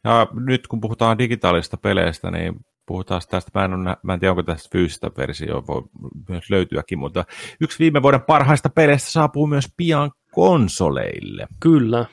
Ja 0.04 0.28
nyt 0.46 0.68
kun 0.68 0.82
puhutaan 0.82 1.18
digitaalisista 1.18 1.78
peleistä, 1.78 2.32
niin 2.32 2.54
puhutaan 2.86 3.22
tästä, 3.30 3.52
mä 3.60 3.66
en, 3.66 3.74
ole, 3.74 3.98
mä 4.04 4.14
en 4.14 4.20
tiedä 4.20 4.32
onko 4.32 4.44
tästä 4.44 4.70
fyysistä 4.72 5.12
versioa, 5.18 5.68
voi 5.68 5.84
myös 6.30 6.50
löytyäkin, 6.50 7.00
mutta 7.00 7.26
yksi 7.62 7.80
viime 7.80 8.02
vuoden 8.02 8.22
parhaista 8.22 8.70
peleistä 8.70 9.12
saapuu 9.12 9.48
myös 9.48 9.66
pian 9.78 10.12
konsoleille. 10.32 11.48
Kyllä. 11.60 12.06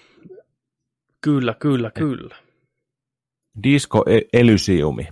Kyllä, 1.20 1.54
kyllä, 1.54 1.90
kyllä. 1.90 2.36
Disco 3.62 4.04
E- 4.06 4.20
Elysiumi. 4.40 5.08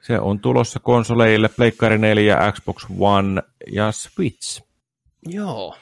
Se 0.00 0.20
on 0.20 0.40
tulossa 0.40 0.80
konsoleille, 0.80 1.48
Pleikkari 1.48 1.98
4, 1.98 2.52
Xbox 2.52 2.86
One 2.98 3.42
ja 3.72 3.92
Switch. 3.92 4.62
Joo. 5.26 5.76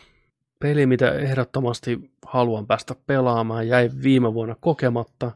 Peli, 0.60 0.86
mitä 0.86 1.12
ehdottomasti 1.12 2.10
haluan 2.26 2.66
päästä 2.66 2.94
pelaamaan, 3.06 3.68
jäi 3.68 3.90
viime 4.02 4.34
vuonna 4.34 4.56
kokematta. 4.60 5.32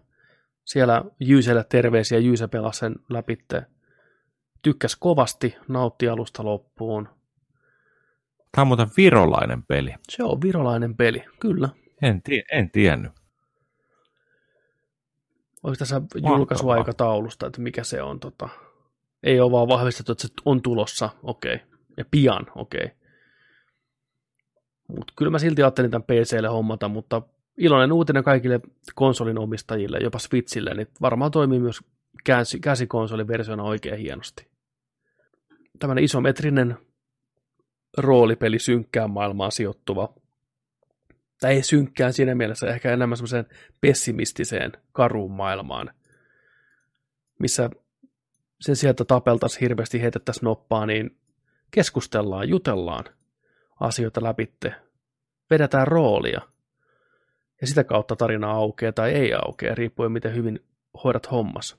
Siellä 0.64 1.04
Jyyselle 1.20 1.64
terveisiä, 1.68 2.18
Jyysä 2.18 2.48
pelasi 2.48 2.78
sen 2.78 2.94
läpitte. 3.08 3.66
Tykkäs 4.62 4.96
kovasti, 4.96 5.56
nautti 5.68 6.08
alusta 6.08 6.44
loppuun. 6.44 7.08
Tämä 8.52 8.62
on 8.62 8.66
muuten 8.66 8.88
virolainen 8.96 9.62
peli. 9.62 9.94
Se 10.08 10.24
on 10.24 10.42
virolainen 10.42 10.96
peli, 10.96 11.24
kyllä. 11.40 11.68
En, 12.02 12.22
tie, 12.22 12.42
en 12.52 12.70
tiennyt. 12.70 13.12
Oliko 15.62 15.76
tässä 15.78 16.00
julkaisuaikataulusta, 16.28 17.46
että 17.46 17.60
mikä 17.60 17.84
se 17.84 18.02
on? 18.02 18.20
Tota... 18.20 18.48
Ei 19.22 19.40
ole 19.40 19.52
vaan 19.52 19.68
vahvistettu, 19.68 20.12
että 20.12 20.22
se 20.22 20.34
on 20.44 20.62
tulossa, 20.62 21.10
okei. 21.22 21.54
Okay. 21.54 21.66
Ja 21.96 22.04
pian, 22.10 22.46
okei. 22.54 22.84
Okay. 22.84 22.96
Mutta 24.88 25.12
kyllä 25.16 25.30
mä 25.30 25.38
silti 25.38 25.62
ajattelin 25.62 25.90
tämän 25.90 26.02
PClle 26.02 26.48
hommata, 26.48 26.88
mutta 26.88 27.22
iloinen 27.58 27.92
uutinen 27.92 28.24
kaikille 28.24 28.60
konsolin 28.94 29.38
omistajille, 29.38 29.98
jopa 30.02 30.18
Switchille, 30.18 30.74
niin 30.74 30.88
varmaan 31.00 31.30
toimii 31.30 31.60
myös 31.60 31.80
käsi, 32.24 32.60
käsikonsoliversiona 32.60 33.62
oikein 33.62 33.98
hienosti. 33.98 34.46
Tämmöinen 35.78 36.04
isometrinen 36.04 36.76
roolipeli 37.98 38.58
synkkään 38.58 39.10
maailmaan 39.10 39.52
sijoittuva. 39.52 40.14
Tai 41.40 41.54
ei 41.54 41.62
synkkään 41.62 42.12
siinä 42.12 42.34
mielessä, 42.34 42.66
ehkä 42.66 42.92
enemmän 42.92 43.16
semmoiseen 43.16 43.46
pessimistiseen, 43.80 44.72
karuun 44.92 45.30
maailmaan, 45.30 45.90
missä 47.38 47.70
sen 48.62 48.76
sieltä 48.76 49.04
tapeltaisiin 49.04 49.60
hirveästi 49.60 50.02
heitettäisiin 50.02 50.44
noppaa, 50.44 50.86
niin 50.86 51.16
keskustellaan, 51.70 52.48
jutellaan 52.48 53.04
asioita 53.80 54.22
läpitte, 54.22 54.74
vedetään 55.50 55.88
roolia, 55.88 56.40
ja 57.60 57.66
sitä 57.66 57.84
kautta 57.84 58.16
tarina 58.16 58.50
aukeaa 58.50 58.92
tai 58.92 59.10
ei 59.10 59.34
aukea, 59.34 59.74
riippuen 59.74 60.12
miten 60.12 60.34
hyvin 60.34 60.64
hoidat 61.04 61.30
hommas. 61.30 61.76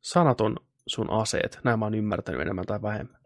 Sanat 0.00 0.40
on 0.40 0.56
sun 0.86 1.10
aseet, 1.10 1.60
nämä 1.64 1.76
mä 1.76 1.84
oon 1.84 1.94
ymmärtänyt 1.94 2.40
enemmän 2.40 2.66
tai 2.66 2.82
vähemmän. 2.82 3.20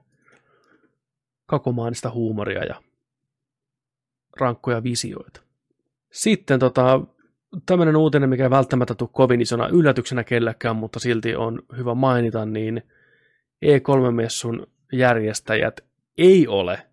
Kakomaanista 1.46 2.10
huumoria 2.10 2.64
ja 2.64 2.82
rankkoja 4.40 4.82
visioita. 4.82 5.40
Sitten 6.12 6.58
tota, 6.58 7.00
tämmöinen 7.66 7.96
uutinen, 7.96 8.28
mikä 8.28 8.42
ei 8.42 8.50
välttämättä 8.50 8.94
tule 8.94 9.10
kovin 9.12 9.40
isona 9.40 9.68
yllätyksenä 9.68 10.24
kellekään, 10.24 10.76
mutta 10.76 10.98
silti 10.98 11.36
on 11.36 11.62
hyvä 11.76 11.94
mainita, 11.94 12.46
niin 12.46 12.82
E3-messun 13.64 14.66
järjestäjät 14.92 15.80
ei 16.18 16.46
ole 16.48 16.86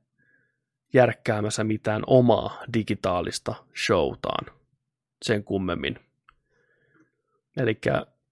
järkkäämässä 0.93 1.63
mitään 1.63 2.03
omaa 2.07 2.63
digitaalista 2.73 3.55
showtaan 3.85 4.45
sen 5.25 5.43
kummemmin. 5.43 5.99
Eli 7.57 7.79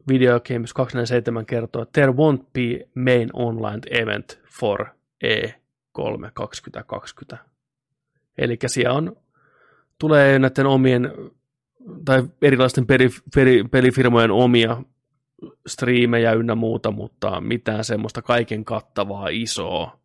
Video 0.07 0.39
Games 0.39 0.73
247 0.73 1.45
kertoo, 1.45 1.81
että 1.81 1.91
there 1.91 2.11
won't 2.11 2.45
be 2.53 2.89
main 2.95 3.29
online 3.33 3.81
event 3.89 4.39
for 4.59 4.85
E3 5.25 6.31
2020. 6.33 7.45
Eli 8.37 8.57
siellä 8.65 8.97
on, 8.97 9.15
tulee 9.99 10.39
näiden 10.39 10.65
omien 10.65 11.11
tai 12.05 12.23
erilaisten 12.41 12.87
peri, 12.87 13.09
peri, 13.35 13.63
pelifirmojen 13.63 14.31
omia 14.31 14.83
striimejä 15.67 16.33
ynnä 16.33 16.55
muuta, 16.55 16.91
mutta 16.91 17.41
mitään 17.41 17.83
semmoista 17.83 18.21
kaiken 18.21 18.65
kattavaa 18.65 19.27
isoa 19.29 19.99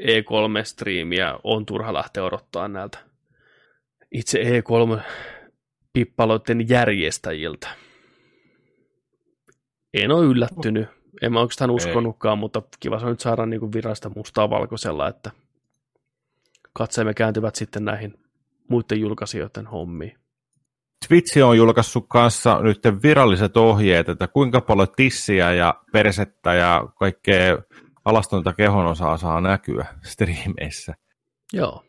E3-striimiä 0.00 1.38
on 1.44 1.66
turha 1.66 1.94
lähteä 1.94 2.24
odottaa 2.24 2.68
näiltä 2.68 2.98
itse 4.12 4.42
E3-pippaloiden 4.42 6.68
järjestäjiltä. 6.68 7.68
En 9.94 10.10
ole 10.10 10.26
yllättynyt. 10.26 10.88
En 11.22 11.32
mä 11.32 11.40
oikeastaan 11.40 11.70
uskonutkaan, 11.70 12.38
Ei. 12.38 12.40
mutta 12.40 12.62
kiva 12.80 12.98
se 12.98 13.04
on 13.04 13.10
nyt 13.10 13.20
saada 13.20 13.46
niin 13.46 13.72
virallista 13.72 14.10
mustaa 14.16 14.50
valkoisella, 14.50 15.08
että 15.08 15.30
katseemme 16.72 17.14
kääntyvät 17.14 17.54
sitten 17.54 17.84
näihin 17.84 18.18
muiden 18.70 19.00
julkaisijoiden 19.00 19.66
hommiin. 19.66 20.18
Twitch 21.08 21.42
on 21.44 21.56
julkaissut 21.56 22.06
kanssa 22.08 22.60
nyt 22.62 22.80
viralliset 23.02 23.56
ohjeet, 23.56 24.08
että 24.08 24.28
kuinka 24.28 24.60
paljon 24.60 24.88
tissiä 24.96 25.52
ja 25.52 25.74
persettä 25.92 26.54
ja 26.54 26.88
kaikkea 26.98 27.58
alastonta 28.04 28.52
kehonosaa 28.52 29.16
saa 29.16 29.40
näkyä 29.40 29.86
striimeissä. 30.02 30.94
Joo. 31.52 31.84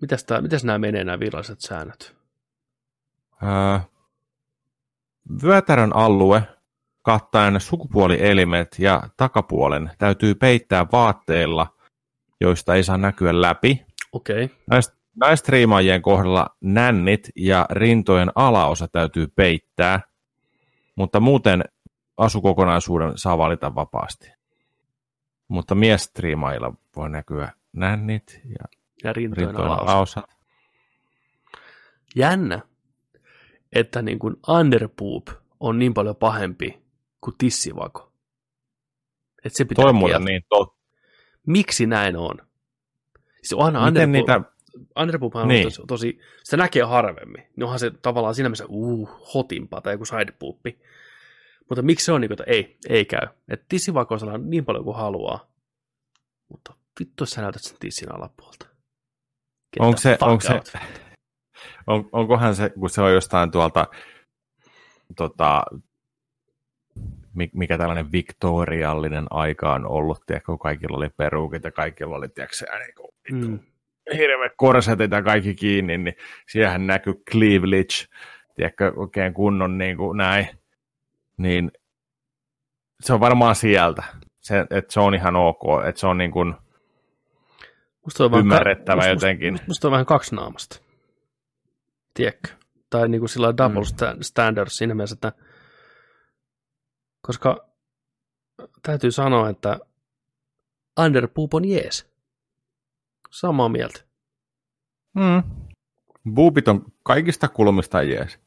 Mitäs, 0.00 0.24
tää, 0.24 0.40
mitäs 0.40 0.64
nämä 0.64 0.78
menee 0.78 1.04
nämä 1.04 1.20
viralliset 1.20 1.60
säännöt? 1.60 2.16
Öö, 3.42 3.78
vyötärön 5.42 5.96
alue 5.96 6.42
kattaen 7.02 7.60
sukupuolielimet 7.60 8.76
ja 8.78 9.02
takapuolen 9.16 9.90
täytyy 9.98 10.34
peittää 10.34 10.86
vaatteilla, 10.92 11.66
joista 12.40 12.74
ei 12.74 12.82
saa 12.82 12.98
näkyä 12.98 13.40
läpi. 13.40 13.86
Okei. 14.12 14.44
Okay. 14.44 14.56
Näistä 14.70 14.95
Naistriimaajien 15.16 16.02
kohdalla 16.02 16.56
nännit 16.60 17.28
ja 17.36 17.66
rintojen 17.70 18.32
alaosa 18.34 18.88
täytyy 18.88 19.26
peittää, 19.26 20.00
mutta 20.94 21.20
muuten 21.20 21.64
asukokonaisuuden 22.16 23.18
saa 23.18 23.38
valita 23.38 23.74
vapaasti. 23.74 24.32
Mutta 25.48 25.74
miestriimailla 25.74 26.74
voi 26.96 27.10
näkyä 27.10 27.52
nännit 27.72 28.40
ja, 28.44 28.78
ja 29.04 29.12
rintojen, 29.12 29.46
rintojen 29.48 29.70
alaosa. 29.70 29.92
alaosa. 29.92 30.22
Jännä, 32.16 32.62
että 33.72 34.02
niin 34.02 34.18
kuin 34.18 34.36
underpoop 34.48 35.28
on 35.60 35.78
niin 35.78 35.94
paljon 35.94 36.16
pahempi 36.16 36.82
kuin 37.20 37.34
tissivako. 37.38 38.12
Että 39.44 39.56
se 39.56 39.64
pitää 39.64 39.82
Toi 39.82 39.92
muuten 39.92 40.24
niin 40.24 40.42
totta. 40.48 40.76
Miksi 41.46 41.86
näin 41.86 42.16
on? 42.16 42.36
Siis 43.36 43.52
onhan 43.52 43.92
Miten 43.92 44.12
niitä 44.12 44.40
Underpoop 44.98 45.36
on 45.36 45.48
niin. 45.48 45.64
tosi, 45.64 45.82
tosi, 45.88 46.20
sitä 46.42 46.56
näkee 46.56 46.82
harvemmin. 46.82 47.46
Niin 47.56 47.64
onhan 47.64 47.78
se 47.78 47.90
tavallaan 47.90 48.34
siinä 48.34 48.48
mielessä 48.48 48.66
uh, 48.68 49.34
hotimpa 49.34 49.80
tai 49.80 49.94
joku 49.94 50.04
sidepoopi. 50.04 50.78
Mutta 51.68 51.82
miksi 51.82 52.04
se 52.06 52.12
on 52.12 52.20
niin 52.20 52.28
kuin, 52.28 52.40
että 52.40 52.52
ei, 52.52 52.78
ei 52.88 53.04
käy. 53.04 53.26
Että 53.48 53.66
tissivakoisella 53.68 54.32
on 54.32 54.50
niin 54.50 54.64
paljon 54.64 54.84
kuin 54.84 54.96
haluaa. 54.96 55.50
Mutta 56.48 56.74
vittu, 57.00 57.26
sä 57.26 57.42
näytät 57.42 57.62
sen 57.62 57.76
tissin 57.80 58.14
alapuolta. 58.14 58.66
onko 59.78 59.98
se, 59.98 60.18
onko 60.20 60.40
se, 60.40 60.60
on, 61.86 62.08
onkohan 62.12 62.54
se, 62.54 62.70
kun 62.70 62.90
se 62.90 63.02
on 63.02 63.12
jostain 63.12 63.50
tuolta, 63.50 63.86
tota, 65.16 65.62
mikä 67.52 67.78
tällainen 67.78 68.12
viktoriallinen 68.12 69.26
aika 69.30 69.74
on 69.74 69.86
ollut, 69.86 70.18
tiedätkö, 70.26 70.46
kun 70.46 70.58
kaikilla 70.58 70.96
oli 70.96 71.08
peruukit 71.08 71.64
ja 71.64 71.72
kaikilla 71.72 72.16
oli, 72.16 72.28
tiedätkö, 72.28 72.66
niin 72.78 72.94
kuin, 73.40 73.50
mm 73.50 73.75
hirveä 74.12 74.50
korsetit 74.56 75.10
ja 75.10 75.22
kaikki 75.22 75.54
kiinni, 75.54 75.98
niin 75.98 76.16
siellähän 76.48 76.86
näkyy 76.86 77.14
cleavage, 77.30 78.06
tiedätkö, 78.54 78.92
oikein 78.96 79.34
kunnon 79.34 79.78
niin 79.78 79.96
kuin 79.96 80.16
näin, 80.16 80.48
niin 81.36 81.70
se 83.00 83.12
on 83.12 83.20
varmaan 83.20 83.54
sieltä. 83.54 84.02
se, 84.40 84.60
että 84.60 84.92
se 84.92 85.00
on 85.00 85.14
ihan 85.14 85.36
ok, 85.36 85.62
että 85.88 86.00
se 86.00 86.06
on 86.06 86.18
niin 86.18 86.30
kuin 86.30 86.54
Musta 88.04 88.24
on 88.24 88.38
ymmärrettävä 88.38 88.96
musta, 88.96 89.10
jotenkin. 89.10 89.52
Musta, 89.52 89.66
musta 89.66 89.88
on 89.88 89.92
vähän 89.92 90.06
kaksinaamasta. 90.06 90.80
Tiedätkö? 92.14 92.48
Tai 92.90 93.08
niin 93.08 93.20
kuin 93.20 93.28
sillä 93.28 93.56
double 93.56 94.14
mm. 94.14 94.20
standard 94.20 94.68
siinä 94.70 94.94
mielessä, 94.94 95.14
että 95.14 95.32
koska 97.20 97.68
täytyy 98.82 99.10
sanoa, 99.10 99.48
että 99.48 99.78
Underpoop 101.00 101.54
on 101.54 101.64
jees. 101.64 102.15
Samaa 103.40 103.68
mieltä. 103.68 104.00
Mm. 105.14 105.42
Boopit 106.34 106.68
on 106.68 106.84
kaikista 107.02 107.48
kulmista 107.48 108.02
jees. 108.02 108.38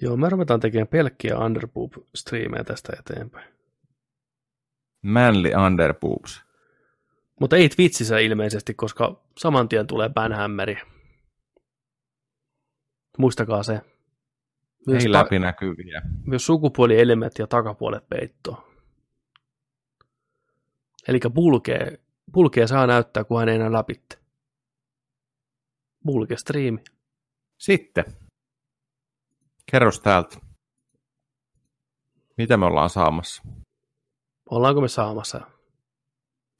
Joo, 0.00 0.16
me 0.16 0.28
ruvetaan 0.28 0.60
tekemään 0.60 0.88
pelkkiä 0.88 1.38
Underpoop-striimejä 1.38 2.64
tästä 2.64 2.92
eteenpäin. 2.98 3.54
Manly 5.02 5.50
Underpoops. 5.66 6.42
Mutta 7.40 7.56
ei 7.56 7.68
Twitchissä 7.68 8.18
ilmeisesti, 8.18 8.74
koska 8.74 9.22
saman 9.38 9.68
tien 9.68 9.86
tulee 9.86 10.08
banhammeri. 10.08 10.78
Muistakaa 13.18 13.62
se. 13.62 13.80
Myös 14.86 15.04
ei 15.04 15.12
läpinäkyviä. 15.12 16.02
Myös 16.26 16.46
sukupuolielimet 16.46 17.38
ja 17.38 17.46
takapuolet 17.46 18.08
peittoa. 18.08 18.68
Eli 21.08 21.20
pulkee, 21.34 22.01
pulkee 22.32 22.66
saa 22.66 22.86
näyttää, 22.86 23.24
kun 23.24 23.38
hän 23.38 23.48
ei 23.48 23.56
enää 23.56 23.72
läpitte. 23.72 24.18
Pulke 26.04 26.36
striimi. 26.36 26.84
Sitten. 27.58 28.04
Kerros 29.70 30.00
täältä. 30.00 30.36
Mitä 32.36 32.56
me 32.56 32.66
ollaan 32.66 32.90
saamassa? 32.90 33.42
Ollaanko 34.50 34.80
me 34.80 34.88
saamassa? 34.88 35.40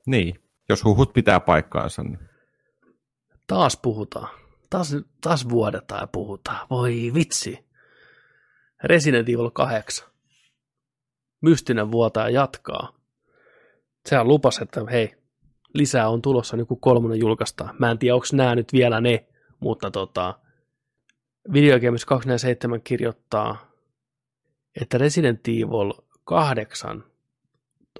Niin, 0.07 0.43
jos 0.69 0.85
huhut 0.85 1.13
pitää 1.13 1.41
paikkaansa. 1.41 2.03
Niin... 2.03 2.19
Taas 3.47 3.77
puhutaan. 3.77 4.29
Taas, 4.71 4.97
taas 5.21 5.49
vuodetaan 5.49 6.01
ja 6.01 6.07
puhutaan. 6.07 6.67
Voi 6.71 7.11
vitsi. 7.15 7.65
Resident 8.85 9.29
Evil 9.29 9.51
8. 9.51 10.09
Mystinen 11.41 11.91
vuotaa 11.91 12.29
jatkaa. 12.29 12.95
Sehän 14.09 14.29
lupas, 14.29 14.59
että 14.59 14.81
hei, 14.91 15.22
lisää 15.75 16.09
on 16.09 16.23
tulossa, 16.23 16.57
niin 16.57 16.67
kuin 16.67 16.81
kolmonen 16.81 17.19
julkaistaan. 17.19 17.75
Mä 17.79 17.91
en 17.91 17.99
tiedä, 17.99 18.15
onko 18.15 18.27
nämä 18.33 18.55
nyt 18.55 18.73
vielä 18.73 19.01
ne, 19.01 19.27
mutta 19.61 19.91
tota, 19.91 20.39
Video 21.53 21.81
Games 21.81 22.05
247 22.05 22.83
kirjoittaa, 22.83 23.73
että 24.81 24.99
Resident 24.99 25.49
Evil 25.49 25.93
8 26.25 27.05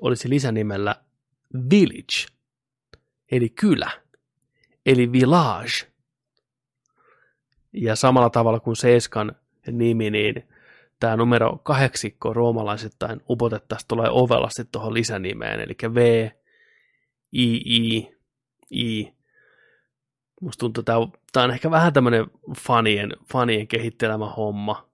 olisi 0.01 0.29
lisänimellä 0.29 0.97
Village, 1.71 2.27
eli 3.33 3.49
kylä, 3.49 3.91
eli 4.87 5.13
Village. 5.13 5.93
Ja 7.73 7.97
samalla 7.97 8.31
tavalla 8.31 8.61
kuin 8.61 8.77
Seiskan 8.77 9.37
nimi, 9.67 10.11
niin 10.11 10.49
tämä 11.01 11.17
numero 11.17 11.61
kahdeksikko 11.63 12.33
roomalaisittain 12.33 13.21
upotettaisiin 13.31 13.89
tulee 13.89 14.11
ovelasti 14.11 14.65
tuohon 14.73 14.95
lisänimeen, 14.95 15.61
eli 15.61 15.95
V, 15.95 16.31
I, 17.33 17.57
I, 17.57 18.09
I. 18.71 19.13
Musta 20.41 20.61
tuntuu, 20.61 20.81
että 20.81 21.19
tämä 21.33 21.45
on 21.45 21.51
ehkä 21.51 21.71
vähän 21.71 21.93
tämmöinen 21.93 22.27
fanien, 22.59 23.13
fanien 23.33 23.69
kehittelemä 23.69 24.27
homma, 24.27 24.91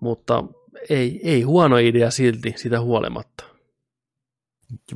mutta 0.00 0.44
ei, 0.90 1.20
ei 1.22 1.42
huono 1.42 1.76
idea 1.76 2.10
silti 2.10 2.54
sitä 2.56 2.80
huolimatta. 2.80 3.44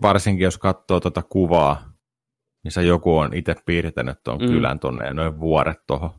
Varsinkin 0.02 0.44
jos 0.44 0.59
katsoo 0.59 1.01
tuota 1.01 1.22
kuvaa, 1.22 1.93
missä 2.64 2.82
joku 2.82 3.18
on 3.18 3.35
itse 3.35 3.55
piirtänyt 3.66 4.22
tuon 4.22 4.40
mm. 4.40 4.47
kylän 4.47 4.81
tuonne 4.81 5.06
ja 5.06 5.14
noin 5.14 5.40
vuoret 5.40 5.86
tuohon. 5.86 6.10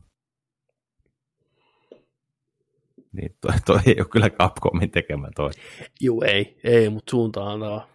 Niin 3.12 3.36
toi, 3.40 3.52
toi 3.66 3.80
ei 3.86 3.96
ole 3.98 4.08
kyllä 4.08 4.30
Capcomin 4.30 4.90
tekemä 4.90 5.28
toi. 5.36 5.50
Joo, 6.00 6.22
ei, 6.22 6.60
ei, 6.64 6.90
mutta 6.90 7.10
suuntaan 7.10 7.60
no. 7.60 7.88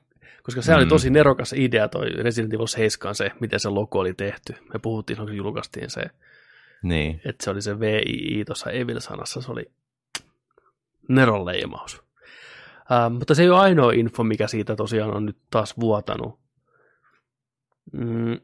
Koska 0.47 0.61
se 0.61 0.71
mm. 0.71 0.77
oli 0.77 0.85
tosi 0.85 1.09
nerokas 1.09 1.53
idea 1.53 1.87
toi 1.87 2.09
Resident 2.09 2.53
Evil 2.53 2.67
7, 2.67 3.15
se, 3.15 3.31
miten 3.39 3.59
se 3.59 3.69
logo 3.69 3.99
oli 3.99 4.13
tehty. 4.13 4.55
Me 4.73 4.79
puhuttiin, 4.79 5.17
kun 5.17 5.35
julkaistiin 5.35 5.89
se, 5.89 6.01
niin. 6.83 7.21
että 7.25 7.43
se 7.43 7.49
oli 7.49 7.61
se 7.61 7.79
VII 7.79 8.45
tuossa 8.45 8.71
Evil-sanassa, 8.71 9.41
se 9.41 9.51
oli 9.51 9.71
neron 11.09 11.45
leimaus. 11.45 12.01
Uh, 12.79 13.17
mutta 13.17 13.35
se 13.35 13.43
ei 13.43 13.49
ole 13.49 13.59
ainoa 13.59 13.91
info, 13.91 14.23
mikä 14.23 14.47
siitä 14.47 14.75
tosiaan 14.75 15.15
on 15.15 15.25
nyt 15.25 15.37
taas 15.51 15.79
vuotanut. 15.79 16.39
Mm. 17.91 18.39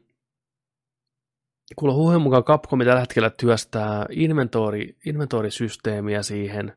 Kuulla 1.76 1.94
huuhen 1.94 2.20
mukaan 2.20 2.44
Capcom 2.44 2.78
tällä 2.78 3.00
hetkellä 3.00 3.30
työstää 3.30 4.06
inventori, 4.10 4.96
inventorisysteemiä 5.06 6.22
siihen, 6.22 6.76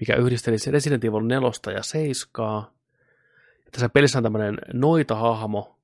mikä 0.00 0.16
yhdistelisi 0.16 0.70
Resident 0.70 1.04
Evil 1.04 1.20
4 1.20 1.74
ja 1.74 1.82
7. 1.82 2.77
Tässä 3.72 3.88
pelissä 3.88 4.18
on 4.18 4.22
tämmöinen 4.22 4.58
noita-hahmo, 4.72 5.78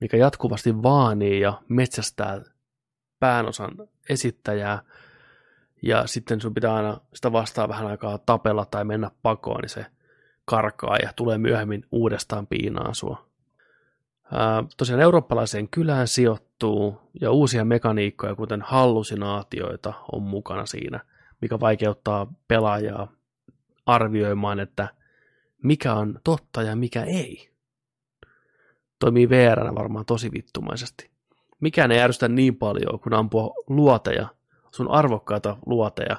mikä 0.00 0.16
jatkuvasti 0.16 0.82
vaanii 0.82 1.40
ja 1.40 1.62
metsästää 1.68 2.40
päänosan 3.20 3.70
esittäjää, 4.08 4.82
ja 5.82 6.06
sitten 6.06 6.40
sun 6.40 6.54
pitää 6.54 6.74
aina 6.74 7.00
sitä 7.14 7.32
vastaa 7.32 7.68
vähän 7.68 7.86
aikaa 7.86 8.18
tapella 8.18 8.64
tai 8.64 8.84
mennä 8.84 9.10
pakoon, 9.22 9.60
niin 9.60 9.68
se 9.68 9.86
karkaa 10.44 10.96
ja 10.96 11.12
tulee 11.16 11.38
myöhemmin 11.38 11.86
uudestaan 11.92 12.46
piinaan 12.46 12.94
sua. 12.94 13.26
Ää, 14.32 14.64
tosiaan 14.76 15.02
eurooppalaiseen 15.02 15.68
kylään 15.68 16.08
sijoittuu 16.08 17.00
ja 17.20 17.30
uusia 17.30 17.64
mekaniikkoja, 17.64 18.34
kuten 18.34 18.62
hallusinaatioita, 18.62 19.92
on 20.12 20.22
mukana 20.22 20.66
siinä, 20.66 21.00
mikä 21.40 21.60
vaikeuttaa 21.60 22.32
pelaajaa 22.48 23.12
arvioimaan, 23.86 24.60
että 24.60 24.88
mikä 25.62 25.94
on 25.94 26.20
totta 26.24 26.62
ja 26.62 26.76
mikä 26.76 27.04
ei. 27.04 27.50
Toimii 28.98 29.28
VR 29.28 29.74
varmaan 29.74 30.06
tosi 30.06 30.32
vittumaisesti. 30.32 31.10
Mikään 31.60 31.92
ei 31.92 32.00
ärsytä 32.00 32.28
niin 32.28 32.56
paljon, 32.56 33.00
kun 33.00 33.14
ampua 33.14 33.54
luoteja, 33.66 34.28
sun 34.70 34.90
arvokkaita 34.90 35.56
luoteja, 35.66 36.16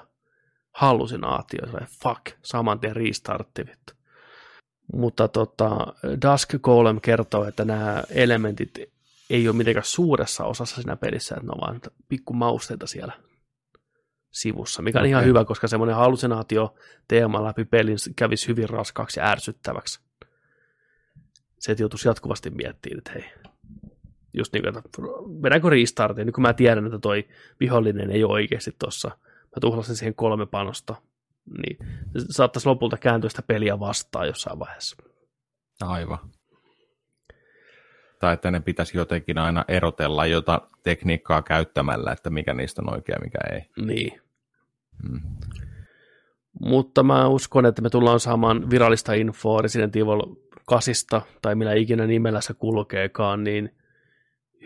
hallusinaatioita, 0.72 1.86
fuck, 2.04 2.22
saman 2.44 2.80
tien 2.80 2.96
restartti 2.96 3.66
vittu. 3.66 3.94
Mutta 4.94 5.28
tota, 5.28 5.70
Dusk 6.04 6.56
Golem 6.62 7.02
kertoo, 7.02 7.46
että 7.46 7.66
nämä 7.66 8.04
elementit 8.10 8.80
ei 9.30 9.48
ole 9.48 9.56
mitenkään 9.56 9.86
suuressa 9.86 10.44
osassa 10.44 10.76
siinä 10.76 10.96
pelissä, 10.96 11.36
että 11.36 11.48
ne 11.48 11.52
on 11.52 11.62
vain 11.62 11.82
pikku 12.10 12.34
mausteita 12.34 12.88
siellä 12.88 13.14
sivussa, 14.32 14.82
mikä 14.82 15.00
on 15.00 15.02
okay. 15.02 15.10
ihan 15.10 15.26
hyvä, 15.26 15.46
koska 15.46 15.68
semmoinen 15.68 15.96
hallusinaatio 15.96 16.76
teema 17.08 17.44
läpi 17.44 17.66
pelin 17.66 17.98
kävisi 18.16 18.48
hyvin 18.48 18.70
raskaaksi 18.70 19.20
ja 19.20 19.26
ärsyttäväksi. 19.26 20.02
Se, 21.60 21.72
että 21.72 21.84
joutuisi 21.84 22.08
jatkuvasti 22.08 22.50
miettimään, 22.50 22.98
että 22.98 23.12
hei, 23.12 23.26
just 24.34 24.54
niin 24.54 24.64
kuin, 24.64 24.78
että 24.78 25.02
vedänkö 25.44 25.70
restartin, 25.70 26.26
niin 26.26 26.34
kun 26.34 26.42
mä 26.42 26.54
tiedän, 26.54 26.86
että 26.86 27.00
toi 27.00 27.28
vihollinen 27.60 28.12
ei 28.12 28.24
ole 28.24 28.34
oikeasti 28.34 28.76
tuossa, 28.80 29.08
mä 29.28 29.60
tuhlasin 29.62 29.96
siihen 29.96 30.16
kolme 30.16 30.46
panosta, 30.46 30.96
niin 31.58 31.78
saattaisi 32.30 32.68
lopulta 32.68 32.98
kääntyä 32.98 33.30
sitä 33.30 33.42
peliä 33.42 33.80
vastaan 33.80 34.28
jossain 34.28 34.60
vaiheessa. 34.60 34.96
Aivan. 35.82 36.20
Tai 38.20 38.34
että 38.34 38.52
ne 38.52 38.60
pitäisi 38.60 38.98
jotenkin 38.98 39.38
aina 39.38 39.66
erotella 39.68 40.26
jota 40.26 40.62
tekniikkaa 40.84 41.42
käyttämällä, 41.42 42.12
että 42.12 42.30
mikä 42.30 42.54
niistä 42.54 42.82
on 42.82 42.94
oikea 42.94 43.20
mikä 43.24 43.40
ei. 43.52 43.86
Niin. 43.86 44.21
Hmm. 45.10 45.22
Mutta 46.60 47.04
mä 47.04 47.28
uskon, 47.28 47.66
että 47.66 47.82
me 47.82 47.90
tullaan 47.90 48.20
saamaan 48.20 48.70
virallista 48.70 49.14
infoa 49.14 49.62
Resident 49.62 49.96
Evil 49.96 50.36
8 50.66 50.96
tai 51.42 51.56
millä 51.56 51.74
ikinä 51.74 52.08
nimellä 52.08 52.42
se 52.42 52.54
kulkeekaan, 52.54 53.44
niin 53.44 53.76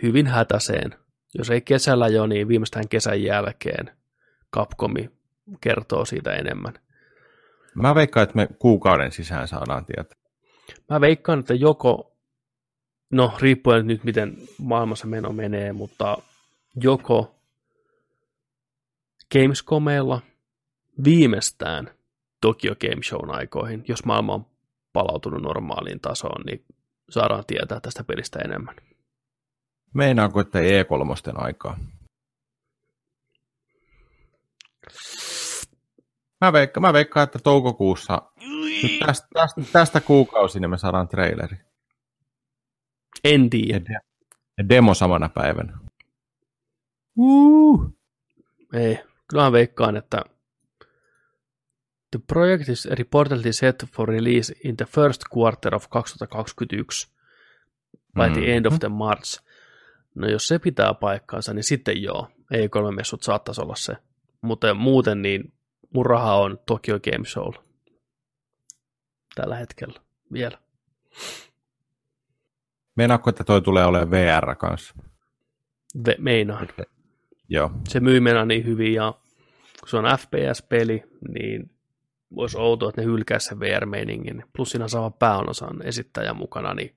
hyvin 0.03 0.27
hätäseen. 0.27 0.95
Jos 1.37 1.49
ei 1.49 1.61
kesällä 1.61 2.07
jo, 2.07 2.27
niin 2.27 2.47
viimeistään 2.47 2.87
kesän 2.87 3.23
jälkeen 3.23 3.91
Capcomi 4.53 5.09
kertoo 5.61 6.05
siitä 6.05 6.33
enemmän. 6.33 6.73
Mä 7.75 7.95
veikkaan, 7.95 8.23
että 8.23 8.35
me 8.35 8.47
kuukauden 8.59 9.11
sisään 9.11 9.47
saadaan 9.47 9.85
tietää. 9.85 10.17
Mä 10.89 11.01
veikkaan, 11.01 11.39
että 11.39 11.53
joko, 11.53 12.15
no 13.11 13.33
riippuen 13.39 13.87
nyt 13.87 14.03
miten 14.03 14.37
maailmassa 14.61 15.07
meno 15.07 15.33
menee, 15.33 15.73
mutta 15.73 16.17
joko 16.75 17.34
Gamescomeilla 19.35 20.21
viimeistään 21.03 21.91
Tokyo 22.41 22.75
Game 22.75 23.03
Shown 23.03 23.31
aikoihin, 23.31 23.83
jos 23.87 24.05
maailma 24.05 24.33
on 24.33 24.45
palautunut 24.93 25.41
normaaliin 25.41 25.99
tasoon, 25.99 26.41
niin 26.45 26.65
saadaan 27.09 27.43
tietää 27.47 27.79
tästä 27.79 28.03
pelistä 28.03 28.39
enemmän. 28.39 28.75
Meinaanko, 29.93 30.39
että 30.39 30.59
ei 30.59 30.83
E3 30.83 31.33
aikaa? 31.35 31.77
Mä 36.41 36.53
veikkaan, 36.53 36.81
mä 36.81 36.93
veikkaan, 36.93 37.23
että 37.23 37.39
toukokuussa 37.39 38.21
Nyt 38.83 38.99
tästä, 39.05 39.27
tästä, 39.33 39.61
tästä 39.71 40.01
kuukausi 40.01 40.59
niin 40.59 40.69
me 40.69 40.77
saadaan 40.77 41.07
traileri. 41.07 41.57
En 43.23 43.49
tiedä. 43.49 43.99
Ja 44.57 44.69
demo 44.69 44.93
samana 44.93 45.29
päivänä. 45.29 45.77
Uh. 47.17 47.95
Ei. 48.73 49.14
Kyllä 49.29 49.43
mä 49.43 49.51
veikkaan, 49.51 49.97
että 49.97 50.21
The 52.11 52.19
project 52.27 52.69
is 52.69 52.85
reportedly 52.85 53.53
set 53.53 53.85
for 53.91 54.09
release 54.09 54.53
in 54.63 54.77
the 54.77 54.85
first 54.85 55.21
quarter 55.37 55.75
of 55.75 55.89
2021 55.89 57.11
by 58.13 58.29
the 58.41 58.55
end 58.55 58.65
of 58.65 58.73
Mhm. 58.73 58.79
the 58.79 58.89
March. 58.89 59.43
No 60.15 60.27
jos 60.27 60.47
se 60.47 60.59
pitää 60.59 60.93
paikkaansa, 60.93 61.53
niin 61.53 61.63
sitten 61.63 62.03
joo. 62.03 62.27
Ei 62.51 62.69
kolme 62.69 62.91
messut 62.91 63.23
saattaisi 63.23 63.61
olla 63.61 63.75
se. 63.75 63.93
Mutta 64.41 64.73
muuten 64.73 65.21
niin 65.21 65.53
mun 65.93 66.05
raha 66.05 66.35
on 66.35 66.59
Tokyo 66.65 66.99
Game 66.99 67.25
Show 67.25 67.53
tällä 69.35 69.55
hetkellä 69.55 69.99
vielä. 70.33 70.57
Meinaatko, 72.95 73.29
että 73.29 73.43
toi 73.43 73.61
tulee 73.61 73.85
olemaan 73.85 74.11
VR 74.11 74.55
kanssa? 74.55 74.95
Ve- 75.97 76.15
meinaan. 76.19 76.67
Joo. 77.49 77.71
Se 77.87 77.99
myy 77.99 78.19
mennä 78.19 78.45
niin 78.45 78.65
hyvin 78.65 78.93
ja 78.93 79.13
kun 79.79 79.89
se 79.89 79.97
on 79.97 80.05
FPS-peli, 80.05 81.03
niin 81.33 81.71
olisi 82.35 82.57
outoa, 82.57 82.89
että 82.89 83.01
ne 83.01 83.05
hylkäisi 83.07 83.47
sen 83.47 83.59
VR-meiningin. 83.59 84.43
Plus 84.55 84.71
siinä 84.71 84.87
sama 84.87 85.09
pääosan 85.09 85.81
esittäjä 85.81 86.33
mukana, 86.33 86.73
niin 86.73 86.95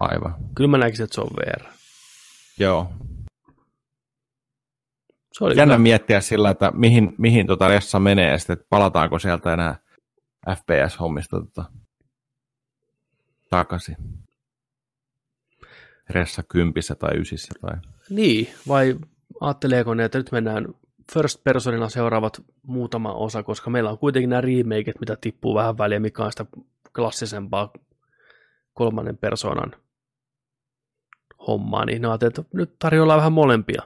Aivan. 0.00 0.34
kyllä 0.54 0.70
mä 0.70 0.78
näkisin, 0.78 1.04
että 1.04 1.14
se 1.14 1.20
on 1.20 1.30
VR. 1.36 1.64
Joo. 2.58 2.92
Se 5.32 5.44
oli 5.44 5.56
Jännä 5.56 5.74
kyllä, 5.74 5.82
miettiä 5.82 6.20
sillä, 6.20 6.50
että 6.50 6.72
mihin, 6.74 7.14
mihin 7.18 7.46
tota 7.46 7.68
ressa 7.68 8.00
menee 8.00 8.30
ja 8.30 8.38
sitten, 8.38 8.54
että 8.54 8.66
palataanko 8.70 9.18
sieltä 9.18 9.52
enää 9.52 9.76
FPS-hommista 10.50 11.40
tota, 11.40 11.64
takaisin. 13.50 13.96
Ressa 16.10 16.42
kympissä 16.42 16.94
tai 16.94 17.18
ysissä 17.18 17.54
tai... 17.60 17.76
Niin, 18.10 18.48
vai 18.68 18.96
ajatteleeko 19.40 19.94
ne, 19.94 20.04
että 20.04 20.18
nyt 20.18 20.32
mennään 20.32 20.74
first 21.12 21.44
personina 21.44 21.88
seuraavat 21.88 22.42
muutama 22.62 23.12
osa, 23.12 23.42
koska 23.42 23.70
meillä 23.70 23.90
on 23.90 23.98
kuitenkin 23.98 24.30
nämä 24.30 24.40
remakeit, 24.40 25.00
mitä 25.00 25.16
tippuu 25.20 25.54
vähän 25.54 25.78
väliä, 25.78 26.00
mikä 26.00 26.24
on 26.24 26.32
sitä 26.32 26.46
klassisempaa 26.96 27.72
kolmannen 28.74 29.18
persoonan 29.18 29.72
hommaa, 31.46 31.84
niin 31.84 32.02
ne 32.02 32.08
että 32.26 32.44
nyt 32.54 32.78
tarjolla 32.78 33.16
vähän 33.16 33.32
molempia. 33.32 33.82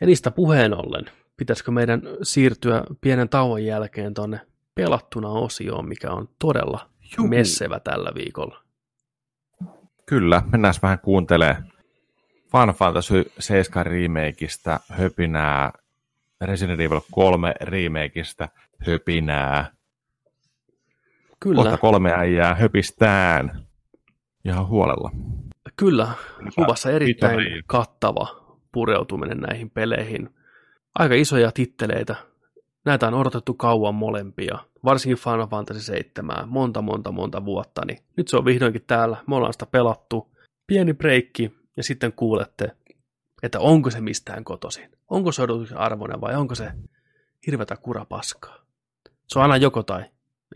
Ja 0.00 0.06
niistä 0.06 0.30
puheen 0.30 0.74
ollen, 0.74 1.04
pitäisikö 1.36 1.70
meidän 1.70 2.02
siirtyä 2.22 2.84
pienen 3.00 3.28
tauon 3.28 3.64
jälkeen 3.64 4.14
tuonne 4.14 4.40
pelattuna 4.74 5.28
osioon, 5.28 5.88
mikä 5.88 6.10
on 6.10 6.28
todella 6.38 6.90
Juu. 7.18 7.28
messevä 7.28 7.80
tällä 7.80 8.12
viikolla. 8.14 8.62
Kyllä, 10.06 10.42
mennään 10.52 10.74
vähän 10.82 10.98
kuuntelemaan 10.98 11.71
Final 12.52 12.72
Fantasy 12.72 13.32
7 13.38 13.86
remakeista 13.86 14.80
höpinää, 14.88 15.72
Resident 16.40 16.80
Evil 16.80 17.00
3 17.10 17.54
remakeista 17.60 18.48
höpinää. 18.86 19.70
Kyllä, 21.40 21.62
Kohta 21.62 21.78
kolme 21.78 22.12
äijää 22.16 22.54
höpistään 22.54 23.62
ihan 24.44 24.66
huolella. 24.68 25.10
kyllä. 25.76 26.08
Luvassa 26.56 26.90
erittäin 26.90 27.36
Mitä- 27.36 27.62
kattava 27.66 28.28
pureutuminen 28.72 29.38
näihin 29.38 29.70
peleihin. 29.70 30.30
Aika 30.94 31.14
isoja 31.14 31.52
titteleitä. 31.52 32.14
Näitä 32.84 33.06
on 33.08 33.14
odotettu 33.14 33.54
kauan 33.54 33.94
molempia, 33.94 34.58
varsinkin 34.84 35.18
Final 35.18 35.46
Fantasy 35.46 35.80
7, 35.80 36.48
monta 36.48 36.82
monta 36.82 37.12
monta 37.12 37.44
vuotta, 37.44 37.82
niin 37.86 37.98
nyt 38.16 38.28
se 38.28 38.36
on 38.36 38.44
vihdoinkin 38.44 38.84
täällä, 38.86 39.16
me 39.26 39.36
ollaan 39.36 39.52
sitä 39.52 39.66
pelattu, 39.66 40.32
pieni 40.66 40.94
breikki, 40.94 41.52
ja 41.76 41.82
sitten 41.82 42.12
kuulette, 42.12 42.70
että 43.42 43.60
onko 43.60 43.90
se 43.90 44.00
mistään 44.00 44.44
kotoisin, 44.44 44.90
onko 45.10 45.32
se 45.32 45.42
odotuksen 45.42 45.78
arvoinen 45.78 46.20
vai 46.20 46.34
onko 46.34 46.54
se 46.54 46.72
hirvetä 47.46 47.76
kurapaskaa. 47.76 48.56
Se 49.28 49.38
on 49.38 49.42
aina 49.42 49.56
joko 49.56 49.82
tai, 49.82 50.04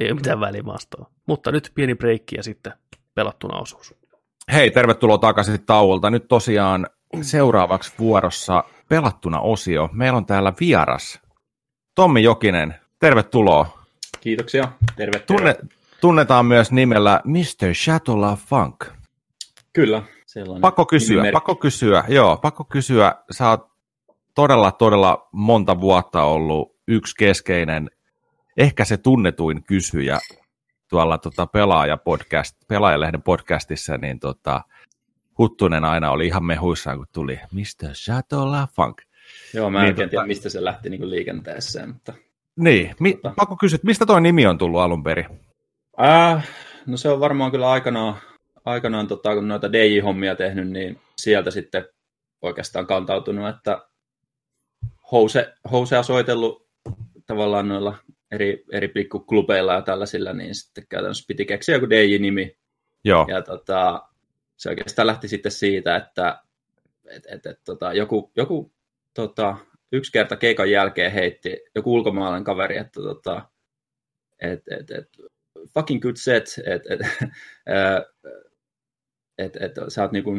ei 0.00 0.06
ole 0.08 0.14
mitään 0.14 0.40
välimaastoa. 0.40 1.10
Mutta 1.26 1.52
nyt 1.52 1.72
pieni 1.74 1.94
breikki 1.94 2.36
ja 2.36 2.42
sitten 2.42 2.72
pelattuna 3.14 3.58
osuus. 3.58 3.94
Hei, 4.52 4.70
tervetuloa 4.70 5.18
takaisin 5.18 5.66
tauolta. 5.66 6.10
Nyt 6.10 6.28
tosiaan 6.28 6.86
seuraavaksi 7.22 7.92
vuorossa 7.98 8.64
pelattuna 8.88 9.40
osio. 9.40 9.88
Meillä 9.92 10.16
on 10.16 10.26
täällä 10.26 10.52
vieras. 10.60 11.20
Tommi 11.94 12.22
Jokinen, 12.22 12.74
tervetuloa. 12.98 13.78
Kiitoksia. 14.20 14.68
Terve, 14.96 15.18
Tunne, 15.18 15.56
tunnetaan 16.00 16.46
myös 16.46 16.72
nimellä 16.72 17.20
Mr. 17.24 17.74
Shatola 17.74 18.36
Funk. 18.36 18.84
Kyllä. 19.72 20.02
Sellainen 20.36 20.60
Pakko 20.60 20.86
kysyä, 20.86 21.08
nimimerkki. 21.14 21.32
pakko 21.32 21.54
kysyä, 21.54 22.04
joo, 22.08 22.36
pakko 22.36 22.64
kysyä. 22.64 23.14
Sä 23.30 23.48
oot 23.50 23.66
todella, 24.34 24.72
todella 24.72 25.28
monta 25.32 25.80
vuotta 25.80 26.22
ollut 26.22 26.76
yksi 26.88 27.14
keskeinen, 27.18 27.90
ehkä 28.56 28.84
se 28.84 28.96
tunnetuin 28.96 29.62
kysyjä 29.64 30.18
tuolla 30.88 31.18
tota 31.18 31.46
pelaaja 31.46 31.96
podcast, 31.96 32.56
pelaajalehden 32.68 33.22
podcastissa, 33.22 33.96
niin 33.96 34.20
tota, 34.20 34.60
Huttunen 35.38 35.84
aina 35.84 36.10
oli 36.10 36.26
ihan 36.26 36.44
mehuissaan, 36.44 36.96
kun 36.96 37.06
tuli 37.12 37.40
Mr. 37.52 37.94
Shatola 37.94 38.68
Funk. 38.76 39.02
Joo, 39.54 39.70
mä 39.70 39.78
Niin, 39.78 39.84
en 39.86 39.92
oikein 39.92 40.06
tota- 40.06 40.10
tiedä, 40.10 40.26
mistä 40.26 40.48
se 40.48 40.64
lähti 40.64 40.90
niin 40.90 41.10
liikenteeseen, 41.10 41.88
mutta... 41.88 42.12
Niin, 42.56 42.94
mi- 43.00 43.12
Tota. 43.14 43.32
pakko 43.36 43.56
kysyä, 43.56 43.78
mistä 43.82 44.06
tuo 44.06 44.20
nimi 44.20 44.46
on 44.46 44.58
tullut 44.58 44.80
alun 44.80 45.02
perin? 45.02 45.26
Äh, 46.02 46.48
no 46.86 46.96
se 46.96 47.08
on 47.08 47.20
varmaan 47.20 47.50
kyllä 47.50 47.70
aikanaan, 47.70 48.16
aikanaan 48.66 49.08
tota, 49.08 49.34
kun 49.34 49.48
noita 49.48 49.72
DJ-hommia 49.72 50.36
tehnyt, 50.36 50.68
niin 50.68 51.00
sieltä 51.18 51.50
sitten 51.50 51.88
oikeastaan 52.42 52.86
kantautunut, 52.86 53.48
että 53.48 53.88
house, 55.12 55.54
housea 55.70 56.02
soitellut 56.02 56.68
tavallaan 57.26 57.68
noilla 57.68 57.98
eri, 58.30 58.64
eri 58.72 58.88
pikkuklubeilla 58.88 59.72
ja 59.74 59.82
tällaisilla, 59.82 60.32
niin 60.32 60.54
sitten 60.54 60.86
käytännössä 60.88 61.24
piti 61.28 61.44
keksiä 61.44 61.74
joku 61.74 61.90
DJ-nimi, 61.90 62.56
Joo, 63.04 63.26
Ja 63.28 63.42
tota, 63.42 64.02
se 64.56 64.68
oikeastaan 64.68 65.06
lähti 65.06 65.28
sitten 65.28 65.52
siitä, 65.52 65.96
että 65.96 66.42
et, 67.10 67.26
et, 67.28 67.46
et, 67.46 67.60
tota, 67.64 67.92
joku, 67.92 68.32
joku 68.36 68.72
tota, 69.14 69.56
yksi 69.92 70.12
kerta 70.12 70.36
keikan 70.36 70.70
jälkeen 70.70 71.12
heitti 71.12 71.60
joku 71.74 71.94
ulkomaalainen 71.94 72.44
kaveri, 72.44 72.76
että 72.76 73.00
tota, 73.00 73.42
et, 74.40 74.62
et, 74.70 74.90
et, 74.90 75.08
fucking 75.74 76.02
good 76.02 76.16
set, 76.16 76.44
että 76.66 76.94
et, 76.94 77.00
et, 79.38 79.56
et, 79.56 79.72
sä 79.88 80.02
oot 80.02 80.12
niinku, 80.12 80.30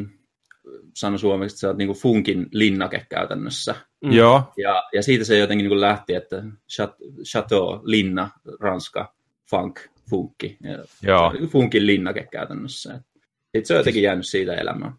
sano 0.96 1.18
suomeksi, 1.18 1.54
että 1.54 1.60
sä 1.60 1.68
oot 1.68 1.78
niinku 1.78 1.94
funkin 1.94 2.48
linnake 2.52 3.06
käytännössä. 3.10 3.76
Mm. 4.06 4.12
joo, 4.12 4.44
Ja, 4.58 4.84
ja 4.94 5.04
siitä 5.04 5.24
se 5.24 5.38
jotenkin 5.38 5.64
niinku 5.64 5.82
lähti, 5.82 6.14
että 6.14 6.44
chat- 6.72 7.24
chateau, 7.24 7.80
linna, 7.84 8.30
ranska, 8.60 9.14
funk, 9.50 9.80
funkki. 10.10 10.58
Ja 10.64 10.84
joo. 11.04 11.34
funkin 11.48 11.88
linnake 11.88 12.28
käytännössä. 12.32 13.02
Sitten 13.42 13.66
se 13.66 13.74
on 13.74 13.78
jotenkin 13.78 14.04
jäänyt 14.04 14.28
siitä 14.28 14.54
elämään. 14.54 14.94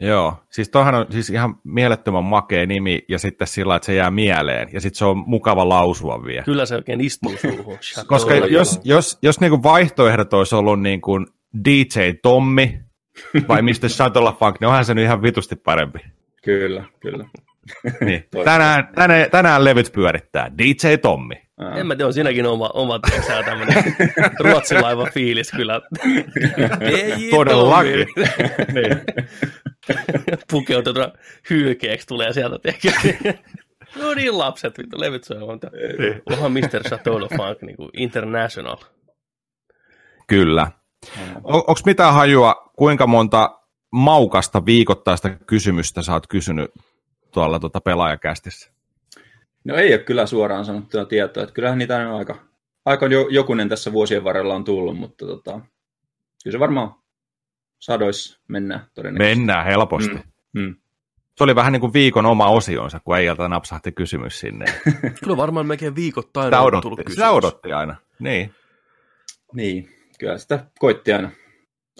Joo, 0.00 0.34
siis 0.50 0.68
toihan 0.68 0.94
on 0.94 1.06
siis 1.10 1.30
ihan 1.30 1.56
mielettömän 1.64 2.24
makea 2.24 2.66
nimi 2.66 3.04
ja 3.08 3.18
sitten 3.18 3.48
sillä, 3.48 3.76
että 3.76 3.86
se 3.86 3.94
jää 3.94 4.10
mieleen 4.10 4.68
ja 4.72 4.80
sitten 4.80 4.98
se 4.98 5.04
on 5.04 5.24
mukava 5.26 5.68
lausua 5.68 6.24
vielä. 6.24 6.42
Kyllä 6.42 6.66
se 6.66 6.74
oikein 6.74 7.00
istuu 7.00 7.36
suuhun. 7.36 7.78
Koska 8.06 8.34
jos, 8.34 8.74
joo. 8.74 8.96
jos, 8.96 9.18
jos 9.22 9.40
niinku 9.40 9.62
vaihtoehdot 9.62 10.32
olisi 10.32 10.54
ollut 10.54 10.80
niinku 10.80 11.12
DJ 11.64 12.00
Tommi 12.22 12.85
vai 13.48 13.62
Mr. 13.62 13.88
Shuttle 13.88 14.32
Funk, 14.38 14.60
niin 14.60 14.68
onhan 14.68 14.84
se 14.84 14.94
nyt 14.94 15.04
ihan 15.04 15.22
vitusti 15.22 15.56
parempi. 15.56 15.98
Kyllä, 16.44 16.84
kyllä. 17.00 17.24
Niin. 18.00 18.24
Tänään, 18.44 18.88
tänään, 18.94 19.30
tänään 19.30 19.64
levyt 19.64 19.92
pyörittää 19.92 20.50
DJ 20.58 20.96
Tommi. 21.02 21.46
Ää, 21.60 21.74
En 21.74 21.86
mä 21.86 21.94
tiedä, 21.94 22.06
on 22.06 22.12
siinäkin 22.12 22.46
oma, 22.46 22.70
oma 22.74 22.98
tiedätkö, 22.98 23.42
tämmöinen 23.44 23.84
ruotsilaiva 24.40 25.06
fiilis 25.14 25.50
kyllä. 25.50 25.80
Todellakin. 27.30 27.98
niin. 28.74 29.00
Pukeutunut 30.50 31.12
hylkeeksi 31.50 32.06
tulee 32.06 32.32
sieltä, 32.32 32.58
tiedätkö? 32.58 32.92
No 33.96 34.14
niin, 34.14 34.38
lapset, 34.38 34.78
vittu, 34.78 35.00
levyt 35.00 35.24
soi 35.24 35.38
Niin. 35.38 36.22
Onhan 36.26 36.52
Mr. 36.52 36.82
Chateau 36.88 37.20
de 37.20 37.36
Funk 37.36 37.62
niin 37.62 37.76
kuin 37.76 37.90
international. 37.96 38.76
Kyllä. 40.26 40.70
On, 41.44 41.54
Onko 41.54 41.80
mitään 41.86 42.14
hajua, 42.14 42.72
kuinka 42.76 43.06
monta 43.06 43.60
maukasta 43.92 44.64
viikoittaista 44.66 45.30
kysymystä 45.30 46.02
sä 46.02 46.12
oot 46.12 46.26
kysynyt 46.26 46.70
tuolla 47.32 47.58
tuota 47.58 47.80
pelaajakästissä? 47.80 48.70
No 49.64 49.74
ei 49.76 49.94
ole 49.94 49.98
kyllä 50.02 50.26
suoraan 50.26 50.64
sanottua 50.64 51.04
tietoa, 51.04 51.42
että 51.42 51.52
kyllähän 51.54 51.78
niitä 51.78 52.08
on 52.08 52.18
aika, 52.18 52.36
aika 52.84 53.06
jo, 53.06 53.28
jokunen 53.30 53.68
tässä 53.68 53.92
vuosien 53.92 54.24
varrella 54.24 54.54
on 54.54 54.64
tullut, 54.64 54.98
mutta 54.98 55.26
tota, 55.26 55.52
kyllä 56.44 56.54
se 56.54 56.58
varmaan 56.58 56.94
sadoissa 57.78 58.40
mennään 58.48 58.86
todennäköisesti. 58.94 59.38
Mennään 59.38 59.64
helposti. 59.64 60.14
Mm. 60.14 60.60
Mm. 60.62 60.76
Se 61.36 61.44
oli 61.44 61.54
vähän 61.54 61.72
niin 61.72 61.80
kuin 61.80 61.92
viikon 61.92 62.26
oma 62.26 62.48
osionsa, 62.48 63.00
kun 63.00 63.16
äijältä 63.16 63.48
napsahti 63.48 63.92
kysymys 63.92 64.40
sinne. 64.40 64.64
Kyllä 65.24 65.36
varmaan 65.36 65.66
melkein 65.66 65.96
viikoittain 65.96 66.46
Sitä 66.46 66.60
on 66.60 66.66
odotti, 66.66 66.82
tullut 66.82 66.98
sitä 66.98 67.10
kysymys. 67.10 67.30
odotti 67.32 67.72
aina. 67.72 67.96
Niin. 68.18 68.54
Niin, 69.52 69.88
kyllä 70.18 70.38
sitä 70.38 70.66
koitti 70.78 71.12
aina, 71.12 71.30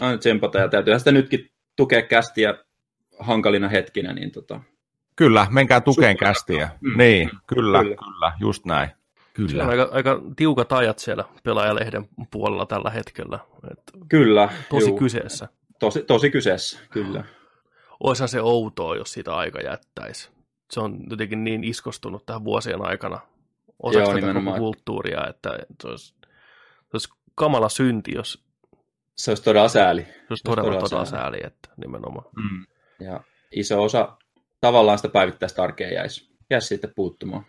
aina 0.01 0.19
tsempata 0.19 0.59
ja 0.59 0.69
täytyyhän 0.69 1.01
sitä 1.01 1.13
nytkin 1.13 1.51
tukea 1.77 2.03
kästiä 2.03 2.55
hankalina 3.19 3.69
hetkinä, 3.69 4.13
niin 4.13 4.31
tota, 4.31 4.61
Kyllä, 5.17 5.47
menkää 5.51 5.81
tukeen 5.81 6.15
Super. 6.15 6.29
kästiä. 6.29 6.69
Mm. 6.81 6.99
Niin, 6.99 7.31
kyllä, 7.47 7.83
Kyllä. 7.83 7.97
kyllä, 7.97 8.33
just 8.41 8.65
näin. 8.65 8.89
Se 9.37 9.43
on 9.43 9.49
Kyllä. 9.49 9.65
aika, 9.67 9.89
aika 9.93 10.21
tiukat 10.37 10.73
ajat 10.73 10.99
siellä 10.99 11.25
pelaajalehden 11.45 12.09
puolella 12.31 12.67
tällä 12.67 12.91
hetkellä. 12.91 13.39
Et 13.73 13.81
kyllä, 14.09 14.49
tosi 14.71 14.89
juu, 14.89 14.99
kyseessä. 14.99 15.49
tosi, 15.79 16.03
tosi 16.03 16.31
kyseessä, 16.31 16.79
kyllä. 16.91 17.25
Oishan 18.01 18.29
se 18.29 18.41
outoa, 18.41 18.97
jos 18.97 19.13
sitä 19.13 19.37
aika 19.37 19.61
jättäisi. 19.61 20.31
Se 20.71 20.81
on 20.81 20.99
jotenkin 21.11 21.45
niin 21.45 21.65
iskostunut 21.65 22.27
tähän 22.27 22.45
vuosien 22.45 22.89
aikana 22.89 23.19
osaksi 23.83 24.11
Joo, 24.11 24.21
tätä 24.21 24.35
koko 24.35 24.59
kulttuuria, 24.59 25.27
että 25.27 25.59
se 25.83 25.89
olisi 25.89 26.15
kamala 27.37 27.69
synti, 27.69 28.13
jos 28.15 28.45
Se 29.15 29.31
olisi 29.31 29.43
todella 29.43 29.69
sääli. 29.69 30.03
se 30.03 30.27
olisi 30.31 30.45
todella, 30.45 30.67
todella 30.69 30.89
todella 30.89 31.05
sääli. 31.05 31.23
sääli, 31.23 31.39
että 31.47 31.69
nimenomaan. 31.77 32.27
Mm. 32.37 32.67
Ja 33.07 33.21
iso 33.53 33.83
osa 33.83 34.17
tavallaan 34.61 34.99
sitä 34.99 35.09
päivittäistä 35.09 35.63
arkea 35.63 35.93
jäisi, 35.93 36.31
jäisi 36.51 36.67
sitten 36.67 36.93
puuttumaan. 36.97 37.45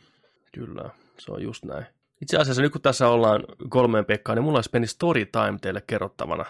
Kyllä, 0.54 0.90
se 1.20 1.32
on 1.32 1.44
just 1.44 1.66
näin. 1.66 1.86
Itse 2.22 2.38
asiassa 2.38 2.62
nyt 2.62 2.72
kun 2.72 2.82
tässä 2.82 3.08
ollaan 3.08 3.44
kolmeen 3.70 4.06
Pekkaan, 4.06 4.36
niin 4.36 4.44
mulla 4.44 4.58
olisi 4.58 4.70
pieni 4.70 4.88
story 4.88 5.26
time 5.26 5.58
teille 5.62 5.82
kerrottavana 5.88 6.46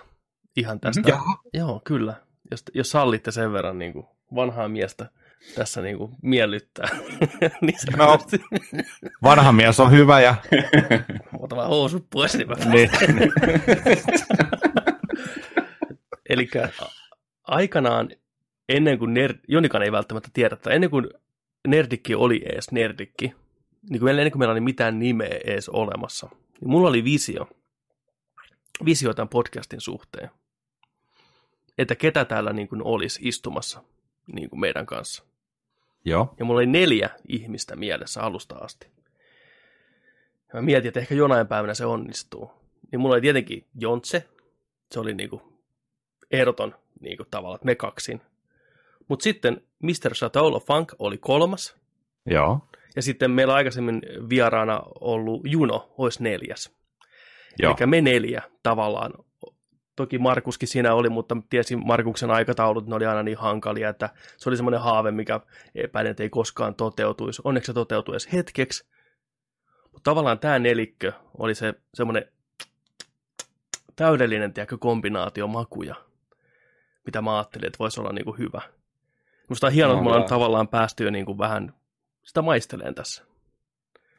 ihan 0.57 0.79
tästä. 0.79 1.01
Mhm. 1.01 1.09
Jaha. 1.09 1.41
Joo, 1.53 1.81
kyllä. 1.83 2.13
Jos, 2.51 2.63
jos 2.73 2.89
sallitte 2.91 3.31
sen 3.31 3.53
verran 3.53 3.79
niin 3.79 3.93
kuin 3.93 4.05
vanhaa 4.35 4.69
miestä 4.69 5.09
tässä 5.55 5.81
niin 5.87 5.97
kuin 5.97 6.11
miellyttää. 6.21 6.89
niin 7.61 7.77
No. 7.97 8.17
se 8.27 8.39
Vanha 9.23 9.51
mies 9.51 9.79
on 9.79 9.91
hyvä 9.91 10.21
ja... 10.21 10.35
Ota 11.39 11.55
vaan 11.55 11.69
housut 11.69 12.07
pois, 12.09 12.37
niin 12.37 12.47
mä 12.47 12.55
niin. 12.55 12.89
Eli 16.29 16.49
aikanaan, 17.43 18.09
ennen 18.69 18.99
kuin 18.99 19.13
nerd, 19.13 19.39
Jonikan 19.47 19.81
ei 19.81 19.91
välttämättä 19.91 20.29
tiedä, 20.33 20.53
että 20.53 20.69
ennen 20.69 20.89
kuin 20.89 21.09
Nerdikki 21.67 22.15
oli 22.15 22.41
ees 22.45 22.71
Nerdikki, 22.71 23.35
niin 23.89 23.99
kuin 23.99 24.09
ennen 24.09 24.31
kuin 24.31 24.39
meillä 24.39 24.51
oli 24.51 24.61
mitään 24.61 24.99
nimeä 24.99 25.39
ees 25.45 25.69
olemassa, 25.69 26.29
niin 26.61 26.69
mulla 26.69 26.89
oli 26.89 27.03
visio, 27.03 27.49
visio 28.85 29.13
tämän 29.13 29.29
podcastin 29.29 29.81
suhteen, 29.81 30.29
että 31.77 31.95
ketä 31.95 32.25
täällä 32.25 32.53
niin 32.53 32.67
kuin 32.67 32.83
olisi 32.83 33.19
istumassa 33.23 33.83
niin 34.33 34.49
kuin 34.49 34.59
meidän 34.59 34.85
kanssa. 34.85 35.26
Joo. 36.05 36.33
Ja 36.39 36.45
mulla 36.45 36.57
oli 36.57 36.65
neljä 36.65 37.09
ihmistä 37.27 37.75
mielessä 37.75 38.21
alusta 38.21 38.55
asti. 38.55 38.87
Ja 40.47 40.53
mä 40.53 40.61
mietin, 40.61 40.87
että 40.87 40.99
ehkä 40.99 41.15
jonain 41.15 41.47
päivänä 41.47 41.73
se 41.73 41.85
onnistuu. 41.85 42.51
Niin 42.91 42.99
mulla 42.99 43.15
oli 43.15 43.21
tietenkin 43.21 43.65
Jontse. 43.79 44.27
Se 44.91 44.99
oli 44.99 45.13
niinku 45.13 45.53
ehdoton 46.31 46.75
niinku 46.99 47.25
tavalla, 47.31 47.55
että 47.55 47.65
me 47.65 47.75
kaksin. 47.75 48.21
Mutta 49.07 49.23
sitten 49.23 49.61
Mr. 49.83 50.13
Chateau 50.13 50.59
Funk 50.59 50.93
oli 50.99 51.17
kolmas. 51.17 51.75
Joo. 52.25 52.59
Ja 52.95 53.01
sitten 53.01 53.31
meillä 53.31 53.53
aikaisemmin 53.53 54.01
vieraana 54.29 54.81
ollut 55.01 55.41
Juno 55.43 55.93
olisi 55.97 56.23
neljäs. 56.23 56.71
Joo. 57.59 57.75
Eli 57.79 57.87
me 57.87 58.01
neljä 58.01 58.41
tavallaan. 58.63 59.13
Toki 59.97 60.17
Markuskin 60.17 60.67
siinä 60.67 60.93
oli, 60.93 61.09
mutta 61.09 61.37
tiesin 61.49 61.87
Markuksen 61.87 62.31
aikataulut, 62.31 62.87
ne 62.87 62.95
oli 62.95 63.05
aina 63.05 63.23
niin 63.23 63.37
hankalia, 63.37 63.89
että 63.89 64.09
se 64.37 64.49
oli 64.49 64.57
semmoinen 64.57 64.81
haave, 64.81 65.11
mikä 65.11 65.39
epäilen, 65.75 66.11
että 66.11 66.23
ei 66.23 66.29
koskaan 66.29 66.75
toteutuisi. 66.75 67.41
Onneksi 67.45 67.67
se 67.67 67.73
toteutui 67.73 68.13
edes 68.13 68.33
hetkeksi. 68.33 68.87
Mutta 69.91 70.11
tavallaan 70.11 70.39
tämä 70.39 70.59
nelikkö 70.59 71.13
oli 71.37 71.55
se 71.55 71.73
semmoinen 71.93 72.25
täydellinen 73.95 74.53
tiedätkö, 74.53 74.77
kombinaatio 74.77 75.47
makuja, 75.47 75.95
mitä 77.05 77.21
mä 77.21 77.37
ajattelin, 77.37 77.67
että 77.67 77.79
voisi 77.79 77.99
olla 77.99 78.13
niinku 78.13 78.31
hyvä. 78.31 78.61
Musta 79.49 79.67
on 79.67 79.73
hienoa, 79.73 79.93
No, 79.93 79.99
että 79.99 80.03
me 80.03 80.09
ollaan 80.09 80.29
tavallaan 80.29 80.67
päästy 80.67 81.03
jo 81.03 81.11
niinku 81.11 81.37
vähän 81.37 81.73
sitä 82.23 82.41
maisteleen 82.41 82.95
tässä. 82.95 83.23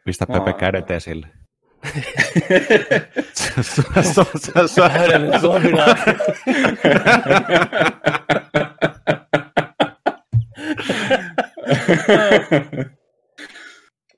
Pistä. 0.05 0.27
Pepe 0.27 0.53
kädet 0.53 0.91
esille. 0.91 1.38
Se- 3.35 3.63
se- 3.63 3.83
se- 4.39 4.69
se- 4.69 4.81
Täydellinen 4.81 5.41
kombinaatio. 5.41 6.15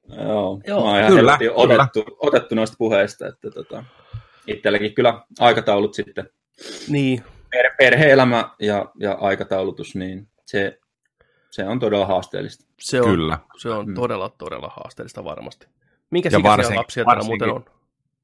Joo, 0.09 0.61
Joo, 0.67 0.81
mä 0.85 0.91
oon 0.91 1.01
ihan 1.01 1.13
otettu, 1.55 2.05
otettu 2.19 2.55
noista 2.55 2.77
puheista, 2.79 3.27
että 3.27 3.51
tota, 3.51 3.85
itselläkin 4.47 4.95
kyllä 4.95 5.23
aikataulut 5.41 5.95
sitten, 5.95 6.31
niin, 6.89 7.25
per, 7.51 7.71
perhe-elämä 7.79 8.51
ja, 8.61 8.93
ja 9.01 9.13
aikataulutus, 9.13 9.95
niin 9.95 10.29
se, 10.47 10.79
se 11.51 11.65
on 11.65 11.79
todella 11.81 12.07
haasteellista. 12.07 12.65
se 12.81 13.01
on, 13.01 13.07
Kyllä. 13.11 13.39
se 13.59 13.71
on 13.71 13.87
Mm. 13.89 13.95
todella, 13.95 14.29
todella 14.39 14.69
haasteellista 14.77 15.25
varmasti. 15.25 15.67
Minkä 16.11 16.27
Ja 16.33 16.39
ikäisiä 16.39 16.51
varsinkin- 16.51 16.79
lapsia 16.79 17.05
täällä 17.05 17.17
varsinkin- 17.19 17.49
muuten 17.49 17.73
on? 17.73 17.81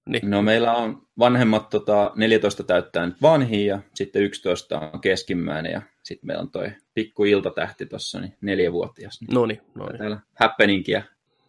Niin. 0.08 0.30
No 0.30 0.42
meillä 0.42 0.72
on 0.74 1.02
vanhemmat 1.18 1.68
tota, 1.70 2.12
14 2.16 2.62
täyttää 2.62 3.06
nyt 3.06 3.22
vanhiin 3.22 3.66
ja 3.66 3.78
sitten 3.94 4.22
11 4.22 4.90
on 4.92 5.00
keskimmäinen 5.00 5.72
ja 5.72 5.82
sitten 6.02 6.26
meillä 6.26 6.40
on 6.42 6.50
toi 6.50 6.72
pikku 6.94 7.24
iltatähti 7.24 7.86
tuossa, 7.86 8.20
niin 8.20 8.36
neljävuotias. 8.40 9.20
Niin 9.20 9.34
No 9.34 9.46
niin, 9.46 9.60
no 9.74 9.86
niin. 9.86 9.98
Täällä 9.98 10.20
happeningia, 10.40 11.02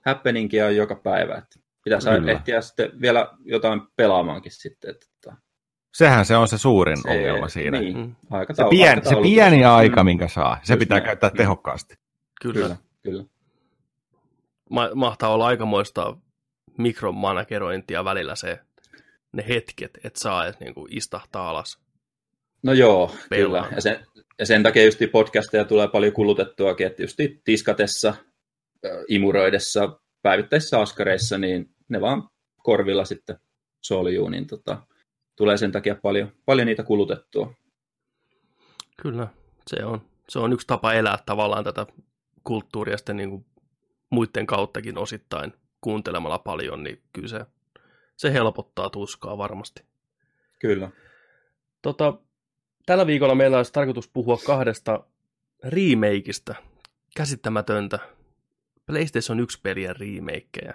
happeningia 0.05 0.65
on 0.65 0.75
joka 0.75 0.95
päivä. 0.95 1.35
Että 1.35 1.59
pitäisi 1.83 2.09
Kyllä. 2.09 2.31
ehtiä 2.31 2.61
sitten 2.61 3.01
vielä 3.01 3.27
jotain 3.45 3.81
pelaamaankin 3.95 4.51
sitten. 4.51 4.89
Että, 4.89 5.05
tota, 5.21 5.37
Sehän 5.93 6.25
se 6.25 6.35
on 6.37 6.47
se 6.47 6.57
suurin 6.57 6.97
se- 7.01 7.09
ongelma 7.09 7.47
siinä. 7.47 7.79
Niin, 7.79 7.97
Mm. 7.97 8.15
Se, 8.21 8.27
aikataulu, 8.35 8.69
pien, 8.69 9.01
se 9.05 9.15
pieni 9.21 9.65
aika, 9.65 10.03
Mm. 10.03 10.05
minkä 10.05 10.27
saa, 10.27 10.59
se 10.63 10.73
Just 10.73 10.79
pitää 10.79 10.97
näin. 10.97 11.05
käyttää 11.05 11.29
tehokkaasti. 11.29 11.95
Kyllä. 12.41 12.53
Kyllä, 12.53 12.75
kyllä. 13.03 13.23
Ma- 14.69 14.89
mahtaa 14.95 15.29
olla 15.29 15.45
aikamoista 15.47 16.17
mikromanagerointia 16.77 18.05
välillä 18.05 18.35
se, 18.35 18.59
ne 19.31 19.45
hetket, 19.47 19.91
että 20.03 20.19
saa 20.19 20.45
edes 20.45 20.59
niinku 20.59 20.87
istahtaa 20.89 21.49
alas. 21.49 21.79
No 22.63 22.73
joo, 22.73 23.15
Pelaan. 23.29 23.45
kyllä. 23.45 23.75
Ja 23.75 23.81
sen, 23.81 24.05
ja 24.39 24.45
sen 24.45 24.63
takia 24.63 24.85
just 24.85 24.99
podcasteja 25.11 25.65
tulee 25.65 25.87
paljon 25.87 26.13
kulutettuakin, 26.13 26.87
että 26.87 27.03
just 27.03 27.17
tiskatessa, 27.43 28.13
imuroidessa, 29.07 29.99
päivittäisissä 30.21 30.79
askareissa, 30.79 31.37
niin 31.37 31.75
ne 31.89 32.01
vaan 32.01 32.29
korvilla 32.63 33.05
sitten 33.05 33.39
soljuu, 33.81 34.29
niin 34.29 34.47
tota, 34.47 34.87
tulee 35.35 35.57
sen 35.57 35.71
takia 35.71 35.95
paljon, 35.95 36.31
paljon 36.45 36.67
niitä 36.67 36.83
kulutettua. 36.83 37.53
Kyllä, 39.01 39.27
se 39.67 39.85
on, 39.85 40.01
se 40.29 40.39
on 40.39 40.53
yksi 40.53 40.67
tapa 40.67 40.93
elää 40.93 41.17
tavallaan 41.25 41.63
tätä 41.63 41.85
kulttuuria 42.43 42.97
sitten 42.97 43.17
niin 43.17 43.29
kuin 43.29 43.45
muiden 44.09 44.45
kauttakin 44.45 44.97
osittain 44.97 45.53
kuuntelemalla 45.81 46.39
paljon, 46.39 46.83
niin 46.83 47.01
kyllä 47.13 47.27
se, 47.27 47.45
se 48.15 48.33
helpottaa 48.33 48.89
tuskaa 48.89 49.37
varmasti. 49.37 49.83
Kyllä. 50.59 50.89
Tota, 51.81 52.13
tällä 52.85 53.07
viikolla 53.07 53.35
meillä 53.35 53.57
olisi 53.57 53.73
tarkoitus 53.73 54.07
puhua 54.07 54.37
kahdesta 54.45 55.03
remakeista, 55.63 56.55
käsittämätöntä 57.15 57.99
PlayStation 58.85 59.39
1 59.39 59.59
pelien 59.63 59.95
remakeja. 59.95 60.73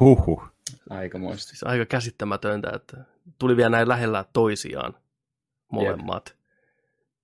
Huhhuh. 0.00 0.42
Aikamoista. 0.90 1.48
Siis 1.48 1.64
aika 1.64 1.84
käsittämätöntä, 1.84 2.70
että 2.74 2.96
tuli 3.38 3.56
vielä 3.56 3.70
näin 3.70 3.88
lähellä 3.88 4.24
toisiaan 4.32 4.94
molemmat. 5.72 6.36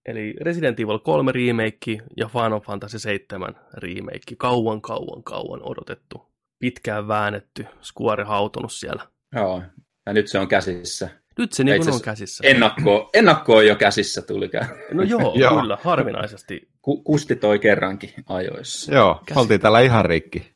Eli 0.06 0.34
Resident 0.40 0.80
Evil 0.80 0.98
3 0.98 1.32
remake 1.32 1.98
ja 2.16 2.28
Final 2.28 2.60
Fantasy 2.60 2.98
7 2.98 3.54
remake. 3.74 4.36
Kauan, 4.38 4.80
kauan, 4.80 5.22
kauan 5.22 5.60
odotettu. 5.62 6.31
Pitkään 6.62 7.08
väännetty, 7.08 7.66
skuori 7.80 8.24
hautunut 8.24 8.72
siellä. 8.72 9.06
Joo. 9.34 9.62
Ja 10.06 10.12
nyt 10.12 10.28
se 10.28 10.38
on 10.38 10.48
käsissä. 10.48 11.08
Nyt 11.38 11.52
se 11.52 11.64
niin 11.64 11.92
on 11.94 12.00
käsissä. 12.02 12.44
Ennakko, 12.46 13.10
ennakko 13.14 13.56
on 13.56 13.66
jo 13.66 13.76
käsissä 13.76 14.22
tulikään. 14.22 14.68
No 14.92 15.02
joo, 15.02 15.34
Joo. 15.38 15.60
kyllä, 15.60 15.78
harvinaisesti. 15.84 16.68
Ku, 16.82 17.02
kusti 17.02 17.36
toi 17.36 17.58
kerrankin 17.58 18.14
ajoissa. 18.28 18.94
Joo, 18.94 19.14
Käsittää. 19.14 19.40
oltiin 19.40 19.60
täällä 19.60 19.80
ihan 19.80 20.04
rikki. 20.04 20.52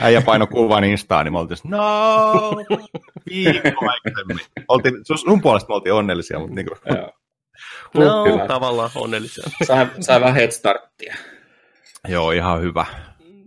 Äijä 0.00 0.20
paino 0.22 0.46
kuvan 0.46 0.84
Instaan, 0.84 1.24
niin 1.24 1.32
me 1.32 1.38
oltiin, 1.38 1.58
no, 1.64 1.80
viikko 3.30 3.86
aikaisemmin. 3.90 4.38
Oltiin, 4.68 4.94
sun- 5.02 5.42
puolesta 5.42 5.68
me 5.68 5.74
oltiin 5.74 5.92
onnellisia, 5.94 6.38
mutta 6.38 6.54
niin 6.54 6.66
kuin, 6.66 6.78
Joo. 6.96 7.12
No, 7.94 8.24
Kyllä. 8.24 8.46
tavallaan 8.46 8.90
onnellisia. 8.94 9.44
Sai, 9.66 9.86
sai 10.00 10.20
vähän 10.20 10.34
head 10.34 10.50
starttia. 10.50 11.14
joo, 12.08 12.30
ihan 12.30 12.60
hyvä. 12.60 12.86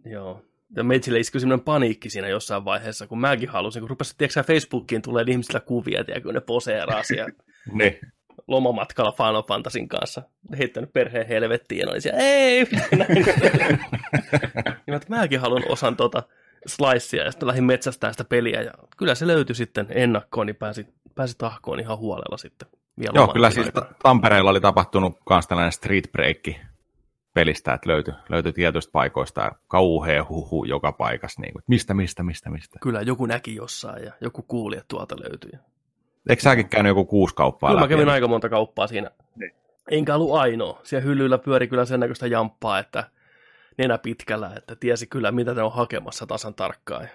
Joo. 0.06 0.42
Ja 0.76 0.84
meitsille 0.84 1.19
iskui 1.19 1.41
semmoinen 1.41 1.65
paniikki 1.65 2.10
siinä 2.10 2.27
jossain 2.27 2.65
vaiheessa, 2.65 3.07
kun 3.07 3.19
mäkin 3.19 3.49
halusin, 3.49 3.81
kun 3.81 3.89
rupesi, 3.89 4.15
tiedätkö 4.18 4.44
Facebookiin 4.44 5.02
tulee 5.02 5.26
ihmisillä 5.27 5.60
kuvia, 5.60 6.03
tiedätkö, 6.03 6.27
kun 6.27 6.34
ne 6.34 6.41
poseeraa 6.41 7.03
siellä 7.03 7.31
Niin. 7.73 7.99
lomamatkalla 8.48 9.11
Final 9.11 9.44
Fantasyn 9.44 9.88
kanssa, 9.88 10.22
heittänyt 10.57 10.94
perheen 10.94 11.27
helvettiin, 11.27 11.80
ja 11.80 11.88
oli 11.91 12.02
siellä, 12.02 12.19
ei, 12.19 12.68
näin. 12.98 13.14
niin, 14.88 14.95
että 14.95 15.10
mäkin 15.10 15.39
haluan 15.39 15.64
osan 15.69 15.95
tota 15.95 16.23
slicea, 16.68 17.23
ja 17.23 17.31
sitten 17.31 17.48
lähdin 17.48 17.64
metsästään 17.64 18.14
sitä 18.14 18.23
peliä, 18.23 18.61
ja 18.61 18.72
kyllä 18.98 19.15
se 19.15 19.27
löytyi 19.27 19.56
sitten 19.56 19.88
ennakkoon, 19.89 20.48
niin 20.48 20.56
pääsin, 20.56 20.94
pääsi 21.15 21.35
tahkoon 21.38 21.80
ihan 21.80 21.98
huolella 21.98 22.38
sitten. 22.38 22.68
Vielä 22.99 23.11
Joo, 23.15 23.27
kyllä 23.27 23.52
siis. 23.52 23.68
Tampereella 24.03 24.49
oli 24.49 24.61
tapahtunut 24.61 25.18
myös 25.30 25.48
tällainen 25.48 25.72
street 25.72 26.11
break 26.11 26.38
pelistä, 27.38 27.74
että 27.74 27.90
löytyi, 27.90 28.14
löytyi 28.30 28.54
tietyistä 28.54 28.92
paikoista 28.92 29.42
ja 29.42 29.52
kauhea 29.68 30.26
huhu 30.30 30.66
joka 30.66 30.92
paikassa. 30.92 31.42
Niin 31.42 31.54
kuin, 31.54 31.64
mistä, 31.68 31.94
mistä, 31.94 32.24
mistä, 32.24 32.50
mistä. 32.50 32.80
Kyllä, 32.82 33.02
joku 33.02 33.26
näki 33.26 33.56
jossain 33.56 34.04
ja 34.04 34.12
joku 34.22 34.42
kuuli, 34.42 34.76
että 34.76 34.86
tuolta 34.88 35.16
löytyi. 35.20 35.52
Eikö 36.30 36.42
säkin 36.42 36.70
käynyt 36.70 36.90
joku 36.90 37.06
kuusi 37.06 37.36
kauppaa 37.36 37.70
Kyllä 37.70 37.82
läpi? 37.82 37.94
mä 37.94 37.98
kävin 37.98 38.10
aika 38.10 38.28
monta 38.28 38.50
kauppaa 38.50 38.88
siinä. 38.88 39.12
Niin. 39.36 39.52
Enkä 39.92 40.16
ollut 40.16 40.36
ainoa. 40.36 40.82
Siellä 40.84 41.06
hyllyllä 41.06 41.38
pyöri 41.38 41.68
kyllä 41.68 41.86
sen 41.86 42.00
näköistä 42.00 42.28
jamppaa, 42.28 42.80
että 42.80 43.04
nenä 43.78 43.98
pitkällä, 43.98 44.52
että 44.58 44.76
tiesi 44.76 45.08
kyllä, 45.08 45.32
mitä 45.32 45.54
ne 45.54 45.62
on 45.64 45.74
hakemassa 45.74 46.28
tasan 46.28 46.56
tarkkaan. 46.56 47.08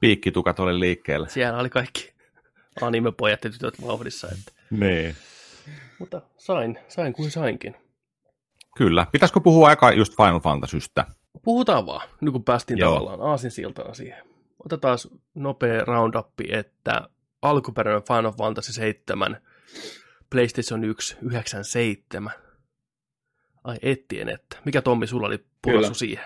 Piikkitukat 0.00 0.60
oli 0.60 0.80
liikkeellä. 0.80 1.28
Siellä 1.28 1.58
oli 1.58 1.70
kaikki 1.70 2.12
anime-pojat 2.80 3.44
ja 3.44 3.50
tytöt 3.50 3.82
vauhdissa. 3.86 4.28
Että. 4.28 4.62
Niin. 4.70 5.16
Mutta 5.98 6.22
sain, 6.38 6.78
sain 6.88 7.12
kuin 7.12 7.30
sainkin. 7.30 7.76
Kyllä. 8.76 9.06
Pitäisikö 9.12 9.40
puhua 9.40 9.68
aika 9.68 9.92
just 9.92 10.16
Final 10.16 10.40
Fantasystä? 10.40 11.06
Puhutaan 11.42 11.86
vaan, 11.86 12.08
nyt 12.20 12.32
kun 12.32 12.44
päästiin 12.44 12.78
Joo. 12.78 12.92
tavallaan 12.94 13.30
aasinsiltana 13.30 13.94
siihen. 13.94 14.24
Otetaan 14.64 14.98
nopea 15.34 15.84
roundup, 15.84 16.26
että 16.48 17.08
alkuperäinen 17.42 18.02
Final 18.02 18.32
Fantasy 18.32 18.72
7, 18.72 19.40
PlayStation 20.30 20.84
1, 20.84 21.16
97. 21.22 22.32
Ai 23.64 23.76
ettien, 23.82 24.28
että. 24.28 24.56
Mikä 24.64 24.82
Tommi 24.82 25.06
sulla 25.06 25.26
oli 25.26 25.44
pulsu 25.62 25.94
siihen? 25.94 26.24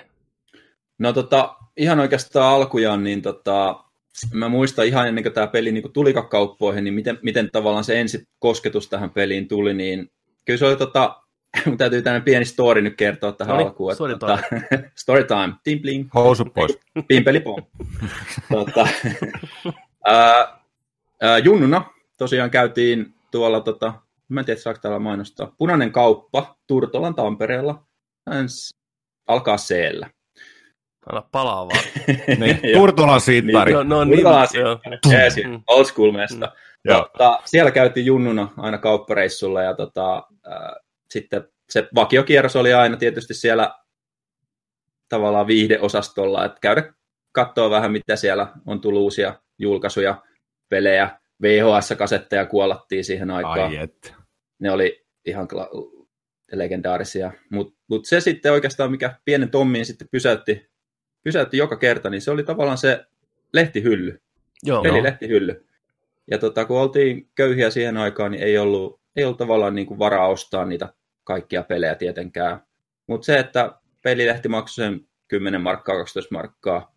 No 0.98 1.12
tota, 1.12 1.56
ihan 1.76 2.00
oikeastaan 2.00 2.54
alkujaan, 2.54 3.04
niin 3.04 3.22
tota, 3.22 3.84
mä 4.32 4.48
muistan 4.48 4.86
ihan 4.86 5.08
ennen 5.08 5.24
kuin 5.24 5.32
tämä 5.32 5.46
peli 5.46 5.72
niin 5.72 5.92
tuli 5.92 6.14
kauppoihin, 6.30 6.84
niin 6.84 6.94
miten, 6.94 7.18
miten 7.22 7.50
tavallaan 7.52 7.84
se 7.84 8.00
ensi 8.00 8.28
kosketus 8.38 8.88
tähän 8.88 9.10
peliin 9.10 9.48
tuli, 9.48 9.74
niin 9.74 10.10
kyllä 10.44 10.58
se 10.58 10.66
oli 10.66 10.76
tota, 10.76 11.23
mun 11.66 11.78
täytyy 11.78 12.02
tänne 12.02 12.20
pieni 12.20 12.44
story 12.44 12.82
nyt 12.82 12.96
kertoa 12.96 13.32
tähän 13.32 13.52
Noniin, 13.52 13.68
alkuun. 13.68 13.94
Story 13.94 14.18
tota, 14.18 14.38
time. 14.48 14.90
story 14.94 15.24
time. 15.24 15.54
Tim 15.64 15.80
bling. 15.80 16.08
Housut 16.14 16.54
pois. 16.54 16.78
Pimpeli 17.08 17.40
pom. 17.40 17.62
tota, 18.52 18.88
ää, 20.06 20.58
ää, 21.22 21.38
junnuna 21.38 21.84
tosiaan 22.16 22.50
käytiin 22.50 23.14
tuolla, 23.30 23.60
tota, 23.60 23.92
mä 24.28 24.40
en 24.40 24.46
tiedä 24.46 24.60
saako 24.60 24.80
täällä 24.82 24.98
mainostaa, 24.98 25.54
Punainen 25.58 25.92
kauppa 25.92 26.56
Turtolan 26.66 27.14
Tampereella. 27.14 27.82
Ens 28.40 28.74
alkaa 29.28 29.56
seellä. 29.56 30.10
Anna 31.06 31.22
palaa 31.32 31.68
vaan. 31.68 31.84
niin, 32.38 32.60
Turtolan 32.74 33.20
siittari. 33.20 33.72
Niin, 33.72 33.88
no, 33.88 33.96
no, 33.96 34.04
niin, 34.04 34.16
Turtolan 34.16 34.48
siittari. 34.48 35.44
Mm. 35.46 35.62
Old 35.66 35.84
school 35.84 36.12
mesta. 36.12 36.46
Mm. 36.46 36.92
Tota, 36.92 37.40
siellä 37.44 37.70
käytiin 37.70 38.06
junnuna 38.06 38.48
aina 38.56 38.78
kauppareissulla 38.78 39.62
ja 39.62 39.74
tota, 39.74 40.16
äh, 40.46 40.83
sitten 41.14 41.48
se 41.70 41.88
vakiokierros 41.94 42.56
oli 42.56 42.74
aina 42.74 42.96
tietysti 42.96 43.34
siellä 43.34 43.74
tavallaan 45.08 45.46
viihdeosastolla, 45.46 46.44
että 46.44 46.58
käydä 46.60 46.92
katsoa 47.32 47.70
vähän, 47.70 47.92
mitä 47.92 48.16
siellä 48.16 48.52
on 48.66 48.80
tullut 48.80 49.02
uusia 49.02 49.34
julkaisuja, 49.58 50.22
pelejä, 50.68 51.18
VHS-kasetteja 51.42 52.46
kuolattiin 52.46 53.04
siihen 53.04 53.30
aikaan. 53.30 53.70
Ai 53.70 53.76
et. 53.76 54.14
Ne 54.58 54.70
oli 54.70 55.06
ihan 55.24 55.48
kla- 55.52 56.04
legendaarisia. 56.52 57.32
Mutta 57.50 57.80
mut 57.88 58.04
se 58.04 58.20
sitten 58.20 58.52
oikeastaan, 58.52 58.90
mikä 58.90 59.14
pienen 59.24 59.50
Tommiin 59.50 59.86
sitten 59.86 60.08
pysäytti, 60.10 60.70
pysäytti 61.24 61.56
joka 61.56 61.76
kerta, 61.76 62.10
niin 62.10 62.20
se 62.20 62.30
oli 62.30 62.42
tavallaan 62.42 62.78
se 62.78 63.04
lehtihylly. 63.52 64.20
Joo. 64.62 64.82
Peli 64.82 65.02
lehtihylly. 65.02 65.66
Ja 66.30 66.38
tota, 66.38 66.64
kun 66.64 66.80
oltiin 66.80 67.30
köyhiä 67.34 67.70
siihen 67.70 67.96
aikaan, 67.96 68.30
niin 68.30 68.42
ei 68.42 68.58
ollut, 68.58 69.00
ei 69.16 69.24
ollut 69.24 69.38
tavallaan 69.38 69.74
niin 69.74 69.86
kuin 69.86 69.98
varaa 69.98 70.28
ostaa 70.28 70.64
niitä 70.64 70.94
kaikkia 71.24 71.62
pelejä 71.62 71.94
tietenkään. 71.94 72.60
Mutta 73.06 73.24
se, 73.24 73.38
että 73.38 73.72
pelilehti 74.02 74.48
maksoi 74.48 74.84
sen 74.84 75.08
10 75.28 75.60
markkaa, 75.60 75.96
12 75.96 76.34
markkaa, 76.34 76.96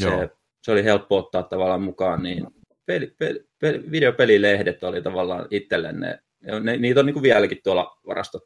se, 0.00 0.30
se 0.62 0.72
oli 0.72 0.84
helppo 0.84 1.16
ottaa 1.16 1.42
tavallaan 1.42 1.82
mukaan, 1.82 2.22
niin 2.22 2.46
peli, 2.86 3.14
peli, 3.18 3.48
peli, 3.58 3.90
videopelilehdet 3.90 4.84
oli 4.84 5.02
tavallaan 5.02 5.46
itselleen 5.50 6.00
ne, 6.00 6.18
ne 6.60 6.76
niitä 6.76 7.00
on 7.00 7.06
niin 7.06 7.14
kuin 7.14 7.22
vieläkin 7.22 7.60
tuolla 7.64 8.00
varastot 8.06 8.42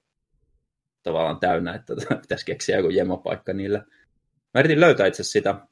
tavallaan 1.03 1.41
täynnä, 1.41 1.75
että 1.75 1.95
pitäisi 2.23 2.47
keksiä 2.47 2.77
joku 2.77 2.91
jemopaikka 2.91 3.53
niillä. 3.53 3.85
Mä 4.55 4.61
yritin 4.61 4.81
löytää 4.81 5.07
itse 5.07 5.23
sitä 5.23 5.67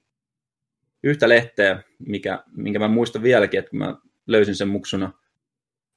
yhtä 1.02 1.28
lehteä, 1.28 1.82
mikä, 1.98 2.44
minkä 2.56 2.78
mä 2.78 2.88
muistan 2.88 3.22
vieläkin, 3.22 3.58
että 3.58 3.70
kun 3.70 3.78
mä 3.78 3.96
löysin 4.26 4.54
sen 4.54 4.68
muksuna. 4.68 5.12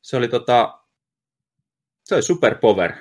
Se 0.02 0.18
oli 0.18 0.28
tota, 0.28 0.80
se 2.04 2.16
oli 2.16 2.22
Super 2.22 2.56
Power, 2.56 2.94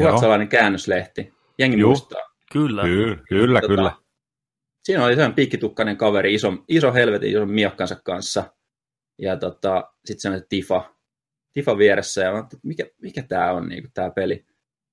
ruotsalainen 0.00 0.48
käännöslehti. 0.48 1.34
Jengi 1.58 1.78
Juh. 1.78 1.88
muistaa. 1.88 2.20
Kyllä. 2.52 2.82
Kyllä, 2.82 3.16
kyllä, 3.28 3.60
tota, 3.60 3.74
kyllä. 3.74 3.92
Siinä 4.84 5.04
oli 5.04 5.12
sellainen 5.12 5.34
piikkitukkainen 5.34 5.96
kaveri, 5.96 6.34
iso, 6.34 6.52
iso 6.68 6.92
helvetin 6.92 7.30
iso 7.30 7.46
miakkansa 7.46 7.96
kanssa. 8.04 8.52
Ja 9.18 9.36
tota, 9.36 9.92
sitten 10.04 10.32
se 10.32 10.46
Tifa, 10.48 10.94
Tifa 11.52 11.78
vieressä. 11.78 12.22
Ja 12.22 12.32
mä 12.32 12.46
mikä, 12.62 12.86
mikä 13.02 13.22
tämä 13.22 13.52
on 13.52 13.68
niin 13.68 13.90
tämä 13.94 14.10
peli. 14.10 14.46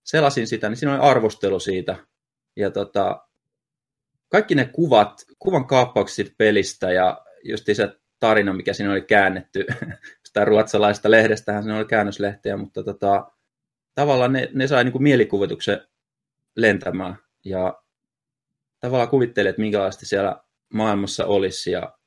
Selasin 0.04 0.48
sitä, 0.48 0.70
niin 0.70 0.78
siinä 0.78 0.94
oli 0.94 1.10
arvostelu 1.10 1.60
siitä. 1.60 1.96
Ja 2.56 2.72
tota, 2.72 3.28
kaikki 4.30 4.56
ne 4.56 4.66
kuvat, 4.66 5.26
kuvan 5.40 5.68
kaappaukset 5.68 6.34
pelistä 6.38 6.92
ja 6.92 7.26
just 7.44 7.66
se 7.74 8.00
tarina, 8.20 8.54
mikä 8.54 8.74
siinä 8.74 8.92
oli 8.92 9.02
käännetty, 9.02 9.66
sitä 10.28 10.46
ruotsalaista 10.46 11.12
lehdestähän 11.12 11.64
se 11.64 11.74
oli 11.74 11.86
käännöslehteä, 11.86 12.58
mutta 12.58 12.84
tota, 12.84 13.32
tavallaan 14.00 14.34
ne, 14.34 14.50
ne 14.54 14.68
sai 14.68 14.84
niin 14.84 14.92
kuin 14.92 15.04
mielikuvituksen 15.04 15.88
lentämään 16.56 17.16
ja 17.46 17.82
tavallaan 18.80 19.10
kuvittelin, 19.10 19.50
että 19.50 19.62
minkälaista 19.62 20.06
siellä 20.06 20.44
maailmassa 20.74 21.26
olisi 21.26 21.72
ja 21.72 21.98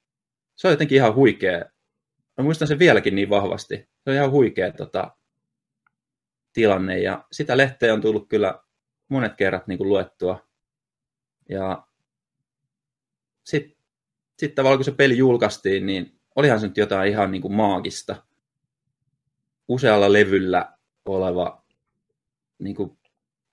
se 0.54 0.68
on 0.68 0.72
jotenkin 0.72 0.96
ihan 0.96 1.14
huikea. 1.14 1.58
Mä 2.38 2.44
muistan 2.44 2.68
sen 2.68 2.78
vieläkin 2.78 3.14
niin 3.14 3.30
vahvasti. 3.30 3.76
Se 3.76 4.10
on 4.10 4.14
ihan 4.14 4.30
huikea 4.30 4.72
tota, 4.72 5.16
tilanne 6.52 6.98
ja 6.98 7.24
sitä 7.32 7.56
lehteä 7.56 7.94
on 7.94 8.00
tullut 8.00 8.28
kyllä 8.28 8.60
monet 9.08 9.36
kerrat 9.36 9.66
niin 9.66 9.78
kuin 9.78 9.88
luettua. 9.88 10.48
Ja 11.48 11.86
sitten 13.44 13.76
sit 14.38 14.54
tavallaan 14.54 14.78
kun 14.78 14.84
se 14.84 14.92
peli 14.92 15.18
julkaistiin, 15.18 15.86
niin 15.86 16.20
olihan 16.36 16.60
se 16.60 16.66
nyt 16.66 16.76
jotain 16.76 17.10
ihan 17.10 17.30
niin 17.30 17.42
kuin 17.42 17.54
maagista. 17.54 18.16
Usealla 19.68 20.12
levyllä 20.12 20.72
oleva 21.04 21.61
niin 22.62 22.76
kuin 22.76 22.98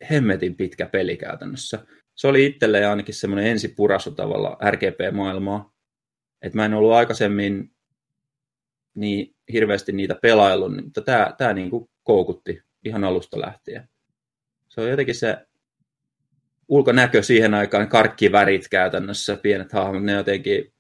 hemmetin 0.10 0.56
pitkä 0.56 0.86
peli 0.86 1.18
käytännössä. 1.18 1.86
Se 2.16 2.28
oli 2.28 2.46
itselleen 2.46 2.90
ainakin 2.90 3.16
semmoinen 3.16 3.48
ensipurasu 3.48 4.12
tavalla 4.12 4.58
RGP-maailmaa. 4.72 5.74
Että 6.42 6.58
mä 6.58 6.66
en 6.66 6.74
ollut 6.74 6.94
aikaisemmin 6.94 7.72
niin 8.96 9.36
hirveästi 9.54 9.92
niitä 9.92 10.16
pelaillut, 10.22 10.76
mutta 10.84 11.02
tämä, 11.02 11.34
tämä 11.38 11.54
niin 11.54 11.70
kuin 11.70 11.90
koukutti 12.04 12.64
ihan 12.86 13.04
alusta 13.04 13.40
lähtien. 13.40 13.90
Se 14.70 14.82
on 14.82 14.90
jotenkin 14.90 15.16
se 15.16 15.38
ulkonäkö 16.68 17.24
siihen 17.24 17.54
aikaan, 17.54 17.88
karkkivärit 17.88 18.68
käytännössä, 18.68 19.36
pienet 19.36 19.72
hahmot, 19.72 20.04
ne 20.04 20.12
jotenkin 20.12 20.74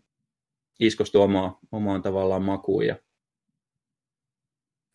iskostu 0.79 1.21
omaa, 1.21 1.59
omaan 1.71 2.01
tavallaan 2.01 2.43
makuun. 2.43 2.85
Ja 2.85 2.95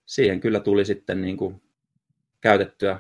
siihen 0.06 0.40
kyllä 0.40 0.60
tuli 0.60 0.84
sitten 0.84 1.20
niin 1.20 1.36
kuin 1.36 1.62
käytettyä 2.40 2.98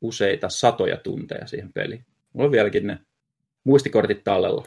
useita 0.00 0.48
satoja 0.48 0.96
tunteja 0.96 1.46
siihen 1.46 1.72
peliin. 1.72 2.04
Mulla 2.32 2.46
on 2.46 2.52
vieläkin 2.52 2.86
ne 2.86 2.98
muistikortit 3.64 4.24
tallella. 4.24 4.64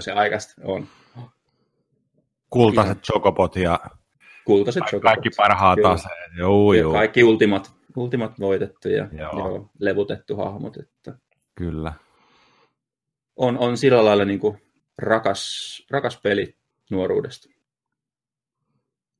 Se 0.00 0.12
aikaista 0.12 0.62
on. 0.64 0.86
Kultaiset 2.50 3.02
chocobot 3.02 3.56
ja 3.56 3.80
Kultaiset 4.44 4.80
kaikki, 4.80 5.00
kaikki 5.00 5.30
parhaat 5.36 5.78
aseet. 5.84 6.32
Joo, 6.38 6.72
joo. 6.72 6.92
Kaikki 6.92 7.24
ultimat, 7.24 7.72
ultimat 7.96 8.40
voitettu 8.40 8.88
ja 8.88 9.08
joo. 9.12 9.38
Joo, 9.38 9.70
levutettu 9.78 10.36
hahmot. 10.36 10.76
Että 10.76 11.18
Kyllä. 11.54 11.92
On, 13.36 13.58
on 13.58 13.76
sillä 13.76 14.04
lailla 14.04 14.24
niin 14.24 14.40
kuin 14.40 14.62
rakas, 14.98 15.86
rakas 15.90 16.20
peli 16.22 16.56
nuoruudesta. 16.90 17.48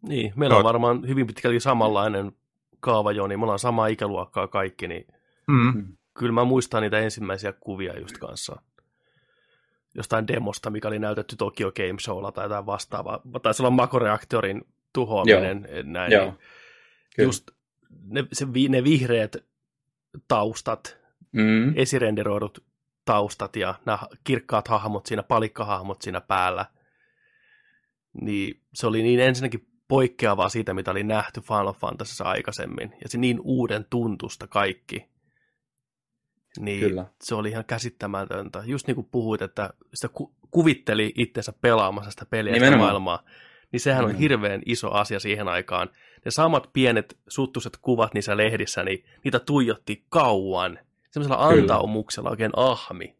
Niin, 0.02 0.32
meillä 0.36 0.56
on 0.56 0.64
varmaan 0.64 1.08
hyvin 1.08 1.26
pitkälti 1.26 1.60
samanlainen 1.60 2.32
kaava 2.80 3.12
jo, 3.12 3.26
niin 3.26 3.38
me 3.38 3.44
ollaan 3.44 3.58
samaa 3.58 3.86
ikäluokkaa 3.86 4.48
kaikki, 4.48 4.88
niin 4.88 5.06
Mm. 5.46 5.96
Kyllä 6.18 6.32
mä 6.32 6.44
muistan 6.44 6.82
niitä 6.82 6.98
ensimmäisiä 6.98 7.52
kuvia 7.52 8.00
just 8.00 8.18
kanssa 8.18 8.62
jostain 9.96 10.28
demosta, 10.28 10.70
mikä 10.70 10.88
oli 10.88 10.98
näytetty 10.98 11.36
Tokyo 11.36 11.72
Game 11.72 11.98
Showlla 12.00 12.32
tai 12.32 12.44
jotain 12.44 12.66
vastaavaa. 12.66 13.20
Taisi 13.42 13.62
olla 13.62 13.70
makoreaktorin 13.70 14.64
tuhoaminen. 14.92 15.68
Joo. 15.70 15.82
Näin, 15.82 16.12
Joo. 16.12 16.34
Just 17.18 17.50
ne, 18.02 18.24
se, 18.32 18.46
ne 18.68 18.84
vihreät 18.84 19.36
taustat, 20.28 20.98
mm. 21.32 21.72
esirenderoidut 21.76 22.64
taustat 23.04 23.56
ja 23.56 23.74
nämä 23.84 23.98
kirkkaat 24.24 24.68
hahmot 24.68 25.06
siinä, 25.06 25.22
palikkahahmot 25.22 26.02
siinä 26.02 26.20
päällä. 26.20 26.66
Niin 28.20 28.60
se 28.74 28.86
oli 28.86 29.02
niin 29.02 29.20
ensinnäkin 29.20 29.68
poikkeavaa 29.88 30.48
siitä, 30.48 30.74
mitä 30.74 30.90
oli 30.90 31.02
nähty 31.02 31.40
Final 31.40 31.72
Fantasyssa 31.72 32.24
aikaisemmin. 32.24 32.92
Ja 33.02 33.08
se 33.08 33.18
niin 33.18 33.40
uuden 33.42 33.86
tuntusta 33.90 34.46
kaikki. 34.46 35.15
Niin 36.60 36.80
Kyllä. 36.80 37.06
se 37.22 37.34
oli 37.34 37.48
ihan 37.48 37.64
käsittämätöntä. 37.64 38.62
Just 38.66 38.86
niin 38.86 38.94
kuin 38.94 39.08
puhuit, 39.10 39.42
että 39.42 39.70
sitä 39.94 40.08
ku- 40.08 40.34
kuvitteli 40.50 41.12
itsensä 41.16 41.52
pelaamassa 41.60 42.10
sitä 42.10 42.26
peliä 42.26 42.54
sitä 42.54 42.76
maailmaa. 42.76 43.22
Niin 43.72 43.80
sehän 43.80 43.98
Nimenomaan. 43.98 44.16
on 44.16 44.20
hirveän 44.20 44.62
iso 44.66 44.90
asia 44.90 45.20
siihen 45.20 45.48
aikaan. 45.48 45.90
Ne 46.24 46.30
samat 46.30 46.70
pienet 46.72 47.18
suttuset 47.28 47.78
kuvat 47.82 48.14
niissä 48.14 48.36
lehdissä, 48.36 48.84
niin 48.84 49.04
niitä 49.24 49.38
tuijotti 49.38 50.04
kauan. 50.08 50.78
Semmoisella 51.10 51.46
antaumuksella 51.48 52.30
oikein 52.30 52.52
ahmi 52.56 53.16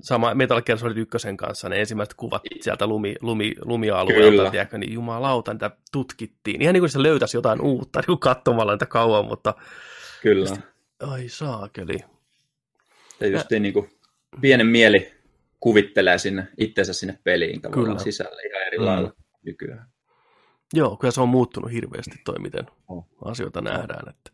sama 0.00 0.34
Metal 0.34 0.62
Gear 0.62 0.78
Solid 0.78 0.96
1 0.96 1.28
kanssa 1.36 1.68
ne 1.68 1.80
ensimmäiset 1.80 2.14
kuvat 2.14 2.42
sieltä 2.60 2.86
lumi, 2.86 3.14
lumi, 3.20 3.54
lumialueelta, 3.64 4.50
tiedätkö, 4.50 4.78
niin 4.78 4.92
jumalauta, 4.92 5.52
niitä 5.52 5.70
tutkittiin. 5.92 6.62
Ihan 6.62 6.72
niin 6.72 6.80
kuin 6.80 6.90
se 6.90 7.02
löytäisi 7.02 7.36
jotain 7.36 7.60
uutta 7.60 8.00
niin 8.06 8.18
katsomalla 8.18 8.72
niitä 8.72 8.86
kauan, 8.86 9.24
mutta... 9.24 9.54
Kyllä. 10.22 10.56
Ai 11.00 11.28
saakeli. 11.28 11.98
Ja 13.20 13.26
just 13.26 13.50
niin 13.50 13.72
kuin 13.72 13.90
pienen 14.40 14.66
mieli 14.66 15.12
kuvittelee 15.60 16.18
sinne 16.18 16.48
itsensä 16.58 16.92
sinne 16.92 17.18
peliin 17.24 17.60
tavallaan 17.60 18.00
sisällä 18.00 18.40
ihan 18.48 18.66
eri 18.66 18.78
mm. 18.78 18.84
lailla 18.84 19.12
nykyään. 19.42 19.86
Joo, 20.72 20.96
kyllä 20.96 21.12
se 21.12 21.20
on 21.20 21.28
muuttunut 21.28 21.72
hirveästi 21.72 22.16
toi, 22.24 22.38
miten 22.38 22.66
oh. 22.88 23.06
asioita 23.24 23.60
nähdään. 23.60 24.08
Että... 24.08 24.30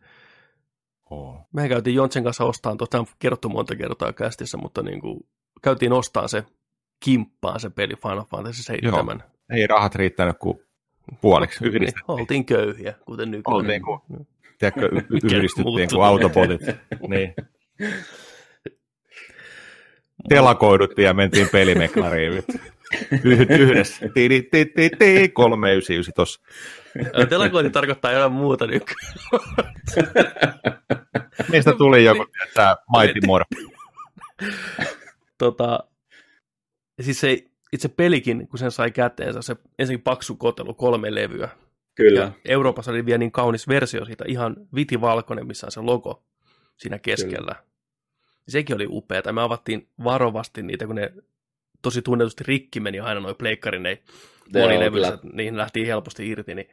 Oh. 1.10 1.48
Mehän 1.52 1.68
käytiin 1.68 1.96
Jontsen 1.96 2.24
kanssa 2.24 2.44
ostamaan, 2.44 2.78
tuosta 2.78 3.00
on 3.00 3.06
kerrottu 3.18 3.48
monta 3.48 3.76
kertaa 3.76 4.12
kästissä, 4.12 4.58
mutta 4.58 4.82
niin 4.82 5.00
kuin 5.00 5.20
käytiin 5.62 5.92
ostaa 5.92 6.28
se 6.28 6.44
kimppaan 7.00 7.60
se 7.60 7.70
peli 7.70 7.94
Final 7.96 8.24
Fantasy 8.24 8.62
7. 8.62 9.18
Joo, 9.18 9.30
ei 9.50 9.66
rahat 9.66 9.94
riittänyt 9.94 10.36
kuin 10.38 10.60
puoliksi 11.20 11.64
niin, 11.64 11.92
oltiin 12.08 12.44
köyhiä, 12.44 12.94
kuten 13.06 13.30
nykyään. 13.30 13.56
Oltiin 13.56 13.82
kuin, 13.82 14.00
tiedätkö, 14.58 14.88
yhdistyttiin 15.24 15.88
kuin 15.90 16.04
autobotit. 16.04 16.60
niin. 17.08 17.34
Telakoiduttiin 20.28 21.06
ja 21.06 21.14
mentiin 21.14 21.48
pelimeklariin. 21.52 22.44
Yhdessä. 23.48 24.08
Tidi, 24.14 24.42
tidi, 24.42 24.90
tidi, 24.90 25.28
399 25.28 26.14
tossa. 26.14 26.40
Telakointi 27.28 27.70
tarkoittaa 27.70 28.12
jotain 28.12 28.32
muuta 28.32 28.66
nykyään. 28.66 29.12
Mistä 31.48 31.72
tuli 31.72 32.04
joku, 32.04 32.26
tämä 32.54 32.76
Mighty 32.98 33.20
Morph? 33.26 33.48
tota, 35.38 35.84
siis 37.00 37.20
se 37.20 37.44
itse 37.72 37.88
pelikin, 37.88 38.48
kun 38.48 38.58
sen 38.58 38.70
sai 38.70 38.90
käteensä, 38.90 39.42
se 39.42 39.56
ensin 39.78 40.02
paksu 40.02 40.36
kotelu, 40.36 40.74
kolme 40.74 41.14
levyä. 41.14 41.48
Kyllä. 41.94 42.20
Ja 42.20 42.32
Euroopassa 42.44 42.90
oli 42.90 43.06
vielä 43.06 43.18
niin 43.18 43.32
kaunis 43.32 43.68
versio 43.68 44.04
siitä, 44.04 44.24
ihan 44.28 44.56
vitivalkoinen, 44.74 45.46
missä 45.46 45.66
on 45.66 45.72
se 45.72 45.80
logo 45.80 46.24
siinä 46.76 46.98
keskellä. 46.98 47.54
Kyllä. 47.54 47.71
Sekin 48.48 48.76
oli 48.76 48.86
upeaa. 48.88 49.32
Me 49.32 49.42
avattiin 49.42 49.88
varovasti 50.04 50.62
niitä, 50.62 50.86
kun 50.86 50.96
ne 50.96 51.12
tosi 51.82 52.02
tunnetusti 52.02 52.44
rikki 52.46 52.80
meni 52.80 53.00
aina 53.00 53.20
noin 53.20 53.36
pleikkarin, 53.36 53.82
ne 53.82 54.02
niihin 55.32 55.56
lähti 55.56 55.86
helposti 55.86 56.28
irti, 56.28 56.54
niin 56.54 56.68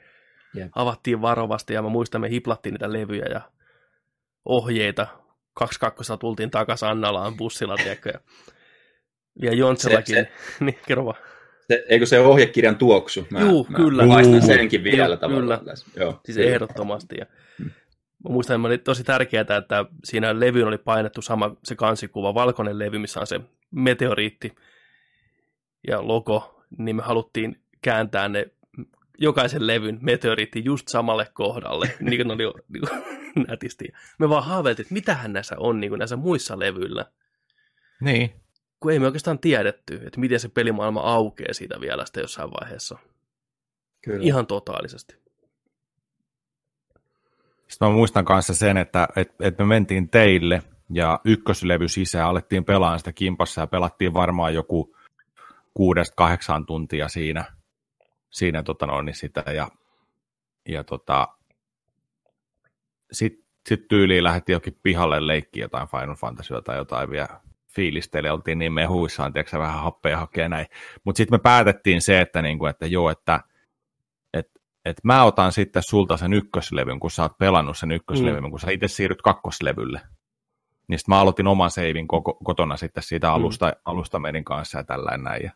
yep. 0.57 0.69
avattiin 0.75 1.21
varovasti 1.21 1.73
ja 1.73 1.81
mä 1.81 1.89
muistan, 1.89 2.21
me 2.21 2.29
hiplattiin 2.29 2.73
niitä 2.73 2.93
levyjä 2.93 3.25
ja 3.25 3.41
ohjeita. 4.45 5.07
Kaksi 5.53 5.79
kakkosta 5.79 6.17
tultiin 6.17 6.51
takaisin 6.51 6.87
Annalaan 6.87 7.37
bussilla, 7.37 7.75
tiedätkö, 7.75 8.09
ja 8.09 8.19
ja 9.41 9.53
Jontsellakin, 9.53 10.15
se, 10.15 10.31
se, 10.57 10.63
niin 10.65 10.79
kerro 10.87 11.05
vaan. 11.05 11.17
Se, 11.67 11.85
eikö 11.89 12.05
se 12.05 12.19
ohjekirjan 12.19 12.75
tuoksu? 12.75 13.27
Mä, 13.29 13.39
Juu, 13.39 13.67
mä 13.69 13.77
kyllä. 13.77 14.05
Maistan 14.05 14.41
senkin 14.41 14.83
vielä 14.83 15.17
tavallaan. 15.17 15.59
Kyllä, 15.59 15.73
Joo, 15.95 16.21
siis 16.25 16.37
ehdottomasti. 16.37 17.15
Ja 17.17 17.25
hmm. 17.57 17.71
Mä 18.23 18.33
muistan, 18.33 18.55
että 18.55 18.67
oli 18.67 18.77
tosi 18.77 19.03
tärkeää, 19.03 19.41
että 19.41 19.85
siinä 20.03 20.39
levyyn 20.39 20.67
oli 20.67 20.77
painettu 20.77 21.21
sama 21.21 21.55
se 21.63 21.75
kansikuva, 21.75 22.33
valkoinen 22.33 22.79
levy, 22.79 22.99
missä 22.99 23.19
on 23.19 23.27
se 23.27 23.41
meteoriitti 23.71 24.55
ja 25.87 26.07
logo, 26.07 26.65
niin 26.77 26.95
me 26.95 27.01
haluttiin 27.01 27.61
kääntää 27.81 28.29
ne 28.29 28.51
jokaisen 29.17 29.67
levyn 29.67 29.97
meteoriitti 30.01 30.65
just 30.65 30.87
samalle 30.87 31.27
kohdalle, 31.33 31.93
niin 31.99 32.27
kuin 32.27 32.31
oli 32.31 32.63
niin 32.67 32.87
kuin, 32.87 33.03
nätisti. 33.47 33.87
Me 34.19 34.29
vaan 34.29 34.43
haaveiltiin, 34.43 34.83
että 34.83 34.93
mitähän 34.93 35.33
näissä 35.33 35.55
on 35.57 35.79
niin 35.79 35.91
kuin 35.91 35.99
näissä 35.99 36.15
muissa 36.15 36.59
levyillä. 36.59 37.05
Niin 38.01 38.33
kun 38.79 38.91
ei 38.91 38.99
me 38.99 39.05
oikeastaan 39.05 39.39
tiedetty, 39.39 39.99
että 40.05 40.19
miten 40.19 40.39
se 40.39 40.49
pelimaailma 40.49 41.01
aukeaa 41.01 41.53
siitä 41.53 41.81
vielä 41.81 42.05
sitten 42.05 42.21
jossain 42.21 42.51
vaiheessa. 42.51 42.97
Kyllä. 44.03 44.19
Ihan 44.23 44.47
totaalisesti. 44.47 45.15
Sitten 47.69 47.87
mä 47.87 47.93
muistan 47.93 48.25
kanssa 48.25 48.53
sen, 48.53 48.77
että, 48.77 49.07
että, 49.15 49.47
että 49.47 49.63
me 49.63 49.67
mentiin 49.67 50.09
teille 50.09 50.61
ja 50.89 51.19
ykköslevy 51.25 51.87
sisään, 51.87 52.27
alettiin 52.27 52.65
pelaa 52.65 52.97
sitä 52.97 53.13
kimpassa 53.13 53.61
ja 53.61 53.67
pelattiin 53.67 54.13
varmaan 54.13 54.53
joku 54.53 54.95
kuudesta 55.73 56.15
kahdeksaan 56.15 56.65
tuntia 56.65 57.07
siinä, 57.07 57.45
siinä 58.29 58.63
tota 58.63 58.85
noin, 58.85 59.05
niin 59.05 59.15
sitä 59.15 59.43
ja, 59.55 59.67
ja 60.69 60.83
tota, 60.83 61.27
sitten 63.11 63.49
sit 63.69 63.87
tyyliin 63.87 64.23
lähdettiin 64.23 64.53
jokin 64.53 64.79
pihalle 64.83 65.27
leikkiä 65.27 65.63
jotain 65.63 65.87
Final 65.87 66.15
Fantasy 66.15 66.61
tai 66.61 66.77
jotain 66.77 67.09
vielä 67.09 67.41
fiilisteli, 67.75 68.29
oltiin 68.29 68.59
niin 68.59 68.73
mehuissaan, 68.73 69.33
tiedätkö 69.33 69.59
vähän 69.59 69.79
happea 69.79 70.17
hakee 70.17 70.49
näin. 70.49 70.65
Mutta 71.03 71.17
sitten 71.17 71.33
me 71.33 71.39
päätettiin 71.39 72.01
se, 72.01 72.21
että, 72.21 72.41
niinku, 72.41 72.65
että 72.65 72.85
joo, 72.85 73.09
että 73.09 73.39
et, 74.85 74.97
et 74.97 75.03
mä 75.03 75.23
otan 75.23 75.51
sitten 75.51 75.83
sulta 75.83 76.17
sen 76.17 76.33
ykköslevyn, 76.33 76.99
kun 76.99 77.11
sä 77.11 77.21
oot 77.21 77.37
pelannut 77.37 77.77
sen 77.77 77.91
ykköslevyn, 77.91 78.43
mm. 78.43 78.49
kun 78.49 78.59
sä 78.59 78.71
itse 78.71 78.87
siirryt 78.87 79.21
kakkoslevylle. 79.21 80.01
Niin 80.87 80.99
sitten 80.99 81.15
mä 81.15 81.19
aloitin 81.19 81.47
oman 81.47 81.71
seivin 81.71 82.07
kotona 82.43 82.77
sitten 82.77 83.03
siitä 83.03 83.33
alusta, 83.33 83.65
mm. 83.65 83.73
alusta 83.85 84.19
menin 84.19 84.43
kanssa 84.43 84.77
ja 84.77 84.83
tällainen 84.83 85.23
näin. 85.23 85.43
Ja 85.43 85.51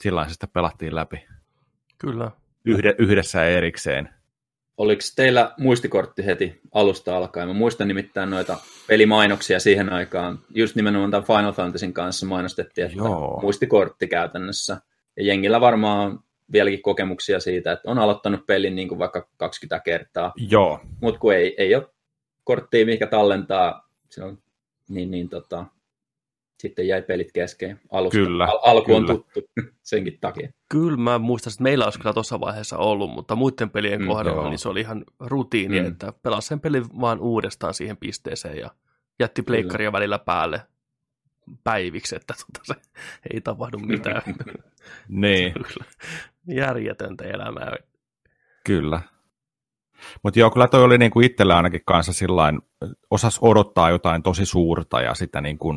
sillä 0.00 0.24
se 0.24 0.30
sitten 0.30 0.48
pelattiin 0.52 0.94
läpi. 0.94 1.26
Kyllä. 1.98 2.30
Yhde, 2.64 2.94
yhdessä 2.98 3.44
erikseen. 3.44 4.08
Oliko 4.76 5.02
teillä 5.16 5.54
muistikortti 5.58 6.26
heti 6.26 6.60
alusta 6.72 7.16
alkaen? 7.16 7.48
Mä 7.48 7.54
muistan 7.54 7.88
nimittäin 7.88 8.30
noita 8.30 8.58
pelimainoksia 8.86 9.60
siihen 9.60 9.92
aikaan. 9.92 10.38
Just 10.54 10.76
nimenomaan 10.76 11.10
tämän 11.10 11.26
Final 11.26 11.52
Fantasyn 11.52 11.92
kanssa 11.92 12.26
mainostettiin, 12.26 12.84
että 12.86 12.98
Joo. 12.98 13.40
muistikortti 13.42 14.08
käytännössä. 14.08 14.80
Ja 15.16 15.24
jengillä 15.24 15.60
varmaan 15.60 16.20
vieläkin 16.52 16.82
kokemuksia 16.82 17.40
siitä, 17.40 17.72
että 17.72 17.90
on 17.90 17.98
aloittanut 17.98 18.46
pelin 18.46 18.74
niin 18.74 18.88
kuin 18.88 18.98
vaikka 18.98 19.28
20 19.36 19.80
kertaa. 19.80 20.32
Joo. 20.36 20.80
Mutta 21.00 21.20
kun 21.20 21.34
ei, 21.34 21.54
ei 21.58 21.74
ole 21.74 21.88
korttia, 22.44 22.86
mikä 22.86 23.06
tallentaa, 23.06 23.88
se 24.08 24.24
on 24.24 24.38
niin, 24.88 25.10
niin 25.10 25.28
tota, 25.28 25.64
sitten 26.60 26.88
jäi 26.88 27.02
pelit 27.02 27.32
kesken. 27.32 27.80
Alusta, 27.90 28.18
kyllä, 28.18 28.44
al- 28.44 28.58
alku 28.62 28.86
kyllä. 28.86 28.98
on 28.98 29.06
tuttu 29.06 29.50
senkin 29.82 30.18
takia. 30.20 30.52
Kyllä, 30.68 30.96
mä 30.96 31.18
muistan, 31.18 31.50
että 31.50 31.62
meillä 31.62 31.84
olisi 31.84 31.98
kyllä 31.98 32.12
tuossa 32.12 32.40
vaiheessa 32.40 32.78
ollut, 32.78 33.10
mutta 33.10 33.36
muiden 33.36 33.70
pelien 33.70 34.00
mm, 34.00 34.06
kohdalla 34.06 34.48
niin 34.48 34.58
se 34.58 34.68
oli 34.68 34.80
ihan 34.80 35.04
rutiini, 35.20 35.80
mm. 35.80 35.86
että 35.86 36.12
pelasi 36.22 36.48
sen 36.48 36.60
pelin 36.60 36.84
vaan 37.00 37.20
uudestaan 37.20 37.74
siihen 37.74 37.96
pisteeseen 37.96 38.58
ja 38.58 38.70
jätti 39.18 39.42
pleikkaria 39.42 39.92
välillä 39.92 40.18
päälle 40.18 40.62
päiviksi, 41.64 42.16
että 42.16 42.34
tota 42.34 42.60
se 42.64 42.74
ei 43.34 43.40
tapahdu 43.40 43.78
mitään. 43.78 44.22
niin. 45.08 45.54
Järjetöntä 46.46 47.24
elämää. 47.24 47.76
Kyllä. 48.66 49.00
Mutta 50.22 50.38
joo, 50.38 50.50
kyllä 50.50 50.68
toi 50.68 50.84
oli 50.84 50.98
niinku 50.98 51.20
itsellä 51.20 51.56
ainakin 51.56 51.80
kanssa 51.86 52.12
sillain, 52.12 52.60
osas 53.10 53.38
odottaa 53.42 53.90
jotain 53.90 54.22
tosi 54.22 54.46
suurta 54.46 55.00
ja 55.00 55.14
sitä 55.14 55.40
niinku 55.40 55.74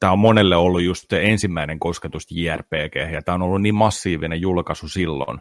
tämä 0.00 0.12
on 0.12 0.18
monelle 0.18 0.56
ollut 0.56 0.82
just 0.82 1.04
se 1.10 1.22
ensimmäinen 1.22 1.78
kosketus 1.78 2.26
JRPG, 2.30 3.12
ja 3.12 3.22
tämä 3.22 3.34
on 3.34 3.42
ollut 3.42 3.62
niin 3.62 3.74
massiivinen 3.74 4.40
julkaisu 4.40 4.88
silloin. 4.88 5.38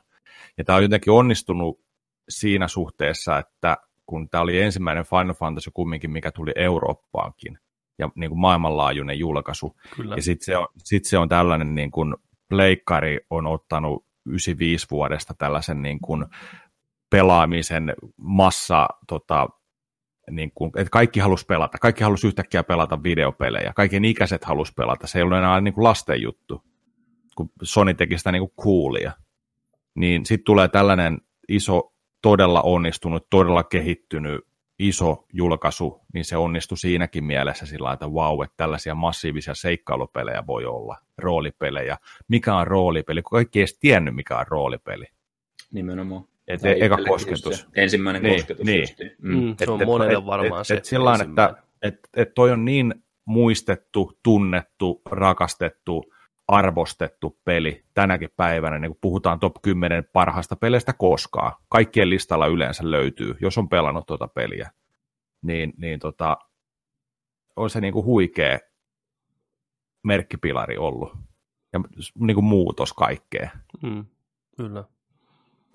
Ja 0.58 0.64
tämä 0.64 0.76
on 0.76 0.84
jotenkin 0.84 1.14
onnistunut 1.14 1.82
siinä 2.30 2.68
suhteessa, 2.68 3.38
että 3.38 3.78
kun 4.06 4.30
tämä 4.30 4.42
oli 4.42 4.62
ensimmäinen 4.62 5.06
Final 5.06 5.34
Fantasy 5.34 5.72
kumminkin, 5.74 6.12
mikä 6.12 6.32
tuli 6.32 6.52
Eurooppaankin, 6.56 7.60
ja 8.00 8.10
niin 8.16 8.30
kuin 8.30 8.40
maailmanlaajuinen 8.40 9.20
julkaisu. 9.20 9.76
Kyllä. 9.96 10.16
Ja 10.16 10.22
sitten 10.22 10.46
se, 10.46 10.58
on, 10.58 10.68
sit 10.84 11.06
se 11.06 11.18
on 11.18 11.30
tällainen, 11.30 11.76
niin 11.76 11.92
kuin 11.92 12.16
Pleikkari 12.50 13.20
on 13.30 13.48
ottanut 13.48 14.07
95 14.30 14.88
vuodesta 14.92 15.34
tällaisen 15.38 15.82
niin 15.82 16.00
kuin 16.00 16.26
pelaamisen 17.10 17.94
massa 18.18 18.88
tota, 19.08 19.48
niin 20.32 20.52
kuin, 20.56 20.72
että 20.76 20.92
kaikki 20.92 21.20
halusi 21.20 21.46
pelata, 21.46 21.78
kaikki 21.78 22.04
halusi 22.04 22.28
yhtäkkiä 22.28 22.64
pelata 22.64 23.04
videopelejä, 23.04 23.74
kaiken 23.76 24.06
ikäiset 24.06 24.44
halusi 24.44 24.74
pelata, 24.74 25.08
se 25.08 25.20
ei 25.20 25.24
ollut 25.24 25.38
enää 25.38 25.62
niin 25.62 25.74
kuin 25.74 25.84
lasten 25.84 26.22
juttu, 26.22 26.64
kun 27.36 27.50
Sony 27.64 27.94
teki 27.94 28.18
sitä 28.18 28.32
niin 28.32 28.42
kuin 28.42 28.66
coolia. 28.66 29.12
Niin 29.96 30.26
sitten 30.26 30.46
tulee 30.46 30.68
tällainen 30.68 31.22
iso, 31.50 31.94
todella 32.22 32.62
onnistunut, 32.62 33.28
todella 33.30 33.64
kehittynyt 33.64 34.42
iso 34.80 35.26
julkaisu, 35.34 36.02
niin 36.14 36.26
se 36.26 36.38
onnistui 36.38 36.78
siinäkin 36.78 37.24
mielessä 37.24 37.66
sillä 37.66 37.94
että 37.94 38.14
vau, 38.14 38.42
että 38.42 38.54
tällaisia 38.58 38.96
massiivisia 38.96 39.56
seikkailupelejä 39.56 40.44
voi 40.48 40.66
olla, 40.66 40.98
roolipelejä. 41.18 41.98
Mikä 42.28 42.56
on 42.56 42.68
roolipeli, 42.68 43.22
kun 43.22 43.38
kaikki 43.38 43.60
ei 43.60 43.62
edes 43.62 43.78
tiennyt, 43.80 44.16
mikä 44.16 44.38
on 44.38 44.46
roolipeli. 44.48 45.06
Nimenomaan. 45.72 46.24
Et 46.48 46.62
Tai 46.62 46.82
eka 46.84 46.98
kosketus. 47.08 47.60
se 47.60 47.66
Ensimmäinen 47.76 48.24
Niin, 48.24 48.36
kosketus. 48.36 48.66
niin. 48.66 48.80
justiin. 48.80 49.12
Mm, 49.22 49.56
se 49.60 49.72
on 49.72 49.86
monelle 49.86 50.26
varmaan 50.26 50.62
et, 50.62 50.68
se 50.68 50.74
et, 50.74 50.86
sillä 50.86 51.14
että 51.22 51.56
et, 51.82 52.00
et 52.16 52.34
toi 52.34 52.52
on 52.52 52.66
niin 52.66 52.94
muistettu, 53.26 54.20
tunnettu, 54.24 55.02
rakastettu, 55.06 56.06
arvostettu 56.48 57.40
peli 57.46 57.86
tänäkin 57.94 58.30
päivänä, 58.36 58.80
niin 58.80 58.92
kun 58.92 59.00
puhutaan 59.02 59.40
top 59.40 59.62
10 59.62 60.10
parhaista 60.14 60.56
peleistä 60.56 60.94
koskaan. 60.94 61.54
Kaikkien 61.70 62.10
listalla 62.10 62.48
yleensä 62.48 62.92
löytyy, 62.92 63.36
jos 63.42 63.58
on 63.58 63.70
pelannut 63.70 64.06
tuota 64.06 64.28
peliä. 64.28 64.72
Niin, 65.42 65.74
niin 65.78 66.00
tota, 66.00 66.38
on 67.56 67.70
se 67.70 67.82
niin 67.82 67.94
kuin 67.94 68.06
huikea 68.06 68.60
merkkipilari 70.04 70.78
ollut. 70.78 71.14
Ja 71.74 71.80
niin 72.20 72.36
kuin 72.36 72.46
muutos 72.46 72.94
kaikkeen. 72.94 73.52
Mm, 73.84 74.06
kyllä. 74.58 74.84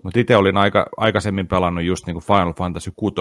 Mutta 0.03 0.19
itse 0.19 0.37
olin 0.37 0.57
aika, 0.57 0.85
aikaisemmin 0.97 1.47
pelannut 1.47 1.83
just 1.83 2.05
niin 2.05 2.13
kuin 2.13 2.23
Final 2.23 2.53
Fantasy 2.53 2.91
6 2.95 3.15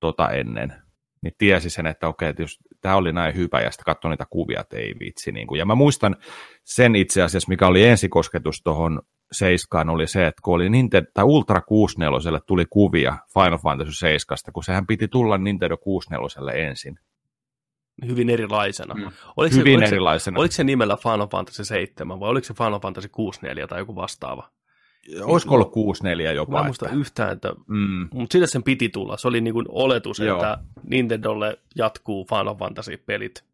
tota 0.00 0.30
ennen, 0.30 0.74
niin 1.22 1.34
tiesi 1.38 1.70
sen, 1.70 1.86
että 1.86 2.08
okei, 2.08 2.28
että 2.28 2.42
jos 2.42 2.58
tämä 2.80 2.96
oli 2.96 3.12
näin 3.12 3.34
hyvä, 3.34 3.60
ja 3.60 3.70
sitten 3.70 3.84
katsoin 3.84 4.10
niitä 4.10 4.26
kuvia, 4.30 4.60
että 4.60 4.76
ei 4.76 4.94
vitsi. 5.00 5.32
Niin 5.32 5.46
kuin. 5.46 5.58
Ja 5.58 5.64
mä 5.64 5.74
muistan 5.74 6.16
sen 6.64 6.96
itse 6.96 7.22
asiassa, 7.22 7.48
mikä 7.48 7.66
oli 7.66 7.84
ensikosketus 7.84 8.62
tuohon 8.62 9.02
Seiskaan, 9.32 9.90
oli 9.90 10.06
se, 10.06 10.26
että 10.26 10.40
kun 10.44 10.54
oli 10.54 10.70
Nintendo, 10.70 11.10
tai 11.14 11.24
Ultra 11.24 11.60
64 11.60 12.40
tuli 12.46 12.64
kuvia 12.70 13.16
Final 13.34 13.58
Fantasy 13.58 13.92
7, 13.92 14.38
kun 14.52 14.64
sehän 14.64 14.86
piti 14.86 15.08
tulla 15.08 15.38
Nintendo 15.38 15.76
64 15.76 16.68
ensin. 16.68 16.98
Hyvin 18.06 18.30
erilaisena. 18.30 18.94
Mm. 18.94 19.10
Oliko, 19.36 19.54
se, 19.54 19.60
Hyvin 19.60 19.74
oliko, 19.74 19.88
se, 19.88 19.94
erilaisena. 19.94 20.40
oliko 20.40 20.52
se 20.52 20.64
nimellä 20.64 20.96
Final 20.96 21.28
Fantasy 21.28 21.64
7 21.64 22.20
vai 22.20 22.28
oliko 22.28 22.44
se 22.44 22.54
Final 22.54 22.80
Fantasy 22.80 23.08
64 23.08 23.66
tai 23.66 23.78
joku 23.78 23.96
vastaava? 23.96 24.50
Olisiko 25.22 25.54
ollut 25.54 25.72
64 25.72 26.30
Mä 26.30 26.34
jopa? 26.34 26.58
en 26.60 26.64
muista 26.66 26.86
että, 26.86 26.96
yhtään, 26.98 27.32
että 27.32 27.52
mm, 27.66 28.08
mutta 28.14 28.32
sille 28.32 28.46
sen 28.46 28.62
piti 28.62 28.88
tulla. 28.88 29.16
Se 29.16 29.28
oli 29.28 29.40
niin 29.40 29.54
kuin 29.54 29.66
oletus, 29.68 30.18
Joo. 30.18 30.36
että 30.36 30.58
Nintendolle 30.82 31.58
jatkuu 31.76 32.26
Final 32.30 32.54
Fantasy-pelit. 32.54 33.44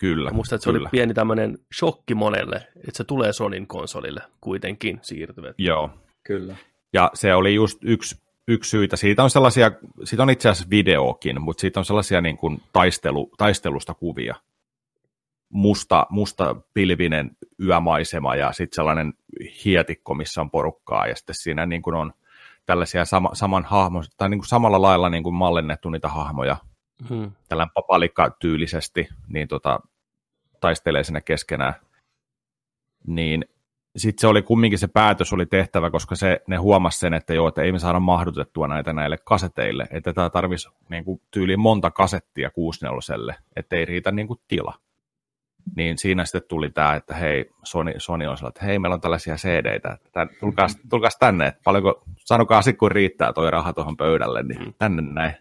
kyllä, 0.00 0.28
Ja 0.30 0.34
musta, 0.34 0.54
että 0.54 0.64
se 0.64 0.70
kyllä. 0.72 0.82
oli 0.82 0.88
pieni 0.90 1.14
tämmöinen 1.14 1.58
shokki 1.78 2.14
monelle, 2.14 2.56
että 2.76 2.92
se 2.96 3.04
tulee 3.04 3.32
Sonin 3.32 3.66
konsolille 3.66 4.20
kuitenkin 4.40 4.98
siirtyvät. 5.02 5.54
Joo, 5.58 5.90
Kyllä. 6.24 6.56
Ja 6.92 7.10
se 7.14 7.34
oli 7.34 7.54
just 7.54 7.78
yksi, 7.82 8.16
yksi 8.48 8.70
syitä. 8.70 8.96
Siitä 8.96 9.22
on 9.22 9.30
sellaisia, 9.30 9.70
siitä 10.04 10.22
on 10.22 10.30
itse 10.30 10.48
asiassa 10.48 10.70
videokin, 10.70 11.42
mutta 11.42 11.60
siitä 11.60 11.80
on 11.80 11.84
sellaisia 11.84 12.20
niin 12.20 12.36
kuin 12.36 12.62
taistelu, 12.72 13.30
taistelusta 13.38 13.94
kuvia. 13.94 14.34
Musta, 15.54 16.06
musta 16.10 16.56
pilvinen 16.74 17.30
yömaisema 17.60 18.36
ja 18.36 18.52
sitten 18.52 18.74
sellainen 18.74 19.14
hietikko, 19.64 20.14
missä 20.14 20.40
on 20.40 20.50
porukkaa 20.50 21.06
ja 21.06 21.16
sitten 21.16 21.34
siinä 21.34 21.66
niin 21.66 21.82
kuin 21.82 21.96
on 21.96 22.12
tällaisia 22.66 23.04
sama, 23.04 23.30
saman 23.32 23.64
hahmo, 23.64 24.02
tai 24.16 24.28
niin 24.28 24.38
kuin 24.38 24.48
samalla 24.48 24.82
lailla 24.82 25.10
niin 25.10 25.22
kuin 25.22 25.34
mallinnettu 25.34 25.90
niitä 25.90 26.08
hahmoja 26.08 26.56
Hmm. 27.08 27.30
tällä 27.48 27.66
papalikka-tyylisesti, 27.74 29.08
niin 29.28 29.48
tota, 29.48 29.80
taistelee 30.60 31.04
sinne 31.04 31.20
keskenään. 31.20 31.74
Niin 33.06 33.44
sitten 33.96 34.20
se 34.20 34.26
oli 34.26 34.42
kumminkin 34.42 34.78
se 34.78 34.88
päätös 34.88 35.32
oli 35.32 35.46
tehtävä, 35.46 35.90
koska 35.90 36.14
se, 36.14 36.40
ne 36.46 36.56
huomasi 36.56 36.98
sen, 36.98 37.14
että 37.14 37.34
joo, 37.34 37.48
että 37.48 37.62
ei 37.62 37.72
me 37.72 37.78
saada 37.78 38.00
mahdutettua 38.00 38.68
näitä 38.68 38.92
näille 38.92 39.18
kaseteille, 39.24 39.86
että 39.90 40.12
tämä 40.12 40.30
tarvisi 40.30 40.68
niin 40.88 41.04
kuin, 41.04 41.20
tyyliin 41.30 41.60
monta 41.60 41.90
kasettia 41.90 42.50
64 42.50 43.34
että 43.56 43.76
ei 43.76 43.84
riitä 43.84 44.12
niin 44.12 44.26
kuin, 44.26 44.40
tila. 44.48 44.74
Niin 45.76 45.98
siinä 45.98 46.24
sitten 46.24 46.42
tuli 46.48 46.70
tämä, 46.70 46.94
että 46.94 47.14
hei, 47.14 47.50
Sony, 47.64 47.92
Sony 47.98 48.26
on 48.26 48.36
sellainen, 48.36 48.56
että 48.56 48.64
hei, 48.66 48.78
meillä 48.78 48.94
on 48.94 49.00
tällaisia 49.00 49.36
CD-tä, 49.36 49.98
tulkaas, 50.40 50.78
tulkaas 50.90 51.16
tänne, 51.18 51.46
että 51.46 51.60
paljonko, 51.64 52.02
sanokaa 52.16 52.62
sitten, 52.62 52.78
kun 52.78 52.90
riittää 52.92 53.32
toi 53.32 53.50
raha 53.50 53.72
tuohon 53.72 53.96
pöydälle, 53.96 54.42
niin 54.42 54.62
Mm. 54.64 54.74
tänne 54.78 55.02
näin. 55.02 55.34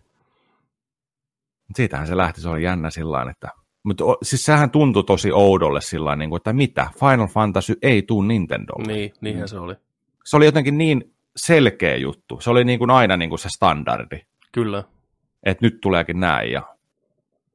Mut 1.68 1.76
Siitähän 1.76 2.08
se 2.08 2.18
lähti, 2.18 2.42
se 2.42 2.50
oli 2.50 2.64
jännä 2.64 2.90
sillä 2.90 3.26
että 3.32 3.50
mutta 3.84 4.04
siis 4.24 4.46
sehän 4.46 4.72
tuntui 4.72 5.04
tosi 5.04 5.32
oudolle 5.32 5.82
sillä 5.82 6.16
niin 6.16 6.30
kuin, 6.30 6.38
että 6.38 6.54
mitä, 6.54 6.88
Final 7.00 7.28
Fantasy 7.28 7.76
ei 7.82 8.02
tuu 8.02 8.22
Nintendolle. 8.22 8.94
Niin, 8.94 9.14
niinhän 9.22 9.48
se 9.48 9.60
oli. 9.60 9.76
Se 10.26 10.38
oli 10.38 10.46
jotenkin 10.46 10.78
niin 10.78 11.14
selkeä 11.36 11.96
juttu. 11.96 12.40
Se 12.42 12.50
oli 12.50 12.64
niin 12.64 12.80
kuin 12.80 12.92
aina 12.92 13.18
niin 13.18 13.30
kuin 13.30 13.40
se 13.40 13.50
standardi, 13.50 14.20
Kyllä. 14.52 14.84
että 15.44 15.66
nyt 15.66 15.78
tuleekin 15.82 16.20
näin. 16.20 16.52
Ja 16.52 16.73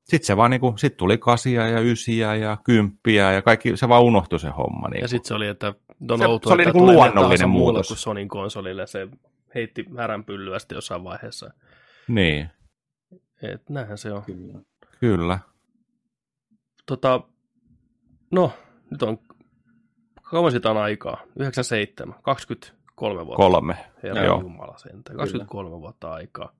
sitten 0.09 0.27
se 0.27 0.37
vaan 0.37 0.51
niin 0.51 0.61
kuin, 0.61 0.79
sit 0.79 0.97
tuli 0.97 1.19
kasia 1.19 1.69
ja 1.69 1.81
ysiä 1.81 2.35
ja 2.35 2.57
kymppiä 2.65 3.33
ja 3.33 3.43
kaikki, 3.43 3.77
se 3.77 3.89
vaan 3.89 4.03
unohtui 4.03 4.41
se 4.41 4.49
homma. 4.49 4.89
Niin 4.89 5.01
Ja 5.03 5.09
sitten 5.09 5.29
se 5.29 5.35
oli, 5.35 5.47
että 5.47 5.75
on 6.11 6.19
Se- 6.19 6.27
outoa, 6.27 6.51
se 6.51 6.55
oli 6.55 6.63
että 6.63 6.73
niinku 6.73 6.93
luonnollinen 6.93 7.49
muutos. 7.51 7.89
kuin 7.89 7.99
Sonin 7.99 8.29
konsolille. 8.29 8.87
Se 8.87 9.09
heitti 9.55 9.85
häränpyllyä 9.99 10.59
sitten 10.59 10.77
jossain 10.77 11.05
vaiheessa. 11.05 11.51
niin, 12.09 12.51
Et 13.43 13.69
näinhän 13.71 13.99
se 13.99 14.13
on. 14.13 14.23
Kyllä. 14.23 14.59
kyllä. 15.01 15.39
Tota, 16.87 17.21
no, 18.31 18.53
nyt 18.91 19.03
on, 19.03 19.19
kauan 20.23 20.51
siitä 20.51 20.71
on 20.71 20.77
aikaa? 20.77 21.23
97, 21.37 22.15
23 22.23 23.27
vuotta. 23.27 23.37
Kolme. 23.37 23.77
Herra 24.03 24.25
Joo. 24.25 24.41
Jumala 24.41 24.79
sentään. 24.79 25.17
23 25.17 25.71
vuotta 25.71 26.13
aikaa. 26.13 26.53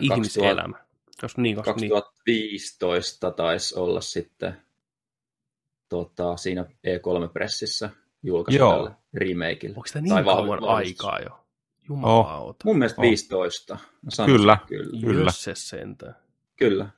Ihmiselämä. 0.00 0.76
Jos 1.22 1.36
niin, 1.36 1.56
20, 1.56 1.80
niin. 1.80 2.02
2015 2.02 3.30
taisi 3.30 3.78
olla 3.78 4.00
sitten 4.00 4.56
tota, 5.88 6.36
siinä 6.36 6.62
E3-pressissä 6.62 7.90
julkaisu 8.22 8.58
Joo. 8.58 8.72
tälle 8.72 8.90
remakeille. 9.14 9.76
Onko 9.76 9.86
sitä 9.86 9.98
Tai 9.98 10.02
niin 10.02 10.14
vahvi- 10.14 10.24
kauan 10.24 10.60
vahvistus. 10.60 11.04
aikaa 11.06 11.18
jo? 11.20 11.40
Jumala 11.88 12.38
Oh. 12.38 12.56
Mun 12.64 12.78
mielestä 12.78 13.00
Oh. 13.00 13.08
15. 13.08 13.74
Mä 13.74 14.10
sanoisin, 14.10 14.40
Kyllä. 14.40 14.58
Kyllä. 14.66 15.00
Kyllä. 15.00 15.30
Sentään. 15.54 16.16
Kyllä. 16.56 16.88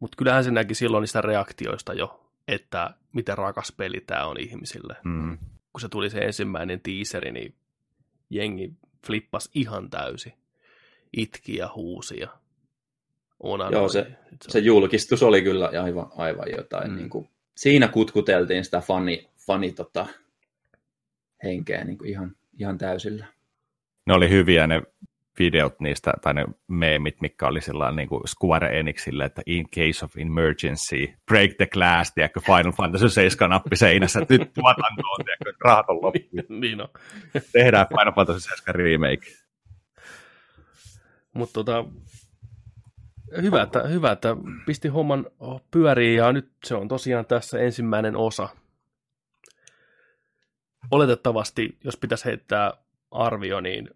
Mutta 0.00 0.16
kyllähän 0.16 0.44
se 0.44 0.50
näki 0.50 0.74
silloin 0.74 1.02
niistä 1.02 1.20
reaktioista 1.20 1.94
jo, 1.94 2.30
että 2.48 2.94
miten 3.12 3.38
rakas 3.38 3.72
peli 3.76 4.00
tämä 4.06 4.26
on 4.26 4.40
ihmisille. 4.40 4.96
Mm. 5.04 5.38
Kun 5.72 5.80
se 5.80 5.88
tuli 5.88 6.10
se 6.10 6.18
ensimmäinen 6.18 6.80
teaseri, 6.80 7.32
niin 7.32 7.54
jengi 8.30 8.72
flippas 9.06 9.50
ihan 9.54 9.90
täysi. 9.90 10.34
Itki 11.16 11.56
ja 11.56 11.70
huusi 11.74 12.20
ja. 12.20 12.28
Joo, 13.72 13.88
se- 13.88 13.98
Et 14.32 14.42
Se 14.48 14.58
julkistus 14.58 15.22
oli 15.22 15.42
kyllä 15.42 15.70
aivan, 15.82 16.06
aivan 16.16 16.50
jotain. 16.56 16.90
Mm. 16.90 16.96
Niin 16.96 17.10
kuin, 17.10 17.28
siinä 17.56 17.88
kutkuteltiin 17.88 18.64
sitä 18.64 18.80
fani, 18.80 19.28
fani 19.46 19.72
tota, 19.72 20.06
henkeä 21.44 21.84
niin 21.84 21.98
kuin 21.98 22.10
ihan, 22.10 22.36
ihan 22.58 22.78
täysillä. 22.78 23.26
Ne 24.06 24.14
oli 24.14 24.28
hyviä 24.28 24.66
ne 24.66 24.82
videot 25.38 25.80
niistä, 25.80 26.12
tai 26.22 26.34
ne 26.34 26.44
meemit, 26.68 27.20
mitkä 27.20 27.46
oli 27.46 27.60
sillä 27.60 27.92
niin 27.92 28.08
kuin 28.08 28.22
Square 28.28 28.78
Enixille, 28.78 29.24
että 29.24 29.42
in 29.46 29.66
case 29.70 30.04
of 30.04 30.16
emergency, 30.18 31.12
break 31.26 31.50
the 31.56 31.66
glass, 31.66 32.12
tiedätkö, 32.14 32.40
Final 32.40 32.72
Fantasy 32.72 33.08
7 33.08 33.50
nappi 33.50 33.76
seinässä, 33.76 34.20
että 34.22 34.34
nyt 34.38 34.52
tuotantoon, 34.54 35.24
tiedätkö, 35.24 35.52
rahat 35.64 35.86
on 35.88 36.02
loppu. 36.02 36.18
niin 36.60 36.80
on. 36.80 36.88
Tehdään 37.52 37.86
Final 37.88 38.12
Fantasy 38.14 38.40
7 38.40 38.74
remake. 38.74 39.43
Mutta 41.34 41.54
tota, 41.54 41.84
hyvä, 43.42 43.62
että, 43.62 43.82
hyvä, 43.82 44.12
että 44.12 44.36
pisti 44.66 44.88
homman 44.88 45.26
pyöriin 45.70 46.16
ja 46.16 46.32
nyt 46.32 46.50
se 46.64 46.74
on 46.74 46.88
tosiaan 46.88 47.26
tässä 47.26 47.58
ensimmäinen 47.58 48.16
osa. 48.16 48.48
Oletettavasti, 50.90 51.78
jos 51.84 51.96
pitäisi 51.96 52.24
heittää 52.24 52.72
arvio, 53.10 53.60
niin 53.60 53.90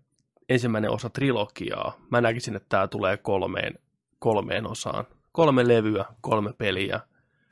ensimmäinen 0.48 0.90
osa 0.90 1.10
trilogiaa. 1.10 1.97
Mä 2.10 2.20
näkisin, 2.20 2.56
että 2.56 2.66
tämä 2.69 2.89
tulee 2.89 3.16
kolmeen, 3.16 3.78
kolmeen 4.19 4.70
osaan. 4.70 5.05
Kolme 5.32 5.69
levyä, 5.69 6.05
kolme 6.20 6.52
peliä. 6.52 7.01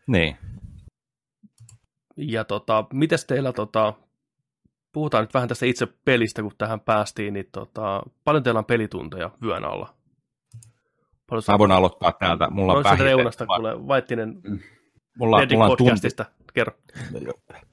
Niin. 0.07 0.37
Ja 2.17 2.45
tota, 2.45 2.85
mites 2.93 3.25
teillä, 3.25 3.53
tota, 3.53 3.95
puhutaan 4.97 5.25
nyt 5.25 5.35
vähän 5.35 5.49
tästä 5.49 5.67
itse 5.67 5.87
pelistä, 6.05 6.43
kun 6.43 6.53
tähän 6.59 6.81
päästiin, 6.81 7.35
niin 7.35 7.49
tota, 7.53 8.03
paljon 8.25 8.43
teillä 8.43 8.59
on 8.59 8.65
pelitunteja 8.65 9.31
vyön 9.43 9.65
alla? 9.65 9.95
Paljon 11.31 11.43
Mä 11.49 11.59
voin 11.59 11.73
aloittaa 11.73 12.13
täältä. 12.13 12.51
Mulla 12.51 12.73
on 12.73 12.83
päihteet. 12.83 13.07
reunasta, 13.07 13.47
kuule, 13.47 13.89
Vaittinen 13.89 14.29
Mulla, 14.29 14.67
mulla 15.19 15.37
on 15.37 15.49
tunti. 15.49 15.85
podcastista. 15.85 16.25
Kerro. 16.55 16.73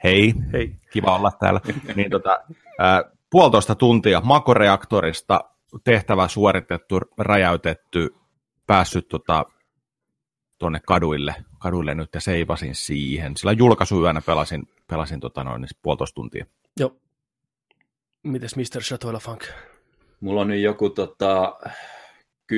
Hei, 0.03 0.33
Hei. 0.53 0.75
kiva 0.91 1.15
olla 1.15 1.31
täällä. 1.39 1.61
niin 1.95 2.11
tota, 2.11 2.43
ää, 2.79 3.03
puolitoista 3.29 3.75
tuntia 3.75 4.21
makoreaktorista 4.21 5.41
tehtävä 5.83 6.27
suoritettu, 6.27 6.99
räjäytetty, 7.19 8.15
päässyt 8.67 9.07
tota, 9.07 9.45
tuonne 10.59 10.79
kaduille, 10.87 11.35
kaduille 11.59 11.95
nyt 11.95 12.09
ja 12.13 12.21
seivasin 12.21 12.75
siihen. 12.75 13.37
Sillä 13.37 13.51
julkaisuyönä 13.51 14.21
pelasin, 14.21 14.63
pelasin 14.89 15.19
tota 15.19 15.43
noin, 15.43 15.61
niin 15.61 15.69
puolitoista 15.81 16.15
tuntia. 16.15 16.45
Joo. 16.79 17.02
Mites 18.23 18.55
Mr. 18.55 18.81
Chateau 18.81 19.19
Funk? 19.19 19.43
Mulla 20.19 20.41
on 20.41 20.47
nyt 20.47 20.61
joku 20.61 20.89
tota, 20.89 21.59
10-12 22.53 22.55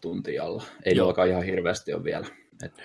tuntia 0.00 0.44
alla. 0.44 0.62
Ei 0.84 0.96
Joo. 0.96 1.14
Ihan 1.28 1.42
hirveästi 1.42 1.92
ole 1.92 2.04
vielä. 2.04 2.26
Et, 2.64 2.82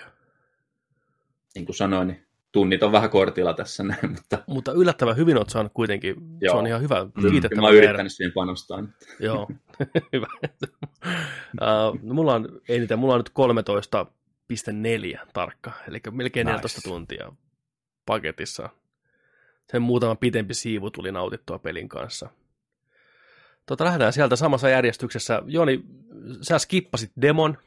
niin 1.54 1.66
kuin 1.66 1.76
sanoin, 1.76 2.08
niin 2.08 2.26
tunnit 2.52 2.82
on 2.82 2.92
vähän 2.92 3.10
kortilla 3.10 3.54
tässä 3.54 3.82
näin, 3.88 4.10
mutta... 4.10 4.38
Mutta 4.46 4.72
yllättävän 4.72 5.16
hyvin 5.16 5.36
olet 5.36 5.50
saanut 5.50 5.72
kuitenkin, 5.74 6.14
Joo. 6.40 6.54
se 6.54 6.58
on 6.58 6.66
ihan 6.66 6.80
hyvä, 6.80 7.04
mm. 7.04 7.30
kiitettävä 7.30 7.60
Mä 7.60 7.66
oon 7.66 7.76
yrittänyt 7.76 8.12
siihen 8.12 8.32
panostaa. 8.32 8.84
Joo, 9.20 9.48
hyvä. 10.12 10.26
uh, 10.42 11.98
no, 12.02 12.14
mulla 12.14 12.34
on, 12.34 12.60
ei 12.68 12.78
niitä, 12.78 12.96
mulla 12.96 13.14
on 13.14 13.20
nyt 13.20 13.32
13,4 15.16 15.26
tarkka, 15.32 15.72
eli 15.88 16.00
melkein 16.10 16.46
nice. 16.46 16.56
14 16.56 16.80
tuntia 16.84 17.32
paketissa. 18.06 18.68
Sen 19.72 19.82
muutama 19.82 20.14
pitempi 20.14 20.54
siivu 20.54 20.90
tuli 20.90 21.12
nautittua 21.12 21.58
pelin 21.58 21.88
kanssa. 21.88 22.30
Tota, 23.66 23.84
lähdetään 23.84 24.12
sieltä 24.12 24.36
samassa 24.36 24.68
järjestyksessä. 24.68 25.42
Joni, 25.46 25.84
sä 26.40 26.58
skippasit 26.58 27.12
demon 27.22 27.58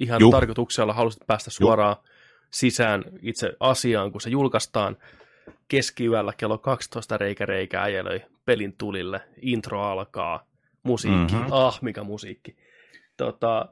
ihan 0.00 0.20
Juh. 0.20 0.30
tarkoituksella, 0.30 0.92
halusit 0.92 1.26
päästä 1.26 1.50
suoraan 1.50 1.96
Juh. 1.98 2.12
sisään 2.50 3.04
itse 3.22 3.52
asiaan, 3.60 4.12
kun 4.12 4.20
se 4.20 4.30
julkaistaan 4.30 4.96
keskiyöllä 5.68 6.32
kello 6.36 6.58
12 6.58 7.16
reikä 7.16 7.46
reikä 7.46 7.82
äijälöi 7.82 8.20
pelin 8.44 8.74
tulille, 8.78 9.20
intro 9.42 9.82
alkaa, 9.82 10.46
musiikki, 10.82 11.34
mm-hmm. 11.34 11.52
ah 11.52 11.78
mikä 11.82 12.02
musiikki. 12.02 12.56
Tota, 13.16 13.68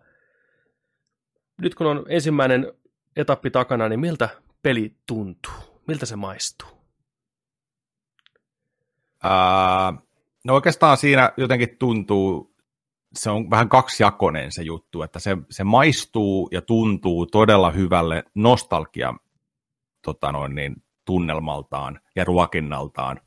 nyt 1.59 1.75
kun 1.75 1.87
on 1.87 2.05
ensimmäinen 2.09 2.73
etappi 3.17 3.51
takana, 3.51 3.89
niin 3.89 4.01
miltä 4.01 4.29
peli 4.63 4.97
tuntuu? 5.07 5.83
Miltä 5.87 6.07
se 6.07 6.17
maistuu? 6.17 6.74
Uh, 9.25 10.03
no 10.45 10.55
oikeastaan 10.55 10.97
siinä 10.97 11.33
jotenkin 11.37 11.77
tuntuu, 11.79 12.55
se 13.15 13.31
on 13.31 13.51
vähän 13.51 13.69
kaksijakoinen 13.69 14.53
se 14.53 14.63
juttu, 14.63 15.03
että 15.03 15.19
se, 15.19 15.37
se 15.51 15.65
maistuu 15.65 16.49
ja 16.53 16.63
tuntuu 16.63 17.27
todella 17.27 17.71
hyvälle 17.71 18.25
nostalgia 18.35 19.15
tota 20.03 20.33
noin, 20.33 20.55
niin, 20.55 20.77
tunnelmaltaan 21.05 22.01
ja 22.17 22.25
ruokinnaltaan. 22.25 23.21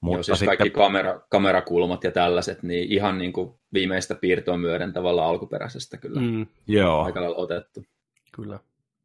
Mutta 0.00 0.16
Joo, 0.16 0.22
siis 0.22 0.38
sitten... 0.38 0.58
kaikki 0.58 0.78
kamera, 0.78 1.20
kamerakulmat 1.28 2.04
ja 2.04 2.10
tällaiset, 2.10 2.62
niin 2.62 2.92
ihan 2.92 3.18
niin 3.18 3.32
kuin 3.32 3.54
viimeistä 3.72 4.14
piirtoa 4.14 4.56
myöden 4.56 4.92
tavalla 4.92 5.26
alkuperäisestä 5.26 5.96
kyllä 5.96 6.20
mm. 6.20 6.46
Joo. 6.66 7.04
aika 7.04 7.20
lailla 7.20 7.36
otettu. 7.36 7.84
Kyllä. 8.32 8.58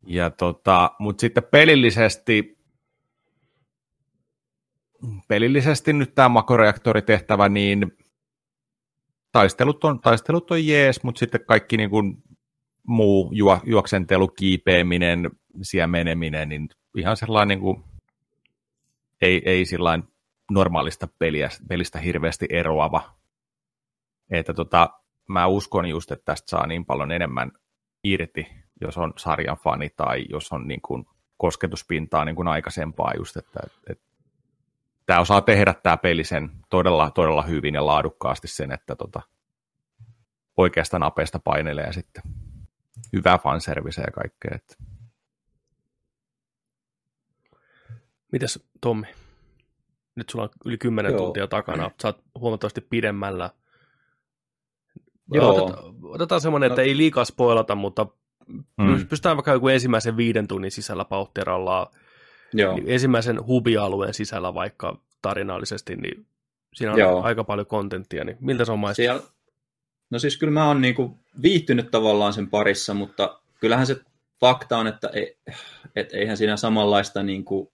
Ja 0.07 0.29
tota, 0.29 0.91
mutta 0.99 1.21
sitten 1.21 1.43
pelillisesti 1.43 2.56
pelillisesti 5.27 5.93
nyt 5.93 6.15
tämä 6.15 6.29
makoreaktoritehtävä, 6.29 7.49
niin 7.49 7.97
taistelut 9.31 9.83
on, 9.83 9.99
taistelut 9.99 10.51
on 10.51 10.67
jees, 10.67 11.03
mutta 11.03 11.19
sitten 11.19 11.45
kaikki 11.45 11.77
niin 11.77 11.89
kuin 11.89 12.23
muu 12.87 13.31
juo, 13.33 13.59
juoksentelu, 13.65 14.27
kiipeäminen, 14.27 15.31
siellä 15.61 15.87
meneminen, 15.87 16.49
niin 16.49 16.69
ihan 16.97 17.17
sellainen 17.17 17.47
niin 17.47 17.59
kuin, 17.59 17.83
ei, 19.21 19.41
ei 19.45 19.65
sillain 19.65 20.03
normaalista 20.51 21.07
peliä, 21.19 21.49
pelistä 21.67 21.99
hirveästi 21.99 22.45
eroava. 22.49 23.17
Että 24.31 24.53
tota, 24.53 24.89
mä 25.27 25.47
uskon 25.47 25.85
just, 25.85 26.11
että 26.11 26.25
tästä 26.25 26.49
saa 26.49 26.67
niin 26.67 26.85
paljon 26.85 27.11
enemmän 27.11 27.51
irti, 28.03 28.47
jos 28.81 28.97
on 28.97 29.13
sarjan 29.17 29.57
fani 29.57 29.89
tai 29.89 30.25
jos 30.29 30.51
on 30.51 30.67
niin 30.67 30.81
kuin 30.81 31.05
kosketuspintaa 31.37 32.25
niin 32.25 32.35
kuin 32.35 32.47
aikaisempaa 32.47 33.13
just, 33.17 33.37
että, 33.37 33.59
että 33.89 34.03
tämä 35.07 35.19
osaa 35.19 35.41
tehdä 35.41 35.73
tämä 35.83 35.97
peli 35.97 36.23
sen 36.23 36.49
todella, 36.69 37.11
todella 37.11 37.41
hyvin 37.41 37.75
ja 37.75 37.85
laadukkaasti 37.85 38.47
sen, 38.47 38.71
että 38.71 38.95
tota, 38.95 39.21
oikeasta 40.57 40.99
napeesta 40.99 41.39
painelee 41.39 41.93
sitten 41.93 42.23
hyvää 43.13 43.37
fanservice 43.37 44.01
ja 44.01 44.11
kaikkea. 44.11 44.51
Että. 44.55 44.75
Mites 48.31 48.67
Tommi? 48.81 49.07
Nyt 50.15 50.29
sulla 50.29 50.43
on 50.43 50.49
yli 50.65 50.77
10 50.77 51.11
Joo. 51.11 51.19
tuntia 51.19 51.47
takana, 51.47 51.91
sä 52.01 52.07
oot 52.07 52.23
huomattavasti 52.39 52.81
pidemmällä. 52.81 53.49
Joo. 55.33 55.49
Otetaan, 55.49 55.95
otetaan 56.03 56.41
semmoinen, 56.41 56.67
että 56.67 56.81
no. 56.81 56.85
ei 56.85 56.97
liikaa 56.97 57.25
spoilata, 57.25 57.75
mutta 57.75 58.07
mm. 58.77 59.07
pystytään 59.07 59.37
vaikka 59.37 59.51
joku 59.51 59.67
ensimmäisen 59.67 60.17
viiden 60.17 60.47
tunnin 60.47 60.71
sisällä 60.71 61.05
pautterallaan 61.05 61.87
Joo. 62.53 62.75
Niin 62.75 62.85
ensimmäisen 62.87 63.47
hubialueen 63.47 64.13
sisällä 64.13 64.53
vaikka 64.53 65.01
tarinallisesti, 65.21 65.95
niin 65.95 66.25
siinä 66.73 66.93
on 66.93 66.99
Joo. 66.99 67.23
aika 67.23 67.43
paljon 67.43 67.67
kontenttia, 67.67 68.23
niin 68.23 68.37
miltä 68.39 68.65
se 68.65 68.71
on 68.71 68.79
maistunut? 68.79 69.05
Siellä... 69.05 69.31
No 70.09 70.19
siis 70.19 70.37
kyllä 70.37 70.53
mä 70.53 70.67
oon 70.67 70.81
niinku 70.81 71.17
viihtynyt 71.41 71.91
tavallaan 71.91 72.33
sen 72.33 72.49
parissa, 72.49 72.93
mutta 72.93 73.39
kyllähän 73.59 73.87
se 73.87 73.95
fakta 74.39 74.77
on, 74.77 74.87
että 74.87 75.07
ei, 75.13 75.37
et 75.95 76.13
eihän 76.13 76.37
siinä 76.37 76.57
samanlaista 76.57 77.23
niinku 77.23 77.73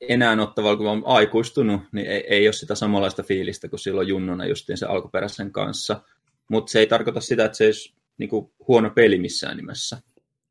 enää 0.00 0.42
ottavalla, 0.42 0.76
kun 0.76 0.88
on 0.88 1.02
aikuistunut, 1.06 1.80
niin 1.92 2.06
ei, 2.06 2.24
ei 2.28 2.46
ole 2.46 2.52
sitä 2.52 2.74
samanlaista 2.74 3.22
fiilistä 3.22 3.68
kuin 3.68 3.80
silloin 3.80 4.08
junnuna 4.08 4.46
justiin 4.46 4.78
se 4.78 4.86
alkuperäisen 4.86 5.52
kanssa. 5.52 6.02
Mutta 6.48 6.72
se 6.72 6.78
ei 6.78 6.86
tarkoita 6.86 7.20
sitä, 7.20 7.44
että 7.44 7.58
se 7.58 7.64
olisi 7.64 7.94
niinku 8.18 8.54
huono 8.68 8.90
peli 8.90 9.18
missään 9.18 9.56
nimessä. 9.56 10.02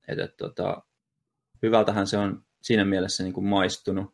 Et, 0.07 0.19
et, 0.19 0.37
tota, 0.37 0.83
hyvältähän 1.61 2.07
se 2.07 2.17
on 2.17 2.43
siinä 2.61 2.85
mielessä 2.85 3.23
niin 3.23 3.33
kuin 3.33 3.45
maistunut. 3.45 4.13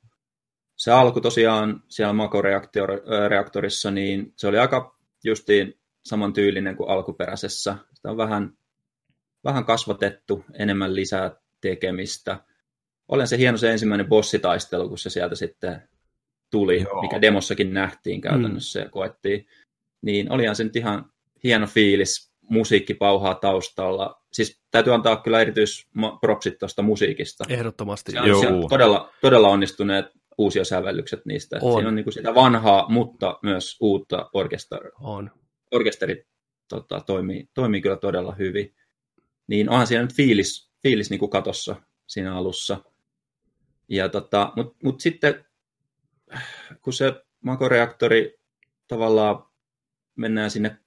Se 0.76 0.91
alku 0.91 1.22
tosiaan 1.22 1.84
siellä 1.88 2.14
Mako-reaktorissa, 2.14 3.91
niin 3.91 4.34
se 4.36 4.48
oli 4.48 4.57
aika 4.57 4.98
justiin 5.24 5.80
samantyylinen 6.06 6.76
kuin 6.76 6.90
alkuperäisessä. 6.90 7.76
Sitä 7.94 8.11
on 8.11 8.18
vähän, 8.18 8.57
vähän 9.44 9.65
kasvatettu, 9.65 10.45
enemmän 10.53 10.95
lisää 10.95 11.36
tekemistä. 11.61 12.40
Olen 13.07 13.28
se 13.28 13.38
hieno 13.38 13.57
se 13.57 13.72
ensimmäinen 13.72 14.07
bossitaistelu, 14.07 14.90
kun 14.90 14.98
se 14.98 15.10
sieltä 15.10 15.36
sitten 15.36 15.90
tuli, 16.49 16.82
Joo. 16.82 17.02
mikä 17.02 17.22
demossakin 17.22 17.74
nähtiin 17.74 18.22
käytännössä 18.22 18.80
mm. 18.80 18.84
ja 18.84 18.90
koettiin. 18.90 19.48
Niin 20.02 20.32
olihan 20.32 20.56
se 20.56 20.64
nyt 20.64 20.76
ihan 20.76 21.11
hieno 21.44 21.68
fiilis 21.68 22.34
musiikki 22.49 22.94
pauhaa 22.94 23.36
taustalla. 23.36 24.22
Siis 24.34 24.61
täytyy 24.72 24.94
antaa 24.94 25.22
kyllä 25.22 25.41
erityispropsit 25.41 26.57
tuosta 26.60 26.82
musiikista. 26.82 27.44
Ehdottomasti. 27.49 28.11
Se 28.11 28.19
on, 28.19 28.53
on 28.53 28.69
todella, 28.69 29.14
todella 29.22 29.48
onnistuneet 29.48 30.06
uusia 30.38 30.65
sävellykset 30.65 31.26
niistä. 31.26 31.60
On. 31.61 31.74
Siinä 31.74 31.88
on 31.90 31.95
niin 31.95 32.14
sitä 32.14 32.36
vanhaa, 32.36 32.90
mutta 32.90 33.40
myös 33.44 33.78
uutta 33.80 34.30
orkester, 34.34 34.91
on. 34.99 35.32
orkesterit 35.72 36.28
tota, 36.69 37.02
toimii, 37.06 37.49
toimii 37.53 37.82
kyllä 37.82 37.98
todella 37.98 38.36
hyvin. 38.36 38.76
Niin 39.48 39.69
onhan 39.69 39.88
siinä 39.88 40.03
nyt 40.03 40.14
fiilis, 40.14 40.72
fiilis 40.84 41.10
niin 41.10 41.19
kuin 41.19 41.30
katossa 41.30 41.76
siinä 42.07 42.36
alussa. 42.36 42.78
Ja 43.90 44.10
tota, 44.10 44.53
Mutta 44.56 44.76
mut 44.84 45.02
sitten 45.02 45.45
kun 46.82 46.94
se 46.94 47.14
makoreaktori 47.41 48.40
tavallaan 48.88 49.45
mennään 50.15 50.52
sinne 50.52 50.78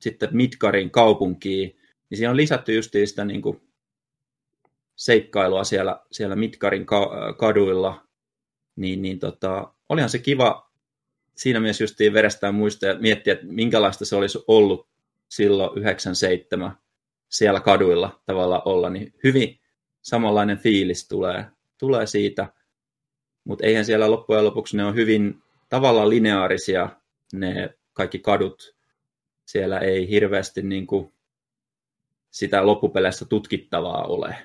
sitten 0.00 0.28
Midgarin 0.32 0.90
kaupunkiin, 0.90 1.76
niin 2.10 2.18
siinä 2.18 2.30
on 2.30 2.36
lisätty 2.36 2.74
just 2.74 2.92
sitä 3.04 3.24
niin 3.24 3.42
kuin 3.42 3.60
seikkailua 4.96 5.64
siellä, 5.64 6.00
siellä 6.12 6.36
Midgarin 6.36 6.86
kaduilla, 7.38 8.06
niin, 8.76 9.02
niin 9.02 9.18
tota, 9.18 9.72
olihan 9.88 10.10
se 10.10 10.18
kiva 10.18 10.70
siinä 11.36 11.60
mielessä 11.60 11.84
justiin 11.84 12.12
verestään 12.12 12.54
muistaa 12.54 12.88
ja 12.88 12.98
miettiä, 12.98 13.32
että 13.32 13.46
minkälaista 13.46 14.04
se 14.04 14.16
olisi 14.16 14.38
ollut 14.48 14.88
silloin 15.28 15.78
97 15.78 16.76
siellä 17.28 17.60
kaduilla 17.60 18.20
tavalla 18.26 18.62
olla, 18.64 18.90
niin 18.90 19.14
hyvin 19.24 19.60
samanlainen 20.02 20.58
fiilis 20.58 21.08
tulee, 21.08 21.44
tulee 21.78 22.06
siitä, 22.06 22.52
mutta 23.44 23.66
eihän 23.66 23.84
siellä 23.84 24.10
loppujen 24.10 24.44
lopuksi 24.44 24.76
ne 24.76 24.84
on 24.84 24.94
hyvin 24.94 25.42
tavallaan 25.68 26.10
lineaarisia 26.10 26.88
ne 27.32 27.74
kaikki 27.92 28.18
kadut, 28.18 28.75
siellä 29.46 29.78
ei 29.78 30.08
hirveästi 30.08 30.62
niin 30.62 30.86
kuin 30.86 31.12
sitä 32.30 32.66
loppupeleissä 32.66 33.24
tutkittavaa 33.24 34.04
ole. 34.04 34.36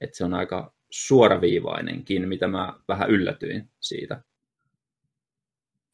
Että 0.00 0.16
se 0.16 0.24
on 0.24 0.34
aika 0.34 0.74
suoraviivainenkin, 0.90 2.28
mitä 2.28 2.48
mä 2.48 2.74
vähän 2.88 3.10
yllätyin 3.10 3.70
siitä. 3.80 4.22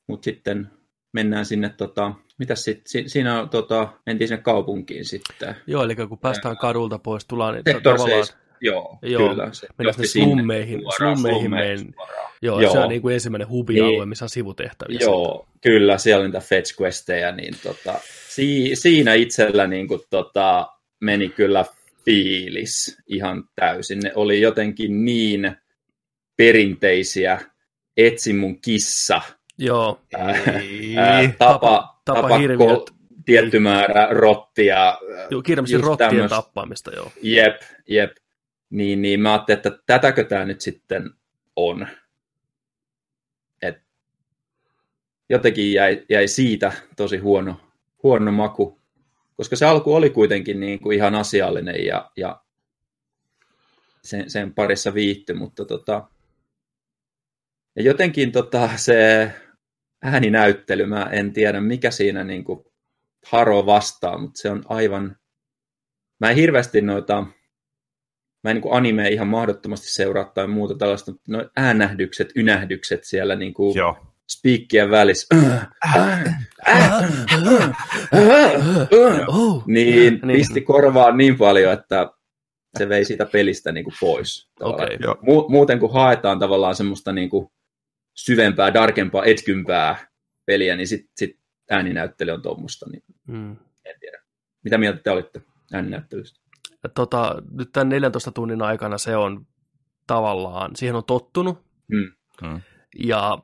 Mutta 0.06 0.24
sitten 0.24 0.70
mennään 1.12 1.46
sinne, 1.46 1.68
tota, 1.68 2.14
mitä 2.38 2.54
sit, 2.54 2.86
si, 2.86 3.04
siinä 3.06 3.40
on, 3.40 3.48
tota, 3.48 3.88
mentiin 4.06 4.28
sinne 4.28 4.42
kaupunkiin 4.42 5.04
sitten. 5.04 5.56
Joo, 5.66 5.82
eli 5.84 5.96
kun 5.96 6.18
päästään 6.18 6.56
kadulta 6.56 6.98
pois, 6.98 7.26
tullaan 7.26 7.54
Sector 7.54 7.82
tavallaan... 7.82 8.26
joo, 8.60 8.98
joo, 9.02 9.28
kyllä. 9.28 9.48
Se 9.52 9.66
mennään 9.78 9.94
sinne 9.94 10.08
slummeihin, 10.08 10.80
suoraan, 10.80 11.18
slummeihin 11.18 11.50
men... 11.50 11.94
joo, 12.42 12.60
joo, 12.60 12.72
se 12.72 12.78
on 12.78 12.88
niin 12.88 13.02
kuin 13.02 13.14
ensimmäinen 13.14 13.48
hubi-alue, 13.48 13.98
niin, 13.98 14.08
missä 14.08 14.24
on 14.24 14.28
sivutehtäviä. 14.28 14.98
Joo, 15.00 15.44
sitten. 15.44 15.60
kyllä, 15.72 15.98
siellä 15.98 16.24
on 16.24 16.30
niitä 16.30 16.46
fetch 16.46 16.80
questeja, 16.80 17.32
niin 17.32 17.54
tota, 17.62 17.94
si, 18.28 18.70
siinä 18.74 19.14
itsellä 19.14 19.66
niin 19.66 19.88
kuin, 19.88 20.00
tota, 20.10 20.66
meni 21.00 21.28
kyllä 21.28 21.64
fiilis 22.04 22.98
ihan 23.06 23.44
täysin. 23.54 23.98
Ne 23.98 24.12
oli 24.14 24.40
jotenkin 24.40 25.04
niin 25.04 25.56
perinteisiä, 26.36 27.40
etsin 27.96 28.36
mun 28.36 28.60
kissa. 28.60 29.20
Joo. 29.58 30.00
Ää, 30.18 30.34
ää, 30.96 31.32
tapa, 31.38 32.00
tapa, 32.04 32.22
tapa 32.28 32.38
kol, 32.58 32.84
tietty 33.24 33.58
määrä 33.58 34.08
rottia. 34.10 34.98
Joo, 35.30 35.42
rottien 35.80 36.10
tämmöst... 36.10 36.28
tappamista, 36.28 36.94
joo. 36.94 37.12
Jep, 37.22 37.56
jep. 37.88 38.10
Niin, 38.70 39.02
niin 39.02 39.20
mä 39.20 39.32
ajattelin, 39.32 39.59
että 39.59 39.82
tätäkö 39.86 40.24
tämä 40.24 40.44
nyt 40.44 40.60
sitten 40.60 41.10
on. 41.56 41.86
Et 43.62 43.76
jotenkin 45.28 45.72
jäi, 45.72 46.05
jäi 46.09 46.28
siitä 46.28 46.72
tosi 46.97 47.16
huono, 47.16 47.60
huono 48.02 48.32
maku, 48.32 48.80
koska 49.36 49.56
se 49.56 49.66
alku 49.66 49.94
oli 49.94 50.10
kuitenkin 50.10 50.60
niin 50.60 50.80
kuin 50.80 50.97
ihan 50.97 51.14
asiallinen 51.14 51.86
ja, 51.86 52.10
ja 52.16 52.43
sen, 54.02 54.30
sen 54.30 54.55
parissa 54.55 54.94
viitty, 54.94 55.34
mutta 55.34 55.64
tota, 55.64 56.09
ja 57.76 57.82
jotenkin 57.82 58.32
tota, 58.32 58.70
se 58.76 59.32
ääninäyttely, 60.02 60.86
mä 60.86 61.09
en 61.12 61.32
tiedä 61.32 61.60
mikä 61.60 61.90
siinä 61.90 62.24
niin 62.24 62.44
kuin 62.44 62.64
haroo 63.26 63.66
vastaa, 63.66 64.18
mutta 64.18 64.40
se 64.40 64.51
on 64.51 64.62
aivan, 64.68 65.16
mä 66.20 66.30
en 66.30 66.36
hirveästi 66.36 66.80
noita, 66.80 67.26
mä 68.47 68.51
en 68.51 68.56
niin 68.56 68.74
anime 68.74 69.09
ihan 69.09 69.28
mahdottomasti 69.28 69.93
seuraa 69.93 70.24
tai 70.24 70.47
muuta 70.47 70.74
tällaista, 70.74 71.12
mutta 71.12 71.32
no 71.32 71.51
äänähdykset, 71.56 72.28
ynähdykset 72.36 73.05
siellä 73.05 73.36
niin 73.36 73.55
kuin 73.55 73.77
Joo. 73.77 73.97
spiikkien 74.28 74.90
välissä, 74.90 75.27
niin 79.66 80.20
pisti 80.27 80.60
korvaan 80.60 81.16
niin 81.16 81.39
paljon, 81.39 81.73
että 81.73 82.10
se 82.78 82.89
vei 82.89 83.05
siitä 83.05 83.27
pelistä 83.27 83.73
niin 83.73 83.85
kuin 83.85 83.94
pois. 84.01 84.51
Okay. 84.60 84.97
Mu- 84.97 85.48
muuten 85.48 85.78
kun 85.78 85.93
haetaan 85.93 86.39
tavallaan 86.39 86.74
semmoista 86.74 87.12
niin 87.12 87.31
kuin 87.31 87.48
syvempää, 88.14 88.74
darkempaa, 88.74 89.24
etkympää 89.24 90.06
peliä, 90.47 90.77
niin 90.77 90.89
sitten 90.89 91.12
sit 91.16 91.39
ääninäyttely 91.70 92.31
on 92.31 92.43
tuommoista. 92.43 92.86
Niin 92.90 93.02
mm. 93.27 93.56
En 93.85 94.01
tiedä. 94.01 94.23
Mitä 94.64 94.78
mieltä 94.78 95.01
te 95.02 95.10
olitte 95.10 95.40
ääninäyttelystä? 95.73 96.45
Tota, 96.94 97.42
nyt 97.50 97.72
tämän 97.72 97.88
14 97.88 98.32
tunnin 98.32 98.62
aikana 98.62 98.98
se 98.98 99.16
on 99.16 99.46
tavallaan, 100.06 100.76
siihen 100.76 100.96
on 100.96 101.04
tottunut. 101.04 101.64
Mm. 101.88 102.12
Mm. 102.42 102.60
Ja 102.98 103.38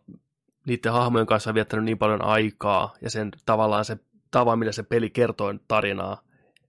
niiden 0.66 0.92
hahmojen 0.92 1.26
kanssa 1.26 1.50
on 1.50 1.54
viettänyt 1.54 1.84
niin 1.84 1.98
paljon 1.98 2.24
aikaa, 2.24 2.94
ja 3.00 3.10
sen 3.10 3.30
tavallaan 3.46 3.84
se 3.84 3.98
tava, 4.30 4.56
millä 4.56 4.72
se 4.72 4.82
peli 4.82 5.10
kertoo 5.10 5.54
tarinaa, 5.68 6.22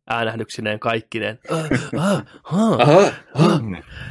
äänähdyksineen 0.09 0.79
kaikkineen, 0.79 1.39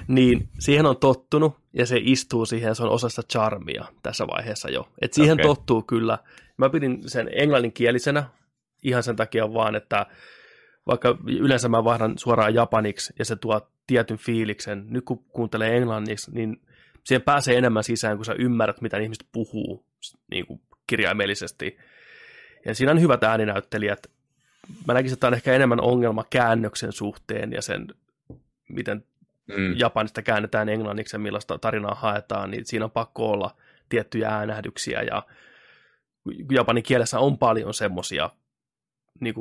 niin 0.08 0.48
siihen 0.58 0.86
on 0.86 0.96
tottunut 0.96 1.56
ja 1.72 1.86
se 1.86 2.00
istuu 2.00 2.46
siihen, 2.46 2.74
se 2.74 2.82
on 2.82 2.90
osasta 2.90 3.22
charmia 3.22 3.84
tässä 4.02 4.26
vaiheessa 4.26 4.70
jo. 4.70 4.88
Et 5.00 5.12
siihen 5.12 5.32
okay. 5.32 5.46
tottuu 5.46 5.82
kyllä. 5.82 6.18
Mä 6.56 6.70
pidin 6.70 6.98
sen 7.06 7.30
englanninkielisenä 7.32 8.24
ihan 8.82 9.02
sen 9.02 9.16
takia 9.16 9.54
vaan, 9.54 9.74
että 9.74 10.06
vaikka 10.86 11.18
yleensä 11.26 11.68
mä 11.68 11.84
vaihdan 11.84 12.18
suoraan 12.18 12.54
japaniksi 12.54 13.12
ja 13.18 13.24
se 13.24 13.36
tuo 13.36 13.70
tietyn 13.86 14.18
fiiliksen, 14.18 14.86
nyt 14.88 15.04
kun 15.04 15.24
kuuntelee 15.24 15.76
englanniksi, 15.76 16.30
niin 16.34 16.60
siihen 17.04 17.22
pääsee 17.22 17.58
enemmän 17.58 17.84
sisään, 17.84 18.16
kun 18.16 18.24
sä 18.24 18.34
ymmärrät, 18.38 18.80
mitä 18.80 18.98
ihmiset 18.98 19.26
puhuu 19.32 19.86
niin 20.30 20.46
kuin 20.46 20.60
kirjaimellisesti. 20.86 21.78
Ja 22.64 22.74
siinä 22.74 22.92
on 22.92 23.00
hyvät 23.00 23.24
ääninäyttelijät, 23.24 24.06
mä 24.86 24.94
näkisin, 24.94 25.14
että 25.14 25.26
on 25.26 25.34
ehkä 25.34 25.52
enemmän 25.52 25.80
ongelma 25.80 26.24
käännöksen 26.30 26.92
suhteen 26.92 27.52
ja 27.52 27.62
sen, 27.62 27.86
miten 28.68 29.04
mm. 29.48 29.74
Japanista 29.76 30.22
käännetään 30.22 30.68
englanniksi 30.68 31.16
ja 31.16 31.20
millaista 31.20 31.58
tarinaa 31.58 31.94
haetaan, 31.94 32.50
niin 32.50 32.66
siinä 32.66 32.84
on 32.84 32.90
pakko 32.90 33.30
olla 33.30 33.56
tiettyjä 33.88 34.28
äänähdyksiä 34.28 35.02
ja 35.02 35.22
japanin 36.50 36.82
kielessä 36.82 37.18
on 37.18 37.38
paljon 37.38 37.74
semmoisia 37.74 38.30
niin 39.20 39.34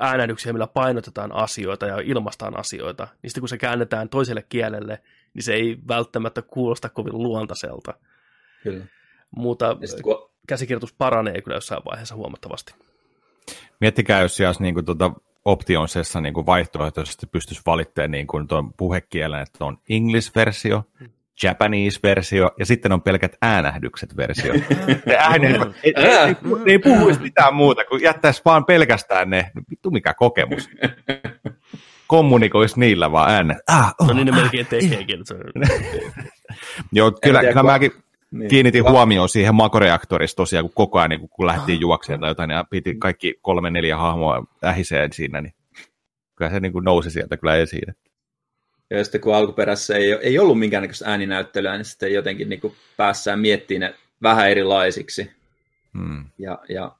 äänähdyksiä, 0.00 0.52
millä 0.52 0.66
painotetaan 0.66 1.32
asioita 1.32 1.86
ja 1.86 2.00
ilmastaan 2.04 2.58
asioita, 2.58 3.08
niin 3.22 3.30
sitten 3.30 3.40
kun 3.42 3.48
se 3.48 3.58
käännetään 3.58 4.08
toiselle 4.08 4.44
kielelle, 4.48 5.02
niin 5.34 5.42
se 5.42 5.54
ei 5.54 5.78
välttämättä 5.88 6.42
kuulosta 6.42 6.88
kovin 6.88 7.18
luontaiselta. 7.18 7.94
Kyllä. 8.62 8.84
Mutta 9.30 9.76
kun... 10.02 10.30
käsikirjoitus 10.48 10.92
paranee 10.92 11.42
kyllä 11.42 11.56
jossain 11.56 11.82
vaiheessa 11.84 12.14
huomattavasti. 12.14 12.74
Miettikää, 13.80 14.20
jos 14.20 14.36
siellä 14.36 14.54
niin 14.58 14.74
kuin, 14.74 14.86
tuota, 14.86 15.10
optionsessa 15.44 16.20
niin 16.20 16.34
kuin 16.34 16.46
vaihtoehtoisesti 16.46 17.26
pystyisi 17.26 17.62
valittamaan 17.66 18.10
niin 18.10 18.26
kuin 18.26 18.48
tuon 18.48 18.72
puhekielen, 18.72 19.40
että 19.40 19.64
on 19.64 19.78
English-versio, 19.90 20.82
Japanese-versio 21.42 22.50
ja 22.58 22.66
sitten 22.66 22.92
on 22.92 23.02
pelkät 23.02 23.36
äänähdykset 23.42 24.16
versio. 24.16 24.54
Ne 25.06 25.16
ääni, 25.18 25.46
ei, 25.46 25.92
ei, 25.96 26.04
ei, 26.04 26.36
ei 26.66 26.78
puhuisi 26.78 27.20
mitään 27.20 27.54
muuta, 27.54 27.84
kun 27.84 28.02
jättäisi 28.02 28.42
vaan 28.44 28.64
pelkästään 28.64 29.30
ne, 29.30 29.50
vittu 29.70 29.90
mikä 29.90 30.14
kokemus. 30.14 30.70
Kommunikoisi 32.06 32.80
niillä 32.80 33.12
vaan 33.12 33.30
äänet. 33.30 33.58
Ah, 33.68 33.94
oh, 34.00 34.08
no 34.08 34.14
niin 34.14 34.26
ne 34.26 34.32
melkein 34.32 34.66
tekeekin. 34.66 35.20
Joo, 36.92 37.12
kyllä, 37.22 37.40
kyllä 37.40 37.62
mäkin, 37.62 37.92
niin. 38.30 38.48
Kiinnitin 38.48 38.90
huomioon 38.90 39.28
siihen 39.28 39.54
makoreaktorissa 39.54 40.36
tosiaan, 40.36 40.64
kun 40.64 40.74
koko 40.74 40.98
ajan 40.98 41.10
niin 41.10 41.28
kun 41.28 41.46
lähdettiin 41.46 41.80
juokseen 41.80 42.20
tai 42.20 42.30
jotain, 42.30 42.50
ja 42.50 42.64
piti 42.70 42.94
kaikki 42.94 43.34
kolme 43.42 43.70
neljä 43.70 43.96
hahmoa 43.96 44.44
ähiseen 44.64 45.12
siinä, 45.12 45.40
niin 45.40 45.54
kyllä 46.36 46.50
se 46.50 46.60
niin 46.60 46.72
kuin 46.72 46.84
nousi 46.84 47.10
sieltä 47.10 47.36
kyllä 47.36 47.56
esiin. 47.56 47.94
Ja 48.98 49.04
sitten 49.04 49.20
kun 49.20 49.34
alkuperässä 49.34 49.96
ei, 49.96 50.12
ei 50.12 50.38
ollut 50.38 50.58
minkäännäköistä 50.58 51.10
ääninäyttelyä, 51.10 51.76
niin 51.76 51.84
sitten 51.84 52.12
jotenkin 52.12 52.48
niin 52.48 52.60
kuin 52.60 52.74
päässään 52.96 53.40
miettimään 53.40 53.92
ne 53.92 53.98
vähän 54.22 54.50
erilaisiksi. 54.50 55.30
Hmm. 55.98 56.24
Ja, 56.38 56.58
ja, 56.68 56.92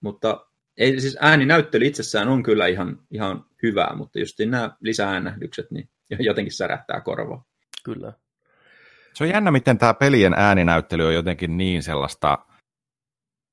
mutta 0.00 0.46
ei, 0.76 1.00
siis 1.00 1.16
ääninäyttely 1.20 1.86
itsessään 1.86 2.28
on 2.28 2.42
kyllä 2.42 2.66
ihan, 2.66 2.98
ihan 3.10 3.44
hyvää, 3.62 3.94
mutta 3.96 4.18
just 4.18 4.38
nämä 4.38 4.70
lisääännähdykset 4.80 5.70
niin 5.70 5.88
jotenkin 6.18 6.52
särähtää 6.52 7.00
korvaa. 7.00 7.44
Kyllä. 7.84 8.12
Se 9.14 9.24
on 9.24 9.30
jännä, 9.30 9.50
miten 9.50 9.78
tämä 9.78 9.94
pelien 9.94 10.34
ääninäyttely 10.36 11.06
on 11.06 11.14
jotenkin 11.14 11.56
niin 11.56 11.82
sellaista 11.82 12.38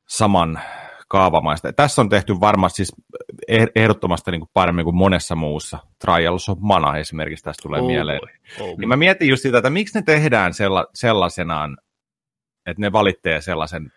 saman 0.08 0.60
kaavamaista. 1.10 1.74
Tässä 1.74 2.02
on 2.02 2.10
tehty 2.10 2.34
varmasti 2.40 2.76
siis 2.76 2.96
eh- 3.52 3.72
ehdottomasti 3.76 4.32
niin 4.32 4.42
kuin 4.42 4.50
paremmin 4.54 4.86
kuin 4.86 4.96
monessa 4.96 5.36
muussa. 5.36 5.78
Trials 6.00 6.50
of 6.50 6.58
Mana 6.62 6.98
esimerkiksi 6.98 7.44
tästä 7.44 7.62
tulee 7.62 7.82
oh, 7.82 7.88
mieleen. 7.88 8.20
Oh, 8.60 8.78
niin 8.78 8.88
mä 8.90 8.96
mietin 8.96 9.30
just 9.30 9.42
sitä, 9.42 9.58
että 9.58 9.70
miksi 9.70 10.00
ne 10.00 10.04
tehdään 10.06 10.54
sella- 10.54 10.90
sellaisenaan, 10.94 11.78
että 12.66 12.82
ne 12.82 12.92
valitsee 12.92 13.42
sellaisen 13.42 13.92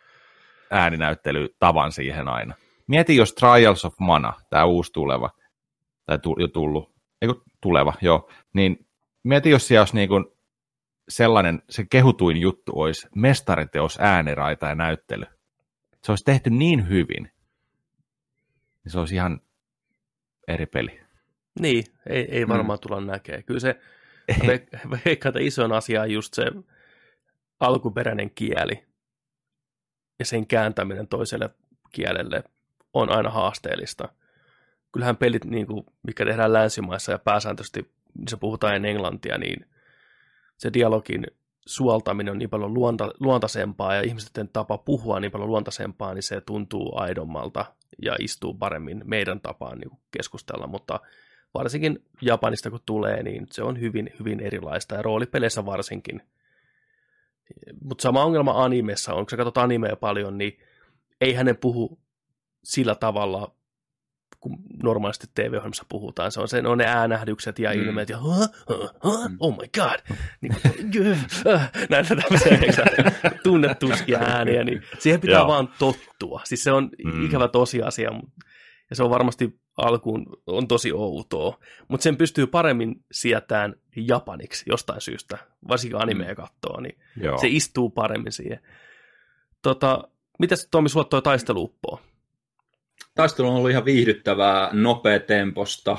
ääninäyttelytavan 0.70 1.92
siihen 1.92 2.28
aina. 2.28 2.54
Mieti, 2.86 3.16
jos 3.16 3.34
Trials 3.34 3.84
of 3.84 3.94
Mana, 4.00 4.32
tämä 4.50 4.64
uusi 4.64 4.92
tuleva, 4.92 5.30
tai 6.06 6.18
tu- 6.18 6.36
jo 6.38 6.48
tullut, 6.48 6.92
eikö 7.22 7.34
tuleva, 7.60 7.94
joo, 8.00 8.30
niin 8.52 8.86
mieti, 9.22 9.50
jos 9.50 9.68
siellä 9.68 9.80
olisi 9.80 9.96
niin 9.96 10.08
kuin 10.08 10.24
sellainen, 11.08 11.62
se 11.70 11.84
kehutuin 11.90 12.36
juttu 12.36 12.72
olisi 12.74 13.08
mestariteos, 13.16 13.98
ääniraita 14.00 14.66
ja 14.66 14.74
näyttely. 14.74 15.24
Se 16.04 16.12
olisi 16.12 16.24
tehty 16.24 16.50
niin 16.50 16.88
hyvin, 16.88 17.30
niin 18.84 18.92
se 18.92 18.98
olisi 18.98 19.14
ihan 19.14 19.40
eri 20.48 20.66
peli. 20.66 21.00
Niin, 21.60 21.84
ei, 22.06 22.28
ei 22.30 22.48
varmaan 22.48 22.78
mm. 22.78 22.80
tulla 22.80 23.00
näkee. 23.00 23.42
Kyllä 23.42 23.60
se, 23.60 23.80
veikkaa, 25.06 25.28
että 25.28 25.40
isoin 25.40 25.72
asia 25.72 26.02
on 26.02 26.10
just 26.10 26.34
se 26.34 26.44
alkuperäinen 27.60 28.30
kieli 28.30 28.84
ja 30.18 30.24
sen 30.24 30.46
kääntäminen 30.46 31.08
toiselle 31.08 31.50
kielelle 31.92 32.44
on 32.92 33.10
aina 33.10 33.30
haasteellista. 33.30 34.08
Kyllähän 34.92 35.16
pelit, 35.16 35.44
niin 35.44 35.66
kuin, 35.66 35.86
mikä 36.02 36.24
tehdään 36.24 36.52
länsimaissa 36.52 37.12
ja 37.12 37.18
pääsääntöisesti 37.18 37.92
niin 38.18 38.28
se 38.28 38.36
puhutaan 38.36 38.84
englantia, 38.84 39.38
niin 39.38 39.66
se 40.56 40.72
dialogin 40.72 41.26
suoltaminen 41.66 42.32
on 42.32 42.38
niin 42.38 42.50
paljon 42.50 42.74
luonta, 42.74 43.10
luontaisempaa 43.20 43.94
ja 43.94 44.02
ihmisten 44.02 44.48
tapa 44.52 44.78
puhua 44.78 45.20
niin 45.20 45.32
paljon 45.32 45.48
luontaisempaa, 45.48 46.14
niin 46.14 46.22
se 46.22 46.40
tuntuu 46.40 46.92
aidommalta 46.94 47.64
ja 48.02 48.16
istuu 48.20 48.54
paremmin 48.54 49.02
meidän 49.04 49.40
tapaan 49.40 49.78
niin 49.78 49.90
keskustella, 50.10 50.66
mutta 50.66 51.00
varsinkin 51.54 52.04
Japanista 52.20 52.70
kun 52.70 52.80
tulee, 52.86 53.22
niin 53.22 53.46
se 53.50 53.62
on 53.62 53.80
hyvin, 53.80 54.10
hyvin 54.18 54.40
erilaista 54.40 54.94
ja 54.94 55.02
roolipeleissä 55.02 55.66
varsinkin. 55.66 56.22
Mutta 57.84 58.02
sama 58.02 58.24
ongelma 58.24 58.64
animessa 58.64 59.14
on, 59.14 59.24
kun 59.24 59.30
sä 59.30 59.36
katsot 59.36 59.58
animea 59.58 59.96
paljon, 59.96 60.38
niin 60.38 60.58
ei 61.20 61.34
hänen 61.34 61.56
puhu 61.56 61.98
sillä 62.64 62.94
tavalla 62.94 63.54
kun 64.42 64.58
normaalisti 64.82 65.26
TV-ohjelmassa 65.34 65.84
puhutaan. 65.88 66.32
Se 66.32 66.40
on, 66.40 66.48
se, 66.48 66.62
on 66.66 66.78
ne 66.78 66.84
äänähdykset 66.86 67.58
ja 67.58 67.70
mm. 67.70 67.82
ilmeet 67.82 68.08
ja 68.08 68.20
huh, 68.20 68.48
huh, 68.68 68.90
huh, 69.04 69.28
mm. 69.28 69.36
oh 69.40 69.56
my 69.56 69.68
god, 69.74 70.16
niin, 70.40 70.56
näitä 71.90 72.16
tämmöisiä 72.16 72.58
tunnetuskia 73.42 74.18
ääniä, 74.18 74.64
niin 74.64 74.82
siihen 74.98 75.20
pitää 75.20 75.38
Joo. 75.38 75.48
vaan 75.48 75.68
tottua. 75.78 76.40
Siis 76.44 76.64
se 76.64 76.72
on 76.72 76.90
mm. 77.04 77.26
ikävä 77.26 77.48
tosiasia, 77.48 78.10
ja 78.90 78.96
se 78.96 79.02
on 79.02 79.10
varmasti 79.10 79.60
alkuun 79.76 80.26
on 80.46 80.68
tosi 80.68 80.92
outoa, 80.92 81.58
mutta 81.88 82.04
sen 82.04 82.16
pystyy 82.16 82.46
paremmin 82.46 83.04
sietään 83.12 83.74
japaniksi 83.96 84.64
jostain 84.68 85.00
syystä, 85.00 85.38
varsinkin 85.68 86.02
animea 86.02 86.28
mm. 86.28 86.36
katsoo, 86.36 86.80
niin 86.80 86.98
Joo. 87.16 87.38
se 87.38 87.48
istuu 87.48 87.90
paremmin 87.90 88.32
siihen. 88.32 88.60
Tota, 89.62 90.08
mitäs 90.38 90.68
Tomi, 90.70 90.88
sulla 90.88 91.04
toi? 91.04 91.98
Taistelu 93.14 93.48
on 93.48 93.54
ollut 93.54 93.70
ihan 93.70 93.84
viihdyttävää, 93.84 94.70
nopea 94.72 95.20
temposta. 95.20 95.98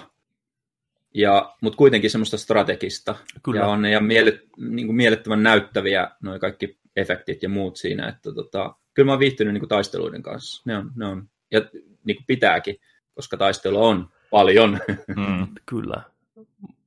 ja, 1.14 1.56
mutta 1.62 1.78
kuitenkin 1.78 2.10
semmoista 2.10 2.38
strategista. 2.38 3.16
Kyllä. 3.44 3.60
Ja 3.60 3.68
on 3.68 3.82
ne 3.82 3.92
ja 3.92 4.00
mielet, 4.00 4.42
niin 4.58 4.88
kuin 4.88 4.96
mielettömän 4.96 5.44
näyttäviä 5.44 6.12
noin 6.22 6.40
kaikki 6.40 6.80
efektit 6.96 7.44
ja 7.44 7.50
muut 7.50 7.76
siinä. 7.78 8.08
Että 8.08 8.34
tota, 8.34 8.76
kyllä 8.94 9.06
mä 9.06 9.12
oon 9.12 9.20
viihtynyt 9.20 9.54
niin 9.54 9.62
kuin 9.62 9.70
taisteluiden 9.70 10.24
kanssa. 10.24 10.62
Ne 10.66 10.78
on, 10.78 10.92
ne 10.96 11.06
on, 11.06 11.30
ja 11.52 11.62
niin 12.06 12.18
kuin 12.18 12.26
pitääkin, 12.28 12.76
koska 13.16 13.38
taistelu 13.38 13.86
on 13.86 14.10
paljon. 14.32 14.80
Mm. 15.16 15.48
Kyllä. 15.66 16.02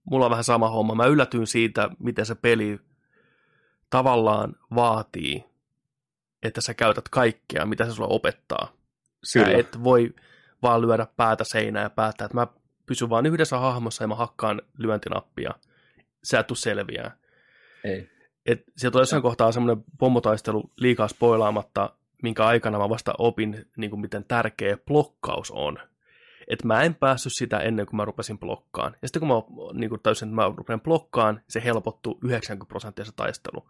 Mulla 0.04 0.24
on 0.24 0.30
vähän 0.30 0.44
sama 0.44 0.68
homma. 0.68 0.94
Mä 0.94 1.06
yllätyin 1.06 1.46
siitä, 1.46 1.90
miten 1.98 2.26
se 2.26 2.34
peli 2.34 2.78
tavallaan 3.90 4.56
vaatii, 4.74 5.44
että 6.42 6.60
sä 6.60 6.74
käytät 6.74 7.08
kaikkea, 7.08 7.66
mitä 7.66 7.84
se 7.84 7.92
sulla 7.92 8.08
opettaa. 8.08 8.75
Sä 9.32 9.44
Kyllä. 9.44 9.58
et 9.58 9.84
voi 9.84 10.14
vaan 10.62 10.82
lyödä 10.82 11.06
päätä 11.16 11.44
seinään 11.44 11.82
ja 11.82 11.90
päättää, 11.90 12.24
että 12.24 12.36
mä 12.36 12.46
pysyn 12.86 13.10
vaan 13.10 13.26
yhdessä 13.26 13.58
hahmossa 13.58 14.04
ja 14.04 14.08
mä 14.08 14.14
hakkaan 14.14 14.62
lyöntinappia. 14.78 15.50
Sä 16.24 16.38
et 16.38 16.46
tuu 16.46 16.54
selviää. 16.54 17.16
Ei. 17.84 18.10
Et 18.46 18.64
sieltä 18.76 18.98
on 18.98 19.02
jossain 19.02 19.22
kohtaa 19.22 19.52
semmoinen 19.52 19.84
pommotaistelu 19.98 20.70
liikaa 20.76 21.08
spoilaamatta, 21.08 21.90
minkä 22.22 22.46
aikana 22.46 22.78
mä 22.78 22.88
vasta 22.88 23.14
opin, 23.18 23.66
niin 23.76 23.90
kuin 23.90 24.00
miten 24.00 24.24
tärkeä 24.24 24.76
blokkaus 24.76 25.50
on. 25.50 25.78
Et 26.48 26.64
mä 26.64 26.82
en 26.82 26.94
päässyt 26.94 27.32
sitä 27.34 27.58
ennen 27.58 27.86
kuin 27.86 27.96
mä 27.96 28.04
rupesin 28.04 28.38
blokkaan. 28.38 28.96
Ja 29.02 29.08
sitten 29.08 29.20
kun 29.20 29.28
mä 29.28 29.34
niin 29.80 29.90
kuin 29.90 30.00
täysin, 30.02 30.28
että 30.28 30.36
mä 30.36 30.52
rupean 30.56 30.80
blokkaan, 30.80 31.40
se 31.48 31.64
helpottuu 31.64 32.18
90 32.24 32.68
prosenttia 32.68 33.04
se 33.04 33.12
taistelu. 33.16 33.68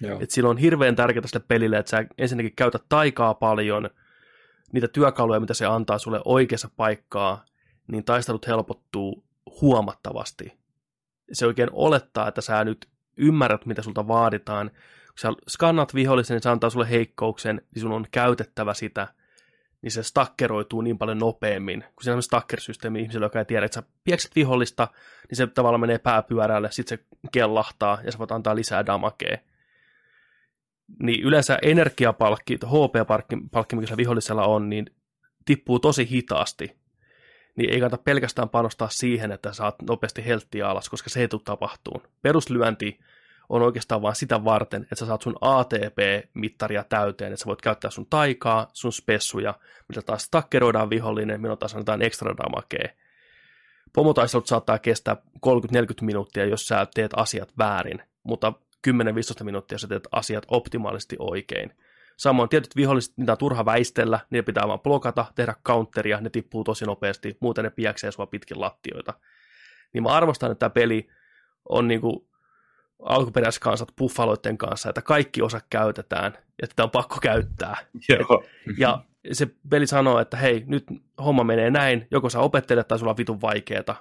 Joo. 0.00 0.20
Et 0.20 0.30
silloin 0.30 0.56
on 0.56 0.60
hirveän 0.60 0.96
tärkeää 0.96 1.26
sille 1.26 1.44
pelille, 1.48 1.78
että 1.78 1.90
sä 1.90 2.04
ensinnäkin 2.18 2.56
käytät 2.56 2.82
taikaa 2.88 3.34
paljon, 3.34 3.90
niitä 4.72 4.88
työkaluja, 4.88 5.40
mitä 5.40 5.54
se 5.54 5.66
antaa 5.66 5.98
sulle 5.98 6.20
oikeassa 6.24 6.70
paikkaa, 6.76 7.44
niin 7.88 8.04
taistelut 8.04 8.46
helpottuu 8.46 9.24
huomattavasti. 9.60 10.58
Se 11.32 11.46
oikein 11.46 11.68
olettaa, 11.72 12.28
että 12.28 12.40
sä 12.40 12.64
nyt 12.64 12.88
ymmärrät, 13.16 13.66
mitä 13.66 13.82
sulta 13.82 14.08
vaaditaan. 14.08 14.70
Kun 14.70 15.18
sä 15.18 15.32
skannat 15.48 15.94
vihollisen, 15.94 16.34
niin 16.34 16.42
se 16.42 16.50
antaa 16.50 16.70
sulle 16.70 16.90
heikkouksen, 16.90 17.62
niin 17.74 17.80
sun 17.80 17.92
on 17.92 18.06
käytettävä 18.10 18.74
sitä, 18.74 19.08
niin 19.82 19.92
se 19.92 20.02
stakkeroituu 20.02 20.80
niin 20.80 20.98
paljon 20.98 21.18
nopeammin. 21.18 21.80
Kun 21.80 22.04
se 22.04 22.12
on 22.12 22.22
stacker-systeemi 22.22 23.00
ihmisellä, 23.00 23.26
joka 23.26 23.38
ei 23.38 23.44
tiedä, 23.44 23.66
että 23.66 23.80
sä 23.80 23.86
piekset 24.04 24.36
vihollista, 24.36 24.88
niin 25.30 25.36
se 25.36 25.46
tavallaan 25.46 25.80
menee 25.80 25.98
pääpyörälle, 25.98 26.70
sitten 26.70 26.98
se 26.98 27.04
kellahtaa 27.32 27.98
ja 28.04 28.12
sä 28.12 28.18
voit 28.18 28.32
antaa 28.32 28.56
lisää 28.56 28.86
damakea 28.86 29.38
niin 31.02 31.22
yleensä 31.22 31.58
energiapalkki, 31.62 32.54
HP-palkki, 32.54 33.36
palkki, 33.50 33.76
mikä 33.76 33.86
sillä 33.86 33.96
vihollisella 33.96 34.46
on, 34.46 34.70
niin 34.70 34.86
tippuu 35.44 35.78
tosi 35.78 36.10
hitaasti. 36.10 36.76
Niin 37.56 37.70
ei 37.70 37.80
kannata 37.80 38.02
pelkästään 38.04 38.48
panostaa 38.48 38.88
siihen, 38.88 39.32
että 39.32 39.52
saat 39.52 39.82
nopeasti 39.82 40.26
helttiä 40.26 40.68
alas, 40.68 40.88
koska 40.88 41.10
se 41.10 41.20
ei 41.20 41.28
tule 41.28 41.42
tapahtuun. 41.44 42.02
Peruslyönti 42.22 42.98
on 43.48 43.62
oikeastaan 43.62 44.02
vain 44.02 44.16
sitä 44.16 44.44
varten, 44.44 44.82
että 44.82 44.94
sä 44.94 45.06
saat 45.06 45.22
sun 45.22 45.36
ATP-mittaria 45.40 46.84
täyteen, 46.88 47.32
että 47.32 47.42
sä 47.42 47.46
voit 47.46 47.62
käyttää 47.62 47.90
sun 47.90 48.06
taikaa, 48.10 48.70
sun 48.72 48.92
spessuja, 48.92 49.54
millä 49.88 50.02
taas 50.02 50.22
stakkeroidaan 50.22 50.90
vihollinen, 50.90 51.40
milloin 51.40 51.58
taas 51.58 51.74
annetaan 51.74 52.02
ekstra 52.02 52.36
damakea. 52.36 52.88
Pomotaistelut 53.92 54.46
saattaa 54.46 54.78
kestää 54.78 55.16
30-40 55.46 55.48
minuuttia, 56.00 56.44
jos 56.44 56.66
sä 56.66 56.86
teet 56.94 57.10
asiat 57.16 57.48
väärin, 57.58 58.02
mutta 58.22 58.52
10-15 59.40 59.44
minuuttia 59.44 59.78
sä 59.78 59.88
teet 59.88 60.08
asiat 60.12 60.44
optimaalisesti 60.48 61.16
oikein. 61.18 61.72
Samoin 62.16 62.48
tietyt 62.48 62.76
viholliset, 62.76 63.16
niitä 63.16 63.32
on 63.32 63.38
turha 63.38 63.64
väistellä, 63.64 64.20
niitä 64.30 64.46
pitää 64.46 64.68
vaan 64.68 64.80
blokata, 64.80 65.26
tehdä 65.34 65.54
counteria, 65.64 66.20
ne 66.20 66.30
tippuu 66.30 66.64
tosi 66.64 66.84
nopeasti, 66.84 67.36
muuten 67.40 67.64
ne 67.64 67.70
piäksee 67.70 68.12
sua 68.12 68.26
pitkin 68.26 68.60
lattioita. 68.60 69.14
Niin 69.92 70.02
mä 70.02 70.08
arvostan, 70.08 70.52
että 70.52 70.58
tämä 70.58 70.70
peli 70.70 71.08
on 71.68 71.88
niinku 71.88 72.28
alkuperäiskansat 73.02 73.88
buffaloiden 73.98 74.58
kanssa, 74.58 74.88
että 74.88 75.02
kaikki 75.02 75.42
osa 75.42 75.60
käytetään, 75.70 76.32
ja 76.62 76.68
tätä 76.68 76.84
on 76.84 76.90
pakko 76.90 77.16
käyttää. 77.22 77.76
Joo. 78.08 78.44
Ja 78.78 79.04
se 79.32 79.48
peli 79.70 79.86
sanoo, 79.86 80.18
että 80.18 80.36
hei, 80.36 80.64
nyt 80.66 80.84
homma 81.24 81.44
menee 81.44 81.70
näin, 81.70 82.06
joko 82.10 82.30
sä 82.30 82.40
opettelet 82.40 82.88
tai 82.88 82.98
sulla 82.98 83.12
on 83.12 83.16
vitun 83.16 83.40
vaikeeta. 83.40 83.94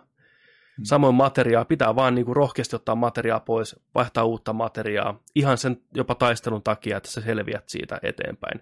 Samoin 0.84 1.16
materiaa, 1.16 1.66
pitää 1.66 1.96
vaan 1.96 2.16
niinku 2.16 2.34
rohkeasti 2.34 2.76
ottaa 2.76 2.96
materiaa 2.96 3.40
pois, 3.40 3.76
vaihtaa 3.96 4.24
uutta 4.24 4.54
materiaa, 4.54 5.20
ihan 5.36 5.58
sen 5.58 5.82
jopa 5.96 6.16
taistelun 6.16 6.64
takia, 6.64 6.98
että 6.98 7.10
sä 7.10 7.22
selviät 7.22 7.70
siitä 7.70 8.00
eteenpäin. 8.04 8.62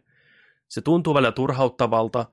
Se 0.67 0.81
tuntuu 0.81 1.13
välillä 1.13 1.31
turhauttavalta, 1.31 2.25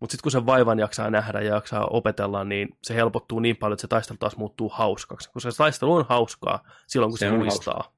mutta 0.00 0.12
sitten 0.12 0.22
kun 0.22 0.32
sen 0.32 0.46
vaivan 0.46 0.78
jaksaa 0.78 1.10
nähdä 1.10 1.40
ja 1.40 1.54
jaksaa 1.54 1.86
opetella, 1.86 2.44
niin 2.44 2.68
se 2.82 2.94
helpottuu 2.94 3.40
niin 3.40 3.56
paljon, 3.56 3.74
että 3.74 3.80
se 3.80 3.88
taistelu 3.88 4.18
taas 4.18 4.36
muuttuu 4.36 4.68
hauskaksi. 4.68 5.30
Koska 5.32 5.50
se 5.50 5.56
taistelu 5.58 5.94
on 5.94 6.06
hauskaa 6.08 6.64
silloin, 6.86 7.10
kun 7.10 7.18
se, 7.18 7.28
Se 7.28 7.36
muistaa. 7.36 7.92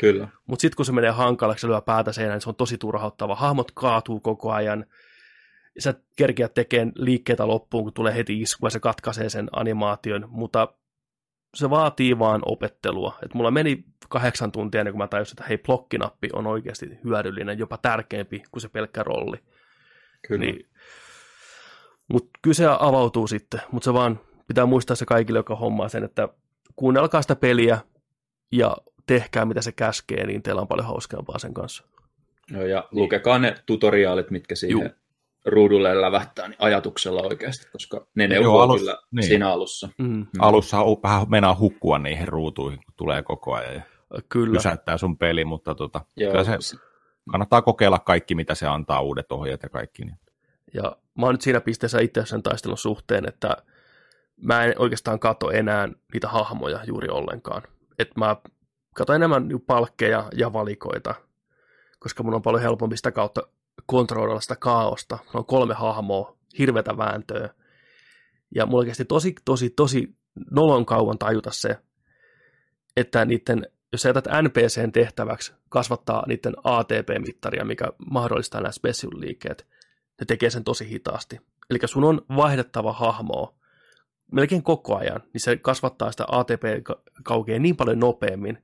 Kyllä. 0.00 0.28
Mutta 0.46 0.60
sitten 0.60 0.76
kun 0.76 0.86
se 0.86 0.92
menee 0.92 1.10
hankalaksi 1.10 1.66
ja 1.66 1.70
lyö 1.70 1.80
päätä 1.80 2.12
seinään, 2.12 2.34
niin 2.34 2.42
se 2.42 2.48
on 2.48 2.54
tosi 2.54 2.78
turhauttava. 2.78 3.34
Hahmot 3.34 3.70
kaatuu 3.74 4.20
koko 4.20 4.52
ajan. 4.52 4.86
Sä 5.78 5.94
kerkeät 6.16 6.54
tekemään 6.54 6.92
liikkeitä 6.96 7.46
loppuun, 7.46 7.84
kun 7.84 7.92
tulee 7.92 8.14
heti 8.14 8.40
isku 8.40 8.66
ja 8.66 8.70
se 8.70 8.80
katkaisee 8.80 9.28
sen 9.28 9.48
animaation, 9.52 10.28
mutta 10.28 10.68
se 11.54 11.70
vaatii 11.70 12.18
vaan 12.18 12.42
opettelua. 12.46 13.18
Et 13.24 13.34
mulla 13.34 13.50
meni 13.50 13.84
kahdeksan 14.08 14.52
tuntia 14.52 14.80
ennen 14.80 14.92
kuin 14.92 14.98
mä 14.98 15.08
tajusin, 15.08 15.32
että 15.32 15.44
hei, 15.48 15.58
blokkinappi 15.58 16.28
on 16.32 16.46
oikeasti 16.46 16.98
hyödyllinen, 17.04 17.58
jopa 17.58 17.76
tärkeämpi 17.76 18.42
kuin 18.50 18.60
se 18.60 18.68
pelkkä 18.68 19.02
rolli. 19.02 19.36
Kyllä. 20.28 20.40
Niin, 20.40 20.68
mutta 22.08 22.30
kyllä 22.42 22.54
se 22.54 22.66
avautuu 22.80 23.26
sitten, 23.26 23.60
mutta 23.72 23.84
se 23.84 23.92
vaan 23.92 24.20
pitää 24.48 24.66
muistaa 24.66 24.96
se 24.96 25.04
kaikille, 25.04 25.38
joka 25.38 25.56
hommaa 25.56 25.88
sen, 25.88 26.04
että 26.04 26.28
kuunnelkaa 26.76 27.22
sitä 27.22 27.36
peliä 27.36 27.78
ja 28.52 28.76
tehkää 29.06 29.44
mitä 29.44 29.62
se 29.62 29.72
käskee, 29.72 30.26
niin 30.26 30.42
teillä 30.42 30.60
on 30.60 30.68
paljon 30.68 30.86
hauskempaa 30.86 31.38
sen 31.38 31.54
kanssa. 31.54 31.84
Joo, 32.50 32.62
ja 32.62 32.88
lukekaa 32.90 33.38
ne 33.38 33.54
tutoriaalit, 33.66 34.30
mitkä 34.30 34.54
siihen 34.54 34.80
Juu. 34.80 35.01
Ruudulle 35.44 36.00
lävähtää 36.00 36.48
niin 36.48 36.56
ajatuksella 36.58 37.22
oikeasti, 37.22 37.66
koska 37.72 38.06
ne 38.14 38.24
Joo, 38.24 38.30
neuvoo 38.30 38.60
alus- 38.60 38.80
kyllä 38.80 38.98
niin. 39.10 39.24
siinä 39.26 39.50
alussa. 39.50 39.88
Mm, 39.98 40.26
Alussa 40.38 40.80
on 40.80 40.96
vähän 41.02 41.26
meinaa 41.30 41.56
hukkua 41.58 41.98
niihin 41.98 42.28
ruutuihin, 42.28 42.78
kun 42.84 42.94
tulee 42.96 43.22
koko 43.22 43.54
ajan 43.54 43.74
ja 43.74 43.82
kyllä. 44.28 44.56
pysäyttää 44.56 44.98
sun 44.98 45.18
peli, 45.18 45.44
mutta 45.44 45.74
tota, 45.74 46.00
Joo, 46.16 46.30
kyllä 46.30 46.44
se 46.44 46.76
kannattaa 47.30 47.62
kokeilla 47.62 47.98
kaikki, 47.98 48.34
mitä 48.34 48.54
se 48.54 48.66
antaa, 48.66 49.00
uudet 49.00 49.32
ohjeet 49.32 49.62
ja 49.62 49.68
kaikki. 49.68 50.04
Niin. 50.04 50.18
Ja 50.74 50.96
mä 51.18 51.26
oon 51.26 51.34
nyt 51.34 51.40
siinä 51.42 51.60
pisteessä 51.60 52.00
itse 52.00 52.26
sen 52.26 52.42
taistelun 52.42 52.78
suhteen, 52.78 53.28
että 53.28 53.56
mä 54.42 54.64
en 54.64 54.74
oikeastaan 54.78 55.18
kato 55.18 55.50
enää 55.50 55.88
niitä 56.12 56.28
hahmoja 56.28 56.80
juuri 56.84 57.08
ollenkaan. 57.08 57.62
Et 57.98 58.16
mä 58.16 58.36
katon 58.94 59.16
enemmän 59.16 59.48
palkkeja 59.66 60.28
ja 60.36 60.52
valikoita, 60.52 61.14
koska 61.98 62.22
mun 62.22 62.34
on 62.34 62.42
paljon 62.42 62.62
helpompi 62.62 62.96
sitä 62.96 63.12
kautta 63.12 63.42
kontrolloida 63.86 64.40
sitä 64.40 64.56
kaaosta. 64.56 65.18
Mulla 65.24 65.40
on 65.40 65.46
kolme 65.46 65.74
hahmoa, 65.74 66.36
hirvetä 66.58 66.96
vääntöä. 66.96 67.48
Ja 68.54 68.66
mulla 68.66 68.84
kesti 68.84 69.04
tosi, 69.04 69.34
tosi, 69.44 69.70
tosi 69.70 70.16
nolon 70.50 70.86
kauan 70.86 71.18
tajuta 71.18 71.50
se, 71.50 71.78
että 72.96 73.24
niiden, 73.24 73.66
jos 73.92 74.02
sä 74.02 74.08
jätät 74.08 74.28
NPCn 74.42 74.92
tehtäväksi 74.92 75.52
kasvattaa 75.68 76.24
niiden 76.26 76.54
ATP-mittaria, 76.64 77.64
mikä 77.64 77.92
mahdollistaa 78.10 78.60
nämä 78.60 78.72
special-liikkeet, 78.72 79.66
ne 80.20 80.26
tekee 80.26 80.50
sen 80.50 80.64
tosi 80.64 80.88
hitaasti. 80.88 81.40
Eli 81.70 81.78
sun 81.84 82.04
on 82.04 82.22
vaihdettava 82.36 82.92
hahmoa 82.92 83.54
melkein 84.32 84.62
koko 84.62 84.96
ajan, 84.96 85.20
niin 85.32 85.40
se 85.40 85.56
kasvattaa 85.56 86.10
sitä 86.10 86.24
ATP-kaukea 86.28 87.58
niin 87.58 87.76
paljon 87.76 87.98
nopeammin, 87.98 88.58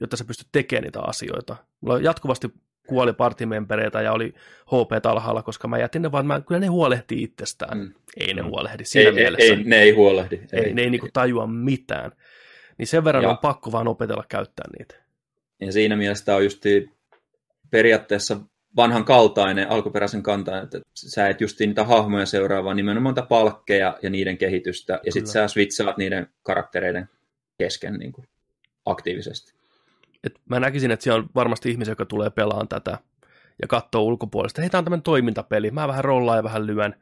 jotta 0.00 0.16
sä 0.16 0.24
pystyt 0.24 0.48
tekemään 0.52 0.82
niitä 0.82 1.00
asioita. 1.00 1.56
Mulla 1.80 1.98
jatkuvasti 1.98 2.54
kuoli 2.86 3.12
partimempereitä 3.12 4.02
ja 4.02 4.12
oli 4.12 4.34
HP 4.66 5.06
alhaalla, 5.06 5.42
koska 5.42 5.68
mä 5.68 5.78
jätin 5.78 6.02
ne 6.02 6.12
vaan, 6.12 6.26
mä, 6.26 6.40
kyllä 6.40 6.58
ne 6.60 6.66
huolehtii 6.66 7.22
itsestään. 7.22 7.78
Mm. 7.78 7.92
Ei 8.16 8.34
ne 8.34 8.42
Mm. 8.42 8.48
huolehdi 8.48 8.80
ei, 8.82 8.86
siinä 8.86 9.08
ei, 9.08 9.14
mielessä. 9.14 9.52
ei, 9.54 9.64
ne 9.64 9.76
ei 9.76 9.90
huolehdi. 9.90 10.40
ei, 10.52 10.74
ne 10.74 10.82
ei 10.82 10.90
niinku 10.90 11.08
tajua 11.12 11.46
mitään. 11.46 12.12
Niin 12.78 12.86
sen 12.86 13.04
verran 13.04 13.22
Ja- 13.22 13.30
on 13.30 13.38
pakko 13.38 13.72
vaan 13.72 13.88
opetella 13.88 14.24
käyttää 14.28 14.64
niitä. 14.78 14.94
Ja 15.60 15.72
siinä 15.72 15.96
mielessä 15.96 16.36
on 16.36 16.44
just 16.44 16.62
periaatteessa 17.70 18.36
vanhan 18.76 19.04
kaltainen, 19.04 19.70
alkuperäisen 19.70 20.22
kantainen, 20.22 20.64
että 20.64 20.80
sä 20.94 21.28
et 21.28 21.40
just 21.40 21.60
niitä 21.60 21.84
hahmoja 21.84 22.26
seuraa, 22.26 22.64
vaan 22.64 22.76
nimenomaan 22.76 23.14
niitä 23.14 23.28
palkkeja 23.28 23.98
ja 24.02 24.10
niiden 24.10 24.38
kehitystä, 24.38 25.00
ja 25.06 25.12
sitten 25.12 25.32
sä 25.32 25.48
switchaat 25.48 25.96
niiden 25.96 26.26
karaktereiden 26.42 27.08
kesken 27.58 27.94
niin 27.94 28.12
kuin, 28.12 28.28
aktiivisesti. 28.84 29.53
Et 30.26 30.40
mä 30.48 30.60
näkisin, 30.60 30.90
että 30.90 31.04
siellä 31.04 31.18
on 31.18 31.30
varmasti 31.34 31.70
ihmisiä, 31.70 31.92
jotka 31.92 32.04
tulee 32.04 32.30
pelaan 32.30 32.68
tätä 32.68 32.98
ja 33.62 33.68
katsoo 33.68 34.02
ulkopuolesta, 34.02 34.60
hei, 34.60 34.70
tämä 34.70 34.78
on 34.78 34.84
tämmöinen 34.84 35.02
toimintapeli, 35.02 35.70
mä 35.70 35.88
vähän 35.88 36.04
rollaan 36.04 36.38
ja 36.38 36.44
vähän 36.44 36.66
lyön, 36.66 36.94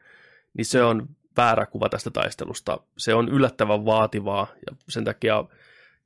niin 0.53 0.65
se 0.65 0.83
on 0.83 1.09
väärä 1.37 1.65
kuva 1.65 1.89
tästä 1.89 2.09
taistelusta. 2.09 2.77
Se 2.97 3.13
on 3.13 3.29
yllättävän 3.29 3.85
vaativaa 3.85 4.47
ja 4.55 4.75
sen 4.89 5.03
takia 5.03 5.45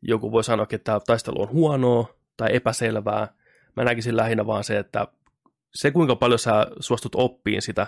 joku 0.01 0.31
voi 0.31 0.43
sanoa, 0.43 0.63
että 0.63 0.77
tämä 0.77 0.99
taistelu 0.99 1.41
on 1.41 1.49
huonoa 1.49 2.15
tai 2.37 2.55
epäselvää. 2.55 3.27
Mä 3.75 3.83
näkisin 3.83 4.17
lähinnä 4.17 4.45
vaan 4.45 4.63
se, 4.63 4.77
että 4.77 5.07
se 5.73 5.91
kuinka 5.91 6.15
paljon 6.15 6.39
sä 6.39 6.67
suostut 6.79 7.15
oppiin 7.15 7.61
sitä, 7.61 7.87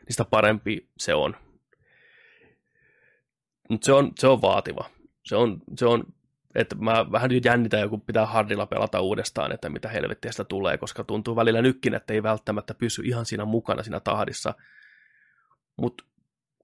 niin 0.00 0.10
sitä 0.10 0.24
parempi 0.24 0.88
se 0.98 1.14
on. 1.14 1.36
Mutta 3.68 3.84
se 3.84 3.92
on, 3.92 4.12
se 4.18 4.26
on 4.26 4.42
vaativa. 4.42 4.84
Se 5.24 5.36
on, 5.36 5.58
se 5.76 5.86
on 5.86 6.04
että 6.54 6.74
mä 6.74 7.12
vähän 7.12 7.30
nyt 7.30 7.44
jännitän 7.44 7.80
joku 7.80 7.98
pitää 7.98 8.26
hardilla 8.26 8.66
pelata 8.66 9.00
uudestaan, 9.00 9.52
että 9.52 9.68
mitä 9.68 9.88
helvettiä 9.88 10.30
sitä 10.30 10.44
tulee, 10.44 10.78
koska 10.78 11.04
tuntuu 11.04 11.36
välillä 11.36 11.62
nykkin, 11.62 11.94
että 11.94 12.14
ei 12.14 12.22
välttämättä 12.22 12.74
pysy 12.74 13.02
ihan 13.04 13.26
siinä 13.26 13.44
mukana 13.44 13.82
siinä 13.82 14.00
tahdissa. 14.00 14.54
Mutta 15.76 16.04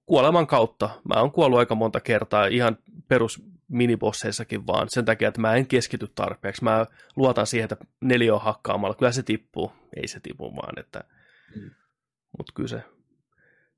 kuoleman 0.05 0.47
kautta, 0.47 0.89
mä 1.13 1.19
oon 1.19 1.31
kuollut 1.31 1.59
aika 1.59 1.75
monta 1.75 1.99
kertaa 1.99 2.45
ihan 2.45 2.77
perus 3.07 3.43
minibosseissakin 3.67 4.67
vaan 4.67 4.87
sen 4.89 5.05
takia, 5.05 5.27
että 5.27 5.41
mä 5.41 5.55
en 5.55 5.67
keskity 5.67 6.07
tarpeeksi. 6.15 6.63
Mä 6.63 6.85
luotan 7.15 7.47
siihen, 7.47 7.69
että 7.71 7.85
neljä 8.01 8.33
on 8.33 8.41
hakkaamalla. 8.41 8.95
Kyllä 8.95 9.11
se 9.11 9.23
tippuu. 9.23 9.71
Ei 9.95 10.07
se 10.07 10.19
tipu 10.19 10.55
vaan, 10.55 10.79
että... 10.79 11.03
Mm. 11.55 11.69
Mutta 12.37 12.53
kyllä 12.55 12.69
se. 12.69 12.83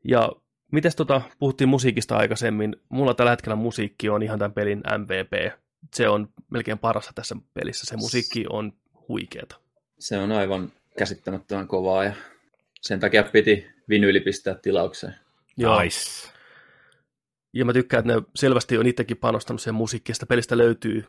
Ja 0.03 0.31
mites 0.71 0.95
tota, 0.95 1.21
puhuttiin 1.39 1.69
musiikista 1.69 2.17
aikaisemmin. 2.17 2.75
Mulla 2.89 3.13
tällä 3.13 3.31
hetkellä 3.31 3.55
musiikki 3.55 4.09
on 4.09 4.23
ihan 4.23 4.39
tämän 4.39 4.53
pelin 4.53 4.83
MVP 4.97 5.61
se 5.93 6.09
on 6.09 6.29
melkein 6.49 6.79
parasta 6.79 7.11
tässä 7.15 7.35
pelissä. 7.53 7.85
Se 7.85 7.97
musiikki 7.97 8.45
on 8.49 8.73
huikeeta. 9.07 9.55
Se 9.99 10.17
on 10.17 10.31
aivan 10.31 10.71
käsittämättömän 10.97 11.67
kovaa 11.67 12.03
ja 12.03 12.13
sen 12.81 12.99
takia 12.99 13.23
piti 13.23 13.67
vinyyli 13.89 14.19
pistää 14.19 14.55
tilaukseen. 14.55 15.15
Joo. 15.57 15.81
Nice. 15.81 16.31
Ja 17.53 17.65
mä 17.65 17.73
tykkään, 17.73 17.99
että 17.99 18.15
ne 18.15 18.21
selvästi 18.35 18.77
on 18.77 18.87
itsekin 18.87 19.17
panostanut 19.17 19.61
sen 19.61 19.75
musiikkiin. 19.75 20.15
Sitä 20.15 20.25
pelistä 20.25 20.57
löytyy 20.57 21.05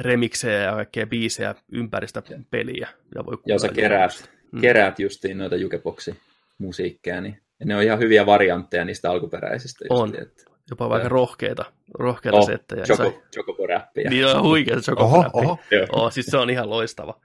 remiksejä 0.00 0.58
ja 0.58 0.72
kaikkea 0.72 1.06
biisejä 1.06 1.54
ympäristä 1.72 2.22
peliä. 2.50 2.88
Ja, 3.14 3.26
voi 3.26 3.38
ja 3.46 3.58
sä 3.58 3.68
keräät, 3.68 4.30
mm. 4.52 4.60
keräät 4.60 4.98
justiin 4.98 5.38
noita 5.38 5.56
jukeboksi 5.56 6.20
musiikkeja, 6.58 7.20
niin 7.20 7.42
ne 7.64 7.76
on 7.76 7.82
ihan 7.82 7.98
hyviä 7.98 8.26
variantteja 8.26 8.84
niistä 8.84 9.10
alkuperäisistä. 9.10 9.84
On. 9.90 10.08
Justiin, 10.08 10.22
että 10.22 10.51
jopa 10.72 10.88
vaikka 10.88 11.08
rohkeita, 11.08 11.64
rohkeita 11.98 12.38
oh, 12.38 12.46
settejä. 12.46 12.84
Choco, 12.84 13.22
chocobo-räppiä. 13.36 14.10
Niin 14.10 14.26
on 14.26 14.42
huikea 14.42 14.76
chocobo 14.76 15.04
oho, 15.04 15.30
oho. 15.32 15.58
Oh, 15.92 16.12
siis 16.12 16.26
se 16.26 16.36
on 16.36 16.50
ihan 16.50 16.70
loistava. 16.70 17.20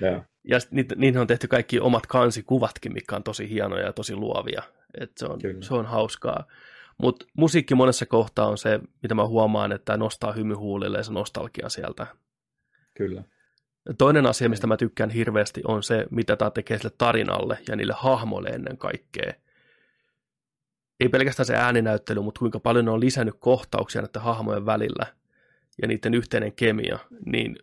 Ja, 0.00 0.24
ja 0.44 0.58
niihin 0.96 1.20
on 1.20 1.26
tehty 1.26 1.48
kaikki 1.48 1.80
omat 1.80 2.06
kansikuvatkin, 2.06 2.92
mikä 2.92 3.16
on 3.16 3.22
tosi 3.22 3.50
hienoja 3.50 3.86
ja 3.86 3.92
tosi 3.92 4.16
luovia. 4.16 4.62
Et 5.00 5.12
se, 5.16 5.26
on, 5.26 5.40
se 5.60 5.74
on 5.74 5.86
hauskaa. 5.86 6.44
Mutta 6.98 7.26
musiikki 7.36 7.74
monessa 7.74 8.06
kohtaa 8.06 8.48
on 8.48 8.58
se, 8.58 8.80
mitä 9.02 9.14
mä 9.14 9.26
huomaan, 9.26 9.72
että 9.72 9.96
nostaa 9.96 10.32
hymyhuulille 10.32 10.96
ja 10.96 11.02
se 11.02 11.12
nostalgia 11.12 11.68
sieltä. 11.68 12.06
Kyllä. 12.94 13.22
Toinen 13.98 14.26
asia, 14.26 14.48
mistä 14.48 14.66
mä 14.66 14.76
tykkään 14.76 15.10
hirveästi, 15.10 15.60
on 15.68 15.82
se, 15.82 16.06
mitä 16.10 16.36
tämä 16.36 16.50
tekee 16.50 16.78
sille 16.78 16.94
tarinalle 16.98 17.58
ja 17.68 17.76
niille 17.76 17.94
hahmoille 17.96 18.48
ennen 18.48 18.78
kaikkea 18.78 19.32
ei 21.00 21.08
pelkästään 21.08 21.46
se 21.46 21.56
ääninäyttely, 21.56 22.20
mutta 22.20 22.38
kuinka 22.38 22.60
paljon 22.60 22.84
ne 22.84 22.90
on 22.90 23.00
lisännyt 23.00 23.34
kohtauksia 23.38 24.02
näiden 24.02 24.22
hahmojen 24.22 24.66
välillä 24.66 25.06
ja 25.82 25.88
niiden 25.88 26.14
yhteinen 26.14 26.52
kemia, 26.52 26.98
niin 27.26 27.56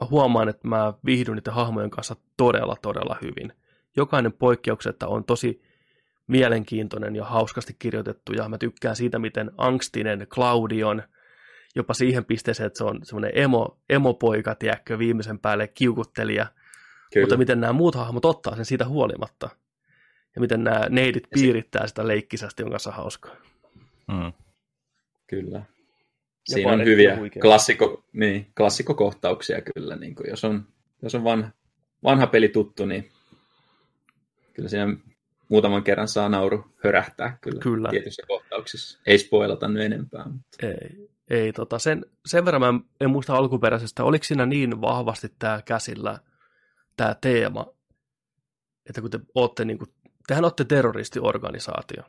mä 0.00 0.06
huomaan, 0.10 0.48
että 0.48 0.68
mä 0.68 0.94
viihdyn 1.04 1.34
niiden 1.34 1.54
hahmojen 1.54 1.90
kanssa 1.90 2.16
todella, 2.36 2.76
todella 2.82 3.16
hyvin. 3.22 3.52
Jokainen 3.96 4.32
poikkeuksetta 4.32 5.06
on 5.06 5.24
tosi 5.24 5.62
mielenkiintoinen 6.26 7.16
ja 7.16 7.24
hauskasti 7.24 7.76
kirjoitettu, 7.78 8.32
ja 8.32 8.48
mä 8.48 8.58
tykkään 8.58 8.96
siitä, 8.96 9.18
miten 9.18 9.50
angstinen 9.56 10.26
Claudi 10.26 10.82
on, 10.82 11.02
jopa 11.74 11.94
siihen 11.94 12.24
pisteeseen, 12.24 12.66
että 12.66 12.78
se 12.78 12.84
on 12.84 13.00
semmoinen 13.02 13.32
emo, 13.34 13.78
emopoika, 13.88 14.54
tiedätkö, 14.54 14.98
viimeisen 14.98 15.38
päälle 15.38 15.68
kiukuttelija, 15.68 16.46
Kyllä. 17.12 17.24
mutta 17.24 17.36
miten 17.36 17.60
nämä 17.60 17.72
muut 17.72 17.94
hahmot 17.94 18.24
ottaa 18.24 18.56
sen 18.56 18.64
siitä 18.64 18.88
huolimatta 18.88 19.50
ja 20.38 20.40
miten 20.40 20.64
nämä 20.64 20.86
neidit 20.88 21.24
piirittää 21.34 21.86
sitä 21.86 22.06
leikkisästi 22.06 22.62
on 22.62 22.70
kanssa 22.70 22.90
hauskaa. 22.90 23.36
Mm. 24.08 24.32
Kyllä. 25.26 25.62
Siinä 26.44 26.72
on 26.72 26.84
hyviä 26.84 27.18
klassikko, 27.40 28.04
niin, 28.12 28.52
klassikkokohtauksia 28.56 29.60
kyllä. 29.74 29.96
Niin 29.96 30.14
kuin 30.14 30.30
jos 30.30 30.44
on, 30.44 30.66
jos 31.02 31.14
on 31.14 31.24
vanha, 31.24 31.50
vanha 32.02 32.26
peli 32.26 32.48
tuttu, 32.48 32.86
niin 32.86 33.08
kyllä 34.54 34.68
siinä 34.68 34.96
muutaman 35.48 35.84
kerran 35.84 36.08
saa 36.08 36.28
nauru 36.28 36.64
hörähtää 36.84 37.38
kyllä, 37.40 37.60
kyllä. 37.60 37.90
tietyissä 37.90 38.22
kohtauksissa. 38.28 39.00
Ei 39.06 39.18
spoilata 39.18 39.68
nyt 39.68 39.82
enempää. 39.82 40.24
Mutta... 40.28 40.66
Ei, 40.66 41.08
ei 41.30 41.52
tota, 41.52 41.78
sen, 41.78 42.06
sen 42.26 42.44
verran 42.44 42.60
mä 42.60 42.80
en 43.00 43.10
muista 43.10 43.36
alkuperäisestä, 43.36 44.04
oliko 44.04 44.24
siinä 44.24 44.46
niin 44.46 44.80
vahvasti 44.80 45.28
tämä 45.38 45.62
käsillä, 45.64 46.18
tämä 46.96 47.16
teema, 47.20 47.66
että 48.88 49.00
kun 49.00 49.10
te 49.10 49.20
olette 49.34 49.64
niin 49.64 49.78
kuin 49.78 49.90
tehän 50.28 50.44
olette 50.44 50.64
terroristiorganisaatio 50.64 52.02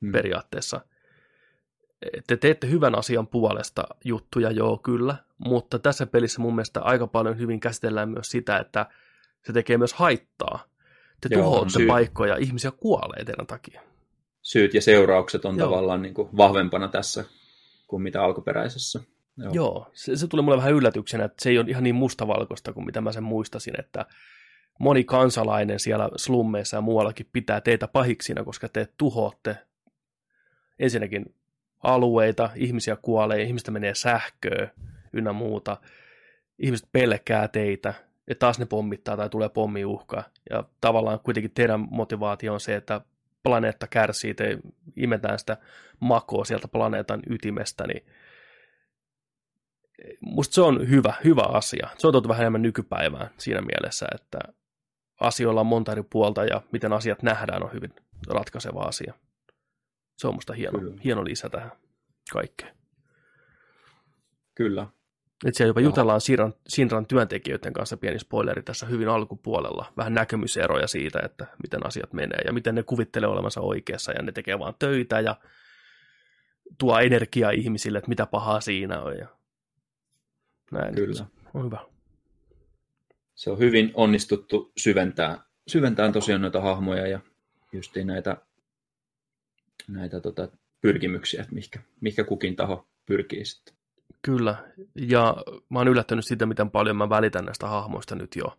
hmm. 0.00 0.12
periaatteessa. 0.12 0.80
Te 2.26 2.36
teette 2.36 2.70
hyvän 2.70 2.98
asian 2.98 3.26
puolesta 3.26 3.84
juttuja, 4.04 4.50
joo 4.50 4.78
kyllä, 4.78 5.16
mutta 5.38 5.78
tässä 5.78 6.06
pelissä 6.06 6.40
mun 6.40 6.54
mielestä 6.54 6.80
aika 6.80 7.06
paljon 7.06 7.38
hyvin 7.38 7.60
käsitellään 7.60 8.08
myös 8.08 8.30
sitä, 8.30 8.58
että 8.58 8.86
se 9.46 9.52
tekee 9.52 9.78
myös 9.78 9.92
haittaa. 9.92 10.64
Te 11.20 11.28
joo, 11.30 11.42
tuhoatte 11.42 11.72
syy. 11.72 11.86
paikkoja, 11.86 12.36
ihmisiä 12.36 12.70
kuolee 12.70 13.24
teidän 13.24 13.46
takia. 13.46 13.82
Syyt 14.42 14.74
ja 14.74 14.82
seuraukset 14.82 15.44
on 15.44 15.58
joo. 15.58 15.68
tavallaan 15.68 16.02
niin 16.02 16.14
kuin 16.14 16.28
vahvempana 16.36 16.88
tässä 16.88 17.24
kuin 17.86 18.02
mitä 18.02 18.22
alkuperäisessä. 18.22 19.00
Joo, 19.36 19.52
joo 19.52 19.90
se, 19.92 20.16
se 20.16 20.26
tuli 20.26 20.42
mulle 20.42 20.56
vähän 20.56 20.72
yllätyksenä, 20.72 21.24
että 21.24 21.42
se 21.42 21.50
ei 21.50 21.58
ole 21.58 21.70
ihan 21.70 21.82
niin 21.82 21.94
mustavalkoista 21.94 22.72
kuin 22.72 22.86
mitä 22.86 23.00
mä 23.00 23.12
sen 23.12 23.22
muistasin, 23.22 23.80
että 23.80 24.06
moni 24.80 25.04
kansalainen 25.04 25.80
siellä 25.80 26.08
slummeissa 26.16 26.76
ja 26.76 26.80
muuallakin 26.80 27.28
pitää 27.32 27.60
teitä 27.60 27.88
pahiksina, 27.88 28.44
koska 28.44 28.68
te 28.68 28.88
tuhoatte 28.98 29.56
ensinnäkin 30.78 31.34
alueita, 31.82 32.50
ihmisiä 32.54 32.96
kuolee, 32.96 33.42
ihmistä 33.42 33.70
menee 33.70 33.94
sähköön 33.94 34.70
ynnä 35.12 35.32
muuta. 35.32 35.76
Ihmiset 36.58 36.88
pelkää 36.92 37.48
teitä, 37.48 37.94
ja 38.26 38.34
taas 38.34 38.58
ne 38.58 38.66
pommittaa 38.66 39.16
tai 39.16 39.28
tulee 39.28 39.48
pommiuhka. 39.48 40.22
Ja 40.50 40.64
tavallaan 40.80 41.20
kuitenkin 41.20 41.50
teidän 41.54 41.88
motivaatio 41.90 42.52
on 42.52 42.60
se, 42.60 42.76
että 42.76 43.00
planeetta 43.42 43.86
kärsii, 43.86 44.34
te 44.34 44.58
imetään 44.96 45.38
sitä 45.38 45.56
makoa 46.00 46.44
sieltä 46.44 46.68
planeetan 46.68 47.22
ytimestä, 47.30 47.86
niin 47.86 48.06
musta 50.20 50.54
se 50.54 50.60
on 50.60 50.90
hyvä, 50.90 51.14
hyvä 51.24 51.42
asia. 51.42 51.88
Se 51.98 52.06
on 52.06 52.12
tuotu 52.12 52.28
vähän 52.28 52.42
enemmän 52.42 52.62
nykypäivään 52.62 53.30
siinä 53.38 53.60
mielessä, 53.60 54.06
että 54.14 54.38
asioilla 55.20 55.60
on 55.60 55.66
monta 55.66 55.92
eri 55.92 56.02
puolta 56.02 56.44
ja 56.44 56.62
miten 56.72 56.92
asiat 56.92 57.22
nähdään 57.22 57.62
on 57.62 57.72
hyvin 57.72 57.94
ratkaiseva 58.28 58.80
asia. 58.82 59.14
Se 60.16 60.28
on 60.28 60.34
musta 60.34 60.52
hieno, 60.52 60.78
hieno 61.04 61.24
lisä 61.24 61.48
tähän 61.48 61.72
kaikkeen. 62.32 62.76
Kyllä. 64.54 64.86
Et 65.44 65.54
siellä 65.54 65.70
jopa 65.70 65.80
jutellaan 65.80 66.20
Sinran, 66.20 66.54
Sinran 66.68 67.06
työntekijöiden 67.06 67.72
kanssa, 67.72 67.96
pieni 67.96 68.18
spoileri 68.18 68.62
tässä 68.62 68.86
hyvin 68.86 69.08
alkupuolella, 69.08 69.92
vähän 69.96 70.14
näkemyseroja 70.14 70.86
siitä, 70.86 71.20
että 71.24 71.46
miten 71.62 71.86
asiat 71.86 72.12
menee 72.12 72.38
ja 72.46 72.52
miten 72.52 72.74
ne 72.74 72.82
kuvittelee 72.82 73.28
olevansa 73.28 73.60
oikeassa 73.60 74.12
ja 74.12 74.22
ne 74.22 74.32
tekee 74.32 74.58
vaan 74.58 74.74
töitä 74.78 75.20
ja 75.20 75.36
tuo 76.78 76.98
energiaa 76.98 77.50
ihmisille, 77.50 77.98
että 77.98 78.08
mitä 78.08 78.26
pahaa 78.26 78.60
siinä 78.60 79.02
on 79.02 79.18
ja 79.18 79.28
näin. 80.72 80.94
Kyllä. 80.94 81.26
On 81.54 81.64
hyvä 81.64 81.78
se 83.40 83.50
on 83.50 83.58
hyvin 83.58 83.90
onnistuttu 83.94 84.72
syventää, 84.76 85.44
syventää 85.68 86.12
tosiaan 86.12 86.42
noita 86.42 86.60
hahmoja 86.60 87.06
ja 87.06 87.20
justiin 87.72 88.06
näitä, 88.06 88.36
näitä 89.88 90.20
tota, 90.20 90.48
pyrkimyksiä, 90.80 91.42
että 91.42 91.54
mihinkä, 91.54 91.80
mihinkä 92.00 92.24
kukin 92.24 92.56
taho 92.56 92.88
pyrkii 93.06 93.44
sitten. 93.44 93.74
Kyllä, 94.22 94.56
ja 94.94 95.36
mä 95.68 95.78
oon 95.78 95.88
yllättänyt 95.88 96.26
siitä, 96.26 96.46
miten 96.46 96.70
paljon 96.70 96.96
mä 96.96 97.08
välitän 97.08 97.44
näistä 97.44 97.66
hahmoista 97.66 98.14
nyt 98.14 98.36
jo. 98.36 98.58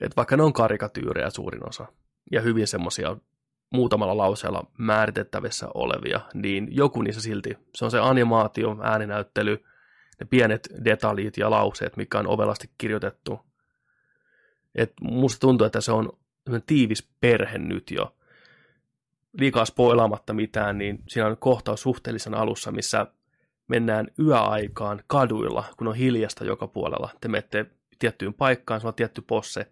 Et 0.00 0.16
vaikka 0.16 0.36
ne 0.36 0.42
on 0.42 0.52
karikatyyrejä 0.52 1.30
suurin 1.30 1.68
osa, 1.68 1.86
ja 2.32 2.40
hyvin 2.40 2.66
semmoisia 2.66 3.16
muutamalla 3.70 4.16
lauseella 4.16 4.70
määritettävissä 4.78 5.68
olevia, 5.74 6.20
niin 6.34 6.68
joku 6.70 7.02
niissä 7.02 7.22
silti, 7.22 7.58
se 7.74 7.84
on 7.84 7.90
se 7.90 7.98
animaatio, 7.98 8.76
ääninäyttely, 8.82 9.64
ne 10.20 10.26
pienet 10.30 10.68
detaljit 10.84 11.36
ja 11.36 11.50
lauseet, 11.50 11.96
mikä 11.96 12.18
on 12.18 12.26
ovelasti 12.26 12.70
kirjoitettu, 12.78 13.47
et 14.74 14.92
musta 15.00 15.40
tuntuu, 15.40 15.66
että 15.66 15.80
se 15.80 15.92
on 15.92 16.12
tiivis 16.66 17.08
perhe 17.20 17.58
nyt 17.58 17.90
jo. 17.90 18.14
Liikaa 19.38 19.64
spoilaamatta 19.64 20.32
mitään, 20.32 20.78
niin 20.78 21.02
siinä 21.08 21.26
on 21.26 21.36
kohtaus 21.36 21.82
suhteellisen 21.82 22.34
alussa, 22.34 22.72
missä 22.72 23.06
mennään 23.68 24.08
yöaikaan 24.18 25.02
kaduilla, 25.06 25.64
kun 25.76 25.88
on 25.88 25.94
hiljasta 25.94 26.44
joka 26.44 26.66
puolella. 26.66 27.10
Te 27.20 27.28
menette 27.28 27.66
tiettyyn 27.98 28.34
paikkaan, 28.34 28.80
se 28.80 28.86
on 28.86 28.94
tietty 28.94 29.20
posse. 29.20 29.66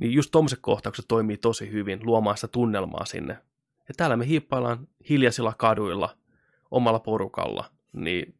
Niin 0.00 0.12
just 0.12 0.30
tuommoiset 0.30 0.58
kohtaukset 0.62 1.04
toimii 1.08 1.36
tosi 1.36 1.72
hyvin 1.72 2.00
luomaan 2.02 2.36
sitä 2.36 2.48
tunnelmaa 2.48 3.04
sinne. 3.04 3.38
Ja 3.88 3.94
täällä 3.96 4.16
me 4.16 4.26
hiippaillaan 4.26 4.88
hiljaisilla 5.08 5.54
kaduilla 5.58 6.16
omalla 6.70 6.98
porukalla, 6.98 7.70
niin 7.92 8.34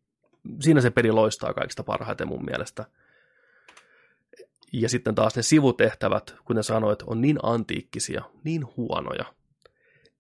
siinä 0.61 0.81
se 0.81 0.91
peli 0.91 1.13
loistaa 1.13 1.55
kaikista 1.55 1.83
parhaiten 1.83 2.29
mun 2.29 2.45
mielestä. 2.45 2.85
Ja 4.73 4.89
sitten 4.89 5.15
taas 5.15 5.37
ne 5.37 5.43
sivutehtävät, 5.43 6.37
kuten 6.45 6.65
sanoit, 6.65 7.03
on 7.03 7.21
niin 7.21 7.39
antiikkisia, 7.43 8.23
niin 8.45 8.67
huonoja, 8.77 9.25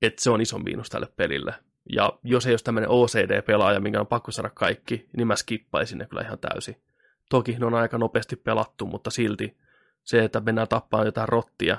että 0.02 0.22
se 0.22 0.30
on 0.30 0.40
iso 0.40 0.58
miinus 0.58 0.88
tälle 0.88 1.08
pelille. 1.16 1.54
Ja 1.92 2.18
jos 2.22 2.46
ei 2.46 2.52
ole 2.52 2.58
tämmöinen 2.64 2.90
OCD-pelaaja, 2.90 3.80
minkä 3.80 4.00
on 4.00 4.06
pakko 4.06 4.30
saada 4.30 4.50
kaikki, 4.50 5.08
niin 5.16 5.26
mä 5.26 5.36
skippaisin 5.36 5.98
ne 5.98 6.06
kyllä 6.06 6.22
ihan 6.22 6.38
täysin. 6.38 6.76
Toki 7.30 7.52
ne 7.52 7.66
on 7.66 7.74
aika 7.74 7.98
nopeasti 7.98 8.36
pelattu, 8.36 8.86
mutta 8.86 9.10
silti 9.10 9.56
se, 10.04 10.24
että 10.24 10.40
mennään 10.40 10.68
tappaan 10.68 11.06
jotain 11.06 11.28
rottia 11.28 11.78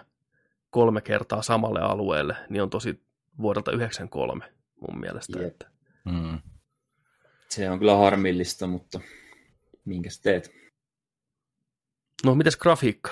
kolme 0.70 1.02
kertaa 1.02 1.42
samalle 1.42 1.80
alueelle, 1.80 2.36
niin 2.50 2.62
on 2.62 2.70
tosi 2.70 3.02
vuodelta 3.42 3.72
93 3.72 4.54
mun 4.88 5.00
mielestä. 5.00 5.48
Että. 5.48 5.68
Mm. 6.06 6.40
Se 7.50 7.70
on 7.70 7.80
kyllä 7.80 7.96
harmillista, 7.96 8.68
mutta 8.68 9.00
minkä 9.86 10.10
teet? 10.24 10.52
No, 12.26 12.36
mites 12.36 12.58
grafiikka? 12.58 13.12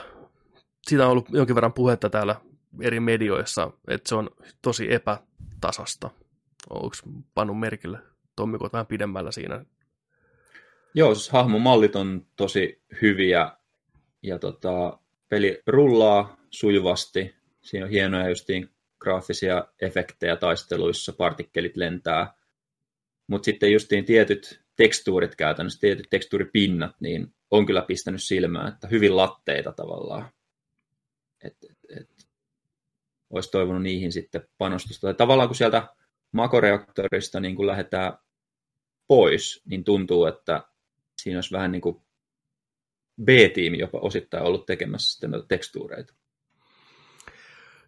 Siitä 0.87 1.05
on 1.05 1.11
ollut 1.11 1.29
jonkin 1.29 1.55
verran 1.55 1.73
puhetta 1.73 2.09
täällä 2.09 2.35
eri 2.81 2.99
medioissa, 2.99 3.71
että 3.87 4.09
se 4.09 4.15
on 4.15 4.29
tosi 4.61 4.93
epätasasta. 4.93 6.09
Onko 6.69 6.95
pannut 7.33 7.59
merkille 7.59 7.99
Tommi, 8.35 8.57
vähän 8.73 8.87
pidemmällä 8.87 9.31
siinä? 9.31 9.65
Joo, 10.93 11.15
siis 11.15 11.29
hahmomallit 11.29 11.95
on 11.95 12.25
tosi 12.35 12.81
hyviä 13.01 13.51
ja 14.23 14.39
tota, 14.39 14.99
peli 15.29 15.61
rullaa 15.67 16.37
sujuvasti. 16.51 17.35
Siinä 17.61 17.85
on 17.85 17.91
hienoja 17.91 18.29
justiin 18.29 18.69
graafisia 18.99 19.67
efektejä 19.81 20.35
taisteluissa, 20.35 21.13
partikkelit 21.13 21.77
lentää. 21.77 22.33
Mutta 23.27 23.45
sitten 23.45 23.71
justiin 23.71 24.05
tietyt 24.05 24.61
tekstuurit 24.75 25.35
käytännössä, 25.35 25.79
tietyt 25.79 26.07
tekstuuripinnat, 26.09 26.95
niin 26.99 27.33
on 27.57 27.65
kyllä 27.65 27.81
pistänyt 27.81 28.23
silmään, 28.23 28.73
että 28.73 28.87
hyvin 28.87 29.17
latteita 29.17 29.71
tavallaan. 29.71 30.29
Et, 31.43 31.57
et, 31.69 32.01
et, 32.01 32.09
olisi 33.29 33.51
toivonut 33.51 33.81
niihin 33.81 34.11
sitten 34.11 34.47
panostusta. 34.57 35.07
Tai 35.07 35.13
tavallaan 35.13 35.49
kun 35.49 35.55
sieltä 35.55 35.87
makoreaktorista 36.31 37.39
niin 37.39 37.55
kun 37.55 37.67
lähdetään 37.67 38.13
pois, 39.07 39.61
niin 39.65 39.83
tuntuu, 39.83 40.25
että 40.25 40.63
siinä 41.21 41.37
olisi 41.37 41.51
vähän 41.51 41.71
niin 41.71 41.81
kuin 41.81 42.01
B-tiimi 43.23 43.79
jopa 43.79 43.99
osittain 43.99 44.43
ollut 44.43 44.65
tekemässä 44.65 45.11
sitten 45.11 45.31
noita 45.31 45.47
tekstuureita. 45.47 46.13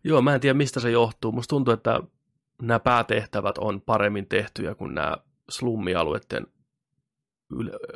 Joo, 0.04 0.22
mä 0.22 0.36
en 0.36 0.42
tiedä 0.42 0.54
mistä 0.54 0.80
se 0.80 0.92
johtuu. 0.92 1.32
Musta 1.32 1.50
tuntuu, 1.50 1.74
että 1.74 2.02
nämä 2.62 2.80
päätehtävät 2.80 3.58
on 3.58 3.82
paremmin 3.82 4.30
tehtyjä 4.30 4.76
kuin 4.76 4.96
nämä 4.96 5.18
slummialueiden. 5.50 6.48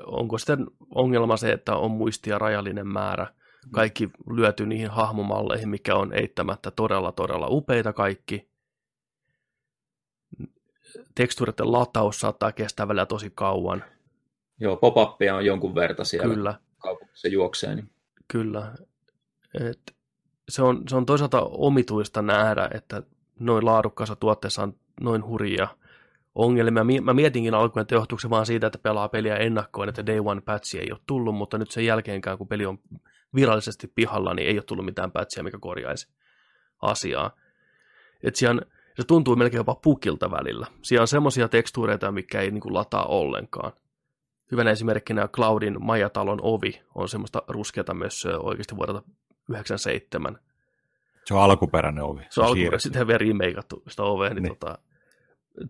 Onko 0.06 0.38
sitten 0.38 0.68
ongelma 0.96 1.38
se, 1.38 1.52
että 1.52 1.76
on 1.76 1.92
muistia 1.92 2.40
rajallinen 2.40 2.88
määrä? 2.88 3.28
Kaikki 3.72 4.10
lyöty 4.36 4.66
niihin 4.66 4.90
hahmomalleihin, 4.90 5.70
mikä 5.70 5.96
on 5.96 6.14
eittämättä 6.14 6.72
todella, 6.72 7.12
todella 7.12 7.48
upeita 7.50 7.94
kaikki. 7.94 8.52
Tekstuuritten 11.16 11.72
lataus 11.72 12.20
saattaa 12.20 12.52
kestää 12.52 12.88
välillä 12.88 13.06
tosi 13.06 13.32
kauan. 13.36 13.84
Joo, 14.60 14.78
pop 14.78 14.96
on 15.36 15.46
jonkun 15.46 15.76
verta 15.76 16.04
siellä. 16.04 16.36
Kyllä. 16.36 16.56
Kaupungissa 16.78 17.28
juoksee. 17.28 17.76
Niin. 17.76 17.90
Kyllä. 18.28 18.74
Et 19.54 19.96
se, 20.50 20.62
on, 20.62 20.84
se 20.90 20.96
on 20.96 21.06
toisaalta 21.06 21.42
omituista 21.42 22.22
nähdä, 22.22 22.70
että 22.74 23.04
noin 23.40 23.66
laadukkaassa 23.66 24.16
tuotteessa 24.16 24.64
on 24.64 24.76
noin 25.02 25.26
hurjia 25.26 25.68
ongelmia. 26.36 26.84
Mä 27.02 27.14
mietinkin 27.14 27.54
alkuun, 27.54 27.82
että 27.82 27.96
johtuuko 27.96 28.20
se 28.20 28.30
vaan 28.30 28.46
siitä, 28.46 28.68
että 28.68 28.80
pelaa 28.80 29.10
peliä 29.10 29.36
ennakkoon, 29.36 29.90
että 29.90 30.06
Day 30.06 30.20
One 30.26 30.42
patchi 30.42 30.80
ei 30.80 30.92
ole 30.92 31.00
tullut, 31.08 31.36
mutta 31.36 31.58
nyt 31.58 31.72
sen 31.72 31.86
jälkeenkään, 31.86 32.38
kun 32.38 32.48
peli 32.48 32.66
on 32.66 32.80
virallisesti 33.36 33.88
pihalla, 33.96 34.34
niin 34.34 34.48
ei 34.48 34.56
ole 34.58 34.64
tullut 34.64 34.86
mitään 34.86 35.12
patchia, 35.12 35.44
mikä 35.44 35.58
korjaisi 35.62 36.08
asiaa. 36.82 37.32
Et 38.24 38.36
siellä, 38.36 38.62
se 38.96 39.04
tuntuu 39.08 39.36
melkein 39.36 39.60
jopa 39.60 39.76
pukilta 39.76 40.32
välillä. 40.32 40.68
Siellä 40.82 41.02
on 41.02 41.08
semmoisia 41.08 41.48
tekstuureita, 41.48 42.12
mikä 42.12 42.42
ei 42.42 42.52
niin 42.52 42.62
kuin 42.62 42.74
lataa 42.74 43.06
ollenkaan. 43.06 43.74
Hyvänä 44.52 44.72
esimerkkinä 44.72 45.28
Cloudin 45.28 45.78
Majatalon 45.80 46.40
ovi 46.42 46.82
on 46.96 47.10
semmoista 47.10 47.44
ruskeata 47.48 47.94
myös 47.94 48.26
oikeasti 48.26 48.76
vuodelta 48.76 49.04
97. 49.50 50.40
Se 51.26 51.34
on 51.34 51.42
alkuperäinen 51.42 52.04
ovi. 52.04 52.22
Se 52.30 52.42
on 52.42 52.48
alkuperäinen, 52.48 52.80
sitten 52.80 53.08
vielä 53.08 53.18
remakeattu 53.18 53.84
sitä 53.88 54.04
ovea, 54.04 54.30
niin, 54.30 54.44
niin. 54.44 54.58
Tota, 54.58 54.78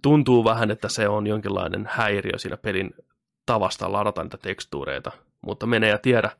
tuntuu 0.01 0.43
vähän, 0.43 0.71
että 0.71 0.89
se 0.89 1.07
on 1.07 1.27
jonkinlainen 1.27 1.87
häiriö 1.91 2.37
siinä 2.37 2.57
pelin 2.57 2.93
tavasta 3.45 3.91
ladata 3.91 4.23
niitä 4.23 4.37
tekstuureita, 4.37 5.11
mutta 5.41 5.65
menee 5.65 5.89
ja 5.89 5.97
tiedä. 5.97 6.31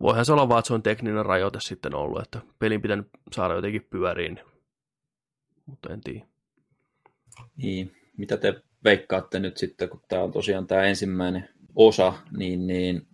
Voihan 0.00 0.24
se 0.24 0.32
olla 0.32 0.48
vaan, 0.48 0.58
että 0.58 0.66
se 0.66 0.74
on 0.74 0.82
tekninen 0.82 1.26
rajoite 1.26 1.58
sitten 1.60 1.94
ollut, 1.94 2.22
että 2.22 2.40
pelin 2.58 2.82
pitänyt 2.82 3.08
saada 3.32 3.54
jotenkin 3.54 3.86
pyöriin, 3.90 4.40
mutta 5.66 5.92
en 5.92 6.00
tiedä. 6.00 6.26
Niin, 7.56 7.96
mitä 8.16 8.36
te 8.36 8.62
veikkaatte 8.84 9.38
nyt 9.38 9.56
sitten, 9.56 9.88
kun 9.88 10.02
tämä 10.08 10.22
on 10.22 10.32
tosiaan 10.32 10.66
tämä 10.66 10.82
ensimmäinen 10.82 11.48
osa, 11.74 12.14
niin, 12.36 12.66
niin 12.66 13.06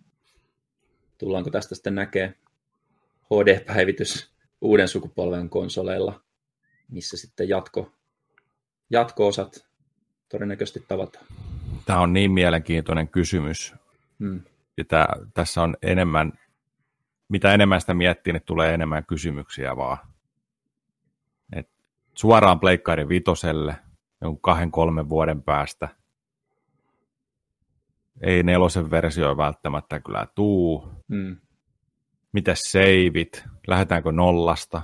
tullaanko 1.17 1.49
tästä 1.49 1.75
sitten 1.75 1.95
näkee 1.95 2.33
HD-päivitys 3.25 4.31
uuden 4.61 4.87
sukupolven 4.87 5.49
konsoleilla, 5.49 6.21
missä 6.91 7.17
sitten 7.17 7.49
jatko, 7.49 7.91
jatko-osat 8.89 9.65
todennäköisesti 10.29 10.85
tavataan. 10.87 11.25
Tämä 11.85 11.99
on 11.99 12.13
niin 12.13 12.31
mielenkiintoinen 12.31 13.07
kysymys. 13.07 13.73
Hmm. 14.19 14.41
Ja 14.77 14.85
tämä, 14.85 15.07
tässä 15.33 15.61
on 15.61 15.77
enemmän, 15.81 16.33
mitä 17.29 17.53
enemmän 17.53 17.81
sitä 17.81 17.93
miettii, 17.93 18.33
niin 18.33 18.43
tulee 18.45 18.73
enemmän 18.73 19.05
kysymyksiä 19.05 19.77
vaan. 19.77 19.97
Et 21.53 21.69
suoraan 22.13 22.59
Pleikkarin 22.59 23.09
vitoselle, 23.09 23.75
jonkun 24.21 24.41
kahden, 24.41 24.71
kolmen 24.71 25.09
vuoden 25.09 25.43
päästä. 25.43 25.89
Ei 28.21 28.43
nelosen 28.43 28.91
versio 28.91 29.37
välttämättä 29.37 29.99
kyllä 29.99 30.27
tuu. 30.35 30.91
Hmm. 31.13 31.37
Miten 32.31 32.55
seivit? 32.57 33.43
Lähdetäänkö 33.67 34.11
nollasta? 34.11 34.81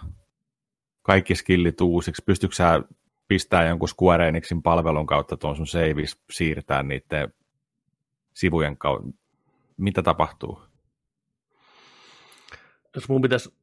Kaikki 1.02 1.36
skillit 1.36 1.82
uusiksi? 1.82 2.24
Pystytkö 2.26 2.56
sä 2.56 2.82
pistää 3.32 3.68
jonkun 3.68 3.90
Square 3.90 4.28
Enixin 4.28 4.62
palvelun 4.62 5.08
kautta 5.08 5.38
tuon 5.38 5.56
sun 5.56 5.68
seivis 5.68 6.20
siirtää 6.32 6.84
niiden 6.84 7.34
sivujen 8.34 8.78
kautta? 8.78 9.10
Mitä 9.78 10.04
tapahtuu? 10.04 10.62
Jos 12.96 13.10
mun 13.10 13.22
pitäisi 13.22 13.54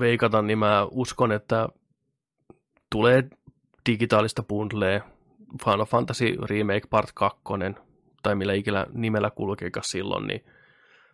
veikata, 0.00 0.42
niin 0.42 0.58
mä 0.58 0.86
uskon, 0.90 1.32
että 1.32 1.68
tulee 2.90 3.28
digitaalista 3.88 4.42
bundlea 4.42 5.00
Final 5.64 5.86
Fantasy 5.86 6.36
Remake 6.50 6.86
Part 6.90 7.10
2, 7.14 7.38
tai 8.22 8.34
millä 8.34 8.52
ikinä 8.52 8.86
nimellä 8.92 9.30
kulkeekaan 9.30 9.84
silloin, 9.84 10.26
niin 10.26 10.44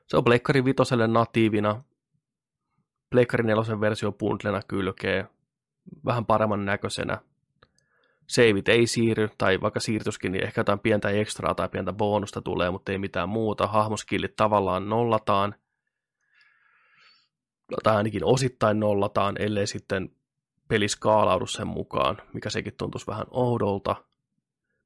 se 0.06 0.16
on 0.16 0.24
Pleikkari 0.24 0.64
Vitoselle 0.64 1.06
natiivina, 1.06 1.84
Pleikkari 3.10 3.44
4 3.44 3.80
versio 3.80 4.12
bundlena 4.12 4.60
kylkee, 4.68 5.26
vähän 6.04 6.26
paremman 6.26 6.64
näköisenä. 6.64 7.18
Seivit 8.32 8.68
ei 8.68 8.86
siirry, 8.86 9.28
tai 9.38 9.60
vaikka 9.60 9.80
siirtyskin, 9.80 10.32
niin 10.32 10.44
ehkä 10.44 10.60
jotain 10.60 10.78
pientä 10.78 11.08
ekstraa 11.08 11.54
tai 11.54 11.68
pientä 11.68 11.92
bonusta 11.92 12.42
tulee, 12.42 12.70
mutta 12.70 12.92
ei 12.92 12.98
mitään 12.98 13.28
muuta. 13.28 13.66
Hahmoskillit 13.66 14.36
tavallaan 14.36 14.88
nollataan, 14.88 15.54
tai 17.82 17.96
ainakin 17.96 18.24
osittain 18.24 18.80
nollataan, 18.80 19.36
ellei 19.38 19.66
sitten 19.66 20.10
peli 20.68 20.88
skaalaudu 20.88 21.46
sen 21.46 21.66
mukaan, 21.66 22.22
mikä 22.32 22.50
sekin 22.50 22.74
tuntuisi 22.78 23.06
vähän 23.06 23.26
oudolta 23.30 23.96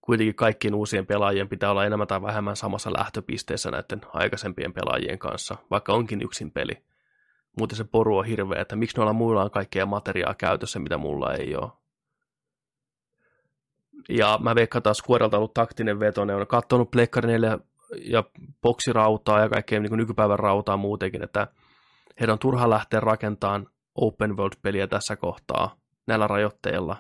kuitenkin 0.01 0.35
kaikkien 0.35 0.75
uusien 0.75 1.07
pelaajien 1.07 1.49
pitää 1.49 1.71
olla 1.71 1.85
enemmän 1.85 2.07
tai 2.07 2.23
vähemmän 2.23 2.57
samassa 2.57 2.93
lähtöpisteessä 2.93 3.71
näiden 3.71 4.01
aikaisempien 4.13 4.73
pelaajien 4.73 5.19
kanssa, 5.19 5.57
vaikka 5.71 5.93
onkin 5.93 6.23
yksin 6.23 6.51
peli. 6.51 6.83
Muuten 7.59 7.77
se 7.77 7.85
poru 7.85 8.17
on 8.17 8.25
hirveä, 8.25 8.63
että 8.63 8.77
miksi 8.77 8.97
noilla 8.97 9.13
muilla 9.13 9.43
on 9.43 9.51
kaikkea 9.51 9.87
materiaa 9.87 10.35
käytössä, 10.35 10.79
mitä 10.79 10.99
mulla 10.99 11.35
ei 11.35 11.57
ole. 11.57 11.86
Ja 14.09 14.39
mä 14.43 14.55
veikkaan 14.55 14.83
taas 14.83 14.97
Squarelta 14.97 15.37
ollut 15.37 15.55
taktinen 15.55 16.01
veto, 16.01 16.25
ne 16.25 16.35
on 16.35 16.47
katsonut 16.47 16.91
Plekkari 16.91 17.33
ja 18.01 18.25
boksirautaa 18.63 19.41
ja 19.41 19.49
kaikkea 19.49 19.81
niin 19.81 19.97
nykypäivän 19.97 20.39
rautaa 20.39 20.77
muutenkin, 20.77 21.23
että 21.23 21.47
heidän 22.21 22.33
on 22.33 22.39
turha 22.39 22.71
lähteä 22.71 23.01
rakentamaan 23.01 23.69
open 23.95 24.37
world-peliä 24.37 24.87
tässä 24.87 25.17
kohtaa 25.17 25.77
näillä 26.07 26.27
rajoitteilla. 26.27 26.97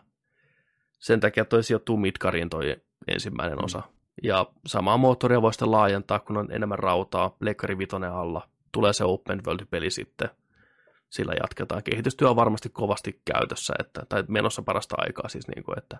Sen 0.98 1.20
takia 1.20 1.44
toi 1.44 1.62
sijoittuu 1.62 1.96
Midgariin 1.96 2.50
toi 2.50 2.76
ensimmäinen 3.08 3.58
mm. 3.58 3.64
osa. 3.64 3.82
Ja 4.22 4.46
samaa 4.66 4.96
moottoria 4.96 5.42
voi 5.42 5.52
sitten 5.52 5.70
laajentaa, 5.70 6.18
kun 6.18 6.36
on 6.36 6.52
enemmän 6.52 6.78
rautaa, 6.78 7.30
Pleikkari 7.30 7.78
Vitonen 7.78 8.12
alla. 8.12 8.48
Tulee 8.72 8.92
se 8.92 9.04
open 9.04 9.42
world-peli 9.46 9.90
sitten. 9.90 10.28
Sillä 11.10 11.32
jatketaan. 11.40 11.82
Kehitystyö 11.82 12.30
on 12.30 12.36
varmasti 12.36 12.68
kovasti 12.68 13.20
käytössä, 13.24 13.74
että, 13.78 14.02
tai 14.08 14.24
menossa 14.28 14.62
parasta 14.62 14.96
aikaa 14.98 15.28
siis, 15.28 15.48
niin 15.48 15.64
kuin, 15.64 15.78
että 15.78 15.98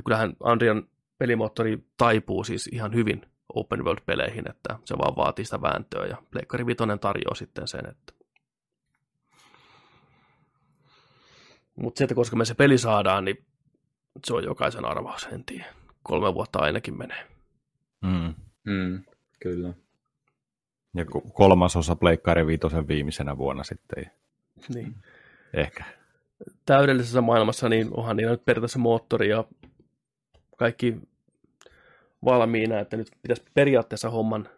ja 0.00 0.04
kyllähän 0.04 0.32
Andrian 0.42 0.88
pelimoottori 1.18 1.84
taipuu 1.96 2.44
siis 2.44 2.66
ihan 2.72 2.94
hyvin 2.94 3.22
open 3.54 3.84
world-peleihin, 3.84 4.50
että 4.50 4.78
se 4.84 4.98
vaan 4.98 5.16
vaatii 5.16 5.44
sitä 5.44 5.62
vääntöä, 5.62 6.06
ja 6.06 6.16
Pleikkari 6.30 6.66
Vitonen 6.66 6.98
tarjoaa 6.98 7.34
sitten 7.34 7.68
sen, 7.68 7.88
että 7.88 8.12
mutta 11.76 11.98
se, 11.98 12.04
että 12.04 12.14
koska 12.14 12.36
me 12.36 12.44
se 12.44 12.54
peli 12.54 12.78
saadaan, 12.78 13.24
niin 13.24 13.44
se 14.26 14.34
on 14.34 14.44
jokaisen 14.44 14.84
arvaus, 14.84 15.28
en 15.32 15.44
tiedä. 15.44 15.66
kolme 16.02 16.34
vuotta 16.34 16.58
ainakin 16.58 16.98
menee. 16.98 17.26
Mm. 18.00 18.34
Mm, 18.64 19.04
kyllä. 19.42 19.74
Ja 20.94 21.04
kolmas 21.32 21.76
osa 21.76 21.96
Pleikkari 21.96 22.46
viitosen 22.46 22.88
viimeisenä 22.88 23.38
vuonna 23.38 23.64
sitten. 23.64 24.10
Niin. 24.74 24.94
Ehkä. 25.54 25.84
Täydellisessä 26.66 27.20
maailmassa 27.20 27.68
niin 27.68 27.88
onhan 27.92 28.16
niillä 28.16 28.32
nyt 28.32 28.44
periaatteessa 28.44 28.78
moottori 28.78 29.28
ja 29.28 29.44
kaikki 30.60 30.96
valmiina, 32.24 32.78
että 32.78 32.96
nyt 32.96 33.10
pitäisi 33.22 33.42
periaatteessa 33.54 34.10
homman 34.10 34.48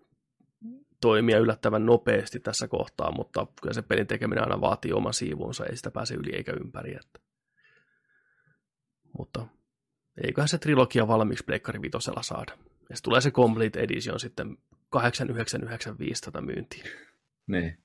toimia 1.00 1.38
yllättävän 1.38 1.86
nopeasti 1.86 2.40
tässä 2.40 2.68
kohtaa, 2.68 3.12
mutta 3.12 3.46
kyllä 3.62 3.74
se 3.74 3.82
pelin 3.82 4.06
tekeminen 4.06 4.44
aina 4.44 4.60
vaatii 4.60 4.92
oman 4.92 5.14
siivunsa, 5.14 5.66
ei 5.66 5.76
sitä 5.76 5.90
pääse 5.90 6.14
yli 6.14 6.36
eikä 6.36 6.52
ympäri. 6.52 6.94
Että. 6.94 7.20
Mutta 9.18 9.46
eiköhän 10.24 10.48
se 10.48 10.58
trilogia 10.58 11.08
valmiiksi 11.08 11.44
Pleikkari 11.44 11.82
Vitosella 11.82 12.22
saada. 12.22 12.52
Ja 12.90 12.96
se 12.96 13.02
tulee 13.02 13.20
se 13.20 13.30
Complete 13.30 13.80
Edition 13.80 14.20
sitten 14.20 14.58
8995 14.90 16.22
tätä 16.22 16.40
myyntiin. 16.40 16.84
Niin. 17.46 17.81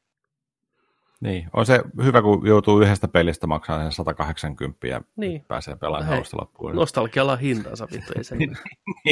Niin, 1.19 1.49
on 1.53 1.65
se 1.65 1.81
hyvä, 2.03 2.21
kun 2.21 2.47
joutuu 2.47 2.81
yhdestä 2.81 3.07
pelistä 3.07 3.47
maksamaan 3.47 3.85
sen 3.85 3.91
180 3.91 4.87
ja 4.87 5.01
Niin. 5.15 5.45
pääsee 5.47 5.75
pelaamaan 5.75 6.07
Hei, 6.07 6.15
alusta 6.17 6.37
loppuun. 6.41 6.75
Nostalgialla 6.75 7.31
on 7.31 7.39
hintansa, 7.39 7.87
vittu, 7.93 8.13
ei 8.17 8.23
se. 8.23 8.35
Mitä 8.35 8.55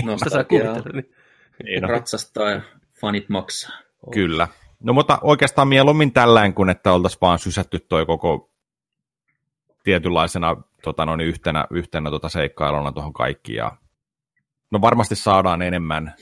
sä 0.01 0.05
Nostalgiaa 0.05 0.67
kuvittelet? 0.71 1.05
Niin. 1.05 1.15
Niin, 1.63 1.81
no, 1.81 1.87
ratsastaa 1.87 2.49
ja 2.49 2.61
fanit 3.01 3.29
maksaa. 3.29 3.77
kyllä. 4.13 4.47
No 4.83 4.93
mutta 4.93 5.19
oikeastaan 5.21 5.67
mieluummin 5.67 6.13
tällään, 6.13 6.53
kun 6.53 6.69
että 6.69 6.91
oltaisiin 6.93 7.21
vaan 7.21 7.39
sysätty 7.39 7.79
toi 7.79 8.05
koko 8.05 8.49
tietynlaisena 9.83 10.55
tota, 10.83 11.05
noin 11.05 11.21
yhtenä, 11.21 11.67
yhtenä 11.69 12.09
tota 12.09 12.29
seikkailuna 12.29 12.91
tuohon 12.91 13.13
kaikkiin. 13.13 13.55
Ja, 13.57 13.71
no 14.71 14.81
varmasti 14.81 15.15
saadaan 15.15 15.61
enemmän, 15.61 16.13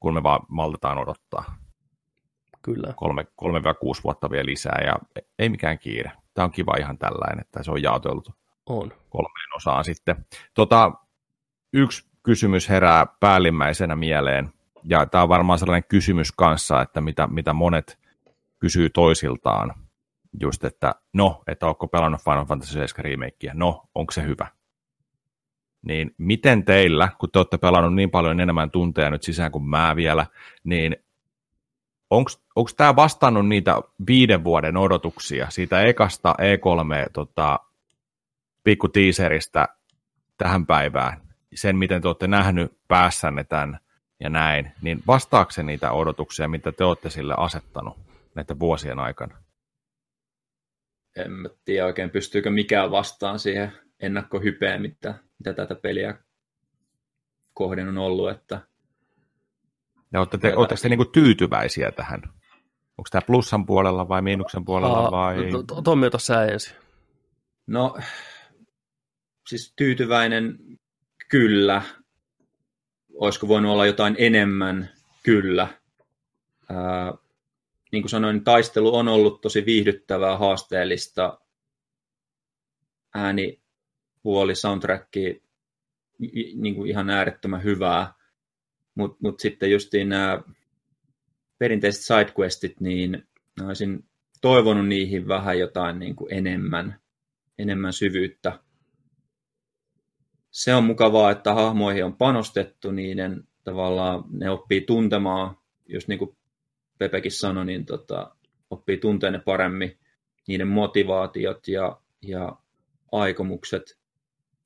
kun 0.00 0.14
me 0.14 0.22
vaan 0.22 0.40
maltetaan 0.48 0.98
odottaa. 0.98 1.56
Kyllä. 2.74 2.92
Kolme, 2.96 3.26
kolme 3.36 3.62
vai 3.62 3.74
kuusi 3.74 4.04
vuotta 4.04 4.30
vielä 4.30 4.46
lisää 4.46 4.80
ja 4.86 5.22
ei 5.38 5.48
mikään 5.48 5.78
kiire. 5.78 6.12
Tämä 6.34 6.44
on 6.44 6.52
kiva 6.52 6.76
ihan 6.78 6.98
tällainen, 6.98 7.40
että 7.40 7.62
se 7.62 7.70
on 7.70 7.82
jaoteltu 7.82 8.34
On. 8.66 8.92
kolmeen 9.08 9.56
osaan 9.56 9.84
sitten. 9.84 10.26
Tota, 10.54 10.92
yksi 11.72 12.08
kysymys 12.22 12.68
herää 12.68 13.06
päällimmäisenä 13.20 13.96
mieleen, 13.96 14.52
ja 14.84 15.06
tämä 15.06 15.22
on 15.22 15.28
varmaan 15.28 15.58
sellainen 15.58 15.88
kysymys 15.88 16.32
kanssa, 16.32 16.82
että 16.82 17.00
mitä, 17.00 17.26
mitä 17.26 17.52
monet 17.52 17.98
kysyy 18.58 18.90
toisiltaan, 18.90 19.74
just 20.40 20.64
että 20.64 20.94
no, 21.12 21.42
että 21.46 21.66
onko 21.66 21.88
pelannut 21.88 22.20
Final 22.24 22.44
Fantasy 22.44 22.72
7 22.72 23.04
remakea, 23.04 23.52
no, 23.54 23.88
onko 23.94 24.12
se 24.12 24.22
hyvä? 24.22 24.46
Niin 25.82 26.14
miten 26.18 26.64
teillä, 26.64 27.08
kun 27.18 27.30
te 27.30 27.38
olette 27.38 27.58
pelannut 27.58 27.94
niin 27.94 28.10
paljon 28.10 28.40
enemmän 28.40 28.70
tunteja 28.70 29.10
nyt 29.10 29.22
sisään 29.22 29.52
kuin 29.52 29.64
mä 29.64 29.96
vielä, 29.96 30.26
niin 30.64 30.96
onko 32.10 32.70
tämä 32.76 32.96
vastannut 32.96 33.48
niitä 33.48 33.80
viiden 34.06 34.44
vuoden 34.44 34.76
odotuksia 34.76 35.50
siitä 35.50 35.82
ekasta 35.82 36.34
E3 36.38 37.10
tota, 37.12 37.60
pikku 38.64 38.88
teaserista 38.88 39.68
tähän 40.38 40.66
päivään, 40.66 41.20
sen 41.54 41.76
miten 41.76 42.02
te 42.02 42.08
olette 42.08 42.26
nähnyt 42.26 42.72
päässänne 42.88 43.44
tämän 43.44 43.78
ja 44.20 44.28
näin, 44.28 44.72
niin 44.82 45.02
vastaako 45.06 45.50
se 45.50 45.62
niitä 45.62 45.92
odotuksia, 45.92 46.48
mitä 46.48 46.72
te 46.72 46.84
olette 46.84 47.10
sille 47.10 47.34
asettanut 47.36 47.98
näiden 48.34 48.60
vuosien 48.60 48.98
aikana? 48.98 49.36
En 51.16 51.30
mä 51.32 51.48
tiedä 51.64 51.86
oikein, 51.86 52.10
pystyykö 52.10 52.50
mikään 52.50 52.90
vastaan 52.90 53.38
siihen 53.38 53.72
ennakkohypeen, 54.00 54.82
mitä, 54.82 55.14
mitä 55.38 55.52
tätä 55.52 55.74
peliä 55.74 56.14
kohden 57.54 57.88
on 57.88 57.98
ollut, 57.98 58.30
että 58.30 58.60
Ja 60.12 60.20
olette 60.20 60.38
te, 60.38 60.56
oletteko 60.56 60.80
te 60.82 60.88
niinku 60.88 61.04
tyytyväisiä 61.04 61.92
tähän? 61.92 62.22
Onko 62.98 63.08
tämä 63.10 63.22
plussan 63.26 63.66
puolella 63.66 64.08
vai 64.08 64.22
miinuksen 64.22 64.64
puolella 64.64 64.98
Aa, 64.98 65.10
vai? 65.10 65.50
to- 65.50 65.62
to- 65.62 65.82
Tommi, 65.82 66.06
ota 66.06 66.18
sä 66.18 66.44
ensin. 66.44 66.76
No, 67.66 67.96
siis 69.48 69.72
tyytyväinen 69.76 70.58
kyllä. 71.28 71.82
Olisiko 73.14 73.48
voinut 73.48 73.72
olla 73.72 73.86
jotain 73.86 74.14
enemmän? 74.18 74.88
Kyllä. 75.22 75.68
Ää, 76.68 77.12
niin 77.92 78.02
kuin 78.02 78.10
sanoin, 78.10 78.44
taistelu 78.44 78.96
on 78.96 79.08
ollut 79.08 79.40
tosi 79.40 79.66
viihdyttävää, 79.66 80.36
haasteellista. 80.38 81.38
Ääni, 83.14 83.60
puoli, 84.22 84.54
soundtracki, 84.54 85.42
i- 86.22 86.54
niin 86.56 86.74
kuin 86.74 86.90
ihan 86.90 87.10
äärettömän 87.10 87.62
hyvää. 87.64 88.14
Mutta 88.98 89.18
mut 89.22 89.40
sitten 89.40 89.70
justiin 89.70 90.08
nämä 90.08 90.42
perinteiset 91.58 92.02
sidequestit, 92.02 92.80
niin 92.80 93.28
olisin 93.66 94.04
toivonut 94.40 94.88
niihin 94.88 95.28
vähän 95.28 95.58
jotain 95.58 95.98
niin 95.98 96.16
kuin 96.16 96.34
enemmän 96.34 97.00
enemmän 97.58 97.92
syvyyttä. 97.92 98.58
Se 100.50 100.74
on 100.74 100.84
mukavaa, 100.84 101.30
että 101.30 101.54
hahmoihin 101.54 102.04
on 102.04 102.16
panostettu, 102.16 102.90
niiden 102.90 103.48
tavallaan 103.64 104.24
ne 104.30 104.50
oppii 104.50 104.80
tuntemaan, 104.80 105.56
just 105.88 106.08
niin 106.08 106.18
kuin 106.18 106.36
Pepekin 106.98 107.32
sanoi, 107.32 107.66
niin 107.66 107.86
tota, 107.86 108.36
oppii 108.70 108.96
tuntea 108.96 109.30
ne 109.30 109.38
paremmin, 109.38 109.98
niiden 110.48 110.68
motivaatiot 110.68 111.68
ja, 111.68 112.00
ja 112.22 112.56
aikomukset. 113.12 113.98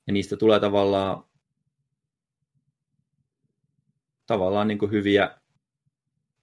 Ja 0.07 0.13
niistä 0.13 0.37
tulee 0.37 0.59
tavallaan, 0.59 1.23
tavallaan 4.27 4.67
niin 4.67 4.77
kuin 4.77 4.91
hyviä 4.91 5.37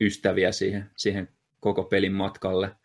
ystäviä 0.01 0.53
siihen, 0.53 0.91
siihen 0.97 1.29
koko 1.61 1.85
pelin 1.85 2.13
matkalle. 2.13 2.77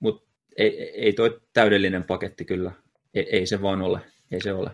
Mutta 0.00 0.30
ei, 0.56 0.90
ei 0.90 1.12
toi 1.12 1.40
täydellinen 1.52 2.04
paketti 2.04 2.44
kyllä. 2.44 2.72
Ei, 3.14 3.36
ei 3.36 3.46
se 3.46 3.62
vaan 3.62 3.82
ole. 3.82 4.00
Ei 4.30 4.40
se 4.40 4.52
ole. 4.52 4.70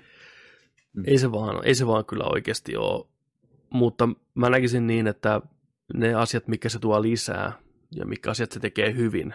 Ei 1.05 1.19
se 1.19 1.33
vaan, 1.33 1.67
ei 1.67 1.75
se 1.75 1.87
vaan 1.87 2.05
kyllä 2.05 2.25
oikeasti 2.25 2.77
ole. 2.77 3.07
Mutta 3.71 4.09
mä 4.35 4.51
näkisin 4.51 4.87
niin, 4.87 5.07
että 5.07 5.41
ne 5.95 6.15
asiat, 6.15 6.49
mikä 6.49 6.69
se 6.69 6.79
tuo 6.79 7.03
lisää 7.03 7.53
ja 7.97 8.07
mikä 8.07 8.31
asiat 8.31 8.53
se 8.53 8.61
tekee 8.61 8.95
hyvin, 8.95 9.35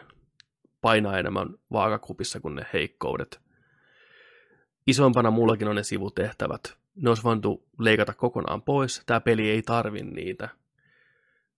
painaa 0.82 1.20
enemmän 1.20 1.50
vaakakupissa 1.72 2.40
kuin 2.40 2.56
ne 2.56 2.66
heikkoudet. 2.74 3.40
Isoimpana 4.88 5.32
mullakin 5.32 5.68
on 5.68 5.76
ne 5.76 5.84
sivutehtävät. 5.84 6.78
Ne 6.96 7.10
olisi 7.10 7.24
voinut 7.24 7.64
leikata 7.80 8.14
kokonaan 8.14 8.62
pois. 8.62 9.04
Tämä 9.06 9.20
peli 9.20 9.50
ei 9.50 9.62
tarvi 9.62 10.04
niitä. 10.04 10.50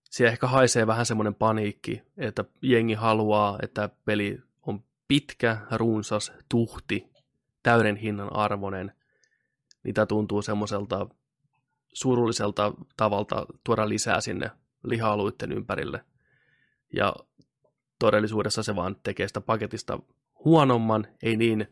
Siellä 0.09 0.31
ehkä 0.31 0.47
haisee 0.47 0.87
vähän 0.87 1.05
semmoinen 1.05 1.35
paniikki, 1.35 2.01
että 2.17 2.45
jengi 2.61 2.93
haluaa, 2.93 3.59
että 3.61 3.89
peli 4.05 4.39
on 4.61 4.83
pitkä, 5.07 5.57
runsas, 5.71 6.33
tuhti, 6.49 7.09
täyden 7.63 7.95
hinnan 7.95 8.35
arvoinen. 8.35 8.93
Niitä 9.83 10.05
tuntuu 10.05 10.41
semmoiselta 10.41 11.07
surulliselta 11.93 12.73
tavalta 12.97 13.45
tuoda 13.63 13.89
lisää 13.89 14.21
sinne 14.21 14.51
liha-alueiden 14.83 15.51
ympärille. 15.51 16.05
Ja 16.93 17.15
todellisuudessa 17.99 18.63
se 18.63 18.75
vaan 18.75 18.95
tekee 19.03 19.27
sitä 19.27 19.41
paketista 19.41 19.99
huonomman, 20.45 21.07
ei 21.23 21.37
niin 21.37 21.67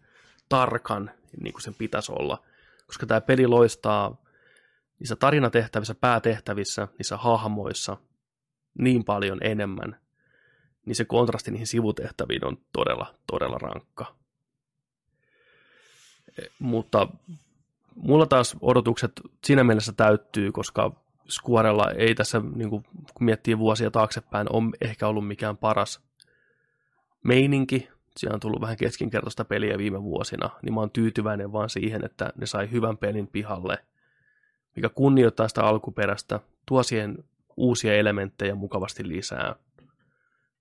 tarkan, 0.50 1.12
niin 1.42 1.54
kuin 1.54 1.62
sen 1.62 1.74
pitäisi 1.74 2.12
olla. 2.12 2.44
Koska 2.86 3.06
tämä 3.06 3.22
peli 3.22 3.48
loistaa 3.48 4.22
niissä 5.00 5.16
tarinatehtävissä, 5.16 5.96
päätehtävissä, 5.96 6.88
niissä 6.98 7.18
hahmoissa 7.18 7.98
niin 8.80 9.04
paljon 9.04 9.38
enemmän, 9.42 10.00
niin 10.86 10.96
se 10.96 11.06
kontrasti 11.06 11.52
niihin 11.52 11.68
sivutehtäviin 11.68 12.46
on 12.46 12.58
todella, 12.74 13.16
todella 13.32 13.58
rankka. 13.58 14.16
Mutta 16.60 17.08
mulla 17.96 18.26
taas 18.26 18.56
odotukset 18.62 19.12
siinä 19.44 19.64
mielessä 19.64 19.94
täyttyy, 19.94 20.52
koska 20.52 20.92
Squarella 21.30 21.92
ei 21.92 22.16
tässä, 22.16 22.42
niin 22.56 22.70
kuin, 22.70 22.84
kun 22.84 23.26
miettii 23.26 23.58
vuosia 23.58 23.92
taaksepäin, 23.92 24.48
on 24.50 24.74
ehkä 24.82 25.08
ollut 25.08 25.28
mikään 25.28 25.58
paras 25.58 26.02
meininki. 27.24 27.90
Siellä 28.18 28.36
on 28.36 28.40
tullut 28.40 28.62
vähän 28.62 28.78
keskinkertaista 28.78 29.46
peliä 29.46 29.78
viime 29.78 30.04
vuosina, 30.04 30.50
niin 30.62 30.74
mä 30.74 30.80
oon 30.80 30.92
tyytyväinen 30.92 31.52
vaan 31.52 31.70
siihen, 31.70 32.06
että 32.06 32.34
ne 32.38 32.46
sai 32.46 32.72
hyvän 32.72 32.98
pelin 32.98 33.28
pihalle, 33.28 33.86
mikä 34.76 34.90
kunnioittaa 34.90 35.48
sitä 35.48 35.64
alkuperäistä, 35.64 36.40
tuo 36.66 36.84
siihen 36.84 37.24
uusia 37.58 37.96
elementtejä 37.96 38.56
mukavasti 38.56 39.08
lisää, 39.08 39.56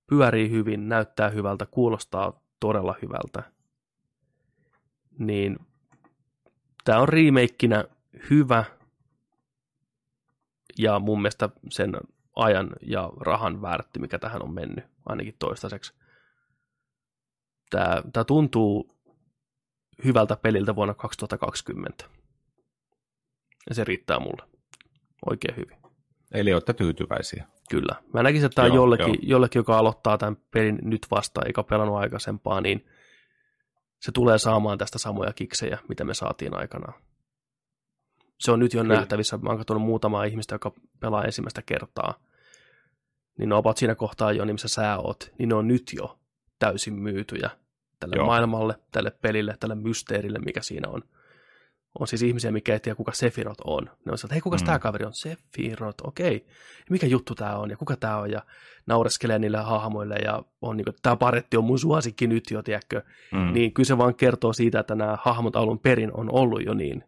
pyörii 0.06 0.50
hyvin, 0.50 0.88
näyttää 0.88 1.28
hyvältä, 1.30 1.66
kuulostaa 1.66 2.40
todella 2.60 2.94
hyvältä. 3.02 3.42
Niin 5.18 5.58
tämä 6.84 6.98
on 6.98 7.08
remakeina 7.08 7.84
hyvä 8.30 8.64
ja 10.78 10.98
mun 10.98 11.22
mielestä 11.22 11.48
sen 11.68 11.96
ajan 12.36 12.70
ja 12.82 13.12
rahan 13.20 13.62
väärtti, 13.62 13.98
mikä 13.98 14.18
tähän 14.18 14.42
on 14.42 14.54
mennyt, 14.54 14.84
ainakin 15.06 15.34
toistaiseksi. 15.38 15.94
Tämä, 17.74 18.02
tämä 18.12 18.24
tuntuu 18.24 18.90
hyvältä 20.04 20.36
peliltä 20.36 20.76
vuonna 20.76 20.94
2020. 20.94 22.04
Ja 23.68 23.74
se 23.74 23.84
riittää 23.84 24.20
mulle 24.20 24.42
oikein 25.26 25.56
hyvin. 25.56 25.78
Eli 26.34 26.52
olette 26.52 26.72
tyytyväisiä. 26.72 27.46
Kyllä. 27.70 27.94
Mä 28.12 28.22
näkisin, 28.22 28.46
että 28.46 28.54
tämä 28.54 28.68
Joo, 28.68 28.76
jollekin, 28.76 29.06
joo. 29.06 29.16
jollekin, 29.22 29.60
joka 29.60 29.78
aloittaa 29.78 30.18
tämän 30.18 30.36
pelin 30.50 30.78
nyt 30.82 31.06
vasta, 31.10 31.40
eikä 31.46 31.62
pelannut 31.62 31.96
aikaisempaa, 31.96 32.60
niin 32.60 32.86
se 34.00 34.12
tulee 34.12 34.38
saamaan 34.38 34.78
tästä 34.78 34.98
samoja 34.98 35.32
kiksejä, 35.32 35.78
mitä 35.88 36.04
me 36.04 36.14
saatiin 36.14 36.56
aikanaan. 36.56 37.02
Se 38.40 38.50
on 38.50 38.58
nyt 38.58 38.74
jo 38.74 38.82
Kyllä. 38.82 38.94
nähtävissä. 38.94 39.38
Mä 39.38 39.50
oon 39.50 39.58
katsonut 39.58 39.82
muutamaa 39.82 40.24
ihmistä, 40.24 40.54
joka 40.54 40.72
pelaa 41.00 41.24
ensimmäistä 41.24 41.62
kertaa. 41.62 42.14
Niin 43.38 43.48
ne 43.48 43.54
ovat 43.54 43.76
siinä 43.76 43.94
kohtaa 43.94 44.32
jo, 44.32 44.44
niin 44.44 44.54
missä 44.54 44.68
sä 44.68 44.98
oot, 44.98 45.32
niin 45.38 45.48
ne 45.48 45.54
on 45.54 45.68
nyt 45.68 45.92
jo 45.92 46.18
täysin 46.58 46.94
myytyjä 46.94 47.50
tälle 48.04 48.16
Joo. 48.16 48.26
maailmalle, 48.26 48.74
tälle 48.92 49.10
pelille, 49.10 49.56
tälle 49.60 49.74
mysteerille, 49.74 50.38
mikä 50.38 50.62
siinä 50.62 50.88
on. 50.88 51.02
On 52.00 52.06
siis 52.08 52.22
ihmisiä, 52.22 52.50
mikä 52.52 52.72
ei 52.72 52.80
tiedä, 52.80 52.96
kuka 52.96 53.12
Sefirot 53.12 53.60
on. 53.64 53.84
Ne 53.84 54.12
on 54.12 54.14
että 54.14 54.34
hei, 54.34 54.40
kuka 54.40 54.56
Mm. 54.56 54.64
tämä 54.64 54.78
kaveri 54.78 55.04
on? 55.04 55.14
Sefirot, 55.14 55.94
okei. 56.04 56.46
Mikä 56.90 57.06
juttu 57.06 57.34
tämä 57.34 57.56
on 57.56 57.70
ja 57.70 57.76
kuka 57.76 57.96
tämä 57.96 58.16
on? 58.18 58.30
Ja 58.30 58.42
naureskelee 58.86 59.38
niille 59.38 59.58
hahmoille 59.58 60.14
ja 60.14 60.42
on 60.62 60.76
niin 60.76 60.84
kuin, 60.84 60.94
tämä 61.02 61.16
paretti 61.16 61.56
on 61.56 61.64
mun 61.64 61.78
suosikki 61.78 62.26
nyt 62.26 62.44
jo, 62.50 62.62
tiedätkö? 62.62 63.02
Mm. 63.32 63.52
Niin 63.52 63.74
kyllä 63.74 63.86
se 63.86 63.98
vaan 63.98 64.14
kertoo 64.14 64.52
siitä, 64.52 64.80
että 64.80 64.94
nämä 64.94 65.18
hahmot 65.22 65.56
alun 65.56 65.78
perin 65.78 66.10
on 66.14 66.28
ollut 66.32 66.64
jo 66.64 66.74
niin 66.74 67.04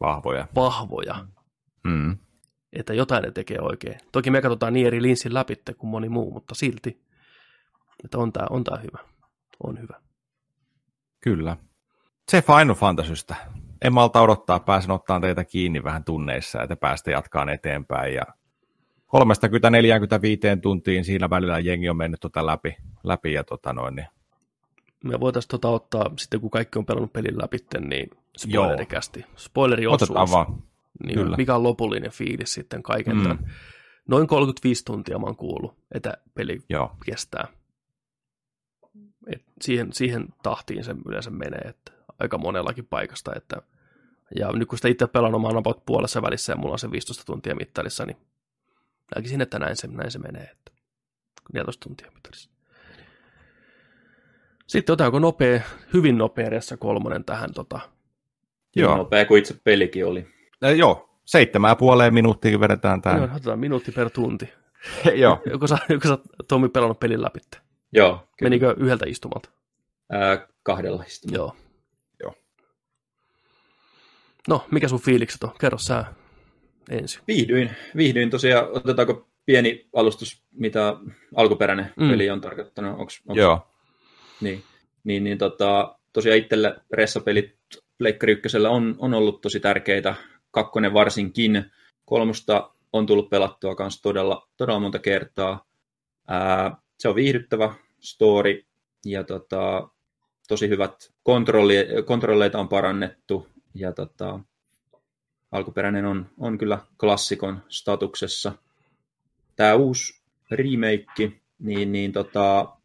Vahvoja. 0.00 0.48
vahvoja, 0.54 1.24
Mm. 1.84 2.16
että 2.72 2.94
jotain 2.94 3.22
ne 3.22 3.30
tekee 3.30 3.60
oikein. 3.60 3.98
Toki 4.12 4.30
me 4.30 4.42
katsotaan 4.42 4.72
niin 4.72 4.86
eri 4.86 5.02
linssin 5.02 5.34
läpitte 5.34 5.74
kuin 5.74 5.90
moni 5.90 6.08
muu, 6.08 6.32
mutta 6.32 6.54
silti, 6.54 7.02
että 8.04 8.18
on 8.18 8.32
tämä 8.32 8.46
on 8.50 8.64
tää 8.64 8.76
hyvä. 8.78 8.98
On 9.64 9.80
hyvä. 9.80 10.00
Kyllä. 11.20 11.56
Se 12.28 12.42
Final 12.42 12.74
Fantasystä. 12.74 13.34
En 13.84 13.92
malta 13.92 14.20
odottaa, 14.20 14.60
pääsen 14.60 14.90
ottaa 14.90 15.20
teitä 15.20 15.44
kiinni 15.44 15.84
vähän 15.84 16.04
tunneissa 16.04 16.58
ja 16.58 16.66
te 16.66 16.76
päästä 16.76 17.10
jatkaan 17.10 17.48
eteenpäin. 17.48 18.14
Ja 18.14 18.22
30-45 20.56 20.60
tuntiin 20.62 21.04
siinä 21.04 21.30
välillä 21.30 21.58
jengi 21.58 21.88
on 21.88 21.96
mennyt 21.96 22.20
tota 22.20 22.46
läpi, 22.46 22.76
läpi 23.04 23.32
ja 23.32 23.44
tota 23.44 23.72
noin, 23.72 23.94
niin 23.96 24.06
Me 25.04 25.20
voitaisiin 25.20 25.48
tota 25.50 25.68
ottaa 25.68 26.10
sitten, 26.18 26.40
kun 26.40 26.50
kaikki 26.50 26.78
on 26.78 26.86
pelannut 26.86 27.12
pelin 27.12 27.38
läpi, 27.38 27.58
niin 27.80 28.10
spoilerikästi. 28.38 29.24
Spoileriosuus. 29.36 30.02
otetaan 30.02 30.28
vaan. 30.30 30.62
Niin 31.04 31.14
kyllä. 31.18 31.36
mikä 31.36 31.54
on 31.54 31.62
lopullinen 31.62 32.10
fiilis 32.10 32.54
sitten 32.54 32.82
kaiken 32.82 33.16
Mm. 33.16 33.22
mm. 33.22 33.28
tämän. 33.28 33.52
Noin 34.08 34.26
35 34.26 34.84
tuntia 34.84 35.18
mä 35.18 35.26
oon 35.26 35.36
kuullut, 35.36 35.76
että 35.92 36.14
peli 36.34 36.58
Joo, 36.68 36.90
kestää. 37.06 37.48
Et 39.26 39.42
siihen, 39.60 39.92
siihen 39.92 40.28
tahtiin 40.42 40.84
se 40.84 40.94
yleensä 41.06 41.30
menee, 41.30 41.60
että 41.60 41.92
aika 42.18 42.38
monellakin 42.38 42.86
paikasta. 42.86 43.32
Että, 43.36 43.62
ja 44.38 44.52
nyt 44.52 44.68
kun 44.68 44.78
sitä 44.78 44.88
itse 44.88 45.06
pelannut, 45.06 45.42
mä 45.42 45.48
oon 45.48 45.56
about 45.56 45.86
puolessa 45.86 46.22
välissä 46.22 46.52
ja 46.52 46.56
mulla 46.56 46.72
on 46.72 46.78
se 46.78 46.90
15 46.90 47.24
tuntia 47.24 47.54
mittarissa, 47.54 48.06
niin 48.06 48.16
näkisin, 49.16 49.40
että 49.40 49.58
näin 49.58 49.76
se, 49.76 49.88
näin 49.88 50.10
se 50.10 50.18
menee. 50.18 50.42
Että 50.42 50.72
14 51.52 51.88
tuntia 51.88 52.10
mittarissa. 52.14 52.50
Sitten 54.66 54.92
otetaanko 54.92 55.18
nopea, 55.18 55.60
hyvin 55.92 56.18
nopea 56.18 56.50
Ressa 56.50 56.76
kolmonen 56.76 57.24
tähän 57.24 57.54
tota, 57.54 57.80
joo. 58.76 58.96
Nopea 58.96 59.24
kuin 59.24 59.38
itse 59.38 59.54
pelikin 59.64 60.06
oli. 60.06 60.26
Eh, 60.62 60.76
joo. 60.76 61.18
seitsemän 61.24 61.76
puoleen 61.76 62.14
minuuttia 62.14 62.60
vedetään 62.60 63.00
Joo, 63.04 63.14
tämä. 63.14 63.34
otetaan 63.34 63.58
minuutti 63.58 63.92
per 63.92 64.10
tunti. 64.10 64.48
joo. 65.14 65.42
Joko 65.50 65.66
sä, 65.66 65.78
joko 65.88 66.08
sä 66.08 66.18
Tommi 66.48 66.68
pelannut 66.68 67.00
pelin 67.00 67.22
läpi? 67.22 67.40
Joo, 67.92 68.12
kyllä. 68.38 68.50
Menikö 68.50 68.74
yhdeltä 68.78 69.04
istumalta? 69.08 69.50
Ää, 70.12 70.48
kahdella 70.62 71.04
istumalla. 71.06 71.36
Joo. 71.38 71.56
Joo. 72.22 72.34
No, 74.48 74.66
mikä 74.70 74.88
sun 74.88 75.00
fiilikset 75.00 75.42
on? 75.42 75.50
Kerro 75.60 75.78
sä 75.78 76.04
ensin. 76.90 77.22
Viihdyin, 77.28 77.70
viihdyin 77.96 78.30
tosiaan. 78.30 78.68
Otetaanko 78.76 79.28
pieni 79.46 79.88
alustus, 79.94 80.42
mitä 80.52 80.96
alkuperäinen 81.36 81.92
Mm. 81.96 82.04
mm. 82.04 82.10
peli 82.10 82.30
on 82.30 82.40
tarkoittanut? 82.40 83.00
Onks, 83.00 83.20
onks, 83.28 83.38
Joo. 83.38 83.66
Niin, 84.40 84.62
niin, 85.04 85.24
niin 85.24 85.38
tota, 85.38 85.98
tosiaan 86.12 86.38
itselle 86.38 86.76
ressapelit 86.92 87.56
Pleikkari 87.98 88.32
ykkösellä 88.32 88.70
on, 88.70 88.94
on 88.98 89.14
ollut 89.14 89.40
tosi 89.40 89.60
tärkeitä, 89.60 90.14
kakkonen 90.50 90.92
varsinkin. 90.94 91.64
Kolmosta 92.04 92.70
on 92.92 93.06
tullut 93.06 93.30
pelattua 93.30 93.74
kanssa 93.74 94.02
todella, 94.02 94.48
todella 94.56 94.80
monta 94.80 94.98
kertaa. 94.98 95.66
Ää, 96.28 96.76
se 97.00 97.08
on 97.08 97.14
viihdyttävä 97.14 97.74
story 98.00 98.64
ja 99.04 99.24
tota, 99.24 99.88
tosi 100.48 100.68
hyvät 100.68 101.12
kontrolli, 101.22 101.74
kontrolleita 102.06 102.58
on 102.58 102.68
parannettu 102.68 103.48
ja 103.74 103.92
tota, 103.92 104.40
alkuperäinen 105.52 106.04
on, 106.04 106.30
on 106.38 106.58
kyllä 106.58 106.78
klassikon 107.00 107.62
statuksessa. 107.68 108.52
Tämä 109.56 109.74
uusi 109.74 110.22
remake, 110.50 111.32
niin, 111.58 111.92
niin 111.92 112.12
tota, 112.12 112.76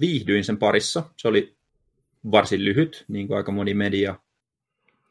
viihdyin 0.00 0.44
sen 0.44 0.58
parissa. 0.58 1.02
Se 1.16 1.28
oli 1.28 1.56
varsin 2.30 2.64
lyhyt, 2.64 3.04
niin 3.08 3.26
kuin 3.28 3.36
aika 3.36 3.52
moni 3.52 3.74
media, 3.74 4.18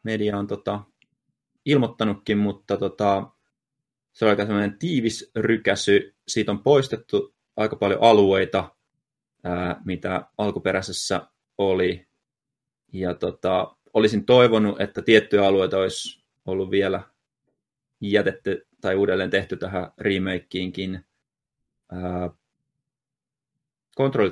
media 0.04 0.38
on 0.38 0.48
tota, 0.48 0.84
ilmoittanutkin, 1.66 2.38
mutta 2.38 2.78
tota, 2.78 3.28
se 4.14 4.26
oli 4.26 4.30
aika 4.30 4.46
tiivis 4.80 5.32
rykäsy. 5.36 6.16
Siitä 6.28 6.52
on 6.52 6.64
poistettu 6.64 7.34
aika 7.62 7.76
paljon 7.76 8.02
alueita, 8.02 8.76
ää, 9.44 9.82
mitä 9.86 10.26
alkuperäisessä 10.38 11.28
oli. 11.58 12.08
Ja 12.94 13.14
tota, 13.14 13.76
olisin 13.94 14.26
toivonut, 14.26 14.82
että 14.82 15.02
tiettyjä 15.02 15.48
alueita 15.48 15.78
olisi 15.78 16.24
ollut 16.46 16.72
vielä 16.72 17.02
jätetty 18.02 18.68
tai 18.82 18.96
uudelleen 18.96 19.30
tehty 19.30 19.58
tähän 19.58 19.92
remakeinkin. 19.98 21.06
Ää, 21.92 22.30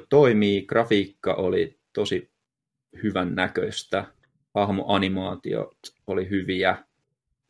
toimii, 0.09 0.66
grafiikka 0.66 1.33
oli 1.33 1.80
tosi 1.93 2.32
hyvän 3.03 3.35
näköistä, 3.35 4.06
hahmoanimaatiot 4.56 5.77
oli 6.08 6.30
hyviä, 6.30 6.83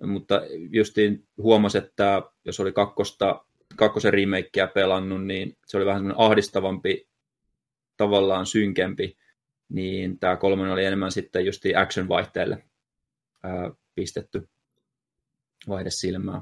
mutta 0.03 0.41
justiin 0.69 1.27
huomasi, 1.37 1.77
että 1.77 2.21
jos 2.45 2.59
oli 2.59 2.71
kakkosta, 2.71 3.45
kakkosen 3.75 4.13
remakea 4.13 4.67
pelannut, 4.67 5.25
niin 5.25 5.57
se 5.65 5.77
oli 5.77 5.85
vähän 5.85 5.99
semmoinen 5.99 6.25
ahdistavampi, 6.25 7.07
tavallaan 7.97 8.45
synkempi, 8.45 9.17
niin 9.69 10.19
tämä 10.19 10.35
kolmonen 10.35 10.73
oli 10.73 10.85
enemmän 10.85 11.11
sitten 11.11 11.45
justiin 11.45 11.77
action-vaihteelle 11.77 12.63
pistetty 13.95 14.49
vaihde 15.67 15.89
silmää. 15.89 16.41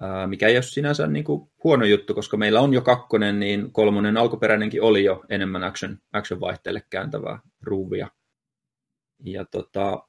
Ää, 0.00 0.26
mikä 0.26 0.48
ei 0.48 0.56
ole 0.56 0.62
sinänsä 0.62 1.06
niin 1.06 1.24
kuin 1.24 1.50
huono 1.64 1.84
juttu, 1.84 2.14
koska 2.14 2.36
meillä 2.36 2.60
on 2.60 2.74
jo 2.74 2.82
kakkonen, 2.82 3.40
niin 3.40 3.72
kolmonen 3.72 4.16
alkuperäinenkin 4.16 4.82
oli 4.82 5.04
jo 5.04 5.24
enemmän 5.28 5.64
action, 5.64 5.98
action-vaihteelle 6.12 6.82
kääntävää 6.90 7.38
ruuvia. 7.60 8.08
Ja 9.24 9.44
tota, 9.44 10.08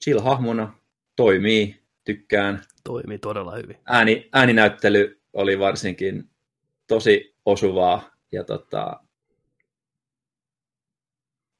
sillä 0.00 0.22
hahmona 0.22 0.78
toimii, 1.16 1.82
tykkään. 2.08 2.62
Toimii 2.84 3.18
todella 3.18 3.56
hyvin. 3.56 3.76
Ääni, 3.86 4.28
ääninäyttely 4.32 5.20
oli 5.32 5.58
varsinkin 5.58 6.30
tosi 6.86 7.34
osuvaa 7.44 8.10
ja 8.32 8.44
tota, 8.44 9.00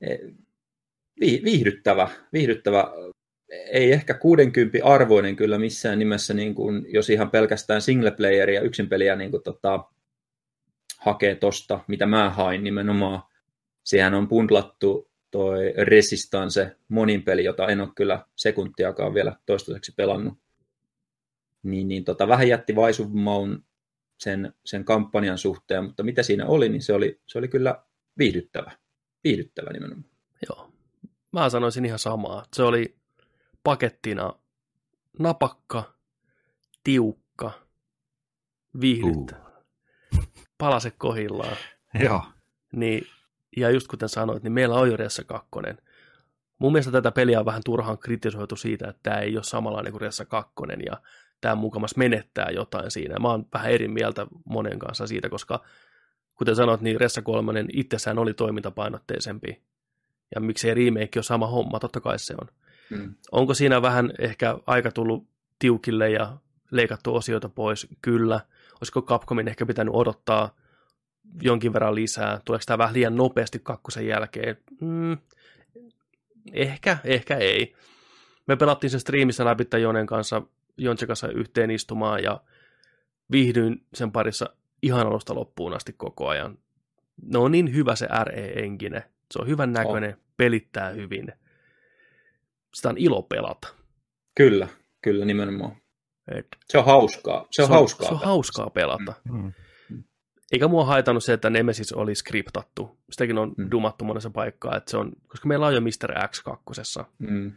e- 0.00 0.18
vi- 1.20 1.40
viihdyttävä, 1.44 2.08
viihdyttävä 2.32 2.84
ei 3.72 3.92
ehkä 3.92 4.14
60 4.14 4.78
arvoinen 4.84 5.36
kyllä 5.36 5.58
missään 5.58 5.98
nimessä, 5.98 6.34
niin 6.34 6.54
kuin, 6.54 6.86
jos 6.88 7.10
ihan 7.10 7.30
pelkästään 7.30 7.82
single 7.82 8.10
playeria, 8.10 8.60
yksin 8.60 8.88
peliä 8.88 9.16
niin 9.16 9.30
kuin, 9.30 9.42
tota, 9.42 9.84
hakee 10.98 11.34
tosta, 11.34 11.80
mitä 11.88 12.06
mä 12.06 12.30
hain 12.30 12.64
nimenomaan. 12.64 13.22
Siihen 13.84 14.14
on 14.14 14.28
bundlattu 14.28 15.07
toi 15.31 15.73
Resistance 15.84 16.76
monin 16.89 17.23
peli, 17.23 17.44
jota 17.44 17.66
en 17.66 17.81
ole 17.81 17.89
kyllä 17.97 18.26
sekuntiakaan 18.36 19.15
vielä 19.15 19.36
toistaiseksi 19.47 19.92
pelannut. 19.97 20.39
Niin, 21.62 21.89
niin 21.89 22.05
tota, 22.05 22.28
vähän 22.28 22.48
jätti 22.48 22.76
vaisumaun 22.76 23.65
sen, 24.18 24.55
sen 24.65 24.84
kampanjan 24.84 25.39
suhteen, 25.39 25.84
mutta 25.84 26.02
mitä 26.02 26.23
siinä 26.23 26.47
oli, 26.47 26.68
niin 26.68 26.82
se 26.82 26.92
oli, 26.92 27.20
se 27.26 27.39
oli 27.39 27.48
kyllä 27.48 27.82
viihdyttävä. 28.18 28.73
Viihdyttävä 29.24 29.70
nimenomaan. 29.73 30.10
Joo. 30.48 30.73
Mä 31.32 31.50
sanoisin 31.50 31.84
ihan 31.84 31.98
samaa. 31.98 32.44
Se 32.52 32.62
oli 32.62 32.97
pakettina 33.65 34.32
napakka, 35.18 35.94
tiukka, 36.84 37.52
viihdyttävä. 38.81 39.48
Palase 40.58 40.90
kohillaan. 40.90 41.57
Joo. 42.05 42.23
Niin, 42.73 43.07
ja 43.60 43.70
just 43.70 43.88
kuten 43.88 44.08
sanoit, 44.08 44.42
niin 44.42 44.52
meillä 44.52 44.74
on 44.74 44.90
jo 44.90 44.96
Ressa 44.96 45.24
2. 45.24 45.48
Mun 46.58 46.72
mielestä 46.72 46.92
tätä 46.92 47.10
peliä 47.10 47.40
on 47.40 47.46
vähän 47.46 47.62
turhaan 47.64 47.98
kritisoitu 47.98 48.56
siitä, 48.56 48.88
että 48.88 49.00
tämä 49.02 49.18
ei 49.18 49.36
ole 49.36 49.44
samanlainen 49.44 49.92
kuin 49.92 50.00
Ressa 50.00 50.24
2, 50.24 50.54
ja 50.86 50.96
tämä 51.40 51.54
mukamas 51.54 51.96
menettää 51.96 52.50
jotain 52.50 52.90
siinä. 52.90 53.18
Mä 53.18 53.28
oon 53.28 53.46
vähän 53.54 53.70
eri 53.70 53.88
mieltä 53.88 54.26
monen 54.44 54.78
kanssa 54.78 55.06
siitä, 55.06 55.28
koska 55.28 55.64
kuten 56.34 56.56
sanoit, 56.56 56.80
niin 56.80 57.00
Ressa 57.00 57.22
3 57.22 57.64
itsessään 57.72 58.18
oli 58.18 58.34
toimintapainotteisempi. 58.34 59.62
Ja 60.34 60.40
miksei 60.40 60.74
remake 60.74 61.10
ole 61.16 61.22
sama 61.22 61.46
homma, 61.46 61.80
totta 61.80 62.00
kai 62.00 62.18
se 62.18 62.34
on. 62.40 62.48
Mm. 62.90 63.14
Onko 63.32 63.54
siinä 63.54 63.82
vähän 63.82 64.12
ehkä 64.18 64.58
aika 64.66 64.90
tullut 64.90 65.28
tiukille 65.58 66.10
ja 66.10 66.36
leikattu 66.70 67.14
osioita 67.14 67.48
pois? 67.48 67.86
Kyllä. 68.02 68.40
Olisiko 68.80 69.02
Capcomin 69.02 69.48
ehkä 69.48 69.66
pitänyt 69.66 69.94
odottaa 69.94 70.54
jonkin 71.42 71.73
verran 71.73 71.94
lisää? 71.94 72.40
Tuleeko 72.44 72.62
tämä 72.66 72.78
vähän 72.78 72.94
liian 72.94 73.16
nopeasti 73.16 73.58
kakkosen 73.62 74.07
jälkeen? 74.07 74.57
Mm, 74.81 75.18
ehkä, 76.52 76.98
ehkä 77.05 77.36
ei. 77.36 77.74
Me 78.47 78.57
pelattiin 78.57 78.90
sen 78.90 79.00
striimissä 79.00 79.44
läpi 79.44 79.65
Jonen 79.81 80.07
kanssa, 80.07 80.42
Jontse 80.76 81.07
kanssa 81.07 81.28
yhteen 81.28 81.70
istumaan 81.70 82.23
ja 82.23 82.40
viihdyin 83.31 83.86
sen 83.94 84.12
parissa 84.12 84.50
ihan 84.82 85.07
alusta 85.07 85.34
loppuun 85.34 85.74
asti 85.74 85.92
koko 85.92 86.28
ajan. 86.28 86.58
No 87.23 87.42
on 87.42 87.52
niin 87.52 87.74
hyvä 87.74 87.97
se 87.97 88.08
RE-enkine. 88.24 89.02
Se 89.31 89.39
on 89.39 89.48
hyvän 89.48 89.73
näköinen, 89.73 90.10
oh. 90.10 90.20
pelittää 90.36 90.90
hyvin. 90.90 91.32
Sitä 92.74 92.89
on 92.89 92.98
ilo 92.98 93.23
pelata. 93.23 93.68
Kyllä, 94.34 94.68
kyllä 95.02 95.24
nimenomaan. 95.24 95.76
Et, 96.28 96.47
Se 96.68 96.78
on 96.78 96.84
hauskaa. 96.84 97.47
Se 97.50 97.62
on, 97.62 97.68
se 97.68 97.73
on, 97.73 97.78
hauskaa. 97.78 98.08
se 98.08 98.15
on 98.15 98.20
hauskaa 98.20 98.70
pelata. 98.70 99.15
Mm. 99.32 99.52
Eikä 100.52 100.68
mua 100.68 100.84
haitannut 100.84 101.24
se, 101.24 101.32
että 101.32 101.50
Nemesis 101.50 101.92
oli 101.92 102.14
skriptattu. 102.14 102.98
Sitäkin 103.10 103.38
on 103.38 103.54
Mm. 103.56 103.68
dumattu 103.70 104.04
monessa 104.04 104.30
paikkaa, 104.30 104.76
että 104.76 104.90
se 104.90 104.96
on, 104.96 105.12
koska 105.28 105.48
meillä 105.48 105.66
on 105.66 105.74
jo 105.74 105.80
Mr. 105.80 106.14
X2. 106.14 107.04
Mm. 107.18 107.52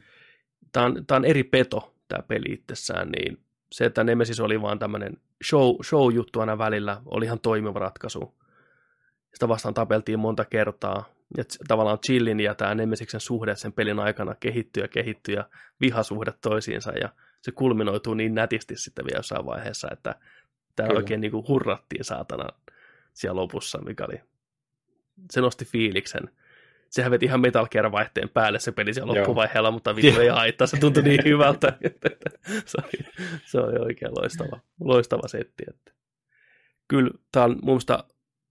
Tämä 0.71 0.85
on, 0.85 1.05
tämä 1.07 1.15
on 1.15 1.25
eri 1.25 1.43
peto, 1.43 1.93
tämä 2.07 2.23
peli 2.23 2.53
itsessään, 2.53 3.09
niin 3.09 3.37
se, 3.71 3.85
että 3.85 4.03
Nemesis 4.03 4.39
oli 4.39 4.61
vaan 4.61 4.79
tämmöinen 4.79 5.17
show, 5.49 5.75
show-juttu 5.83 6.39
aina 6.39 6.57
välillä, 6.57 7.01
oli 7.05 7.25
ihan 7.25 7.39
toimiva 7.39 7.79
ratkaisu. 7.79 8.33
Sitä 9.33 9.47
vastaan 9.47 9.73
tapeltiin 9.73 10.19
monta 10.19 10.45
kertaa. 10.45 11.09
Ja 11.37 11.43
tavallaan 11.67 11.99
Chillin 11.99 12.39
ja 12.39 12.55
tämä 12.55 12.75
Nemesiksen 12.75 13.19
suhde 13.19 13.55
sen 13.55 13.73
pelin 13.73 13.99
aikana 13.99 14.35
kehittyy 14.35 14.83
ja 14.83 14.87
kehittyy 14.87 15.35
ja 15.35 15.49
vihasuhde 15.81 16.33
toisiinsa 16.41 16.91
ja 16.91 17.09
se 17.41 17.51
kulminoituu 17.51 18.13
niin 18.13 18.35
nätisti 18.35 18.77
sitten 18.77 19.05
vielä 19.05 19.17
jossain 19.19 19.45
vaiheessa, 19.45 19.87
että 19.91 20.15
tämä 20.75 20.89
oikein 20.95 21.21
niin 21.21 21.31
kuin 21.31 21.47
hurrattiin 21.47 22.03
saatana 22.05 22.49
siellä 23.14 23.41
lopussa, 23.41 23.81
mikä 23.81 24.06
oli, 24.06 24.22
se 25.31 25.41
nosti 25.41 25.65
fiiliksen. 25.65 26.30
Sehän 26.90 27.11
veti 27.11 27.25
ihan 27.25 27.41
Metal 27.41 27.67
Gear 27.67 27.91
vaihteen 27.91 28.30
päälle 28.30 28.59
se 28.59 28.72
peli 28.72 28.93
siellä 28.93 29.14
Joo. 29.14 29.19
loppuvaiheella, 29.19 29.72
mutta 29.72 29.95
vittu 29.95 30.22
ei 30.22 30.27
haittaa, 30.27 30.67
se 30.67 30.77
tuntui 30.77 31.03
niin 31.03 31.25
hyvältä. 31.31 31.77
se, 32.65 32.77
oli, 32.83 33.06
se 33.45 33.59
oli 33.59 33.80
oikein 33.80 34.11
loistava, 34.17 34.59
loistava 34.80 35.27
setti. 35.27 35.64
Että. 35.69 35.91
Kyllä 36.88 37.11
tämä 37.31 37.43
on 37.43 37.51
mun 37.51 37.65
mielestä 37.65 38.03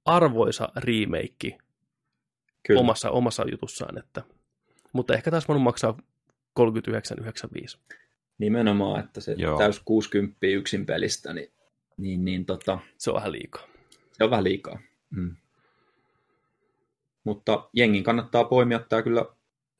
arvoisa 0.04 0.68
remake 0.76 1.58
Kyllä. 2.66 2.80
omassa, 2.80 3.10
omassa 3.10 3.44
jutussaan, 3.50 3.98
että, 3.98 4.22
mutta 4.92 5.14
ehkä 5.14 5.30
taas 5.30 5.48
voinut 5.48 5.62
maksaa 5.62 5.98
39,95. 6.60 7.78
Nimenomaan, 8.38 9.04
että 9.04 9.20
se 9.20 9.34
Joo. 9.38 9.58
täys 9.58 9.80
60 9.84 10.46
yksin 10.46 10.86
pelistä, 10.86 11.32
niin, 11.32 11.52
niin, 11.96 12.24
niin 12.24 12.46
tota, 12.46 12.78
Se 12.98 13.10
on 13.10 13.16
vähän 13.16 13.32
liikaa. 13.32 13.69
Se 14.20 14.24
on 14.24 14.30
vähän 14.30 14.44
liikaa. 14.44 14.78
Mm. 15.10 15.36
Mutta 17.24 17.68
jengin 17.72 18.04
kannattaa 18.04 18.44
poimia 18.44 18.78
tämä 18.78 19.02
kyllä 19.02 19.24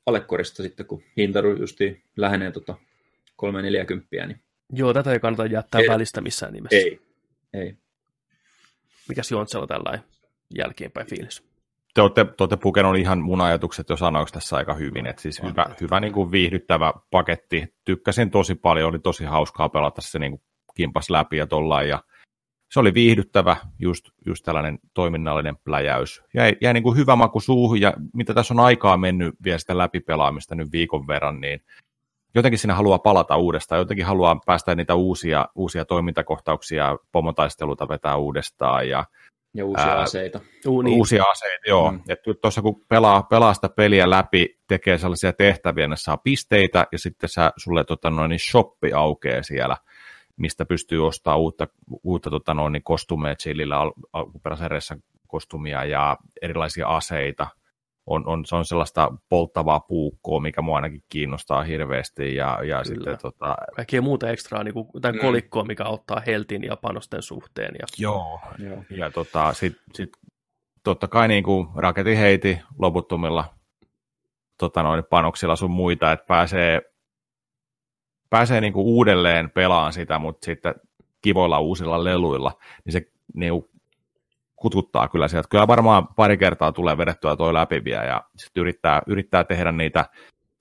alekorista 0.07 0.63
sitten, 0.63 0.87
kun 0.87 1.03
hintaru 1.17 1.57
justi 1.57 2.03
lähenee 2.17 2.51
tota 2.51 2.75
340, 3.37 4.27
niin 4.27 4.41
Joo, 4.73 4.95
tätä 4.95 5.13
ei 5.13 5.21
kannata 5.21 5.47
jättää 5.47 5.81
Ei. 5.81 5.89
välistä 5.89 6.21
missään 6.21 6.53
nimessä. 6.53 6.77
ei. 6.77 7.01
Ei. 7.55 7.77
Mikäs 9.09 9.31
Jontsella 9.31 9.67
tällainen 9.67 10.05
jälkeenpäin 10.55 11.07
fiilis? 11.07 11.51
te 11.95 12.03
olette, 12.03 12.25
te 12.25 12.35
olette 12.41 12.57
pukenut 12.57 12.97
ihan 12.97 13.19
mun 13.19 13.41
ajatukset 13.41 13.89
jo 13.89 13.97
sanoiksi 13.97 14.35
tässä 14.35 14.57
aika 14.57 14.75
hyvin, 14.75 15.07
että 15.07 15.23
siis 15.23 15.43
hyvä, 15.43 15.67
hyvä 15.81 16.01
niin 16.01 16.13
kuin 16.13 16.31
viihdyttävä 16.31 16.93
paketti. 17.11 17.75
Tykkäsin 17.85 18.31
tosi 18.31 18.55
paljon, 18.55 18.89
oli 18.89 18.99
tosi 18.99 19.25
hauskaa 19.25 19.69
pelata 19.69 20.01
se 20.01 20.19
niin 20.19 20.33
kuin 20.33 20.43
kimpas 20.75 21.11
läpi 21.11 21.37
ja 21.37 21.47
tollain, 21.47 21.89
ja 21.89 22.03
se 22.71 22.81
oli 22.81 22.95
viihdyttävä, 22.95 23.57
just, 23.79 24.05
just 24.27 24.45
tällainen 24.45 24.79
toiminnallinen 24.95 25.57
pläjäys. 25.57 26.23
Jäi, 26.35 26.57
jäi 26.61 26.75
niin 26.75 26.83
kuin 26.83 26.97
hyvä 26.97 27.17
maku 27.17 27.41
suuhun, 27.41 27.81
ja 27.81 27.95
mitä 28.15 28.35
tässä 28.35 28.55
on 28.55 28.61
aikaa 28.61 28.97
mennyt 28.97 29.35
vielä 29.45 29.59
sitä 29.59 29.79
läpipelaamista 29.79 30.55
nyt 30.55 30.73
viikon 30.73 31.07
verran, 31.07 31.41
niin 31.41 31.61
jotenkin 32.35 32.59
sinä 32.59 32.75
haluaa 32.75 32.99
palata 32.99 33.37
uudestaan, 33.37 33.79
jotenkin 33.79 34.07
haluaa 34.07 34.41
päästä 34.47 34.75
niitä 34.75 34.95
uusia, 34.95 35.49
uusia 35.55 35.85
toimintakohtauksia, 35.85 36.99
pomotaisteluita 37.13 37.89
vetää 37.89 38.17
uudestaan, 38.17 38.89
ja 38.89 39.05
Ja 39.55 39.65
uusia 39.67 39.87
Ää, 39.87 40.01
aseita. 40.01 40.41
Uu, 40.67 40.83
niin. 40.83 40.99
uusia 40.99 41.25
aseita, 41.25 41.69
joo. 41.69 41.93
Mm. 41.93 42.01
Että 42.09 42.35
tuossa 42.43 42.63
kun 42.63 42.85
pelaa, 42.89 43.23
pelaa 43.23 43.55
sitä 43.55 43.69
peliä 43.69 44.11
läpi, 44.11 44.59
tekee 44.69 44.99
sellaisia 44.99 45.33
tehtäviä, 45.33 45.89
ne 45.89 45.97
saa 45.97 46.17
pisteitä, 46.17 46.87
ja 46.93 46.99
sitten 46.99 47.29
sä, 47.29 47.53
sulle 47.57 47.85
tota, 47.85 48.11
noin, 48.11 48.29
niin 48.29 48.41
shoppi 48.51 48.93
aukeaa 48.93 49.43
siellä, 49.43 49.77
mistä 50.41 50.65
pystyy 50.65 51.07
ostamaan 51.07 51.41
uutta, 51.41 51.69
uutta 52.03 52.31
tota, 52.31 52.55
noin, 52.55 52.73
niin 52.73 52.83
kostumeja 52.83 53.35
chillillä, 53.35 53.79
al, 53.79 53.93
alkuperäisessä 54.13 54.97
kostumia 55.29 55.85
ja 55.85 56.17
erilaisia 56.43 56.89
aseita. 56.89 57.47
On, 58.07 58.27
on, 58.29 58.47
se 58.47 58.57
on 58.57 58.65
sellaista 58.65 59.13
polttavaa 59.29 59.81
puukkoa, 59.81 60.41
mikä 60.41 60.63
mua 60.63 60.77
ainakin 60.77 61.03
kiinnostaa 61.09 61.63
hirveästi, 61.63 62.35
ja, 62.35 62.59
ja 62.65 62.85
sitten 62.85 63.19
tota, 63.23 63.57
Kaikkea 63.77 64.03
muuta 64.03 64.31
ekstraa, 64.31 64.65
niin 64.65 64.75
kuin 64.75 64.89
jotain 64.95 65.15
Mm. 65.15 65.21
kolikkoa, 65.21 65.65
mikä 65.65 65.85
auttaa 65.85 66.23
heltin 66.27 66.65
ja 66.65 66.77
panosten 66.77 67.23
suhteen. 67.23 67.75
Ja... 67.79 67.87
joo, 67.99 68.41
Joo. 68.59 68.85
Ja 68.91 69.11
tota, 69.11 69.53
sitten 69.53 69.83
sit, 69.95 70.11
totta 70.85 71.09
kai 71.09 71.29
niin 71.29 71.45
kuin 71.45 71.69
raketin 71.77 72.17
heiti 72.19 72.59
loputtomilla 72.79 73.45
tota 74.59 74.83
noin, 74.83 75.05
panoksilla 75.11 75.57
sun 75.57 75.71
muita, 75.71 76.13
että 76.13 76.27
pääsee, 76.27 76.83
pääsee 78.31 78.61
niin 78.61 78.73
kuin 78.73 78.87
uudelleen 78.87 79.51
pelaan 79.51 79.93
sitä, 79.93 80.19
mutta 80.19 80.45
sitten 80.45 80.75
kivoilla 81.23 81.61
uusilla 81.61 82.05
leluilla, 82.05 82.53
niin 82.85 82.93
se 82.93 83.03
niin 83.35 83.53
kuin 83.53 83.65
kututtaa 84.57 85.09
kyllä 85.09 85.29
sieltä. 85.29 85.49
Kyllä 85.49 85.67
varmaan 85.67 86.09
pari 86.09 86.37
kertaa 86.37 86.73
tulee 86.73 86.99
vedettyä 86.99 87.37
toi 87.37 87.55
läpi 87.55 87.85
vielä 87.85 88.05
ja 88.05 88.25
sitten 88.37 88.61
yrittää, 88.61 89.03
yrittää 89.07 89.45
tehdä 89.45 89.73
niitä 89.73 90.05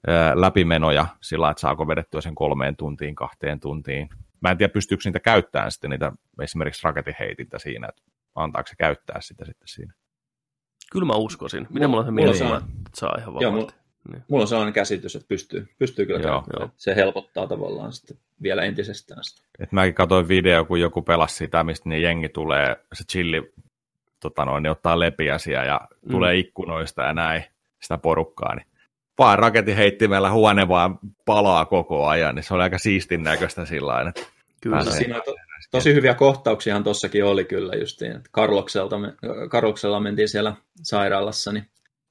ää, 0.07 0.41
läpimenoja 0.41 1.05
sillä, 1.21 1.49
että 1.49 1.61
saako 1.61 1.87
vedettyä 1.87 2.21
sen 2.21 2.35
kolmeen 2.35 2.75
tuntiin, 2.75 3.15
kahteen 3.15 3.59
tuntiin. 3.59 4.09
Mä 4.41 4.51
en 4.51 4.57
tiedä, 4.57 4.73
pystyykö 4.73 5.01
niitä 5.05 5.19
käyttämään 5.19 5.71
sitten 5.71 5.89
niitä 5.89 6.11
esimerkiksi 6.41 6.83
raketiheitintä 6.83 7.59
siinä, 7.59 7.87
että 7.87 8.01
antaako 8.35 8.67
se 8.67 8.75
käyttää 8.75 9.21
sitä 9.21 9.45
sitten 9.45 9.67
siinä. 9.67 9.93
Kyllä 10.91 11.05
mä 11.05 11.13
uskoisin. 11.13 11.67
Minä 11.69 11.87
mulla 11.87 11.99
on 11.99 12.05
se 12.05 12.11
Mulla 12.11 12.21
mielessä, 12.21 12.45
on- 12.47 12.57
että 12.57 12.89
saa 12.93 13.15
ihan 13.19 13.33
Joo, 13.39 13.53
vapaasti. 13.53 13.79
Niin. 14.11 14.23
Mulla 14.27 14.41
on 14.43 14.47
sellainen 14.47 14.73
käsitys, 14.73 15.15
että 15.15 15.27
pystyy, 15.27 15.67
pystyy 15.79 16.05
kyllä 16.05 16.19
Joo, 16.19 16.43
joo. 16.59 16.69
Se 16.77 16.95
helpottaa 16.95 17.47
tavallaan 17.47 17.93
sitten 17.93 18.17
vielä 18.41 18.61
entisestään 18.63 19.23
sitä. 19.23 19.41
Et 19.59 19.71
mäkin 19.71 19.93
katsoin 19.93 20.27
video, 20.27 20.65
kun 20.65 20.79
joku 20.81 21.01
pelasi 21.01 21.35
sitä, 21.35 21.63
mistä 21.63 21.89
niin 21.89 22.01
jengi 22.01 22.29
tulee, 22.29 22.75
se 22.93 23.03
chilli 23.03 23.53
tota 24.19 24.45
noin, 24.45 24.63
niin 24.63 24.71
ottaa 24.71 24.99
lepiäsiä 24.99 25.65
ja 25.65 25.81
Mm. 26.05 26.11
tulee 26.11 26.37
ikkunoista 26.37 27.01
ja 27.01 27.13
näin 27.13 27.43
sitä 27.81 27.97
porukkaa, 27.97 28.55
niin 28.55 28.65
vaan 29.17 29.39
raketin 29.39 29.75
heittimellä 29.75 30.31
huone 30.31 30.67
vaan 30.67 30.99
palaa 31.25 31.65
koko 31.65 32.07
ajan, 32.07 32.35
niin 32.35 32.43
se 32.43 32.53
oli 32.53 32.63
aika 32.63 32.77
siistin 32.77 33.23
näköistä 33.23 33.65
sillä 33.65 34.13
Kyllä. 34.61 34.75
Pääsee. 34.75 34.93
Siinä 34.93 35.15
on 35.15 35.21
to, 35.25 35.35
tosi 35.71 35.93
hyviä 35.93 36.13
kohtauksiahan 36.13 36.83
tossakin 36.83 37.25
oli 37.25 37.45
kyllä 37.45 37.73
justiin. 37.75 38.11
että 38.11 38.29
Karlokselta 38.31 38.97
me, 38.97 39.13
Karloksella 39.49 39.99
mentiin 39.99 40.29
siellä 40.29 40.53
sairaalassa, 40.83 41.51
niin 41.51 41.67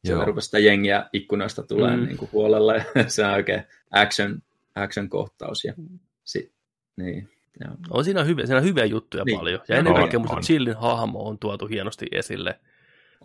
siellä 0.08 0.22
Joo. 0.22 0.26
rupesi 0.26 0.44
sitä 0.44 0.58
jengiä 0.58 1.06
ikkunoista 1.12 1.62
tulee 1.62 1.90
Mm. 1.96 2.00
mm. 2.00 2.06
niin 2.06 2.16
kuin 2.16 2.28
huolella 2.32 2.74
ja 2.74 2.84
se 3.08 3.24
on 3.26 3.32
oikein 3.32 3.62
action, 3.90 4.42
action 4.74 5.08
kohtaus. 5.08 5.64
Ja, 5.64 5.72
si, 6.24 6.52
niin, 6.96 7.28
joo. 7.64 7.74
On 7.90 8.04
siinä 8.04 8.24
hyviä, 8.24 8.46
siinä 8.46 8.58
on 8.58 8.64
hyviä 8.64 8.84
juttuja 8.84 9.24
Niin. 9.24 9.38
paljon. 9.38 9.60
Ja 9.68 9.76
ennen 9.76 9.92
On, 9.92 9.98
kaikkea 9.98 10.20
musta. 10.20 10.40
Chillin 10.40 10.76
hahmo 10.76 11.18
on 11.28 11.38
tuotu 11.38 11.66
hienosti 11.66 12.06
esille. 12.12 12.60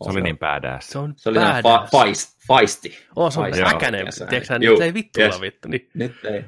se 0.04 0.10
oli 0.10 0.22
niin 0.22 0.38
badass. 0.38 0.90
Se 0.90 1.00
on 1.00 1.14
Se 1.18 1.30
oli 1.30 1.38
ihan 1.38 1.64
fa- 1.64 1.88
feist, 1.92 2.38
feisti. 2.48 2.98
Oh, 3.16 3.32
se 3.34 3.40
on 3.40 3.46
äkäinen. 3.76 4.08
Tiedätkö 4.30 4.60
niin 4.60 4.78
se 4.78 4.84
ei 4.84 4.94
vittuilla 4.94 5.30
yes. 5.34 5.42
vittu. 5.42 5.68
Niin, 5.68 5.90
Nyt 5.94 6.26
ei. 6.26 6.44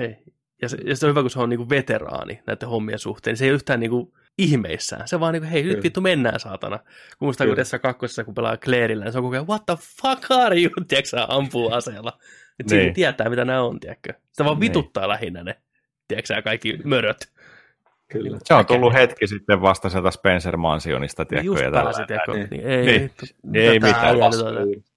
ei. 0.00 0.16
Ja 0.62 0.68
se, 0.68 0.76
ja 0.84 0.96
se 0.96 1.06
on 1.06 1.10
hyvä, 1.10 1.20
kun 1.20 1.30
se 1.30 1.38
on 1.40 1.48
niinku 1.48 1.68
veteraani 1.68 2.42
näiden 2.46 2.68
hommien 2.68 2.98
suhteen. 2.98 3.32
Niin 3.32 3.38
se 3.38 3.44
ei 3.44 3.50
yhtään 3.50 3.80
niinku 3.80 4.14
ihmeissään. 4.38 5.08
Se 5.08 5.20
vaan 5.20 5.32
niinku, 5.32 5.48
hei, 5.50 5.62
nyt 5.62 5.82
vittu 5.82 6.00
mennään, 6.00 6.40
saatana. 6.40 6.78
Kun 7.18 7.26
muistaa, 7.26 7.46
kun 7.46 7.56
tässä 7.56 7.78
kakkosessa, 7.78 8.24
kun 8.24 8.34
pelaa 8.34 8.56
Clairillä, 8.56 9.04
niin 9.04 9.12
se 9.12 9.18
on 9.18 9.24
koko 9.24 9.36
ajan, 9.36 9.46
what 9.46 9.66
the 9.66 9.76
fuck 10.02 10.30
are 10.30 10.60
you? 10.60 10.70
Tiedätkö 10.88 11.16
ampuu 11.28 11.72
aseella. 11.72 12.18
Että 12.60 12.74
Niin. 12.74 12.84
niin. 12.84 12.94
tietää, 12.94 13.28
mitä 13.28 13.44
nämä 13.44 13.62
on, 13.62 13.80
tiedätkö. 13.80 14.12
Sitä 14.30 14.44
vaan 14.44 14.54
Niin. 14.54 14.60
vituttaa 14.60 15.08
lähinnä 15.08 15.42
ne, 15.44 15.56
tiedätkö 16.08 16.42
kaikki 16.42 16.78
möröt. 16.84 17.32
Kyllä. 18.12 18.38
Se 18.44 18.54
on 18.54 18.66
tullut 18.66 18.92
hetki 18.94 19.26
sitten 19.26 19.60
vasta 19.60 19.88
sieltä 19.88 20.10
Spencer 20.10 20.56
Mansionista, 20.56 21.24
tiedätkö? 21.24 21.46
Just 21.46 21.62
ja 21.64 21.70
pääsi, 21.70 22.02
tiedätkö. 22.06 22.32
Niin. 22.32 22.48
Niin, 22.50 22.66
ei, 22.66 22.86
Niin. 22.86 23.02
vittu, 23.02 23.26
Ei 23.54 23.78
mitä 23.78 23.86
mitään. 23.86 24.16
on? 24.22 24.32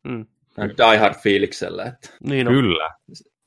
Mm. 0.04 0.26
Die 0.58 0.98
Hard 0.98 1.16
fiiliksellä. 1.16 1.86
Että. 1.86 2.10
Niin 2.24 2.48
on. 2.48 2.54
Kyllä. 2.54 2.90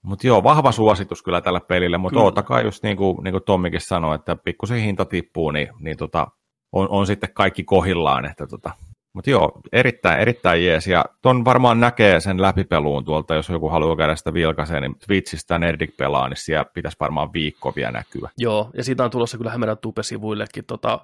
Mutta 0.02 0.26
joo, 0.26 0.42
vahva 0.42 0.72
suositus 0.72 1.22
kyllä 1.22 1.40
tällä 1.40 1.60
pelille, 1.60 1.98
mutta 1.98 2.14
Kyllä. 2.14 2.24
odottakaa 2.24 2.60
just 2.60 2.82
niin 2.82 2.96
kuin, 2.96 3.24
niin 3.24 3.32
kuin 3.32 3.44
Tommikin 3.44 3.80
sanoi, 3.80 4.14
että 4.14 4.36
pikkusen 4.36 4.80
hinta 4.80 5.04
tippuu, 5.04 5.50
niin, 5.50 5.68
niin 5.80 5.96
tota, 5.96 6.26
on, 6.72 6.88
on 6.90 7.06
sitten 7.06 7.30
kaikki 7.34 7.64
kohillaan, 7.64 8.24
että 8.24 8.46
tota, 8.46 8.70
Mutta 9.12 9.30
joo, 9.30 9.60
erittäin, 9.72 10.20
erittäin 10.20 10.64
jees. 10.64 10.86
Ja 10.86 11.04
ton 11.22 11.44
varmaan 11.44 11.80
näkee 11.80 12.20
sen 12.20 12.42
läpipeluun 12.42 13.04
tuolta, 13.04 13.34
jos 13.34 13.48
joku 13.48 13.68
haluaa 13.68 13.96
käydä 13.96 14.16
sitä 14.16 14.34
vilkaiseen, 14.34 14.82
niin 14.82 14.94
Twitchistä 15.06 15.58
Nerdik 15.58 15.96
pelaa, 15.96 16.28
niin 16.28 16.36
siellä 16.36 16.64
pitäisi 16.74 16.96
varmaan 17.00 17.32
viikko 17.32 17.72
vielä 17.76 17.90
näkyä. 17.90 18.30
Joo, 18.38 18.70
ja 18.76 18.84
siitä 18.84 19.04
on 19.04 19.10
tulossa 19.10 19.38
kyllä 19.38 19.58
meidän 19.58 19.78
tube-sivuillekin 19.78 20.64
tota, 20.66 21.00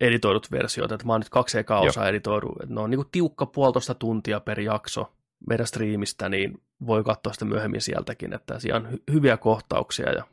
editoidut 0.00 0.52
versiot, 0.52 0.92
että 0.92 1.06
mä 1.06 1.12
oon 1.12 1.20
nyt 1.20 1.28
kaksi 1.28 1.58
ekaa 1.58 1.80
osaa 1.80 2.08
editoidu, 2.08 2.56
että 2.62 2.74
ne 2.74 2.80
on 2.80 2.90
niin 2.90 2.98
kuin 2.98 3.08
tiukka 3.12 3.46
puolitoista 3.46 3.94
tuntia 3.94 4.40
per 4.40 4.60
jakso 4.60 5.12
meidän 5.48 5.66
striimistä, 5.66 6.28
niin 6.28 6.62
voi 6.86 7.04
katsoa 7.04 7.32
sitä 7.32 7.44
myöhemmin 7.44 7.80
sieltäkin, 7.80 8.32
että 8.32 8.58
siellä 8.58 8.80
on 8.80 8.92
hy- 8.94 9.12
hyviä 9.12 9.36
kohtauksia 9.36 10.12
ja 10.12 10.24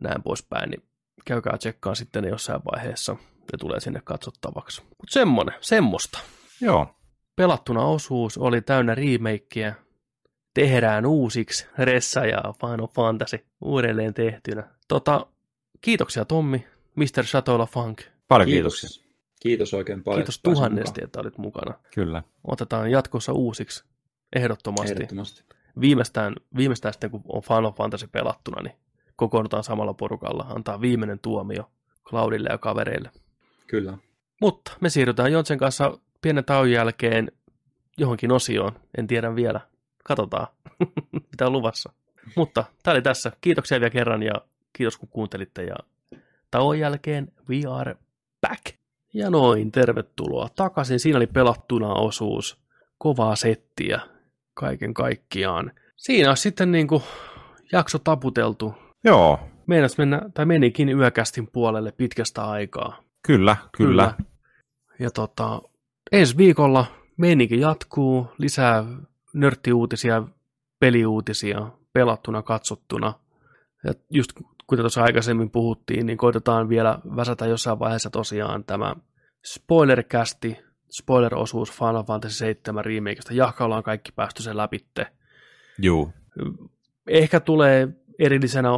näin 0.00 0.22
poispäin, 0.22 0.70
niin 0.70 0.82
käykää 1.24 1.58
tsekkaan 1.58 1.96
sitten 1.96 2.24
jossain 2.24 2.60
vaiheessa, 2.72 3.12
ne 3.12 3.58
tulee 3.60 3.80
sinne 3.80 4.00
katsottavaksi. 4.04 4.82
Mutta 4.82 5.12
semmonen, 5.12 5.54
semmoista. 5.60 6.18
Joo. 6.60 6.96
Pelattuna 7.36 7.84
osuus 7.84 8.38
oli 8.38 8.60
täynnä 8.60 8.94
remakeä. 8.94 9.74
Tehdään 10.54 11.06
uusiksi 11.06 11.66
Ressa 11.78 12.26
ja 12.26 12.42
Final 12.60 12.86
Fantasy 12.86 13.46
uudelleen 13.60 14.14
tehtynä. 14.14 14.68
Tota, 14.88 15.26
kiitoksia 15.80 16.24
Tommi, 16.24 16.66
Mr. 16.96 17.24
Shatola 17.24 17.66
Funk. 17.66 18.02
Paljon 18.28 18.48
kiitoksia. 18.48 18.88
Kiitos. 18.88 19.02
Kiitos 19.42 19.74
oikein 19.74 20.02
paljon. 20.02 20.20
Kiitos 20.20 20.40
tuhannesti, 20.42 20.90
mukaan. 20.90 21.04
että 21.04 21.20
olit 21.20 21.38
mukana. 21.38 21.74
Kyllä. 21.94 22.22
Otetaan 22.44 22.90
jatkossa 22.90 23.32
uusiksi, 23.32 23.84
ehdottomasti. 24.36 24.92
Ehdottomasti. 24.92 25.44
Viimeistään, 25.80 26.34
viimeistään 26.56 26.94
sitten, 26.94 27.10
kun 27.10 27.22
on 27.28 27.42
Final 27.42 27.72
Fantasy 27.72 28.06
pelattuna, 28.06 28.62
niin 28.62 28.76
kokoonnutaan 29.16 29.64
samalla 29.64 29.94
porukalla, 29.94 30.46
antaa 30.48 30.80
viimeinen 30.80 31.18
tuomio 31.18 31.70
Cloudille 32.04 32.48
ja 32.52 32.58
kavereille. 32.58 33.10
Kyllä. 33.66 33.98
Mutta 34.40 34.72
me 34.80 34.90
siirrytään 34.90 35.32
Jontsen 35.32 35.58
kanssa 35.58 35.98
pienen 36.22 36.44
tauon 36.44 36.70
jälkeen 36.70 37.32
johonkin 37.98 38.32
osioon. 38.32 38.72
En 38.98 39.06
tiedä 39.06 39.34
vielä. 39.36 39.60
Katsotaan, 40.04 40.46
mitä 41.30 41.46
on 41.46 41.52
luvassa. 41.52 41.92
Mutta 42.36 42.64
tämä 42.82 42.92
oli 42.92 43.02
tässä. 43.02 43.32
Kiitoksia 43.40 43.80
vielä 43.80 43.90
kerran 43.90 44.22
ja 44.22 44.32
kiitos 44.72 44.96
kun 44.96 45.08
kuuntelitte. 45.08 45.64
Ja 45.64 45.76
tauon 46.50 46.78
jälkeen 46.78 47.32
we 47.48 47.60
are 47.70 47.96
back. 48.40 48.76
Ja 49.14 49.30
noin, 49.30 49.72
tervetuloa 49.72 50.48
takaisin. 50.56 51.00
Siinä 51.00 51.16
oli 51.16 51.26
pelattuna 51.26 51.94
osuus. 51.94 52.62
Kovaa 52.98 53.36
settiä 53.36 54.00
kaiken 54.54 54.94
kaikkiaan. 54.94 55.72
Siinä 55.96 56.30
on 56.30 56.36
sitten 56.36 56.72
niin 56.72 56.88
kuin 56.88 57.02
jakso 57.72 57.98
taputeltu. 57.98 58.74
Joo, 59.04 59.40
Meinas 59.66 59.98
mennä, 59.98 60.22
tai 60.34 60.46
menikin 60.46 60.88
yökästin 60.88 61.46
puolelle 61.46 61.92
pitkästä 61.92 62.44
aikaa. 62.44 63.02
kyllä, 63.26 63.56
kyllä. 63.76 64.14
kyllä. 64.14 64.14
Ja 64.98 65.10
tota, 65.10 65.62
ensi 66.12 66.36
viikolla 66.36 66.86
meininki 67.16 67.60
jatkuu, 67.60 68.26
lisää 68.38 68.84
nörttiuutisia, 69.34 70.22
peliuutisia, 70.80 71.68
pelattuna, 71.92 72.42
katsottuna. 72.42 73.12
Ja 73.84 73.94
just 74.10 74.32
kuten 74.66 74.82
tuossa 74.82 75.02
aikaisemmin 75.02 75.50
puhuttiin, 75.50 76.06
niin 76.06 76.18
koitetaan 76.18 76.68
vielä 76.68 76.98
väsätä 77.16 77.46
jossain 77.46 77.78
vaiheessa 77.78 78.10
tosiaan 78.10 78.64
tämä 78.64 78.96
spoilerkästi, 79.44 80.58
spoiler-osuus 80.92 81.72
Final 81.72 82.04
Fantasy 82.04 82.34
7 82.34 82.84
remakeista. 82.84 83.34
Jahka 83.34 83.64
ollaan 83.64 83.82
kaikki 83.82 84.12
päästy 84.12 84.42
sen 84.42 84.56
läpitte. 84.56 85.06
Juu. 85.78 86.12
Ehkä 87.06 87.40
tulee 87.40 87.88
erillisenä 88.18 88.68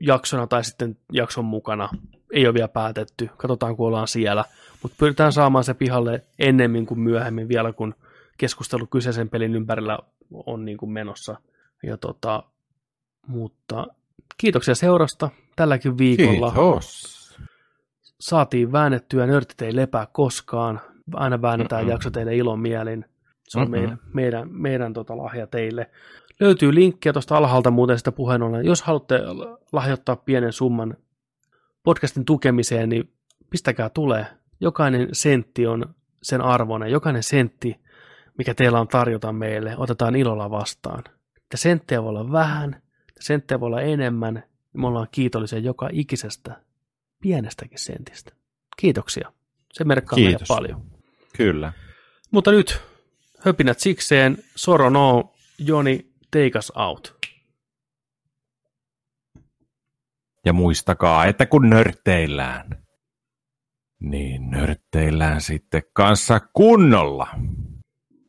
jaksona 0.00 0.46
tai 0.46 0.64
sitten 0.64 0.96
jakson 1.12 1.44
mukana. 1.44 1.88
Ei 2.32 2.46
ole 2.46 2.54
vielä 2.54 2.68
päätetty. 2.68 3.30
Katsotaan, 3.36 3.76
kun 3.76 3.86
ollaan 3.86 4.08
siellä. 4.08 4.44
Mutta 4.82 4.96
pyritään 4.98 5.32
saamaan 5.32 5.64
se 5.64 5.74
pihalle 5.74 6.24
ennemmin 6.38 6.86
kuin 6.86 7.00
myöhemmin 7.00 7.48
vielä, 7.48 7.72
kun 7.72 7.94
keskustelu 8.38 8.86
kyseisen 8.86 9.28
pelin 9.28 9.54
ympärillä 9.54 9.98
on 10.46 10.64
niin 10.64 10.78
kuin 10.78 10.90
menossa. 10.90 11.36
Ja 11.82 11.96
tota, 11.96 12.42
mutta 13.26 13.86
kiitoksia 14.36 14.74
seurasta 14.74 15.30
tälläkin 15.56 15.98
viikolla. 15.98 16.50
Kiitos. 16.50 17.20
Saatiin 18.20 18.72
väännettyä, 18.72 19.26
nörtit 19.26 19.62
ei 19.62 19.76
lepää 19.76 20.06
koskaan. 20.12 20.80
Aina 21.14 21.42
väännetään 21.42 21.82
Mm-mm. 21.82 21.90
jakso 21.90 22.10
teille 22.10 22.36
ilonmielin. 22.36 23.04
Se 23.48 23.58
on 23.58 23.70
Mm-mm. 23.70 23.80
meidän, 23.80 23.98
meidän, 24.14 24.48
meidän 24.52 24.92
tota 24.92 25.16
lahja 25.16 25.46
teille. 25.46 25.90
Löytyy 26.40 26.74
linkkiä 26.74 27.12
tuosta 27.12 27.36
alhaalta 27.36 27.70
muuten 27.70 27.98
sitä 27.98 28.12
puheen 28.12 28.42
ollen. 28.42 28.66
Jos 28.66 28.82
haluatte 28.82 29.20
lahjoittaa 29.72 30.16
pienen 30.16 30.52
summan 30.52 30.96
podcastin 31.82 32.24
tukemiseen, 32.24 32.88
niin 32.88 33.12
pistäkää 33.50 33.88
tulee. 33.88 34.26
Jokainen 34.60 35.08
sentti 35.12 35.66
on 35.66 35.94
sen 36.22 36.40
arvoinen. 36.40 36.90
Jokainen 36.90 37.22
sentti, 37.22 37.80
mikä 38.38 38.54
teillä 38.54 38.80
on 38.80 38.88
tarjota 38.88 39.32
meille, 39.32 39.74
otetaan 39.76 40.16
ilolla 40.16 40.50
vastaan. 40.50 41.04
Että 41.36 41.56
senttejä 41.56 42.02
voi 42.02 42.08
olla 42.08 42.32
vähän, 42.32 42.82
senttejä 43.20 43.60
voi 43.60 43.66
olla 43.66 43.80
enemmän. 43.80 44.42
Me 44.72 44.86
ollaan 44.86 45.08
kiitollisia 45.10 45.58
joka 45.58 45.88
ikisestä 45.92 46.56
pienestäkin 47.20 47.78
sentistä. 47.78 48.32
Kiitoksia. 48.76 49.32
Se 49.72 49.84
merkkaa 49.84 50.18
meille 50.18 50.38
paljon. 50.48 50.89
Kyllä. 51.36 51.72
Mutta 52.30 52.50
nyt 52.50 52.80
höpinät 53.38 53.80
sikseen. 53.80 54.38
Soro 54.56 54.90
no, 54.90 55.34
Joni, 55.58 56.10
take 56.30 56.58
us 56.58 56.72
out. 56.76 57.20
Ja 60.44 60.52
muistakaa, 60.52 61.26
että 61.26 61.46
kun 61.46 61.70
nörtteillään, 61.70 62.84
niin 64.00 64.50
nörtteillään 64.50 65.40
sitten 65.40 65.82
kanssa 65.92 66.40
kunnolla. 66.52 67.26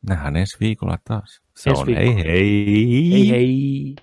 Nähdään 0.08 0.36
ensi 0.36 0.56
viikolla 0.60 0.98
taas. 1.04 1.40
Se 1.56 1.70
Ensi 1.70 1.80
on 1.80 1.86
viikolla. 1.86 2.08
ei 2.08 2.24
hei. 2.24 3.10
Hei 3.12 3.30
hei! 3.30 3.94